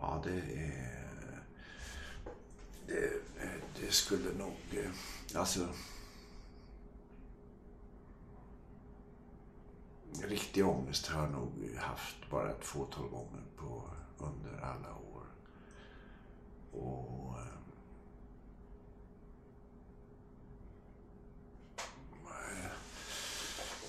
Ja, 0.00 0.22
det 0.24 0.30
är... 0.60 0.93
Det, 2.86 3.12
det 3.80 3.92
skulle 3.92 4.38
nog... 4.38 4.56
Eh, 4.70 4.90
alltså... 5.40 5.68
Riktig 10.22 10.66
ångest 10.66 11.06
har 11.06 11.22
jag 11.22 11.32
nog 11.32 11.76
haft 11.76 12.30
bara 12.30 12.50
ett 12.50 12.64
fåtal 12.64 13.08
gånger 13.08 13.42
på, 13.56 13.82
under 14.18 14.60
alla 14.60 14.94
år. 14.94 15.26
Och... 16.72 17.38
Eh, 17.38 17.54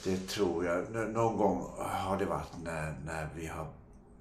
det 0.03 0.17
tror 0.27 0.65
jag. 0.65 0.91
Någon 0.91 1.38
gång 1.38 1.72
har 1.77 2.17
det 2.17 2.26
varit 2.26 2.63
när, 2.63 2.99
när 3.05 3.30
vi 3.35 3.47
har... 3.47 3.67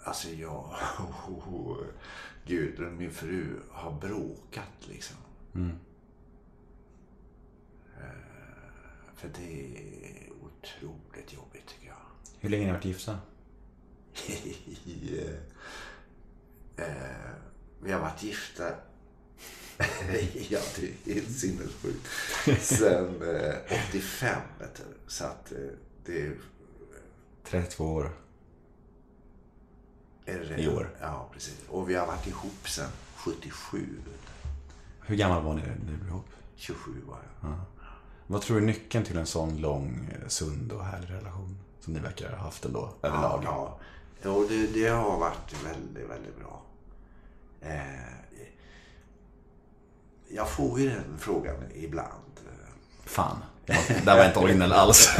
Alltså 0.04 0.28
jag 0.28 0.74
och 1.26 1.76
Gudrun, 2.46 2.96
min 2.96 3.10
fru, 3.10 3.60
har 3.70 3.92
bråkat 3.92 4.88
liksom. 4.88 5.16
Eh, 7.96 8.04
För 9.16 9.28
det 9.28 9.76
är 9.76 10.32
otroligt 10.32 11.32
jobbigt 11.32 11.66
tycker 11.66 11.86
jag. 11.86 11.96
Hur 12.40 12.48
länge 12.48 12.62
har 12.62 12.66
ni 12.66 12.72
varit 12.72 12.84
gifta? 12.84 13.18
Eh, 16.76 16.86
eh, 16.86 17.34
vi 17.80 17.92
har 17.92 18.00
varit 18.00 18.22
gifta 18.22 18.64
ja, 20.48 20.60
det 20.76 21.10
är 21.10 21.14
helt 21.14 21.38
sinnessjukt. 21.38 22.08
Sen 22.60 23.22
eh, 23.36 23.54
85, 23.88 24.40
vet 24.58 24.74
du. 24.74 24.82
Så 25.06 25.24
att 25.24 25.52
eh, 25.52 25.58
det 26.04 26.22
är... 26.22 26.36
32 27.44 27.84
år. 27.84 28.23
Är 30.26 30.38
det 30.38 30.62
I 30.62 30.68
år. 30.68 30.90
Ja, 31.00 31.28
precis. 31.32 31.58
Och 31.68 31.90
vi 31.90 31.94
har 31.94 32.06
varit 32.06 32.26
ihop 32.26 32.68
sen 32.68 32.88
77. 33.16 33.78
vet 33.78 34.04
du. 34.04 34.48
Hur 35.06 35.16
gammal 35.16 35.42
var 35.42 35.54
ni 35.54 35.62
när 35.62 35.68
ni 35.68 35.96
blev 35.96 36.08
ihop? 36.08 36.26
27 36.56 36.92
var 37.06 37.18
jag. 37.42 37.54
Vad 38.26 38.42
tror 38.42 38.56
du 38.56 38.62
är 38.62 38.66
nyckeln 38.66 39.04
till 39.04 39.16
en 39.16 39.26
sån 39.26 39.56
lång, 39.56 40.10
eh, 40.12 40.28
sund 40.28 40.72
och 40.72 40.84
härlig 40.84 41.10
relation? 41.10 41.58
Som 41.80 41.92
ni 41.92 42.00
verkar 42.00 42.30
ha 42.30 42.44
haft 42.44 42.64
ändå, 42.64 42.94
överlag. 43.02 43.40
Ja, 43.44 43.78
ja. 44.22 44.30
Och 44.30 44.44
det, 44.48 44.66
det 44.66 44.88
har 44.88 45.18
varit 45.18 45.64
väldigt, 45.64 46.10
väldigt 46.10 46.38
bra. 46.38 46.62
Eh, 47.60 48.14
jag 50.28 50.48
får 50.48 50.80
ju 50.80 50.90
den 50.90 51.18
frågan 51.18 51.56
ibland. 51.74 52.40
Fan. 53.04 53.36
Ja, 53.66 53.74
det 53.88 54.04
där 54.04 54.16
var 54.16 54.24
inte 54.26 54.38
originell 54.38 54.72
alls. 54.72 55.14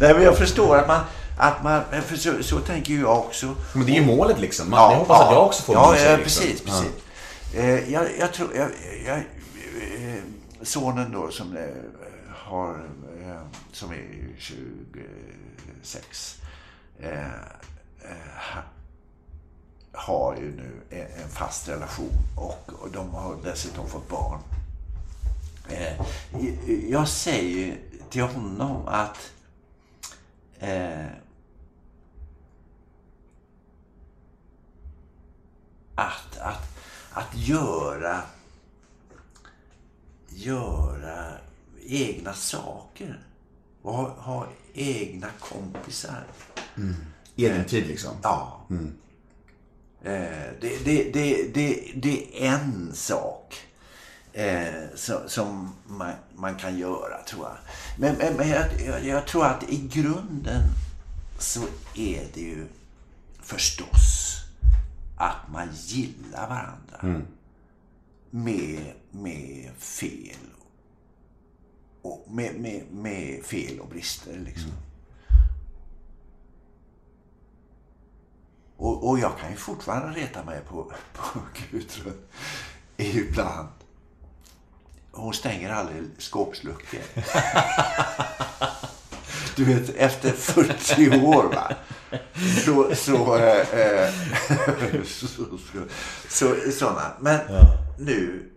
Nej, 0.00 0.14
men 0.14 0.22
jag 0.22 0.38
förstår 0.38 0.76
att 0.78 0.88
man... 0.88 1.00
Att 1.38 1.62
man 1.64 1.82
för 2.06 2.16
så, 2.16 2.42
så 2.42 2.58
tänker 2.60 2.92
ju 2.92 3.00
jag 3.00 3.18
också. 3.18 3.54
Men 3.72 3.86
det 3.86 3.92
är 3.92 4.00
ju 4.00 4.06
målet 4.06 4.40
liksom. 4.40 4.70
Man, 4.70 4.92
jag 4.92 4.98
hoppas 4.98 5.20
att 5.20 5.32
jag 5.32 5.46
också 5.46 5.62
får 5.62 5.74
Ja, 5.74 5.88
min 5.90 5.98
tjej, 5.98 6.10
ja 6.10 6.16
liksom. 6.16 6.42
precis, 6.42 6.60
precis. 6.62 6.90
Eh, 7.54 7.92
jag, 7.92 8.06
jag 8.18 8.32
tror... 8.32 8.56
Jag, 8.56 8.70
jag, 9.06 9.16
eh, 9.18 10.22
sonen 10.62 11.12
då 11.12 11.30
som 11.30 11.56
eh, 11.56 11.62
har... 12.34 12.70
Eh, 13.26 13.40
som 13.72 13.90
är 13.92 14.04
26. 14.38 16.36
Eh, 17.00 17.10
eh, 17.10 17.26
ha- 18.54 18.62
har 19.92 20.36
ju 20.36 20.56
nu 20.56 20.80
en, 20.90 21.28
fast 21.28 21.68
relation 21.68 22.12
och, 22.36 22.70
och 22.82 22.90
de 22.92 23.10
har 23.14 23.36
dessutom 23.44 23.88
fått 23.88 24.08
barn. 24.08 24.38
Eh, 25.68 25.92
jag 26.90 27.08
säger 27.08 27.76
till 28.10 28.22
honom 28.22 28.88
att 28.88 29.16
eh, 30.60 31.06
att, 35.94 36.38
att, 36.38 36.68
att 37.12 37.36
göra 37.36 38.22
göra 40.28 41.32
egna 41.86 42.32
saker 42.32 43.20
och 43.82 43.94
ha, 43.94 44.08
ha 44.08 44.46
egna 44.74 45.28
kompisar. 45.40 46.24
Egen 47.36 47.64
tid 47.64 47.86
liksom. 47.86 48.16
Ja. 48.22 48.60
Eh, 50.02 50.52
det, 50.60 50.84
det, 50.84 51.12
det, 51.12 51.54
det, 51.54 51.92
det 51.94 52.46
är 52.46 52.54
en 52.54 52.94
sak 52.94 53.66
eh, 54.32 54.74
så, 54.94 55.28
som 55.28 55.74
man, 55.86 56.12
man 56.34 56.54
kan 56.54 56.78
göra, 56.78 57.22
tror 57.22 57.46
jag. 57.46 57.56
Men, 57.98 58.16
men, 58.16 58.36
men 58.36 58.48
jag, 58.48 58.66
jag, 58.86 59.04
jag 59.04 59.26
tror 59.26 59.46
att 59.46 59.62
i 59.68 59.88
grunden 59.88 60.62
så 61.38 61.60
är 61.94 62.26
det 62.34 62.40
ju 62.40 62.66
förstås 63.42 64.36
att 65.16 65.52
man 65.52 65.68
gillar 65.72 66.48
varandra. 66.48 67.22
Med, 68.30 68.92
med 69.10 69.70
fel. 69.78 70.36
Och 72.02 72.26
med, 72.30 72.54
med, 72.54 72.84
med 72.92 73.44
fel 73.44 73.80
och 73.80 73.88
brister 73.88 74.38
liksom. 74.38 74.72
Och, 78.76 79.08
och 79.08 79.18
jag 79.18 79.38
kan 79.38 79.50
ju 79.50 79.56
fortfarande 79.56 80.20
reta 80.20 80.44
mig 80.44 80.60
på, 80.68 80.92
på 81.12 81.40
Gudrun 81.70 82.22
ibland. 82.96 83.68
Hon 85.12 85.34
stänger 85.34 85.72
aldrig 85.72 86.02
skåpsluckor. 86.18 87.00
Du 89.56 89.64
vet, 89.64 89.88
efter 89.96 90.30
40 90.30 91.10
år 91.26 91.44
va. 91.54 91.72
Så, 92.64 92.94
så, 92.94 93.36
eh, 93.36 94.08
så, 95.04 95.26
så, 95.26 95.44
så, 96.28 96.54
sådana. 96.78 97.12
Men 97.20 97.38
nu, 97.98 98.50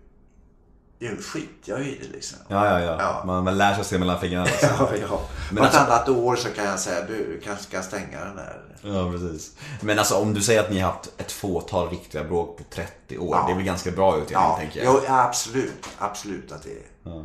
nu 1.11 1.21
skiter 1.21 1.71
jag 1.71 1.81
i 1.81 1.99
det 2.01 2.07
liksom. 2.07 2.38
Ja, 2.47 2.65
ja, 2.69 2.80
ja. 2.85 2.95
Ja. 2.99 3.23
Man, 3.25 3.43
man 3.43 3.57
lär 3.57 3.73
sig 3.73 3.81
att 3.81 3.88
se 3.88 3.97
mellan 3.99 4.19
fingrarna. 4.19 4.45
Liksom. 4.51 4.69
Ja, 4.80 4.89
ja. 5.01 5.21
Men 5.51 5.63
Vartannat 5.63 5.89
alltså- 5.89 6.15
år 6.15 6.35
så 6.35 6.49
kan 6.49 6.65
jag 6.65 6.80
säga, 6.80 7.05
du 7.07 7.41
kanske 7.43 7.63
ska 7.63 7.81
stänga 7.81 8.25
den 8.25 8.35
där. 8.35 8.61
Ja, 8.81 9.11
precis. 9.11 9.55
Men 9.81 9.99
alltså 9.99 10.15
om 10.15 10.34
du 10.34 10.41
säger 10.41 10.59
att 10.59 10.69
ni 10.71 10.80
har 10.80 10.91
haft 10.91 11.11
ett 11.17 11.31
fåtal 11.31 11.89
riktiga 11.89 12.23
bråk 12.23 12.57
på 12.57 12.63
30 12.69 13.17
år. 13.17 13.35
Ja. 13.38 13.45
Det 13.47 13.51
är 13.51 13.55
väl 13.55 13.65
ganska 13.65 13.91
bra 13.91 14.11
utdelning, 14.17 14.34
Ja, 14.49 14.57
tänker 14.59 14.84
jag. 14.84 14.93
jo, 14.95 15.01
ja, 15.07 15.23
absolut. 15.23 15.88
Absolut 15.97 16.51
att 16.51 16.63
det 16.63 16.71
är. 16.71 17.17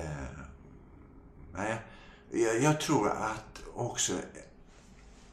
Eh, 0.00 0.06
nej, 1.54 1.80
jag, 2.30 2.62
jag 2.62 2.80
tror 2.80 3.08
att 3.08 3.60
också, 3.74 4.12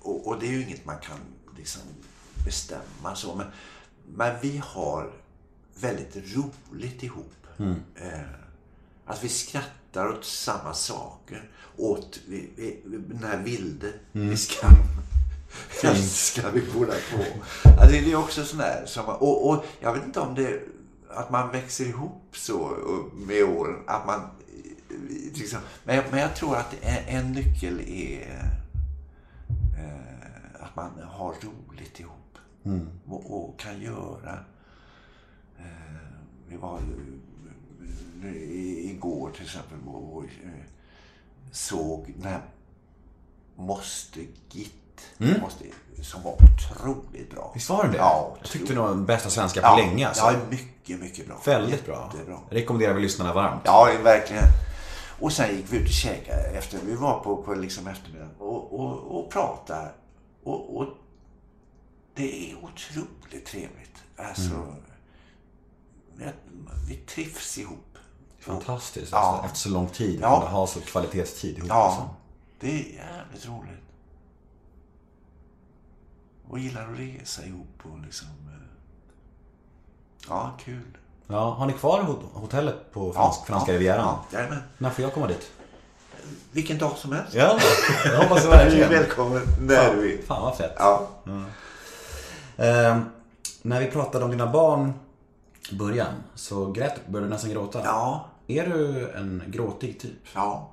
och, 0.01 0.27
och 0.27 0.39
det 0.39 0.45
är 0.45 0.51
ju 0.51 0.63
inget 0.63 0.85
man 0.85 0.97
kan 0.97 1.17
liksom 1.57 1.81
bestämma 2.45 3.15
så, 3.15 3.35
men, 3.35 3.47
men 4.15 4.35
vi 4.41 4.61
har 4.65 5.11
väldigt 5.75 6.15
roligt 6.35 7.03
ihop. 7.03 7.33
Eh, 7.95 8.19
att 9.05 9.23
vi 9.23 9.29
skrattar 9.29 10.07
åt 10.07 10.25
samma 10.25 10.73
saker. 10.73 11.49
Åt 11.77 12.19
vi, 12.27 12.49
vi, 12.55 12.81
den 13.07 13.23
här 13.23 13.37
vilde. 13.43 13.93
Vi 14.11 14.37
ska, 14.37 14.67
älskar 15.83 16.51
vi 16.53 16.61
båda 16.73 16.93
två. 17.11 17.23
Ja, 17.63 17.85
det 17.87 17.97
är 18.11 18.15
också 18.15 18.45
sån 18.45 18.59
där 18.59 18.85
som, 18.85 19.05
och, 19.05 19.49
och 19.49 19.65
jag 19.79 19.93
vet 19.93 20.03
inte 20.05 20.19
om 20.19 20.35
det 20.35 20.61
att 21.09 21.29
man 21.31 21.51
växer 21.51 21.85
ihop 21.85 22.23
så 22.31 22.77
med 23.13 23.43
åren. 23.43 23.75
Att 23.87 24.05
man, 24.05 24.19
eh, 24.19 24.97
liksom, 25.33 25.59
men, 25.83 25.95
jag- 25.95 26.05
men 26.11 26.19
jag 26.19 26.35
tror 26.35 26.55
att 26.55 26.75
en, 26.81 27.03
en 27.17 27.31
nyckel 27.31 27.79
är 27.79 28.53
eh, 29.77 30.63
att 30.63 30.75
man 30.75 30.91
har 31.11 31.33
roligt 31.41 31.99
ihop. 31.99 32.37
och, 33.07 33.37
och 33.49 33.59
kan 33.59 33.81
göra. 33.81 34.39
Eh, 35.59 36.07
vi 36.47 36.57
var 36.57 36.79
i- 36.79 37.19
igår 38.23 39.31
till 39.31 39.43
exempel 39.43 39.77
eh, 39.77 40.49
såg 41.51 42.13
den 42.17 42.31
här 42.31 42.41
Måste 43.55 44.19
Git. 44.49 44.73
Måste, 45.17 45.65
som 46.01 46.23
var 46.23 46.33
otroligt 46.33 47.31
bra. 47.31 47.51
Visst 47.53 47.69
var 47.69 47.83
den 47.83 47.91
det? 47.91 47.97
Ja, 47.97 48.35
jag 48.41 48.49
tyckte 48.49 48.73
det 48.73 48.79
var 48.79 48.89
den 48.89 49.05
bästa 49.05 49.29
svenska 49.29 49.61
på 49.61 49.67
ja, 49.67 49.77
länge 49.77 50.07
alltså. 50.07 50.23
Ja, 50.23 50.33
mycket, 50.49 50.99
mycket 50.99 51.27
bra. 51.27 51.41
Väldigt 51.45 51.85
bra. 51.85 52.11
Jättebra. 52.13 52.39
Rekommenderar 52.49 52.93
vi 52.93 53.01
lyssnarna 53.01 53.33
varmt. 53.33 53.61
Ja, 53.65 53.89
verkligen. 54.03 54.43
Och 55.19 55.33
sen 55.33 55.55
gick 55.55 55.65
vi 55.73 55.77
ut 55.77 55.87
och 55.87 55.93
käkade 55.93 56.41
efter. 56.41 56.79
Vi 56.85 56.95
var 56.95 57.19
på, 57.19 57.43
på 57.43 57.53
liksom 57.53 57.87
eftermiddagen 57.87 58.35
och, 58.39 58.79
och, 58.79 59.19
och 59.19 59.31
pratade. 59.31 59.91
Och, 60.43 60.77
och 60.77 60.87
det 62.15 62.51
är 62.51 62.55
otroligt 62.55 63.45
trevligt. 63.45 64.03
Alltså, 64.17 64.49
vi, 64.51 64.82
vi 66.87 66.95
trivs 66.95 67.57
ihop. 67.57 67.97
Fantastiskt 68.39 69.11
Ja. 69.11 69.17
alltså, 69.17 69.45
efter 69.45 69.57
så 69.59 69.69
lång 69.69 69.87
tid. 69.87 70.19
Ja. 70.21 70.39
Kunna 70.39 70.51
ha 70.51 70.67
så 70.67 70.81
kvalitetstid 70.81 71.57
ihop. 71.57 71.69
Ja, 71.69 71.75
Alltså. 71.85 72.09
det 72.59 72.67
är 72.67 72.77
jävligt 72.95 73.45
roligt. 73.47 73.79
Och 76.49 76.59
gillar 76.59 76.91
att 76.93 76.99
resa 76.99 77.45
ihop 77.45 77.79
och 77.83 77.99
liksom... 77.99 78.27
eh, 78.27 78.67
Ja, 80.29 80.51
kul. 80.63 80.97
Ja, 81.27 81.49
har 81.53 81.65
ni 81.65 81.73
kvar 81.73 82.01
hot- 82.03 82.29
hotellet 82.33 82.91
på 82.93 83.07
Ja, 83.07 83.13
fransk, 83.13 83.45
franska 83.47 83.71
ja, 83.71 83.75
rivieran? 83.79 84.05
Ja, 84.31 84.37
jajamän. 84.39 84.59
När 84.77 84.89
får 84.89 85.03
jag 85.03 85.13
komma 85.13 85.27
dit? 85.27 85.51
Vilken 86.51 86.77
dag 86.77 86.97
som 86.97 87.11
helst. 87.11 87.33
Ja, 87.33 87.59
jag 88.05 88.17
hoppas 88.23 88.41
Du 88.43 88.47
är 88.47 88.51
verkligen. 88.51 88.89
välkommen 88.89 89.41
när 89.61 89.95
du 89.95 90.01
vill. 90.01 90.23
Fan 90.25 90.41
vad 90.41 90.57
fett. 90.57 90.73
Ja. 90.77 91.07
Eh, 92.57 92.99
när 93.61 93.79
vi 93.79 93.91
pratade 93.91 94.25
om 94.25 94.31
dina 94.31 94.47
barn 94.51 94.93
början 95.71 96.13
så 96.35 96.71
grät, 96.71 97.07
började 97.07 97.27
du 97.27 97.33
nästan 97.33 97.51
gråta. 97.51 97.81
Ja. 97.83 98.29
Är 98.47 98.67
du 98.67 99.09
en 99.11 99.43
gråtig 99.47 99.99
typ? 99.99 100.27
Ja. 100.33 100.71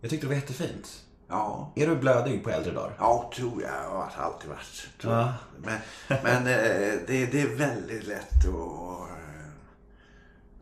Jag 0.00 0.10
tyckte 0.10 0.26
det 0.26 0.28
var 0.28 0.40
jättefint. 0.40 0.88
Ja. 1.28 1.72
Är 1.76 1.86
du 1.86 1.96
blödig 1.96 2.44
på 2.44 2.50
äldre 2.50 2.72
dagar? 2.72 2.94
Ja, 2.98 3.30
tror 3.36 3.62
jag. 3.62 3.70
Jag 3.70 3.90
har 3.90 4.24
alltid 4.24 4.50
varit. 4.50 4.88
Ja. 5.00 5.34
Men, 5.58 5.78
men 6.22 6.36
eh, 6.36 6.92
det, 7.06 7.26
det 7.26 7.40
är 7.40 7.56
väldigt 7.56 8.06
lätt 8.06 8.48
att... 8.48 9.08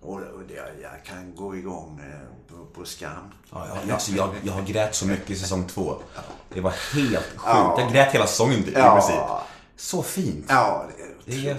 Och, 0.03 0.21
jag 0.83 1.05
kan 1.05 1.35
gå 1.35 1.57
igång 1.57 2.01
eh, 2.01 2.55
på, 2.55 2.67
på 2.67 2.85
skam. 2.85 3.33
Ja, 3.53 3.67
jag, 3.69 3.91
alltså, 3.91 4.13
jag, 4.13 4.35
jag 4.43 4.53
har 4.53 4.63
grät 4.63 4.95
så 4.95 5.07
mycket 5.07 5.31
i 5.31 5.37
säsong 5.37 5.67
två. 5.67 5.97
Det 6.55 6.61
var 6.61 6.71
helt 6.95 7.27
sjukt. 7.27 7.43
Ja. 7.47 7.81
Jag 7.81 7.93
grät 7.93 8.15
hela 8.15 8.27
säsongen 8.27 8.59
i 8.59 8.63
princip. 8.63 9.21
Så 9.77 10.03
fint. 10.03 10.47
Ja, 10.49 10.87
det 11.25 11.33
är 11.33 11.45
Det 11.45 11.51
är. 11.51 11.59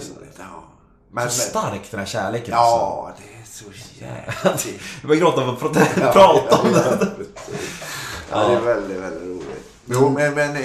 Men, 1.14 1.30
Så 1.30 1.40
stark 1.40 1.90
den 1.90 2.00
här 2.00 2.06
kärleken. 2.06 2.54
Ja, 2.54 3.12
det 3.18 3.22
är 3.42 3.46
så 3.46 3.64
jävligt. 4.04 4.80
Jag 5.00 5.08
börjar 5.08 5.20
gråta 5.20 5.42
av 5.42 5.48
att 5.48 5.58
prata, 5.60 5.84
prata 6.12 6.56
om 6.62 6.72
det. 6.72 7.08
Ja, 8.30 8.48
det 8.48 8.54
är 8.54 8.60
väldigt, 8.60 8.96
väldigt 8.98 9.22
roligt. 9.22 9.64
Jo, 9.86 10.08
men, 10.10 10.34
men 10.34 10.50
eh, 10.50 10.62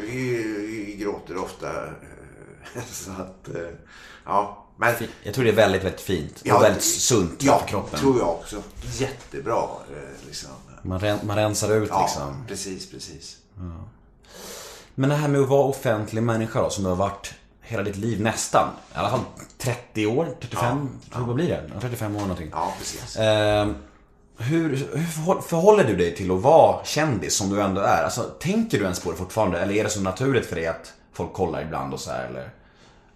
vi, 0.00 0.42
vi 0.66 0.96
gråter 1.00 1.36
ofta. 1.36 1.66
eh, 1.86 2.82
Så 2.90 3.10
att, 3.10 3.48
eh, 3.56 3.62
ja. 4.26 4.64
Men, 4.76 4.94
Jag 5.22 5.34
tror 5.34 5.44
det 5.44 5.50
är 5.50 5.54
väldigt, 5.54 5.84
väldigt 5.84 6.00
fint. 6.00 6.40
Ja, 6.42 6.56
och 6.56 6.62
väldigt 6.62 6.82
sunt 6.84 7.42
ja, 7.42 7.58
för 7.58 7.66
kroppen. 7.66 8.00
tror 8.00 8.18
jag 8.18 8.28
också. 8.28 8.62
Jättebra, 8.92 9.62
eh, 9.92 10.26
liksom. 10.26 10.50
Man, 10.82 11.00
ren, 11.00 11.18
man 11.22 11.36
rensar 11.36 11.72
ut 11.74 11.88
Ja, 11.92 12.00
liksom. 12.02 12.44
precis, 12.48 12.90
precis. 12.90 13.36
Men 14.94 15.10
det 15.10 15.16
här 15.16 15.28
med 15.28 15.40
att 15.40 15.48
vara 15.48 15.62
offentlig 15.64 16.22
människa 16.22 16.62
då, 16.62 16.70
som 16.70 16.84
du 16.84 16.90
har 16.90 16.96
varit 16.96 17.34
hela 17.68 17.82
ditt 17.82 17.96
liv 17.96 18.20
nästan. 18.20 18.68
I 18.94 18.98
alla 18.98 19.10
fall 19.10 19.20
30 19.58 20.06
år, 20.06 20.28
35, 20.40 20.88
tror 21.12 21.26
vad 21.26 21.34
blir 21.34 21.48
det? 21.48 21.70
Ja, 21.74 21.80
35 21.80 22.16
år 22.16 22.20
någonting. 22.20 22.48
Ja, 22.52 22.74
precis. 22.78 23.16
Eh, 23.16 23.68
hur, 24.38 24.68
hur 24.94 25.04
förhåll- 25.06 25.42
förhåller 25.42 25.84
du 25.84 25.96
dig 25.96 26.14
till 26.16 26.30
att 26.30 26.40
vara 26.40 26.84
kändis 26.84 27.34
som 27.36 27.50
du 27.50 27.62
ändå 27.62 27.80
är? 27.80 28.02
Alltså, 28.04 28.22
tänker 28.22 28.78
du 28.78 28.84
ens 28.84 29.00
på 29.00 29.10
det 29.10 29.16
fortfarande? 29.16 29.60
Eller 29.60 29.74
är 29.74 29.84
det 29.84 29.90
så 29.90 30.00
naturligt 30.00 30.46
för 30.46 30.56
dig 30.56 30.66
att 30.66 30.92
folk 31.12 31.32
kollar 31.32 31.62
ibland 31.62 31.94
och 31.94 32.00
så 32.00 32.10
här? 32.10 32.24
Eller 32.26 32.50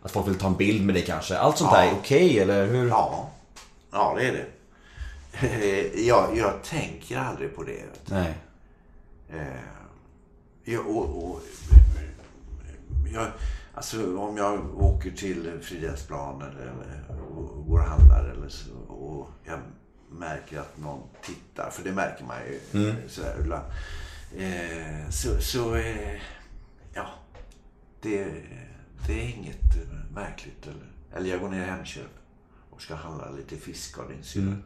att 0.03 0.11
folk 0.11 0.29
vill 0.29 0.39
ta 0.39 0.47
en 0.47 0.57
bild 0.57 0.87
med 0.87 0.95
dig 0.95 1.05
kanske? 1.05 1.39
Allt 1.39 1.59
sånt 1.59 1.73
där 1.73 1.87
är 1.87 1.93
okej, 2.01 2.39
eller 2.41 2.67
hur? 2.67 2.89
Ja, 2.89 3.31
ja 3.93 4.15
det 4.19 4.29
är 4.29 4.33
det. 4.33 4.47
Jag, 6.07 6.37
jag 6.37 6.63
tänker 6.63 7.19
aldrig 7.19 7.57
på 7.57 7.63
det. 7.63 7.83
Nej. 8.07 8.35
Eh, 9.33 9.39
jag, 10.65 10.87
och, 10.87 11.25
och, 11.25 11.41
jag, 13.15 13.27
alltså 13.75 14.17
om 14.19 14.37
jag 14.37 14.83
åker 14.83 15.11
till 15.11 15.61
Fridhemsplan 15.63 16.43
eller, 16.43 16.61
eller 16.61 17.21
och 17.21 17.67
går 17.67 17.79
och 17.79 17.85
handlar 17.85 18.25
eller 18.25 18.49
så, 18.49 18.75
och 18.89 19.29
jag 19.45 19.59
märker 20.11 20.61
att 20.61 20.79
någon 20.79 21.03
tittar, 21.23 21.71
för 21.71 21.85
det 21.85 21.93
märker 21.93 22.25
man 22.25 22.37
ju 22.47 22.61
sådär 23.09 23.37
ibland. 23.41 23.65
Eh, 24.37 25.11
så, 25.11 25.41
så 25.41 25.75
eh, 25.75 26.21
ja, 26.95 27.07
det, 28.01 28.25
det 29.07 29.13
är 29.13 29.29
inget 29.29 29.77
eh, 29.77 30.15
märkligt. 30.15 30.67
Eller, 30.67 30.87
eller 31.17 31.31
jag 31.31 31.41
går 31.41 31.49
ner 31.49 31.63
i 31.63 31.71
Hemköp 31.71 32.11
och 32.71 32.83
ska 32.83 32.95
handla 32.95 33.31
lite 33.31 33.57
fisk 33.57 33.99
av 33.99 34.09
din 34.09 34.23
syrra. 34.23 34.57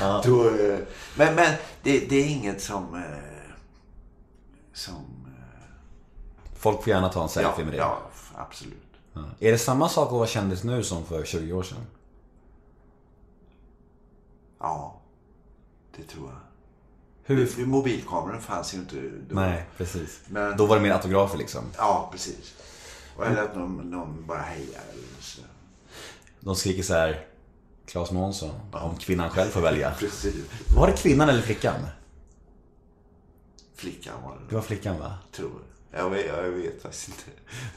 Då, 0.24 0.48
eh, 0.48 0.78
men 1.16 1.34
men 1.34 1.54
det, 1.82 2.08
det 2.08 2.16
är 2.16 2.26
inget 2.26 2.62
som... 2.62 2.94
eh, 2.94 3.30
som 4.72 4.94
eh, 4.94 5.19
Folk 6.60 6.78
får 6.82 6.88
gärna 6.88 7.08
ta 7.08 7.22
en 7.22 7.28
selfie 7.28 7.52
ja, 7.58 7.64
med 7.64 7.72
dig. 7.72 7.78
ja, 7.78 7.98
absolut. 8.36 8.76
Ja. 9.12 9.24
Är 9.40 9.52
det 9.52 9.58
samma 9.58 9.88
sak 9.88 10.06
att 10.06 10.12
vara 10.12 10.26
kändis 10.26 10.64
nu 10.64 10.82
som 10.84 11.04
för 11.04 11.24
20 11.24 11.52
år 11.52 11.62
sedan? 11.62 11.86
Ja, 14.58 15.00
det 15.96 16.02
tror 16.02 16.28
jag. 16.28 16.36
Hur? 17.22 17.66
Mobilkameran 17.66 18.40
fanns 18.40 18.74
ju 18.74 18.78
inte 18.78 18.96
då. 19.28 19.34
Nej, 19.34 19.64
precis. 19.76 20.20
Men- 20.28 20.56
Då 20.56 20.66
var 20.66 20.76
det 20.76 20.82
mer 20.82 20.90
autografer 20.92 21.38
liksom. 21.38 21.64
Ja, 21.76 22.08
precis. 22.12 22.54
Och 23.16 23.26
eller 23.26 23.42
att 23.42 23.56
någon, 23.56 23.76
någon 23.90 24.26
bara 24.26 24.38
hejar 24.40 24.82
eller 24.92 25.20
så. 25.22 25.40
De 26.40 26.56
skriker 26.56 26.82
så 26.82 26.94
här 26.94 27.26
Claes 27.86 28.10
Månsson, 28.10 28.50
om 28.72 28.96
kvinnan 28.96 29.30
själv 29.30 29.50
får 29.50 29.60
välja. 29.60 29.94
Precis. 29.98 30.34
Var 30.76 30.86
det 30.86 30.92
kvinnan 30.92 31.28
eller 31.28 31.42
flickan? 31.42 31.74
Flickan 33.74 34.22
var 34.22 34.32
det. 34.34 34.40
Det 34.48 34.54
var 34.54 34.62
flickan 34.62 34.98
va? 34.98 35.14
Tror 35.32 35.50
jag. 35.96 36.10
Vet, 36.10 36.26
jag 36.26 36.42
vet 36.42 36.82
faktiskt 36.82 37.08
inte. 37.08 37.22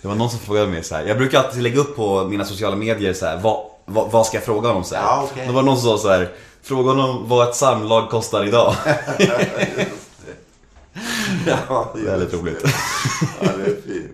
Det 0.02 0.07
var 0.07 0.15
någon 0.15 0.30
som 0.30 0.40
frågade 0.40 0.68
mig 0.68 0.84
så 0.84 0.95
här. 0.95 1.03
Jag 1.06 1.18
brukar 1.18 1.40
alltid 1.44 1.64
lägga 1.64 1.80
upp 1.80 1.95
på 1.95 2.23
mina 2.23 2.45
sociala 2.45 2.76
medier 2.76 3.14
så 3.14 3.26
här. 3.26 3.38
Vad, 3.38 3.65
vad, 3.85 4.11
vad 4.11 4.26
ska 4.26 4.38
jag 4.38 4.44
fråga 4.44 4.68
honom 4.68 4.84
så 4.84 4.95
här? 4.95 5.02
Ja, 5.03 5.27
okej. 5.31 5.48
Då 5.48 5.53
var 5.53 5.61
det 5.61 5.65
någon 5.65 5.77
som 5.77 5.90
sa 5.90 5.98
så 5.98 6.10
här. 6.10 6.31
Fråga 6.61 6.90
honom 6.90 7.30
vad 7.30 7.49
ett 7.49 7.56
samlag 7.56 8.10
kostar 8.10 8.45
idag. 8.48 8.76
Ja, 11.48 11.91
det 11.95 12.11
är 12.11 12.18
roligt. 12.38 12.64
Ja, 13.41 13.49
det 13.57 13.64
är 13.64 13.81
fint. 13.81 14.11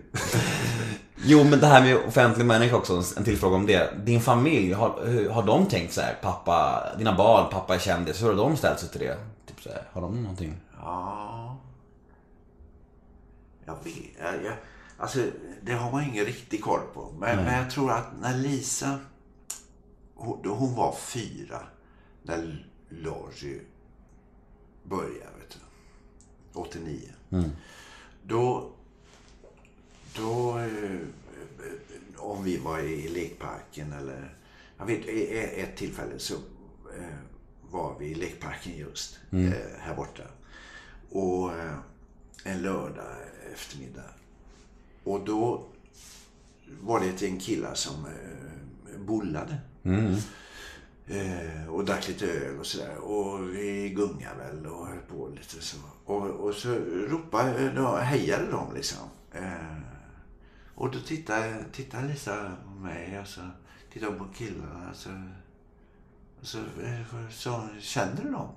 Jo, 1.26 1.44
men 1.44 1.60
det 1.60 1.68
här 1.68 1.82
med 1.82 1.98
offentlig 2.08 2.46
människa 2.46 2.76
också, 2.76 3.04
en 3.18 3.24
till 3.24 3.38
fråga 3.38 3.56
om 3.56 3.66
det. 3.66 3.90
Din 4.06 4.22
familj, 4.22 4.74
har, 4.74 5.30
har 5.32 5.44
de 5.44 5.66
tänkt 5.66 5.94
så 5.94 6.02
här, 6.02 6.18
pappa, 6.22 6.84
dina 6.98 7.16
barn, 7.16 7.46
pappa 7.52 7.76
är 7.76 7.80
kändis, 7.80 8.24
hur 8.24 8.28
har 8.28 8.36
de 8.36 8.58
ställt 8.58 8.80
sig 8.80 8.90
till 8.90 9.00
det? 9.00 9.18
Typ 9.48 9.62
så 9.64 9.70
här, 9.70 9.84
har 9.94 10.02
de 10.02 10.22
någonting? 10.24 10.58
Ja. 10.82 11.58
Jag 13.70 13.84
vet. 13.84 14.44
Jag, 14.46 14.56
alltså, 14.98 15.32
det 15.62 15.74
har 15.74 15.92
man 15.92 16.04
ingen 16.04 16.26
riktig 16.26 16.64
koll 16.64 16.82
på. 16.94 17.12
Men, 17.20 17.36
men 17.46 17.58
jag 17.58 17.72
tror 17.72 17.92
att 17.92 18.08
när 18.22 18.38
Lisa... 18.38 19.00
Hon, 20.16 20.42
då 20.44 20.54
hon 20.54 20.76
var 20.76 20.96
fyra 20.96 21.62
när 22.24 22.66
Lorry 22.90 23.60
började. 24.84 25.38
Vet 25.40 25.50
du. 26.54 26.60
89. 26.60 27.00
Då... 28.24 28.72
Då... 30.16 30.60
eh, 30.60 31.00
Om 32.18 32.44
vi 32.44 32.58
var 32.58 32.80
i 32.80 33.08
lekparken 33.08 33.94
eller... 33.94 34.36
Jag 34.78 34.86
vet, 34.86 35.06
ett 35.58 35.78
tillfälle 35.78 36.20
så 36.20 36.34
eh, 36.98 37.16
var 37.72 37.96
vi 38.00 38.06
i 38.06 38.16
lekparken 38.16 38.78
just. 38.78 39.20
Eh, 39.32 39.80
här 39.80 39.96
borta. 39.96 40.24
Och 41.12 41.52
en 42.44 42.62
lördag 42.62 43.16
eftermiddag. 43.54 44.12
Och 45.04 45.26
då 45.26 45.64
var 46.82 47.00
det 47.00 47.06
ett 47.10 47.22
gäng 47.22 47.40
killar 47.40 47.74
som 47.74 48.06
eh, 48.06 49.00
bollade. 49.00 49.58
Eh, 51.08 51.68
och 51.68 51.86
drack 51.86 52.08
lite 52.08 52.26
öl 52.32 52.60
och 52.60 52.66
sådär. 52.66 52.98
Och 52.98 53.56
vi 53.56 53.90
gungade 53.90 54.36
väl 54.38 54.66
och 54.66 54.88
höll 54.88 55.00
på 55.00 55.28
lite 55.28 55.62
så. 55.62 55.78
Och, 56.06 56.26
och 56.26 56.54
så 56.54 56.76
ropade, 57.10 57.72
då 57.72 57.96
hejade 57.96 58.52
de 58.52 58.74
liksom. 58.74 59.10
Eh, 59.32 59.78
och 60.76 60.92
då 60.92 61.00
tittade, 61.00 61.66
tittade 61.72 62.08
Lisa 62.08 62.52
på 62.66 62.70
mig 62.70 63.20
och 63.20 63.28
så 63.28 63.42
tittade 63.94 64.18
på 64.18 64.26
killarna. 64.36 64.94
Så, 64.94 65.10
och 66.42 66.48
så 66.48 66.58
eh, 66.58 67.30
sa 67.30 67.60
hon, 67.60 67.82
känner 67.82 68.24
du 68.24 68.32
dem? 68.32 68.50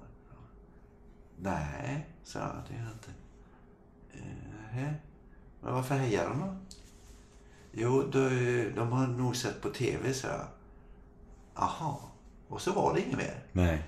Nej, 1.40 2.06
sa 2.24 2.38
jag. 2.38 2.56
Det 2.68 2.74
gör 2.74 2.82
jag 2.82 2.92
inte. 2.92 3.10
Men 5.60 5.74
varför 5.74 5.94
hejar 5.94 6.28
de 6.28 6.40
då? 6.40 6.56
Jo, 7.72 8.02
de, 8.02 8.28
de 8.76 8.92
har 8.92 9.06
nog 9.06 9.36
sett 9.36 9.62
på 9.62 9.68
tv, 9.70 10.14
så 10.14 10.26
jag. 10.26 10.46
Aha. 11.54 12.00
Och 12.48 12.60
så 12.60 12.72
var 12.72 12.94
det 12.94 13.00
inget 13.00 13.18
mer. 13.18 13.42
Nej. 13.52 13.82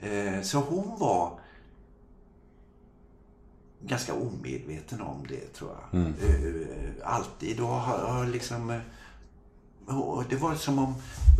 Eh, 0.00 0.42
så 0.42 0.58
hon 0.58 0.98
var 0.98 1.38
ganska 3.80 4.14
omedveten 4.14 5.00
om 5.00 5.26
det, 5.28 5.54
tror 5.54 5.70
jag. 5.70 6.00
Eh, 6.00 6.66
alltid. 7.04 7.60
Och 7.60 7.68
har, 7.68 7.98
har 7.98 8.26
liksom... 8.26 8.70
eh, 8.70 8.80
och 10.00 10.24
det 10.28 10.36
var 10.36 10.54
som 10.54 10.78
om... 10.78 10.94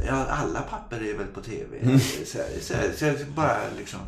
Ja, 0.07 0.27
alla 0.27 0.61
papper 0.63 1.03
är 1.03 1.19
väl 1.19 1.27
på 1.27 1.41
tv. 1.41 1.99
Så, 2.25 2.39
här, 2.39 2.61
så, 2.61 2.75
så 2.99 3.05
här, 3.05 3.27
bara 3.37 3.59
liksom... 3.77 4.01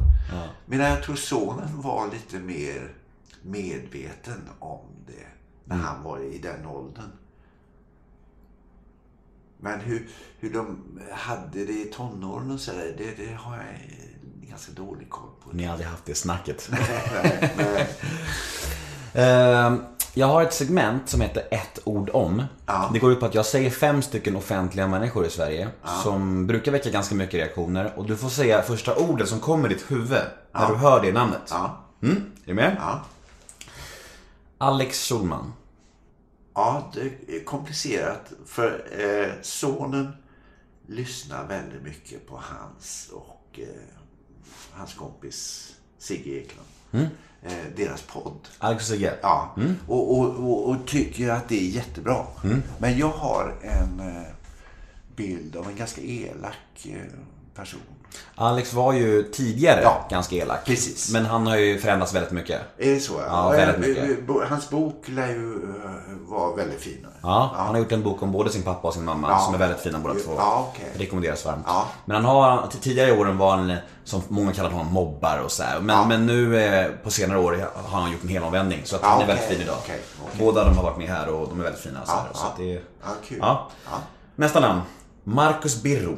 Men 0.67 0.79
jag 0.79 1.03
tror 1.03 1.17
sonen 1.17 1.81
var 1.83 2.11
lite 2.13 2.39
mer 2.39 2.93
medveten 3.47 4.49
om 4.59 4.87
det 5.07 5.27
när 5.65 5.77
han 5.77 6.03
var 6.03 6.19
i 6.19 6.39
den 6.39 6.67
åldern. 6.67 7.11
Men 9.59 9.81
hur, 9.81 10.09
hur 10.39 10.53
de 10.53 10.79
hade 11.13 11.65
det 11.65 11.73
i 11.73 11.91
tonåren 11.95 12.51
och 12.51 12.61
sådär, 12.61 12.95
det, 12.99 13.25
det 13.25 13.35
har 13.35 13.57
jag 13.57 13.65
ganska 14.49 14.73
dålig 14.73 15.11
koll 15.11 15.31
på. 15.45 15.57
Ni 15.57 15.65
har 15.65 15.73
aldrig 15.73 15.89
haft 15.89 16.05
det 16.05 16.15
snacket. 16.15 16.71
Ehm, 19.19 19.81
jag 20.15 20.27
har 20.27 20.43
ett 20.43 20.53
segment 20.55 21.09
som 21.09 21.21
heter 21.21 21.43
ett 21.51 21.79
ord 21.85 22.11
om. 22.13 22.43
Ja. 22.67 22.91
Det 22.93 22.99
går 22.99 23.13
ut 23.13 23.21
på 23.21 23.27
att 23.27 23.35
jag 23.35 23.47
säger 23.47 23.71
fem 23.71 24.03
stycken 24.03 24.37
offentliga 24.37 24.87
människor 24.87 25.27
i 25.27 25.31
Sverige 25.31 25.69
som 26.03 26.47
brukar 26.47 26.73
väcka 26.73 26.91
ganska 26.91 27.15
mycket 27.15 27.35
reaktioner. 27.35 27.93
Och 27.97 28.07
du 28.07 28.17
får 28.17 28.29
säga 28.29 28.63
första 28.63 28.95
ordet 28.95 29.29
som 29.29 29.41
kommer 29.41 29.71
i 29.71 29.75
ditt 29.75 29.91
huvud 29.91 30.23
när 30.53 30.69
du 30.69 30.75
hör 30.75 31.03
det 31.03 31.13
namnet. 31.13 31.43
Ja. 31.51 31.79
Mm? 32.03 32.17
Är 32.17 32.49
du 32.49 32.55
med? 32.55 32.77
Alex 34.59 35.09
Schulman. 35.09 35.53
Ja, 36.55 36.93
det 36.95 37.37
är 37.37 37.45
komplicerat. 37.45 38.33
För 38.47 38.87
eh, 39.01 39.33
sonen 39.43 40.13
lyssnar 40.87 41.47
väldigt 41.47 41.83
mycket 41.83 42.27
på 42.27 42.41
hans 42.43 43.11
och 43.13 43.61
eh, 43.61 43.67
hans 44.73 44.95
kompis 44.95 45.73
Sigge 45.99 46.31
Eklund. 46.31 46.69
Eh, 47.43 47.53
deras 47.77 48.03
podd. 48.03 48.49
Alex 48.59 48.83
och 48.83 48.89
Sigge. 48.89 49.19
Ja, 49.23 49.57
och, 49.89 50.19
och, 50.19 50.27
och, 50.27 50.69
och 50.71 50.87
tycker 50.87 51.29
att 51.31 51.49
det 51.49 51.59
är 51.59 51.69
jättebra. 51.71 52.27
Men 52.79 52.99
jag 52.99 53.09
har 53.09 53.55
en 53.63 54.01
eh, 54.01 54.23
bild 55.17 55.57
av 55.57 55.69
en 55.69 55.77
ganska 55.77 56.01
elak 56.01 56.87
eh, 56.87 57.13
person. 57.55 57.81
Alex 58.39 58.73
var 58.73 58.93
ju 58.93 59.23
tidigare 59.23 59.81
Ja. 59.83 60.07
ganska 60.11 60.37
elak. 60.37 60.65
Precis. 60.65 61.13
Men 61.13 61.27
han 61.27 61.47
har 61.47 61.57
ju 61.57 61.79
förändrats 61.79 62.15
väldigt 62.15 62.33
mycket. 62.33 62.61
Är 62.79 62.95
det 62.95 63.01
så? 63.01 63.13
Ja, 63.29 63.49
väldigt 63.51 63.79
mycket. 63.89 64.29
Eh, 64.29 64.49
Hans 64.49 64.71
bok 64.71 65.03
lär 65.07 65.29
ju 65.29 65.53
eh, 65.55 65.91
vara 66.31 66.55
väldigt 66.57 66.81
fin. 66.81 67.07
Ja, 67.23 67.51
han 67.57 67.67
har 67.69 67.79
gjort 67.79 67.93
en 67.93 68.03
bok 68.03 68.23
om 68.23 68.33
både 68.33 68.51
sin 68.51 68.63
pappa 68.63 68.89
och 68.89 68.95
sin 68.95 69.05
mamma 69.05 69.29
Ja. 69.31 69.39
som 69.39 69.55
är 69.55 69.59
väldigt 69.59 69.81
fina 69.81 69.99
båda 69.99 70.15
två. 70.15 70.33
Ja, 70.37 70.71
okej. 70.75 70.93
Rekommenderas 70.97 71.45
varmt. 71.45 71.65
Ja. 71.67 71.87
Men 72.05 72.17
han 72.17 72.25
har, 72.25 72.69
tidigare 72.81 73.09
i 73.09 73.19
åren 73.19 73.39
var 73.39 73.57
han, 73.57 73.77
som 74.05 74.23
många 74.29 74.53
kallar 74.53 74.71
honom, 74.71 74.93
mobbar 74.93 75.39
och 75.45 75.51
så 75.53 75.63
här. 75.63 75.81
Men, 75.81 75.97
Ja. 75.97 76.07
men 76.07 76.27
nu 76.27 76.59
eh, 76.65 76.87
på 77.05 77.11
senare 77.11 77.39
år 77.39 77.69
har 77.89 78.01
han 78.01 78.13
gjort 78.13 78.23
en 78.23 78.29
hel 78.29 78.43
omvändning. 78.43 78.81
Så 78.85 78.97
att 78.97 79.03
Ja, 79.03 79.09
han 79.09 79.23
är 79.23 79.27
väldigt 79.27 79.45
fin 79.47 79.61
idag. 79.61 79.77
okej. 79.85 80.01
Båda 80.39 80.65
de 80.65 80.77
har 80.77 80.83
varit 80.85 80.99
med 80.99 81.09
här 81.09 81.29
och 81.29 81.49
de 81.49 81.61
är 81.61 81.65
väldigt 81.65 81.83
fina. 81.83 82.07
Så, 82.07 82.13
här, 82.13 82.23
Ja, 82.33 82.39
så 82.39 82.47
ja. 82.59 82.65
det. 82.65 82.73
Ja, 82.73 83.09
kul. 83.29 83.39
Ja. 83.41 83.69
Ja. 83.91 83.97
Nästa 84.37 84.61
namn. 84.61 84.81
Marcus 85.25 85.83
Birro. 85.83 86.17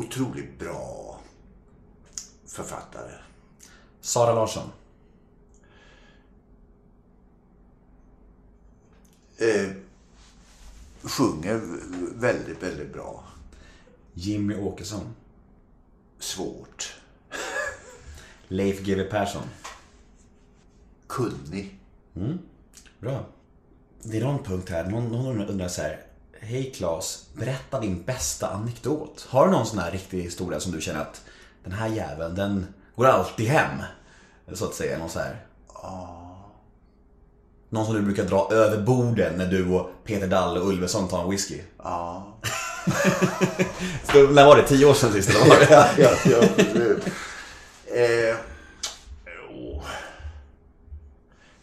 Otroligt 0.00 0.58
bra 0.58 1.20
författare. 2.46 3.12
Sara 4.00 4.34
Larsson. 4.34 4.70
Eh, 9.36 9.70
sjunger 11.02 11.60
väldigt, 12.14 12.62
väldigt 12.62 12.92
bra. 12.92 13.24
Jimmy 14.14 14.56
Åkesson. 14.56 15.14
Svårt. 16.18 16.94
Leif 18.48 18.80
GW 18.80 19.04
Persson. 19.10 19.42
Kunnig. 21.06 21.78
Bra. 23.00 23.26
Det 24.02 24.18
är 24.18 24.24
någon 24.24 24.44
punkt 24.44 24.68
här. 24.70 24.90
Någon, 24.90 25.12
någon 25.12 25.48
undrar 25.48 25.68
så 25.68 25.82
här. 25.82 26.09
Hej 26.42 26.72
Claes, 26.76 27.26
berätta 27.32 27.80
din 27.80 28.02
bästa 28.02 28.48
anekdot. 28.48 29.26
Har 29.28 29.46
du 29.46 29.52
någon 29.52 29.66
sån 29.66 29.78
här 29.78 29.90
riktig 29.90 30.22
historia 30.22 30.60
som 30.60 30.72
du 30.72 30.80
känner 30.80 31.00
att 31.00 31.22
den 31.64 31.72
här 31.72 31.88
jäveln, 31.88 32.34
den 32.34 32.66
går 32.96 33.06
alltid 33.06 33.46
hem? 33.46 33.82
Så 34.52 34.64
att 34.64 34.74
säga, 34.74 34.98
någon 34.98 35.10
så 35.10 35.18
här. 35.18 35.44
Någon 37.68 37.86
som 37.86 37.94
du 37.94 38.02
brukar 38.02 38.24
dra 38.24 38.48
över 38.52 38.78
borden 38.82 39.38
när 39.38 39.46
du 39.46 39.68
och 39.68 39.90
Peter 40.04 40.26
Dalle 40.26 40.60
och 40.60 40.68
Ulveson 40.68 41.08
tar 41.08 41.22
en 41.22 41.30
whisky. 41.30 41.60
Ja. 41.78 42.26
Så, 44.12 44.26
när 44.26 44.46
var 44.46 44.56
det? 44.56 44.62
Tio 44.68 44.86
år 44.86 44.94
sedan 44.94 45.12
sist 45.12 45.30
eller 45.30 45.40
vad 45.40 45.48
var 45.48 45.56
det? 45.56 45.66
ja, 45.70 45.86
ja, 45.98 46.10
ja, 46.30 46.46
precis. 46.56 47.14
eh, 47.86 48.36
åh. 49.50 49.82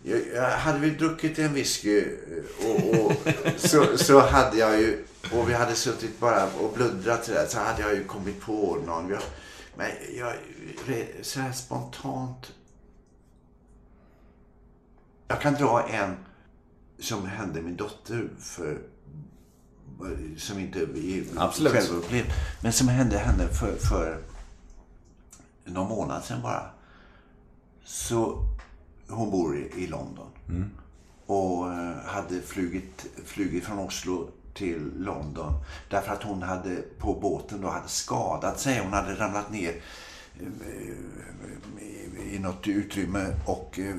Jag, 0.08 0.22
jag 0.36 0.50
hade 0.50 0.80
vi 0.80 0.90
druckit 0.90 1.40
en 1.40 1.54
whisky 1.54 2.00
eh, 2.00 2.68
och, 2.68 3.06
och 3.06 3.14
så, 3.58 3.98
så 3.98 4.20
hade 4.20 4.58
jag 4.58 4.82
ju, 4.82 5.06
och 5.32 5.50
vi 5.50 5.54
hade 5.54 5.76
suttit 5.76 6.20
bara 6.20 6.52
och 6.54 6.74
blundrat 6.74 7.24
till 7.24 7.34
det 7.34 7.48
så 7.48 7.60
hade 7.60 7.82
jag 7.82 7.96
ju 7.96 8.04
kommit 8.04 8.42
på 8.42 8.78
någon. 8.86 9.10
Jag, 9.10 9.22
men 9.76 9.92
jag, 10.18 10.34
så 11.22 11.40
här 11.40 11.52
spontant. 11.52 12.54
Jag 15.28 15.42
kan 15.42 15.54
dra 15.54 15.88
en 15.90 16.16
som 17.00 17.26
hände 17.26 17.62
min 17.62 17.76
dotter 17.76 18.30
för 18.40 18.82
som 20.38 20.60
inte 20.60 20.80
är 20.80 21.70
självupplevd. 21.70 22.32
Men 22.62 22.74
som 22.74 22.88
hände 22.88 23.18
henne 23.18 23.48
för, 23.48 23.76
för 23.76 24.24
någon 25.66 25.88
månad 25.88 26.24
sedan 26.24 26.42
bara. 26.42 26.70
Så 27.84 28.48
hon 29.10 29.32
bor 29.32 29.58
i, 29.58 29.84
i 29.84 29.88
London. 29.88 30.28
Och 31.26 31.74
eh, 31.74 31.96
hade 32.06 32.42
flugit, 32.42 33.06
flugit 33.26 33.64
från 33.64 33.80
Oslo 33.80 34.30
till 34.54 34.92
London. 34.98 35.54
Därför 35.90 36.14
att 36.14 36.24
hon 36.24 36.42
hade 36.44 36.76
på 37.00 37.14
båten 37.14 37.62
då 37.62 37.68
hade 37.70 37.88
skadat 37.88 38.60
sig. 38.60 38.80
Hon 38.80 38.94
hade 38.94 39.16
ramlat 39.16 39.52
ner 39.52 39.74
eh, 40.40 42.34
i- 42.36 42.40
något 42.40 42.68
utrymme 42.68 43.34
och 43.46 43.80
eh, 43.80 43.96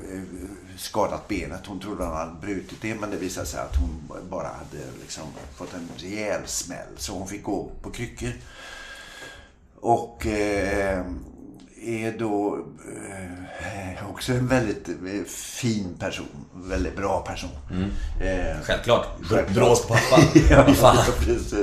skadat 0.77 1.27
benet. 1.27 1.65
Hon 1.65 1.79
trodde 1.79 2.03
hon 2.05 2.13
hade 2.17 2.35
brutit 2.41 2.81
det 2.81 2.95
men 2.95 3.11
det 3.11 3.17
visade 3.17 3.45
sig 3.47 3.59
att 3.59 3.75
hon 3.75 4.19
bara 4.29 4.47
hade 4.47 4.85
liksom 5.01 5.23
fått 5.55 5.73
en 5.73 5.89
rejäl 5.97 6.41
smäll. 6.45 6.87
Så 6.97 7.13
hon 7.13 7.27
fick 7.27 7.43
gå 7.43 7.71
på 7.81 7.91
kryckor. 7.91 8.31
Och 9.81 10.25
eh, 10.27 11.05
är 11.89 12.17
då 12.19 12.57
eh, 13.59 14.09
också 14.09 14.33
en 14.33 14.47
väldigt 14.47 14.89
eh, 14.89 15.23
fin 15.27 15.95
person. 15.99 16.25
Väldigt 16.55 16.95
bra 16.97 17.19
person. 17.27 17.49
Eh, 18.21 18.61
Självklart. 18.63 19.07
Brås 19.53 19.87
pappa. 19.87 20.21
ja, 20.49 20.73
fan. 20.73 20.97
precis. 21.19 21.53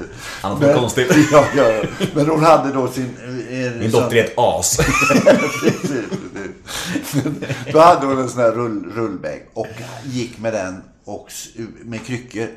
Han 0.43 0.53
har 0.53 0.61
fått 0.61 0.77
konstigt. 0.81 1.13
Ja, 1.33 1.45
ja. 1.57 1.83
Men 2.15 2.29
hon 2.29 2.43
hade 2.45 2.73
då 2.73 2.89
sin... 2.89 3.17
eh, 3.51 3.79
Min 3.81 3.91
dotter 3.91 4.17
är 4.17 4.25
ett 4.25 4.35
as. 4.37 4.77
Precis, 4.77 5.91
precis. 7.13 7.25
Då 7.73 7.79
hade 7.81 8.07
hon 8.07 8.19
en 8.19 8.29
sån 8.29 8.41
här 8.41 8.53
rull, 8.53 8.93
rullbäng 8.95 9.41
och 9.55 9.67
gick 10.05 10.39
med 10.39 10.53
den 10.53 10.83
och 11.05 11.33
med 11.85 12.07
kryckor. 12.07 12.49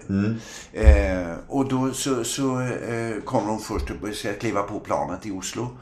Eh, 0.73 1.33
och 1.47 1.67
då 1.69 1.91
så, 1.93 2.23
så 2.23 2.61
eh, 2.61 3.21
kommer 3.25 3.47
hon 3.47 3.59
först 3.59 3.85
och 3.89 4.13
ska 4.15 4.33
kliva 4.33 4.63
på 4.63 4.79
planet 4.79 5.25
i 5.25 5.31
Oslo. 5.31 5.77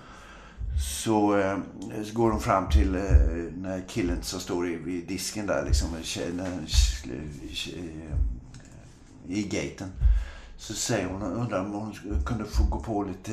Så, 0.77 1.37
eh, 1.37 1.57
så 2.03 2.13
går 2.13 2.31
hon 2.31 2.41
fram 2.41 2.69
till 2.69 2.95
eh, 2.95 3.01
den 3.51 3.65
här 3.65 3.83
killen 3.87 4.23
som 4.23 4.39
står 4.39 4.63
vid 4.63 5.07
disken 5.07 5.45
där 5.47 5.65
liksom. 5.65 5.89
Eh, 5.95 6.21
eh, 7.73 8.17
I 9.27 9.43
gaten. 9.43 9.91
Så 10.57 10.73
säger 10.73 11.07
hon, 11.07 11.21
undrar 11.21 11.59
om 11.59 11.71
hon 11.71 11.93
kunde 12.25 12.45
få 12.45 12.63
gå 12.63 12.79
på 12.79 13.03
lite 13.03 13.31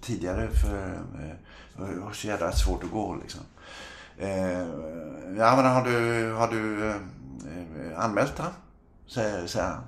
tidigare 0.00 0.48
för 0.50 1.00
eh, 1.18 1.34
jag 1.78 2.04
har 2.04 2.12
så 2.12 2.26
jävla 2.26 2.52
svårt 2.52 2.84
att 2.84 2.90
gå 2.90 3.16
liksom. 3.22 3.40
Ja 5.36 5.56
men 5.56 5.64
har 5.64 5.84
du, 5.84 6.32
har 6.32 6.48
du 6.48 6.92
anmält 7.96 8.38
han? 8.38 8.52
Säger, 9.06 9.46
säger 9.46 9.66
han. 9.66 9.82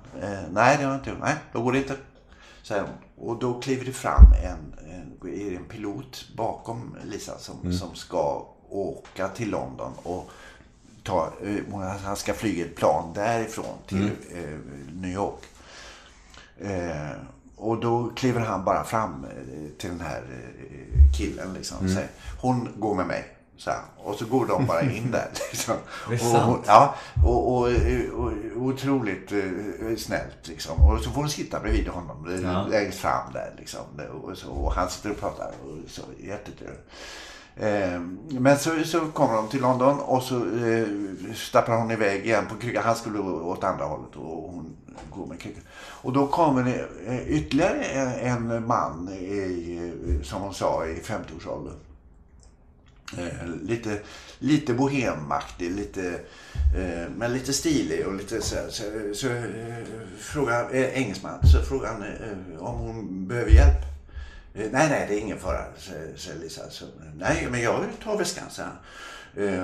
Nej 0.51 0.77
det 0.77 0.83
har 0.83 0.91
jag 0.91 0.99
inte 0.99 1.09
gjort. 1.09 1.19
Nej, 1.21 1.35
då 1.53 1.61
går 1.61 1.71
det 1.71 1.77
inte. 1.77 1.95
Hon. 2.67 3.27
Och 3.27 3.39
då 3.39 3.61
kliver 3.61 3.85
det 3.85 3.93
fram 3.93 4.33
en, 4.43 4.75
en, 4.91 5.55
en 5.55 5.65
pilot 5.65 6.25
bakom 6.35 6.95
Lisa 7.03 7.37
som, 7.37 7.73
som 7.73 7.95
ska 7.95 8.47
åka 8.69 9.27
till 9.29 9.49
London 9.49 9.91
och 10.03 10.29
ta, 11.03 11.33
eh, 11.43 11.79
han 12.03 12.15
ska 12.15 12.33
flyga 12.33 12.65
ett 12.65 12.75
plan 12.75 13.13
därifrån 13.13 13.77
till 13.87 14.11
eh, 14.35 14.59
New 14.93 15.11
York. 15.11 15.39
Eh, 16.57 17.11
och 17.55 17.79
då 17.79 18.11
kliver 18.15 18.41
han 18.41 18.65
bara 18.65 18.83
fram 18.83 19.25
eh, 19.25 19.77
till 19.77 19.89
den 19.89 20.01
här 20.01 20.23
eh, 20.29 21.17
killen 21.17 21.53
liksom. 21.53 21.77
och 21.85 21.89
Säger, 21.91 22.09
hon 22.41 22.69
går 22.75 22.95
med 22.95 23.07
mig. 23.07 23.36
Så 23.57 23.69
här. 23.69 23.79
Och 23.97 24.15
så 24.15 24.25
går 24.25 24.45
de 24.45 24.65
bara 24.65 24.81
in 24.81 25.11
där. 25.11 25.27
Liksom. 25.51 25.75
Det 26.09 26.15
är 26.15 26.25
och, 26.25 26.31
sant. 26.31 26.43
hon- 26.45 26.61
ja, 26.65 26.95
och, 27.25 27.47
och, 27.53 27.67
och, 28.13 28.31
och 28.55 28.61
otroligt 28.61 29.31
eh, 29.31 29.95
snällt 29.97 30.47
liksom. 30.47 30.89
Och 30.89 30.99
så 30.99 31.09
får 31.09 31.21
hon 31.21 31.29
sitta 31.29 31.59
bredvid 31.59 31.87
honom 31.87 32.27
eh, 32.33 32.41
Ja. 32.41 32.65
längst 32.69 32.99
fram 32.99 33.33
där 33.33 33.53
liksom. 33.57 33.81
Och, 34.23 34.37
så, 34.37 34.49
och 34.51 34.73
han 34.73 34.89
sitter 34.89 35.11
och 35.11 35.19
pratar 35.19 35.47
och 35.47 35.89
så 35.89 36.01
jättetrevligt. 36.19 36.85
Eh, 37.55 37.99
men 38.39 38.57
så, 38.59 38.83
så 38.85 38.99
kommer 38.99 39.33
de 39.33 39.47
till 39.47 39.61
London 39.61 39.99
och 39.99 40.23
så 40.23 40.35
eh, 40.35 40.87
stapplar 41.35 41.77
hon 41.77 41.91
iväg 41.91 42.25
igen 42.25 42.45
på 42.49 42.55
kryckan. 42.55 42.83
Han 42.85 42.95
skulle 42.95 43.19
åt 43.19 43.63
andra 43.63 43.85
hållet 43.85 44.15
och 44.15 44.51
hon 44.51 44.75
går 45.15 45.25
med 45.25 45.39
kryckan. 45.39 45.63
Och 46.01 46.13
då 46.13 46.27
kommer 46.27 46.63
det 46.63 46.87
eh, 47.07 47.27
ytterligare 47.29 47.83
en, 47.83 48.51
en 48.51 48.67
man 48.67 49.09
i, 49.13 50.21
som 50.23 50.41
hon 50.41 50.53
sa 50.53 50.85
i 50.85 50.93
50-årsåldern. 51.01 51.73
Eh, 53.17 53.47
lite, 53.63 53.99
lite 54.39 54.73
bohemaktig, 54.73 55.71
lite, 55.71 56.19
eh, 56.77 57.09
men 57.15 57.33
lite 57.33 57.53
stilig 57.53 58.07
och 58.07 58.15
lite 58.15 58.41
så, 58.41 58.55
så, 58.69 58.83
så 59.13 59.27
eh, 59.29 59.43
frågar 60.19 60.75
eh, 60.75 60.97
engelsman, 60.97 61.47
så 61.47 61.61
frågar 61.61 61.93
han 61.93 62.03
eh, 62.03 62.63
om 62.63 62.79
hon 62.79 63.27
behöver 63.27 63.51
hjälp. 63.51 63.81
Eh, 64.53 64.67
nej, 64.71 64.89
nej, 64.89 65.05
det 65.09 65.15
är 65.15 65.19
ingen 65.19 65.39
fara, 65.39 65.65
säger, 66.15 66.39
Lisa. 66.39 66.69
Så, 66.69 66.85
nej, 67.15 67.47
men 67.51 67.61
jag 67.61 67.85
tar 68.03 68.17
väskan, 68.17 68.49
säger 68.49 68.69
han 68.69 68.77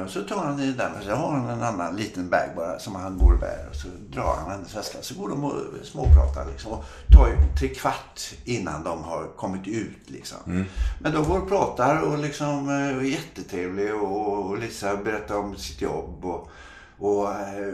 och 0.04 0.10
så 0.10 0.22
tar 0.22 0.46
han 0.46 0.60
i 0.60 0.72
den 0.72 0.92
och 0.92 1.04
så 1.04 1.12
har 1.12 1.32
han 1.32 1.50
en 1.50 1.64
annan 1.64 1.96
liten 1.96 2.30
bag 2.30 2.50
bara 2.56 2.80
som 2.80 2.96
han 2.96 3.18
går 3.18 3.34
och 3.34 3.40
bär. 3.40 3.68
Och 3.70 3.76
så 3.76 3.88
drar 4.10 4.36
han 4.40 4.52
hennes 4.52 4.76
väska. 4.76 4.98
Så 5.02 5.16
går 5.16 5.30
de 5.30 5.44
och 5.44 5.54
småpratar 5.84 6.46
liksom. 6.52 6.72
Och 6.72 6.86
tar 7.12 7.28
ju 7.28 7.36
tre 7.60 7.68
kvart 7.68 8.22
innan 8.46 8.84
de 8.84 9.04
har 9.04 9.28
kommit 9.38 9.68
ut 9.68 10.10
liksom. 10.10 10.38
Men 11.00 11.12
de 11.12 11.30
går 11.30 11.40
och 11.40 11.50
pratar 11.50 12.02
och 12.02 12.18
liksom 12.18 12.70
eh, 12.70 12.98
är 12.98 13.02
jättetrevlig 13.02 13.96
och, 13.96 14.46
och 14.46 14.58
Lisa 14.58 14.98
berättar 14.98 15.36
om 15.36 15.58
sitt 15.58 15.82
jobb. 15.82 16.26
Och, 16.26 16.50
och, 16.98 17.32
eh, 17.32 17.74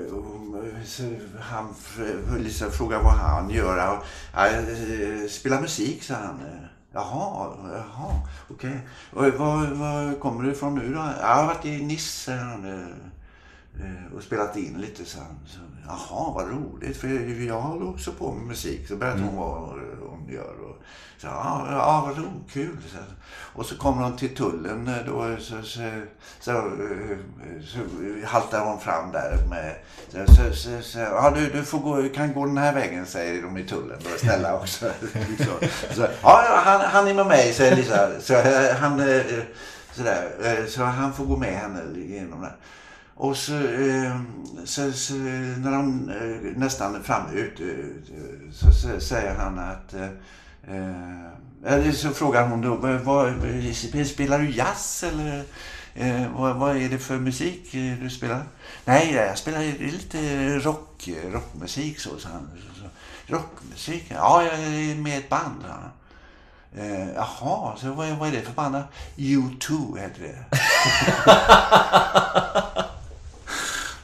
han, 1.39 1.75
Lisa 2.37 2.69
frågar 2.69 3.03
vad 3.03 3.13
han 3.13 3.49
gör. 3.49 4.01
Jag 4.33 5.29
spelar 5.29 5.61
musik, 5.61 6.03
sa 6.03 6.13
han. 6.13 6.39
Jaha, 6.91 7.53
jaha, 7.73 8.19
okej. 8.49 8.79
Och 9.13 9.23
Var, 9.23 9.67
var 9.73 10.19
kommer 10.19 10.43
du 10.43 10.51
ifrån 10.51 10.75
nu 10.75 10.93
då? 10.93 10.99
Ja, 10.99 11.13
Jag 11.21 11.35
har 11.35 11.45
varit 11.45 11.65
i 11.65 11.85
Nice 11.85 12.33
eh, 12.33 12.53
eh, 13.85 14.13
och 14.15 14.23
spelat 14.23 14.57
in 14.57 14.81
lite. 14.81 15.03
Han, 15.17 15.39
så, 15.45 15.59
Jaha, 15.87 16.31
vad 16.33 16.49
roligt. 16.49 16.97
För 16.97 17.07
jag 17.47 17.61
håller 17.61 17.89
också 17.89 18.11
på 18.11 18.31
med 18.31 18.47
musik. 18.47 18.87
Så 18.87 18.95
berättar 18.95 19.21
hon 19.21 19.35
vad 19.35 19.79
hon 20.09 20.29
gör. 20.29 20.68
Så, 21.21 21.27
ja, 21.27 21.67
ja, 21.71 22.03
vad 22.07 22.17
roligt, 22.17 22.51
kul. 22.51 22.77
Så, 22.91 22.97
och 23.53 23.65
så 23.65 23.77
kommer 23.77 24.03
hon 24.03 24.17
till 24.17 24.35
tullen 24.35 24.87
eh, 24.87 25.05
då. 25.05 25.35
Så, 25.39 25.61
så, 25.63 25.79
så, 26.39 26.51
eh, 26.51 27.17
så 27.65 27.79
haltar 28.27 28.65
hon 28.65 28.79
fram 28.79 29.11
där 29.11 29.37
med... 29.49 29.75
Så, 30.09 30.33
så, 30.35 30.55
så, 30.55 30.81
så, 30.81 30.99
ja, 30.99 31.31
du, 31.35 31.49
du 31.49 31.63
får 31.63 31.79
gå, 31.79 32.09
kan 32.09 32.33
gå 32.33 32.45
den 32.45 32.57
här 32.57 32.73
vägen, 32.73 33.05
säger 33.05 33.41
de 33.41 33.57
i 33.57 33.63
tullen. 33.63 33.99
Då, 34.03 34.09
snälla 34.17 34.55
också. 34.61 34.85
så, 35.91 36.07
ja, 36.21 36.61
han, 36.65 36.81
han 36.81 37.07
är 37.07 37.13
med 37.13 37.27
mig, 37.27 37.53
säger 37.53 37.75
Lisa. 37.75 38.09
Så, 38.19 38.33
eh, 38.33 38.75
han, 38.75 38.99
eh, 38.99 39.21
sådär, 39.91 40.29
eh, 40.43 40.65
så 40.67 40.83
han 40.83 41.13
får 41.13 41.25
gå 41.25 41.37
med 41.37 41.53
henne 41.53 41.81
igenom 41.99 42.41
där. 42.41 42.55
Och 43.15 43.37
så, 43.37 43.53
eh, 43.53 44.19
så, 44.65 44.91
så 44.91 45.13
när 45.13 45.71
de 45.71 46.09
eh, 46.09 46.57
nästan 46.57 46.95
är 46.95 46.99
framme 46.99 47.33
ut 47.33 47.59
eh, 47.59 47.67
så, 48.53 48.71
så 48.71 48.99
säger 48.99 49.35
han 49.35 49.59
att 49.59 49.93
eh, 50.69 51.73
eh, 51.73 51.91
så 51.91 52.09
frågar 52.09 52.47
hon 52.47 52.61
då, 52.61 52.75
vad, 52.75 52.99
vad, 52.99 53.33
spelar 54.07 54.39
du 54.39 54.51
jazz 54.51 55.03
eller 55.03 55.43
eh, 55.95 56.27
vad, 56.35 56.55
vad 56.55 56.77
är 56.77 56.89
det 56.89 56.97
för 56.97 57.17
musik 57.17 57.73
eh, 57.75 57.93
du 58.01 58.09
spelar? 58.09 58.43
Nej, 58.85 59.13
jag 59.13 59.37
spelar 59.37 59.59
lite 59.91 60.19
rock, 60.59 61.09
rockmusik 61.31 61.99
så. 61.99 62.09
Så, 62.09 62.19
så, 62.19 62.29
rockmusik? 63.27 64.05
Ja, 64.09 64.43
jag 64.43 64.53
är 64.53 64.95
med 64.95 65.13
i 65.13 65.17
ett 65.17 65.29
band, 65.29 65.63
han. 65.67 65.89
Eh, 66.77 67.07
jaha, 67.15 67.77
så 67.77 67.93
vad, 67.93 68.09
vad 68.09 68.27
är 68.27 68.31
det 68.31 68.41
för 68.41 68.53
band 68.53 68.75
då? 68.75 68.83
U2 69.17 69.97
heter 69.99 70.21
det. 70.21 70.45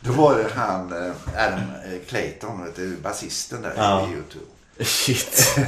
Då 0.01 0.11
var 0.11 0.37
det 0.37 0.49
han, 0.55 1.05
eh, 1.05 1.13
Adam 1.45 1.59
Clayton, 2.07 2.67
basisten 3.03 3.61
där 3.61 3.73
Ja. 3.77 4.01
i 4.01 4.05
U2. 4.05 4.37
Shit. 4.79 5.57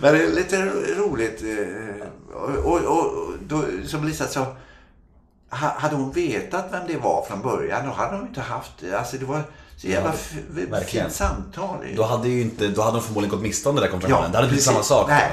Men 0.00 0.14
det 0.14 0.22
är 0.22 0.28
lite 0.32 0.64
roligt. 0.98 1.42
eh, 1.42 2.06
Och, 2.36 2.72
och, 2.72 2.80
och 2.84 3.32
då, 3.46 3.64
som 3.86 4.04
Lisa 4.04 4.26
sa, 4.26 4.56
ha- 5.50 5.74
hade 5.78 5.96
hon 5.96 6.12
vetat 6.12 6.66
vem 6.72 6.86
det 6.86 6.96
var 6.96 7.24
från 7.28 7.42
början, 7.42 7.86
då 7.86 7.92
hade 7.92 8.16
hon 8.16 8.26
inte 8.28 8.40
haft 8.40 8.72
det. 8.80 8.98
Alltså 8.98 9.16
det 9.16 9.24
var 9.24 9.42
så 9.76 9.86
jävla 9.88 10.14
Ja, 10.70 10.80
fint 10.80 11.12
samtal. 11.12 11.86
Då 11.96 12.02
hade 12.02 12.28
ju 12.28 12.40
inte, 12.40 12.68
då 12.68 12.82
hade 12.82 12.96
de 12.96 13.02
förmodligen 13.02 13.30
gått 13.36 13.42
miste 13.42 13.68
om 13.68 13.74
den 13.74 13.82
där 13.84 13.90
kontraktionen. 13.90 14.30
det 14.30 14.36
hade 14.36 14.48
blivit 14.48 14.64
samma 14.64 14.82
sak. 14.82 15.08
Nej. 15.08 15.32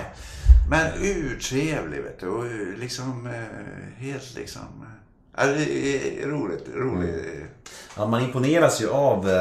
Men 0.69 0.91
urtrevlig 1.01 2.01
vet 2.03 2.19
du. 2.19 2.27
Och 2.27 2.45
liksom 2.77 3.27
eh, 3.27 4.03
helt 4.03 4.35
liksom... 4.35 4.61
eh, 4.61 4.89
Ja, 5.37 5.45
det 5.45 6.23
är 6.23 6.27
roligt. 6.27 6.65
roligt. 6.75 7.25
Ja, 7.97 8.05
man 8.07 8.21
imponeras 8.23 8.81
ju 8.81 8.89
av 8.89 9.29
eh, 9.29 9.35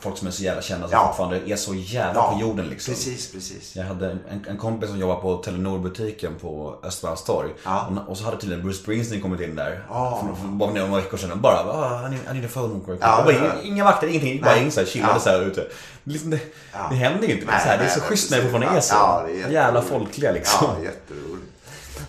folk 0.00 0.16
som 0.18 0.28
är 0.28 0.32
så 0.32 0.42
jävla 0.42 0.62
kända 0.62 0.88
som 0.88 0.92
Ja. 0.92 1.06
fortfarande 1.06 1.50
är 1.52 1.56
så 1.56 1.74
jävla 1.74 2.22
på 2.22 2.40
jorden 2.40 2.66
liksom. 2.68 2.94
Precis, 2.94 3.32
precis. 3.32 3.76
Jag 3.76 3.84
hade 3.84 4.10
en, 4.10 4.44
en 4.48 4.56
kompis 4.56 4.88
som 4.90 4.98
jobbade 4.98 5.20
på 5.20 5.42
Telenor-butiken 5.42 6.32
på 6.40 6.78
Östermalmstorg. 6.82 7.48
Ja. 7.64 7.86
Och, 8.06 8.10
och 8.10 8.18
så 8.18 8.24
hade 8.24 8.36
tydligen 8.36 8.62
Bruce 8.64 8.78
Springsteen 8.78 9.22
kommit 9.22 9.40
in 9.40 9.54
där. 9.56 9.84
Ja. 9.88 10.24
För, 10.36 10.42
för 10.42 10.48
bara 10.48 10.70
några 10.72 10.96
veckor 11.00 11.16
sedan. 11.16 11.40
Bara, 11.40 11.56
ah, 11.72 12.06
I, 12.06 12.10
need, 12.10 12.20
I 12.30 12.34
need 12.34 12.44
a 12.44 12.48
phone 12.52 12.80
call. 12.86 12.96
Ja, 13.00 13.22
bara, 13.24 13.32
ja. 13.34 13.52
Inga 13.62 13.84
vakter, 13.84 14.06
ingenting. 14.08 14.40
Bara 14.42 14.54
Nej. 14.54 14.64
in 14.64 14.70
så 14.72 14.80
här, 14.80 14.86
chillade 14.86 15.12
Ja. 15.14 15.20
så 15.20 15.30
här 15.30 15.40
ute. 15.42 15.60
Det, 16.04 16.12
liksom 16.12 16.30
det, 16.30 16.40
Ja. 16.72 16.78
det 16.90 16.96
händer 16.96 17.28
ju 17.28 17.34
inte. 17.34 17.46
Nej, 17.46 17.60
så 17.60 17.68
här, 17.68 17.76
det 17.76 17.82
är 17.82 17.86
nej, 17.86 17.94
så 17.94 18.00
nej, 18.00 18.08
schysst 18.08 18.30
när 18.30 18.36
det 18.38 18.42
fortfarande 18.42 18.76
är 18.78 18.80
så. 18.80 18.94
Ja, 18.94 19.26
är. 19.46 19.50
Jävla 19.52 19.82
folkliga 19.82 20.32
liksom. 20.32 20.66
Ja, 20.78 20.84
jätteroligt. 20.84 21.46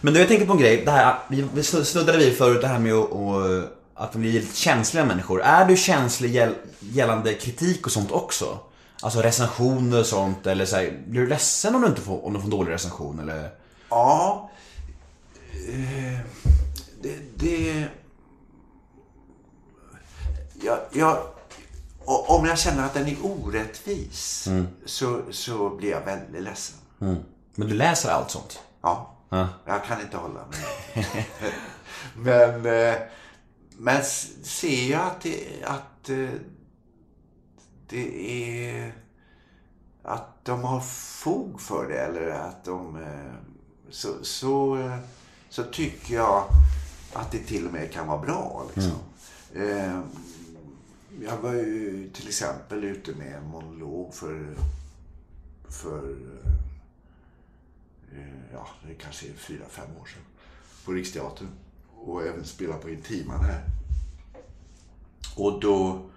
Men 0.01 0.13
du, 0.13 0.19
jag 0.19 0.27
tänker 0.27 0.45
på 0.45 0.51
en 0.53 0.59
grej. 0.59 0.81
Det 0.85 0.91
här, 0.91 1.15
vi, 1.27 1.45
vi 1.53 1.63
snuddade 1.63 2.17
vid 2.17 2.37
förut 2.37 2.61
det 2.61 2.67
här 2.67 2.79
med 2.79 2.93
att, 2.93 3.11
att, 3.99 4.15
vi 4.15 4.19
blir 4.19 4.31
lite 4.31 4.55
känsliga 4.55 5.05
människor. 5.05 5.41
Är 5.41 5.65
du 5.65 5.77
känslig 5.77 6.35
gäll, 6.35 6.55
gällande 6.79 7.33
kritik 7.33 7.85
och 7.85 7.91
sånt 7.91 8.11
också? 8.11 8.59
Alltså 9.01 9.21
recensioner 9.21 9.99
och 9.99 10.05
sånt 10.05 10.47
eller 10.47 10.65
så 10.65 10.75
här, 10.75 10.99
blir 11.07 11.21
du 11.21 11.27
ledsen 11.27 11.75
om 11.75 11.81
du 11.81 11.87
inte 11.87 12.01
får, 12.01 12.25
om 12.25 12.33
du 12.33 12.39
får 12.39 12.45
en 12.45 12.49
dålig 12.49 12.71
recension 12.71 13.19
eller? 13.19 13.49
Ja. 13.89 14.49
Eh, 15.69 16.19
det... 17.01 17.15
det 17.35 17.87
jag, 20.61 20.79
jag, 20.91 21.17
om 22.05 22.45
jag 22.45 22.59
känner 22.59 22.85
att 22.85 22.93
den 22.93 23.07
är 23.07 23.17
orättvis 23.21 24.47
så, 24.85 25.21
så 25.31 25.69
blir 25.69 25.91
jag 25.91 26.01
väldigt 26.01 26.43
ledsen. 26.43 26.77
Men 27.55 27.67
du 27.67 27.73
läser 27.73 28.09
allt 28.09 28.31
sånt? 28.31 28.59
Ja. 28.81 29.15
Ja. 29.29 29.47
Jag 29.65 29.85
kan 29.85 30.01
inte 30.01 30.17
hålla 30.17 30.39
mig. 30.45 31.07
men, 32.15 32.65
eh, 32.65 32.95
men 33.79 34.03
ser 34.43 34.91
jag 34.91 35.01
att 35.07 35.21
det, 35.21 35.63
att 35.63 36.09
eh, 36.09 36.29
det 37.87 38.31
är 38.31 38.93
att 40.03 40.45
de 40.45 40.63
har 40.63 40.81
fog 40.81 41.61
för 41.61 41.87
det 41.87 41.99
eller 41.99 42.29
att 42.29 42.65
de 42.65 42.95
eh, 42.95 43.33
så, 43.89 44.23
så, 44.23 44.77
eh, 44.77 44.97
så 45.49 45.63
tycker 45.63 46.15
jag 46.15 46.45
att 47.13 47.31
det 47.31 47.39
till 47.39 47.65
och 47.65 47.73
med 47.73 47.91
kan 47.91 48.07
vara 48.07 48.21
bra. 48.21 48.65
Liksom. 48.75 48.99
Eh, 49.53 49.99
jag 51.21 51.37
var 51.37 51.53
ju 51.53 52.09
till 52.13 52.27
exempel 52.27 52.83
ute 52.83 53.11
med 53.15 53.35
en 53.35 53.47
monolog 53.47 54.13
för, 54.13 54.55
för 55.69 56.15
ja, 58.53 58.67
det 58.87 58.93
kanske 58.93 59.27
är 59.27 59.33
fyra, 59.33 59.65
fem 59.69 59.89
år 60.01 60.05
sedan. 60.05 60.21
På 60.85 60.91
Riksteatern. 60.91 61.47
Och 62.05 62.23
även 62.23 62.45
spela 62.45 62.77
på 62.77 62.89
Intiman 62.89 63.45
här. 63.45 63.63
Och 65.35 65.59
då, 65.61 66.09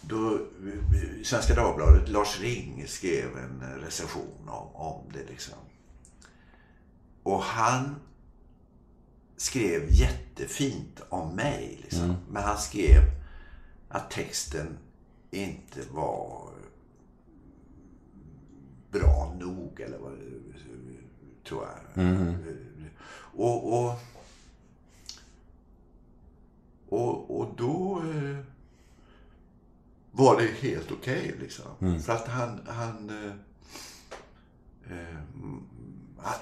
då 0.00 0.38
Svenska 1.24 1.54
Dagbladet, 1.54 2.08
Lars 2.08 2.40
Ring 2.40 2.84
skrev 2.86 3.38
en 3.38 3.80
recension 3.80 4.48
om, 4.48 4.68
om 4.74 5.02
det 5.12 5.30
liksom. 5.30 5.54
Och 7.22 7.42
han 7.42 7.96
skrev 9.36 9.86
jättefint 9.90 11.00
om 11.08 11.36
mig. 11.36 11.78
Liksom. 11.82 12.16
Men 12.30 12.42
han 12.42 12.58
skrev 12.58 13.02
att 13.88 14.10
texten 14.10 14.78
inte 15.30 15.80
var 15.92 16.50
bra 18.90 19.36
nog 19.40 19.80
eller 19.80 19.98
vad 19.98 20.12
tror 21.48 21.64
jag. 21.64 22.04
Och, 23.16 23.74
och, 23.74 23.98
och, 26.94 27.40
och 27.40 27.54
då 27.56 28.02
eh, 28.14 28.38
var 30.12 30.40
det 30.40 30.68
helt 30.68 30.92
okej 30.92 31.34
liksom. 31.40 32.00
För 32.02 32.12
att 32.12 32.28
han, 32.28 32.60
han 32.66 33.10
eh, 33.10 33.32
eh, 34.92 35.18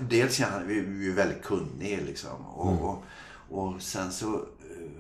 dels 0.01 0.41
är 0.41 0.45
han 0.45 0.69
ju 0.69 1.13
väldigt 1.13 1.43
kunnig 1.43 2.03
liksom. 2.07 2.47
Och, 2.47 2.83
och, 2.83 3.03
och 3.59 3.83
sen 3.83 4.13
så 4.13 4.35
eh, 4.35 4.91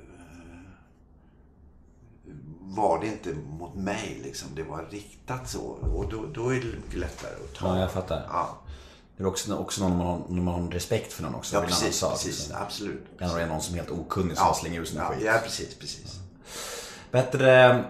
var 2.60 3.00
det 3.00 3.06
inte 3.06 3.34
mot 3.34 3.74
mig 3.74 4.20
liksom. 4.22 4.48
Det 4.54 4.62
var 4.62 4.86
riktat 4.90 5.48
så. 5.48 5.62
Och 5.62 6.08
då, 6.08 6.26
då 6.34 6.48
är 6.48 6.60
det 6.60 6.66
mycket 6.66 6.98
lättare 6.98 7.34
att 7.44 7.54
ta. 7.54 7.68
Ja, 7.68 7.80
jag 7.80 7.92
fattar. 7.92 8.26
Ja, 8.28 8.58
Det 9.16 9.22
är 9.22 9.26
också, 9.26 9.55
också 9.55 9.80
någon 9.89 9.97
man 9.98 10.06
har, 10.06 10.28
man 10.28 10.55
har 10.62 10.70
respekt 10.70 11.12
för 11.12 11.22
någon 11.22 11.34
också. 11.34 11.56
ja 11.56 11.62
precis. 11.62 11.97
sak, 11.97 12.12
precis 12.12 12.39
liksom. 12.39 12.56
absolut. 12.62 13.05
Det 13.18 13.24
är 13.24 13.47
någon 13.47 13.60
som 13.62 13.74
är 13.74 13.78
helt 13.78 13.90
okunnig 13.90 14.36
som 14.36 14.47
Ja, 14.47 14.55
slänger 14.55 14.80
ur 14.80 14.84
sin 14.84 14.98
ja, 14.98 15.09
skit. 15.09 15.22
ja, 15.24 15.39
precis, 15.44 15.74
precis. 15.74 16.18
Bättre 17.10 17.84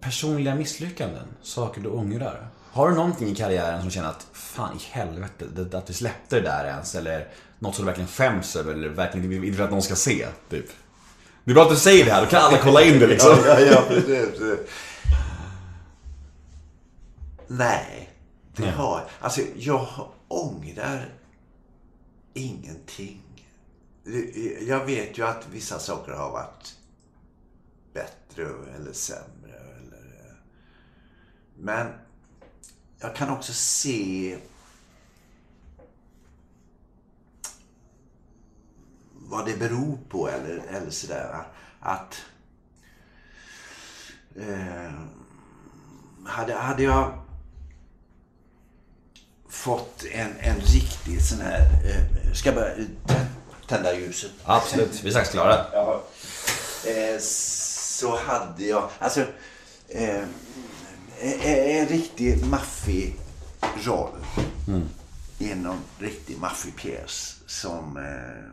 personliga 0.00 0.54
misslyckanden, 0.54 1.26
saker 1.42 1.80
du 1.80 1.88
ångrar. 1.88 2.48
Har 2.72 2.88
du 2.90 2.94
någonting 2.94 3.28
i 3.28 3.34
karriären 3.34 3.80
som 3.80 3.90
känner 3.90 4.08
att 4.08 4.26
fan 4.32 4.76
i 4.76 4.82
helvete, 4.90 5.44
det, 5.54 5.74
att 5.78 5.90
vi 5.90 5.94
släppte 5.94 6.36
det 6.36 6.42
där 6.42 6.64
ens? 6.64 6.94
Eller 6.94 7.28
något 7.58 7.74
som 7.74 7.84
du 7.84 7.86
verkligen 7.86 8.08
skäms 8.08 8.56
över 8.56 8.72
eller 8.72 8.88
verkligen 8.88 9.32
inte 9.32 9.38
vill 9.50 9.62
att 9.62 9.70
någon 9.70 9.82
ska 9.82 9.94
se? 9.96 10.26
Typ. 10.50 10.66
Det 11.44 11.50
är 11.50 11.54
bra 11.54 11.62
att 11.64 11.70
du 11.70 11.76
säger 11.76 12.04
det 12.04 12.10
här, 12.12 12.20
då 12.24 12.30
kan 12.30 12.42
alla 12.42 12.58
kolla 12.58 12.82
in 12.82 12.98
det 12.98 13.06
liksom. 13.06 13.36
Ja, 13.46 13.60
ja, 13.60 13.82
precis. 13.88 14.40
Nej, 17.46 18.10
det 18.56 18.70
har 18.70 19.08
Alltså, 19.20 19.40
jag 19.56 19.86
ångrar 20.34 21.14
ingenting. 22.34 23.20
Jag 24.60 24.84
vet 24.84 25.18
ju 25.18 25.26
att 25.26 25.48
vissa 25.48 25.78
saker 25.78 26.12
har 26.12 26.30
varit 26.30 26.78
bättre 27.92 28.46
eller 28.76 28.92
sämre. 28.92 29.54
Eller, 29.54 30.36
men 31.56 31.92
jag 32.98 33.16
kan 33.16 33.30
också 33.30 33.52
se 33.52 34.38
vad 39.12 39.46
det 39.46 39.56
beror 39.56 39.98
på 40.08 40.28
eller, 40.28 40.56
eller 40.56 40.90
sådär. 40.90 41.46
Att 41.80 42.22
eh, 44.36 44.92
hade, 46.24 46.54
hade 46.54 46.82
jag 46.82 47.23
fått 49.64 50.04
en, 50.12 50.30
en 50.40 50.60
riktig 50.60 51.22
sån 51.22 51.40
här... 51.40 51.60
Eh, 51.60 52.32
ska 52.32 52.48
jag 52.48 52.56
börja 52.56 52.74
tän- 53.06 53.26
tända 53.68 53.94
ljuset? 53.98 54.30
Absolut, 54.44 55.00
vi 55.04 55.08
är 55.08 55.10
strax 55.12 55.30
klara. 55.30 55.66
Ja. 55.72 56.02
Eh, 56.86 57.18
så 57.20 58.16
hade 58.18 58.64
jag, 58.64 58.90
alltså, 58.98 59.20
eh, 59.88 60.22
en, 61.20 61.40
en 61.42 61.86
riktig 61.86 62.46
maffig 62.46 63.16
roll 63.84 64.24
i 65.38 65.54
någon 65.54 65.80
riktig 65.98 66.38
maffig 66.38 66.76
pjäs 66.76 67.36
som 67.46 67.96
eh, 67.96 68.50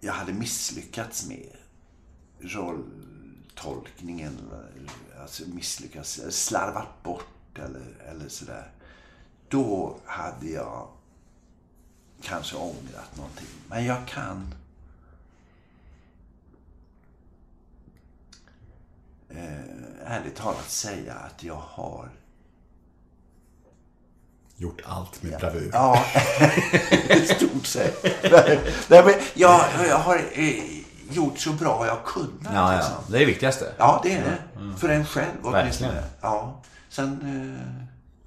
jag 0.00 0.12
hade 0.12 0.32
misslyckats 0.32 1.26
med. 1.26 1.50
Rolltolkningen, 2.40 4.38
alltså 5.22 5.42
misslyckats, 5.46 6.20
slarvat 6.30 7.02
bort 7.02 7.33
eller, 7.58 8.10
eller 8.10 8.28
sådär. 8.28 8.70
Då 9.48 9.96
hade 10.04 10.46
jag 10.46 10.88
kanske 12.22 12.56
ångrat 12.56 13.16
någonting. 13.16 13.46
Men 13.68 13.84
jag 13.84 14.06
kan 14.06 14.54
eh, 19.28 20.04
ärligt 20.04 20.36
talat 20.36 20.70
säga 20.70 21.14
att 21.14 21.42
jag 21.42 21.62
har 21.68 22.08
Gjort 24.56 24.80
allt 24.84 25.22
med 25.22 25.40
bravur. 25.40 25.70
Ja, 25.72 26.04
i 27.08 27.26
stort 27.26 27.66
sett. 27.66 28.04
Nej, 28.88 29.04
men 29.04 29.14
jag, 29.34 29.60
jag 29.88 29.98
har 29.98 30.16
eh, 30.32 30.54
gjort 31.10 31.38
så 31.38 31.52
bra 31.52 31.86
jag 31.86 32.04
kunnat. 32.04 32.54
Ja, 32.54 32.72
ja. 32.72 32.76
liksom. 32.76 32.94
Det 33.08 33.16
är 33.16 33.20
det 33.20 33.26
viktigaste. 33.26 33.72
ja 33.78 34.00
det 34.02 34.12
är 34.12 34.22
det. 34.24 34.78
För 34.78 34.88
en 34.88 35.06
själv 35.06 35.26
Verkligen. 35.42 35.62
åtminstone. 35.62 36.02
Ja. 36.20 36.60
Sen 36.96 37.20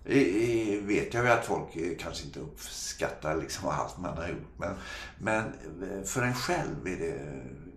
eh, 0.06 0.84
vet 0.88 1.14
jag 1.14 1.26
ju 1.26 1.32
att 1.32 1.46
folk 1.46 1.76
eh, 1.76 1.84
kanske 2.00 2.24
inte 2.24 2.40
uppskattar 2.40 3.36
liksom 3.36 3.70
allt 3.70 3.98
man 3.98 4.18
har 4.18 4.28
gjort. 4.28 4.48
Men, 4.58 4.74
men 5.18 5.40
eh, 5.40 6.06
för 6.06 6.22
en 6.22 6.34
själv 6.34 6.88
är 6.88 6.96
det 6.96 7.16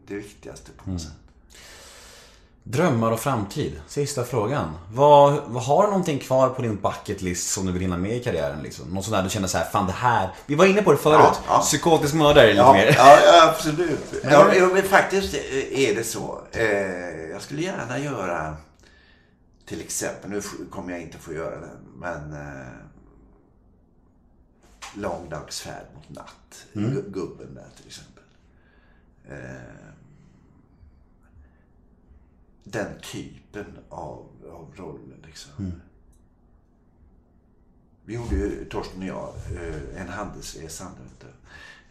det 0.08 0.14
viktigaste 0.14 0.70
på 0.84 0.90
något 0.90 1.00
sätt. 1.02 1.12
Drömmar 2.62 3.10
och 3.12 3.20
framtid. 3.20 3.80
Sista 3.88 4.24
frågan. 4.24 4.76
Vad, 4.92 5.42
vad 5.46 5.62
har 5.62 5.82
du 5.82 5.88
någonting 5.88 6.18
kvar 6.18 6.48
på 6.48 6.62
din 6.62 6.80
bucket 6.80 7.22
list 7.22 7.50
som 7.50 7.66
du 7.66 7.72
vill 7.72 7.82
hinna 7.82 7.96
med 7.96 8.16
i 8.16 8.20
karriären? 8.20 8.62
Liksom? 8.62 8.88
Något 8.88 9.04
sånt 9.04 9.16
där 9.16 9.22
du 9.22 9.30
känner 9.30 9.48
så 9.48 9.58
här, 9.58 9.64
fan 9.64 9.86
det 9.86 9.92
här. 9.92 10.30
Vi 10.46 10.54
var 10.54 10.66
inne 10.66 10.82
på 10.82 10.92
det 10.92 10.98
förut. 10.98 11.18
Ja, 11.22 11.34
ja. 11.48 11.58
Psykotisk 11.58 12.14
mördare 12.14 12.46
lite 12.46 12.58
Ja, 12.58 12.72
mer. 12.72 12.94
ja, 12.98 13.48
absolut. 13.48 14.14
Ja, 14.30 14.68
men 14.74 14.82
faktiskt 14.82 15.34
eh, 15.34 15.80
är 15.80 15.94
det 15.94 16.04
så. 16.04 16.40
Jag 17.32 17.42
skulle 17.42 17.62
gärna 17.62 17.98
göra, 17.98 18.56
till 19.70 19.80
exempel, 19.80 20.30
nu 20.30 20.40
kommer 20.70 20.92
jag 20.92 21.02
inte 21.02 21.18
få 21.18 21.32
göra 21.32 21.60
det, 21.60 21.70
men 21.97 22.32
eh, 22.32 22.72
Lång 24.97 25.28
dags 25.28 25.60
färd 25.60 25.86
mot 25.94 26.09
natt. 26.09 26.66
Gu- 26.72 27.10
Gubben 27.10 27.55
där 27.55 27.68
till 27.76 27.86
exempel. 27.86 28.24
Eh, 29.28 29.92
den 32.64 33.01
typen 33.12 33.78
av, 33.88 34.26
av 34.52 34.72
roller 34.76 35.16
liksom. 35.26 35.72
Vi 38.05 38.14
gjorde 38.14 38.34
ju, 38.36 38.64
Torsten 38.64 39.01
och 39.02 39.06
jag, 39.09 39.34
eh, 39.56 40.01
en 40.02 40.09
handelsresa. 40.09 40.90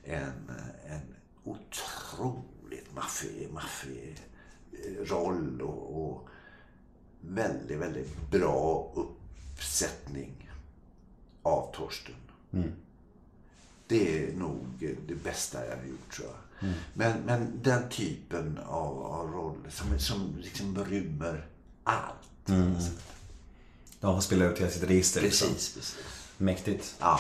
En, 0.04 0.50
eh, 0.50 0.94
en 0.96 1.16
otroligt 1.44 2.96
maffig, 2.96 3.50
maffig 3.54 4.18
eh, 4.72 5.06
roll 5.06 5.62
och, 5.62 6.06
och 6.12 6.30
väldigt, 7.22 7.78
väldigt 7.78 8.32
bra 8.32 8.92
uppsättning 8.96 10.50
av 11.44 11.72
Torsten. 11.76 12.16
Det 13.88 14.24
är 14.28 14.34
nog 14.34 14.66
det 15.08 15.16
bästa 15.24 15.66
jag 15.66 15.78
har 15.78 15.84
gjort 15.84 16.14
tror 16.16 16.28
jag. 16.28 16.70
Men, 16.94 17.20
men 17.26 17.60
den 17.64 17.90
typen 17.90 18.58
av, 18.68 19.04
av 19.06 19.32
roller 19.32 19.70
som, 19.70 20.00
som 20.00 20.36
liksom 20.38 20.86
rymmer 20.86 21.46
allt. 21.84 22.50
Alltså, 22.50 22.92
De 24.00 24.16
får 24.16 24.22
spela 24.22 24.46
ut 24.46 24.60
hela 24.60 24.72
sitt 24.72 24.84
register. 24.84 25.22
Liksom. 25.22 25.48
Precis, 25.48 25.76
precis. 25.76 25.98
Mäktigt. 26.38 26.96
Ja. 27.00 27.20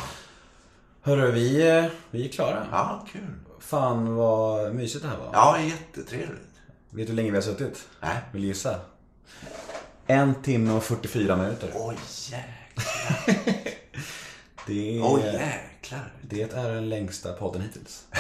Hörru, 1.01 1.31
vi, 1.31 1.89
vi 2.11 2.26
är 2.27 2.31
klara. 2.31 2.67
ja, 2.71 3.05
kul. 3.11 3.34
Fan 3.59 4.15
vad 4.15 4.76
mysigt 4.76 5.03
det 5.03 5.09
här 5.09 5.17
var. 5.17 5.30
Ja, 5.34 5.59
jättetrevligt. 5.61 6.47
Vet 6.89 7.07
du 7.07 7.11
hur 7.11 7.15
länge 7.15 7.31
vi 7.31 7.38
har 7.38 7.41
suttit? 7.41 7.88
Nej. 8.01 8.17
Vill 8.34 8.41
du 8.41 8.47
gissa? 8.47 8.80
En 10.11 10.36
timme 10.44 10.73
och 10.73 10.84
44 10.84 11.36
minuter. 11.36 11.69
Oj, 11.76 11.95
jäklar. 12.30 13.45
Det 14.68 14.98
är, 14.98 15.02
Oj, 15.03 15.22
jäklar. 15.26 16.14
det 16.22 16.41
är 16.53 16.69
den 16.73 16.90
längsta 16.90 17.34
podden 17.34 17.61
hittills. 17.61 18.03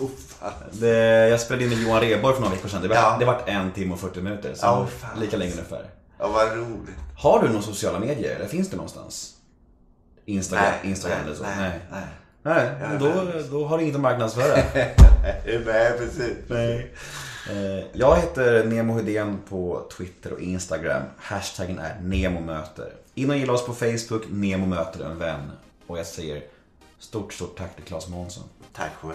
Oh, 0.00 0.08
fan. 0.38 0.52
Det, 0.72 1.28
jag 1.28 1.40
spelade 1.40 1.64
in 1.64 1.70
med 1.70 1.78
Johan 1.78 2.00
Rheborg 2.00 2.34
för 2.34 2.40
några 2.42 2.54
veckor 2.54 2.68
sedan. 2.68 2.82
Det 2.82 2.88
var, 2.88 2.96
Ja. 2.96 3.16
det 3.18 3.24
var 3.24 3.42
en 3.46 3.72
timme 3.72 3.92
och 3.92 4.00
40 4.00 4.20
minuter. 4.20 4.54
Så 4.54 4.86
fan. 5.00 5.20
lika 5.20 5.36
länge 5.36 5.52
ungefär. 5.52 5.84
Ja, 6.18 6.28
vad 6.28 6.56
roligt. 6.56 6.96
Har 7.18 7.42
du 7.42 7.48
några 7.48 7.62
sociala 7.62 7.98
medier? 7.98 8.36
Eller 8.36 8.46
finns 8.48 8.70
det 8.70 8.76
någonstans? 8.76 9.32
Instagram, 10.24 10.64
Nej, 10.82 10.90
Instagram 10.90 11.18
nej, 11.18 11.26
eller 11.26 11.36
så? 11.36 11.42
nej, 11.60 11.80
nej. 11.90 12.04
Nej, 12.42 12.66
är 12.66 12.98
då, 12.98 13.32
då 13.58 13.66
har 13.66 13.78
du 13.78 13.84
inget 13.84 13.94
att 13.96 14.00
marknadsföra. 14.02 14.56
Nej, 15.64 15.98
precis. 15.98 16.36
Nej. 16.48 16.92
Eh, 17.50 17.84
jag 17.92 18.16
heter 18.16 18.64
Nemo 18.64 18.94
Hedén 18.94 19.38
på 19.48 19.86
Twitter 19.96 20.32
och 20.32 20.40
Instagram. 20.40 21.02
Hashtaggen 21.18 21.78
är 21.78 22.00
NEMOMÖTER. 22.00 22.92
In 23.14 23.30
och 23.30 23.36
gilla 23.36 23.52
oss 23.52 23.66
på 23.66 23.74
Facebook, 23.74 24.22
Nemo 24.28 24.66
möter 24.66 25.04
en 25.04 25.18
vän. 25.18 25.50
Och 25.86 25.98
jag 25.98 26.06
säger 26.06 26.42
stort, 26.98 27.32
stort 27.32 27.58
tack 27.58 27.76
till 27.76 27.84
Claes 27.84 28.08
Månsson. 28.08 28.44
Tack 28.72 28.92
själv. 29.00 29.14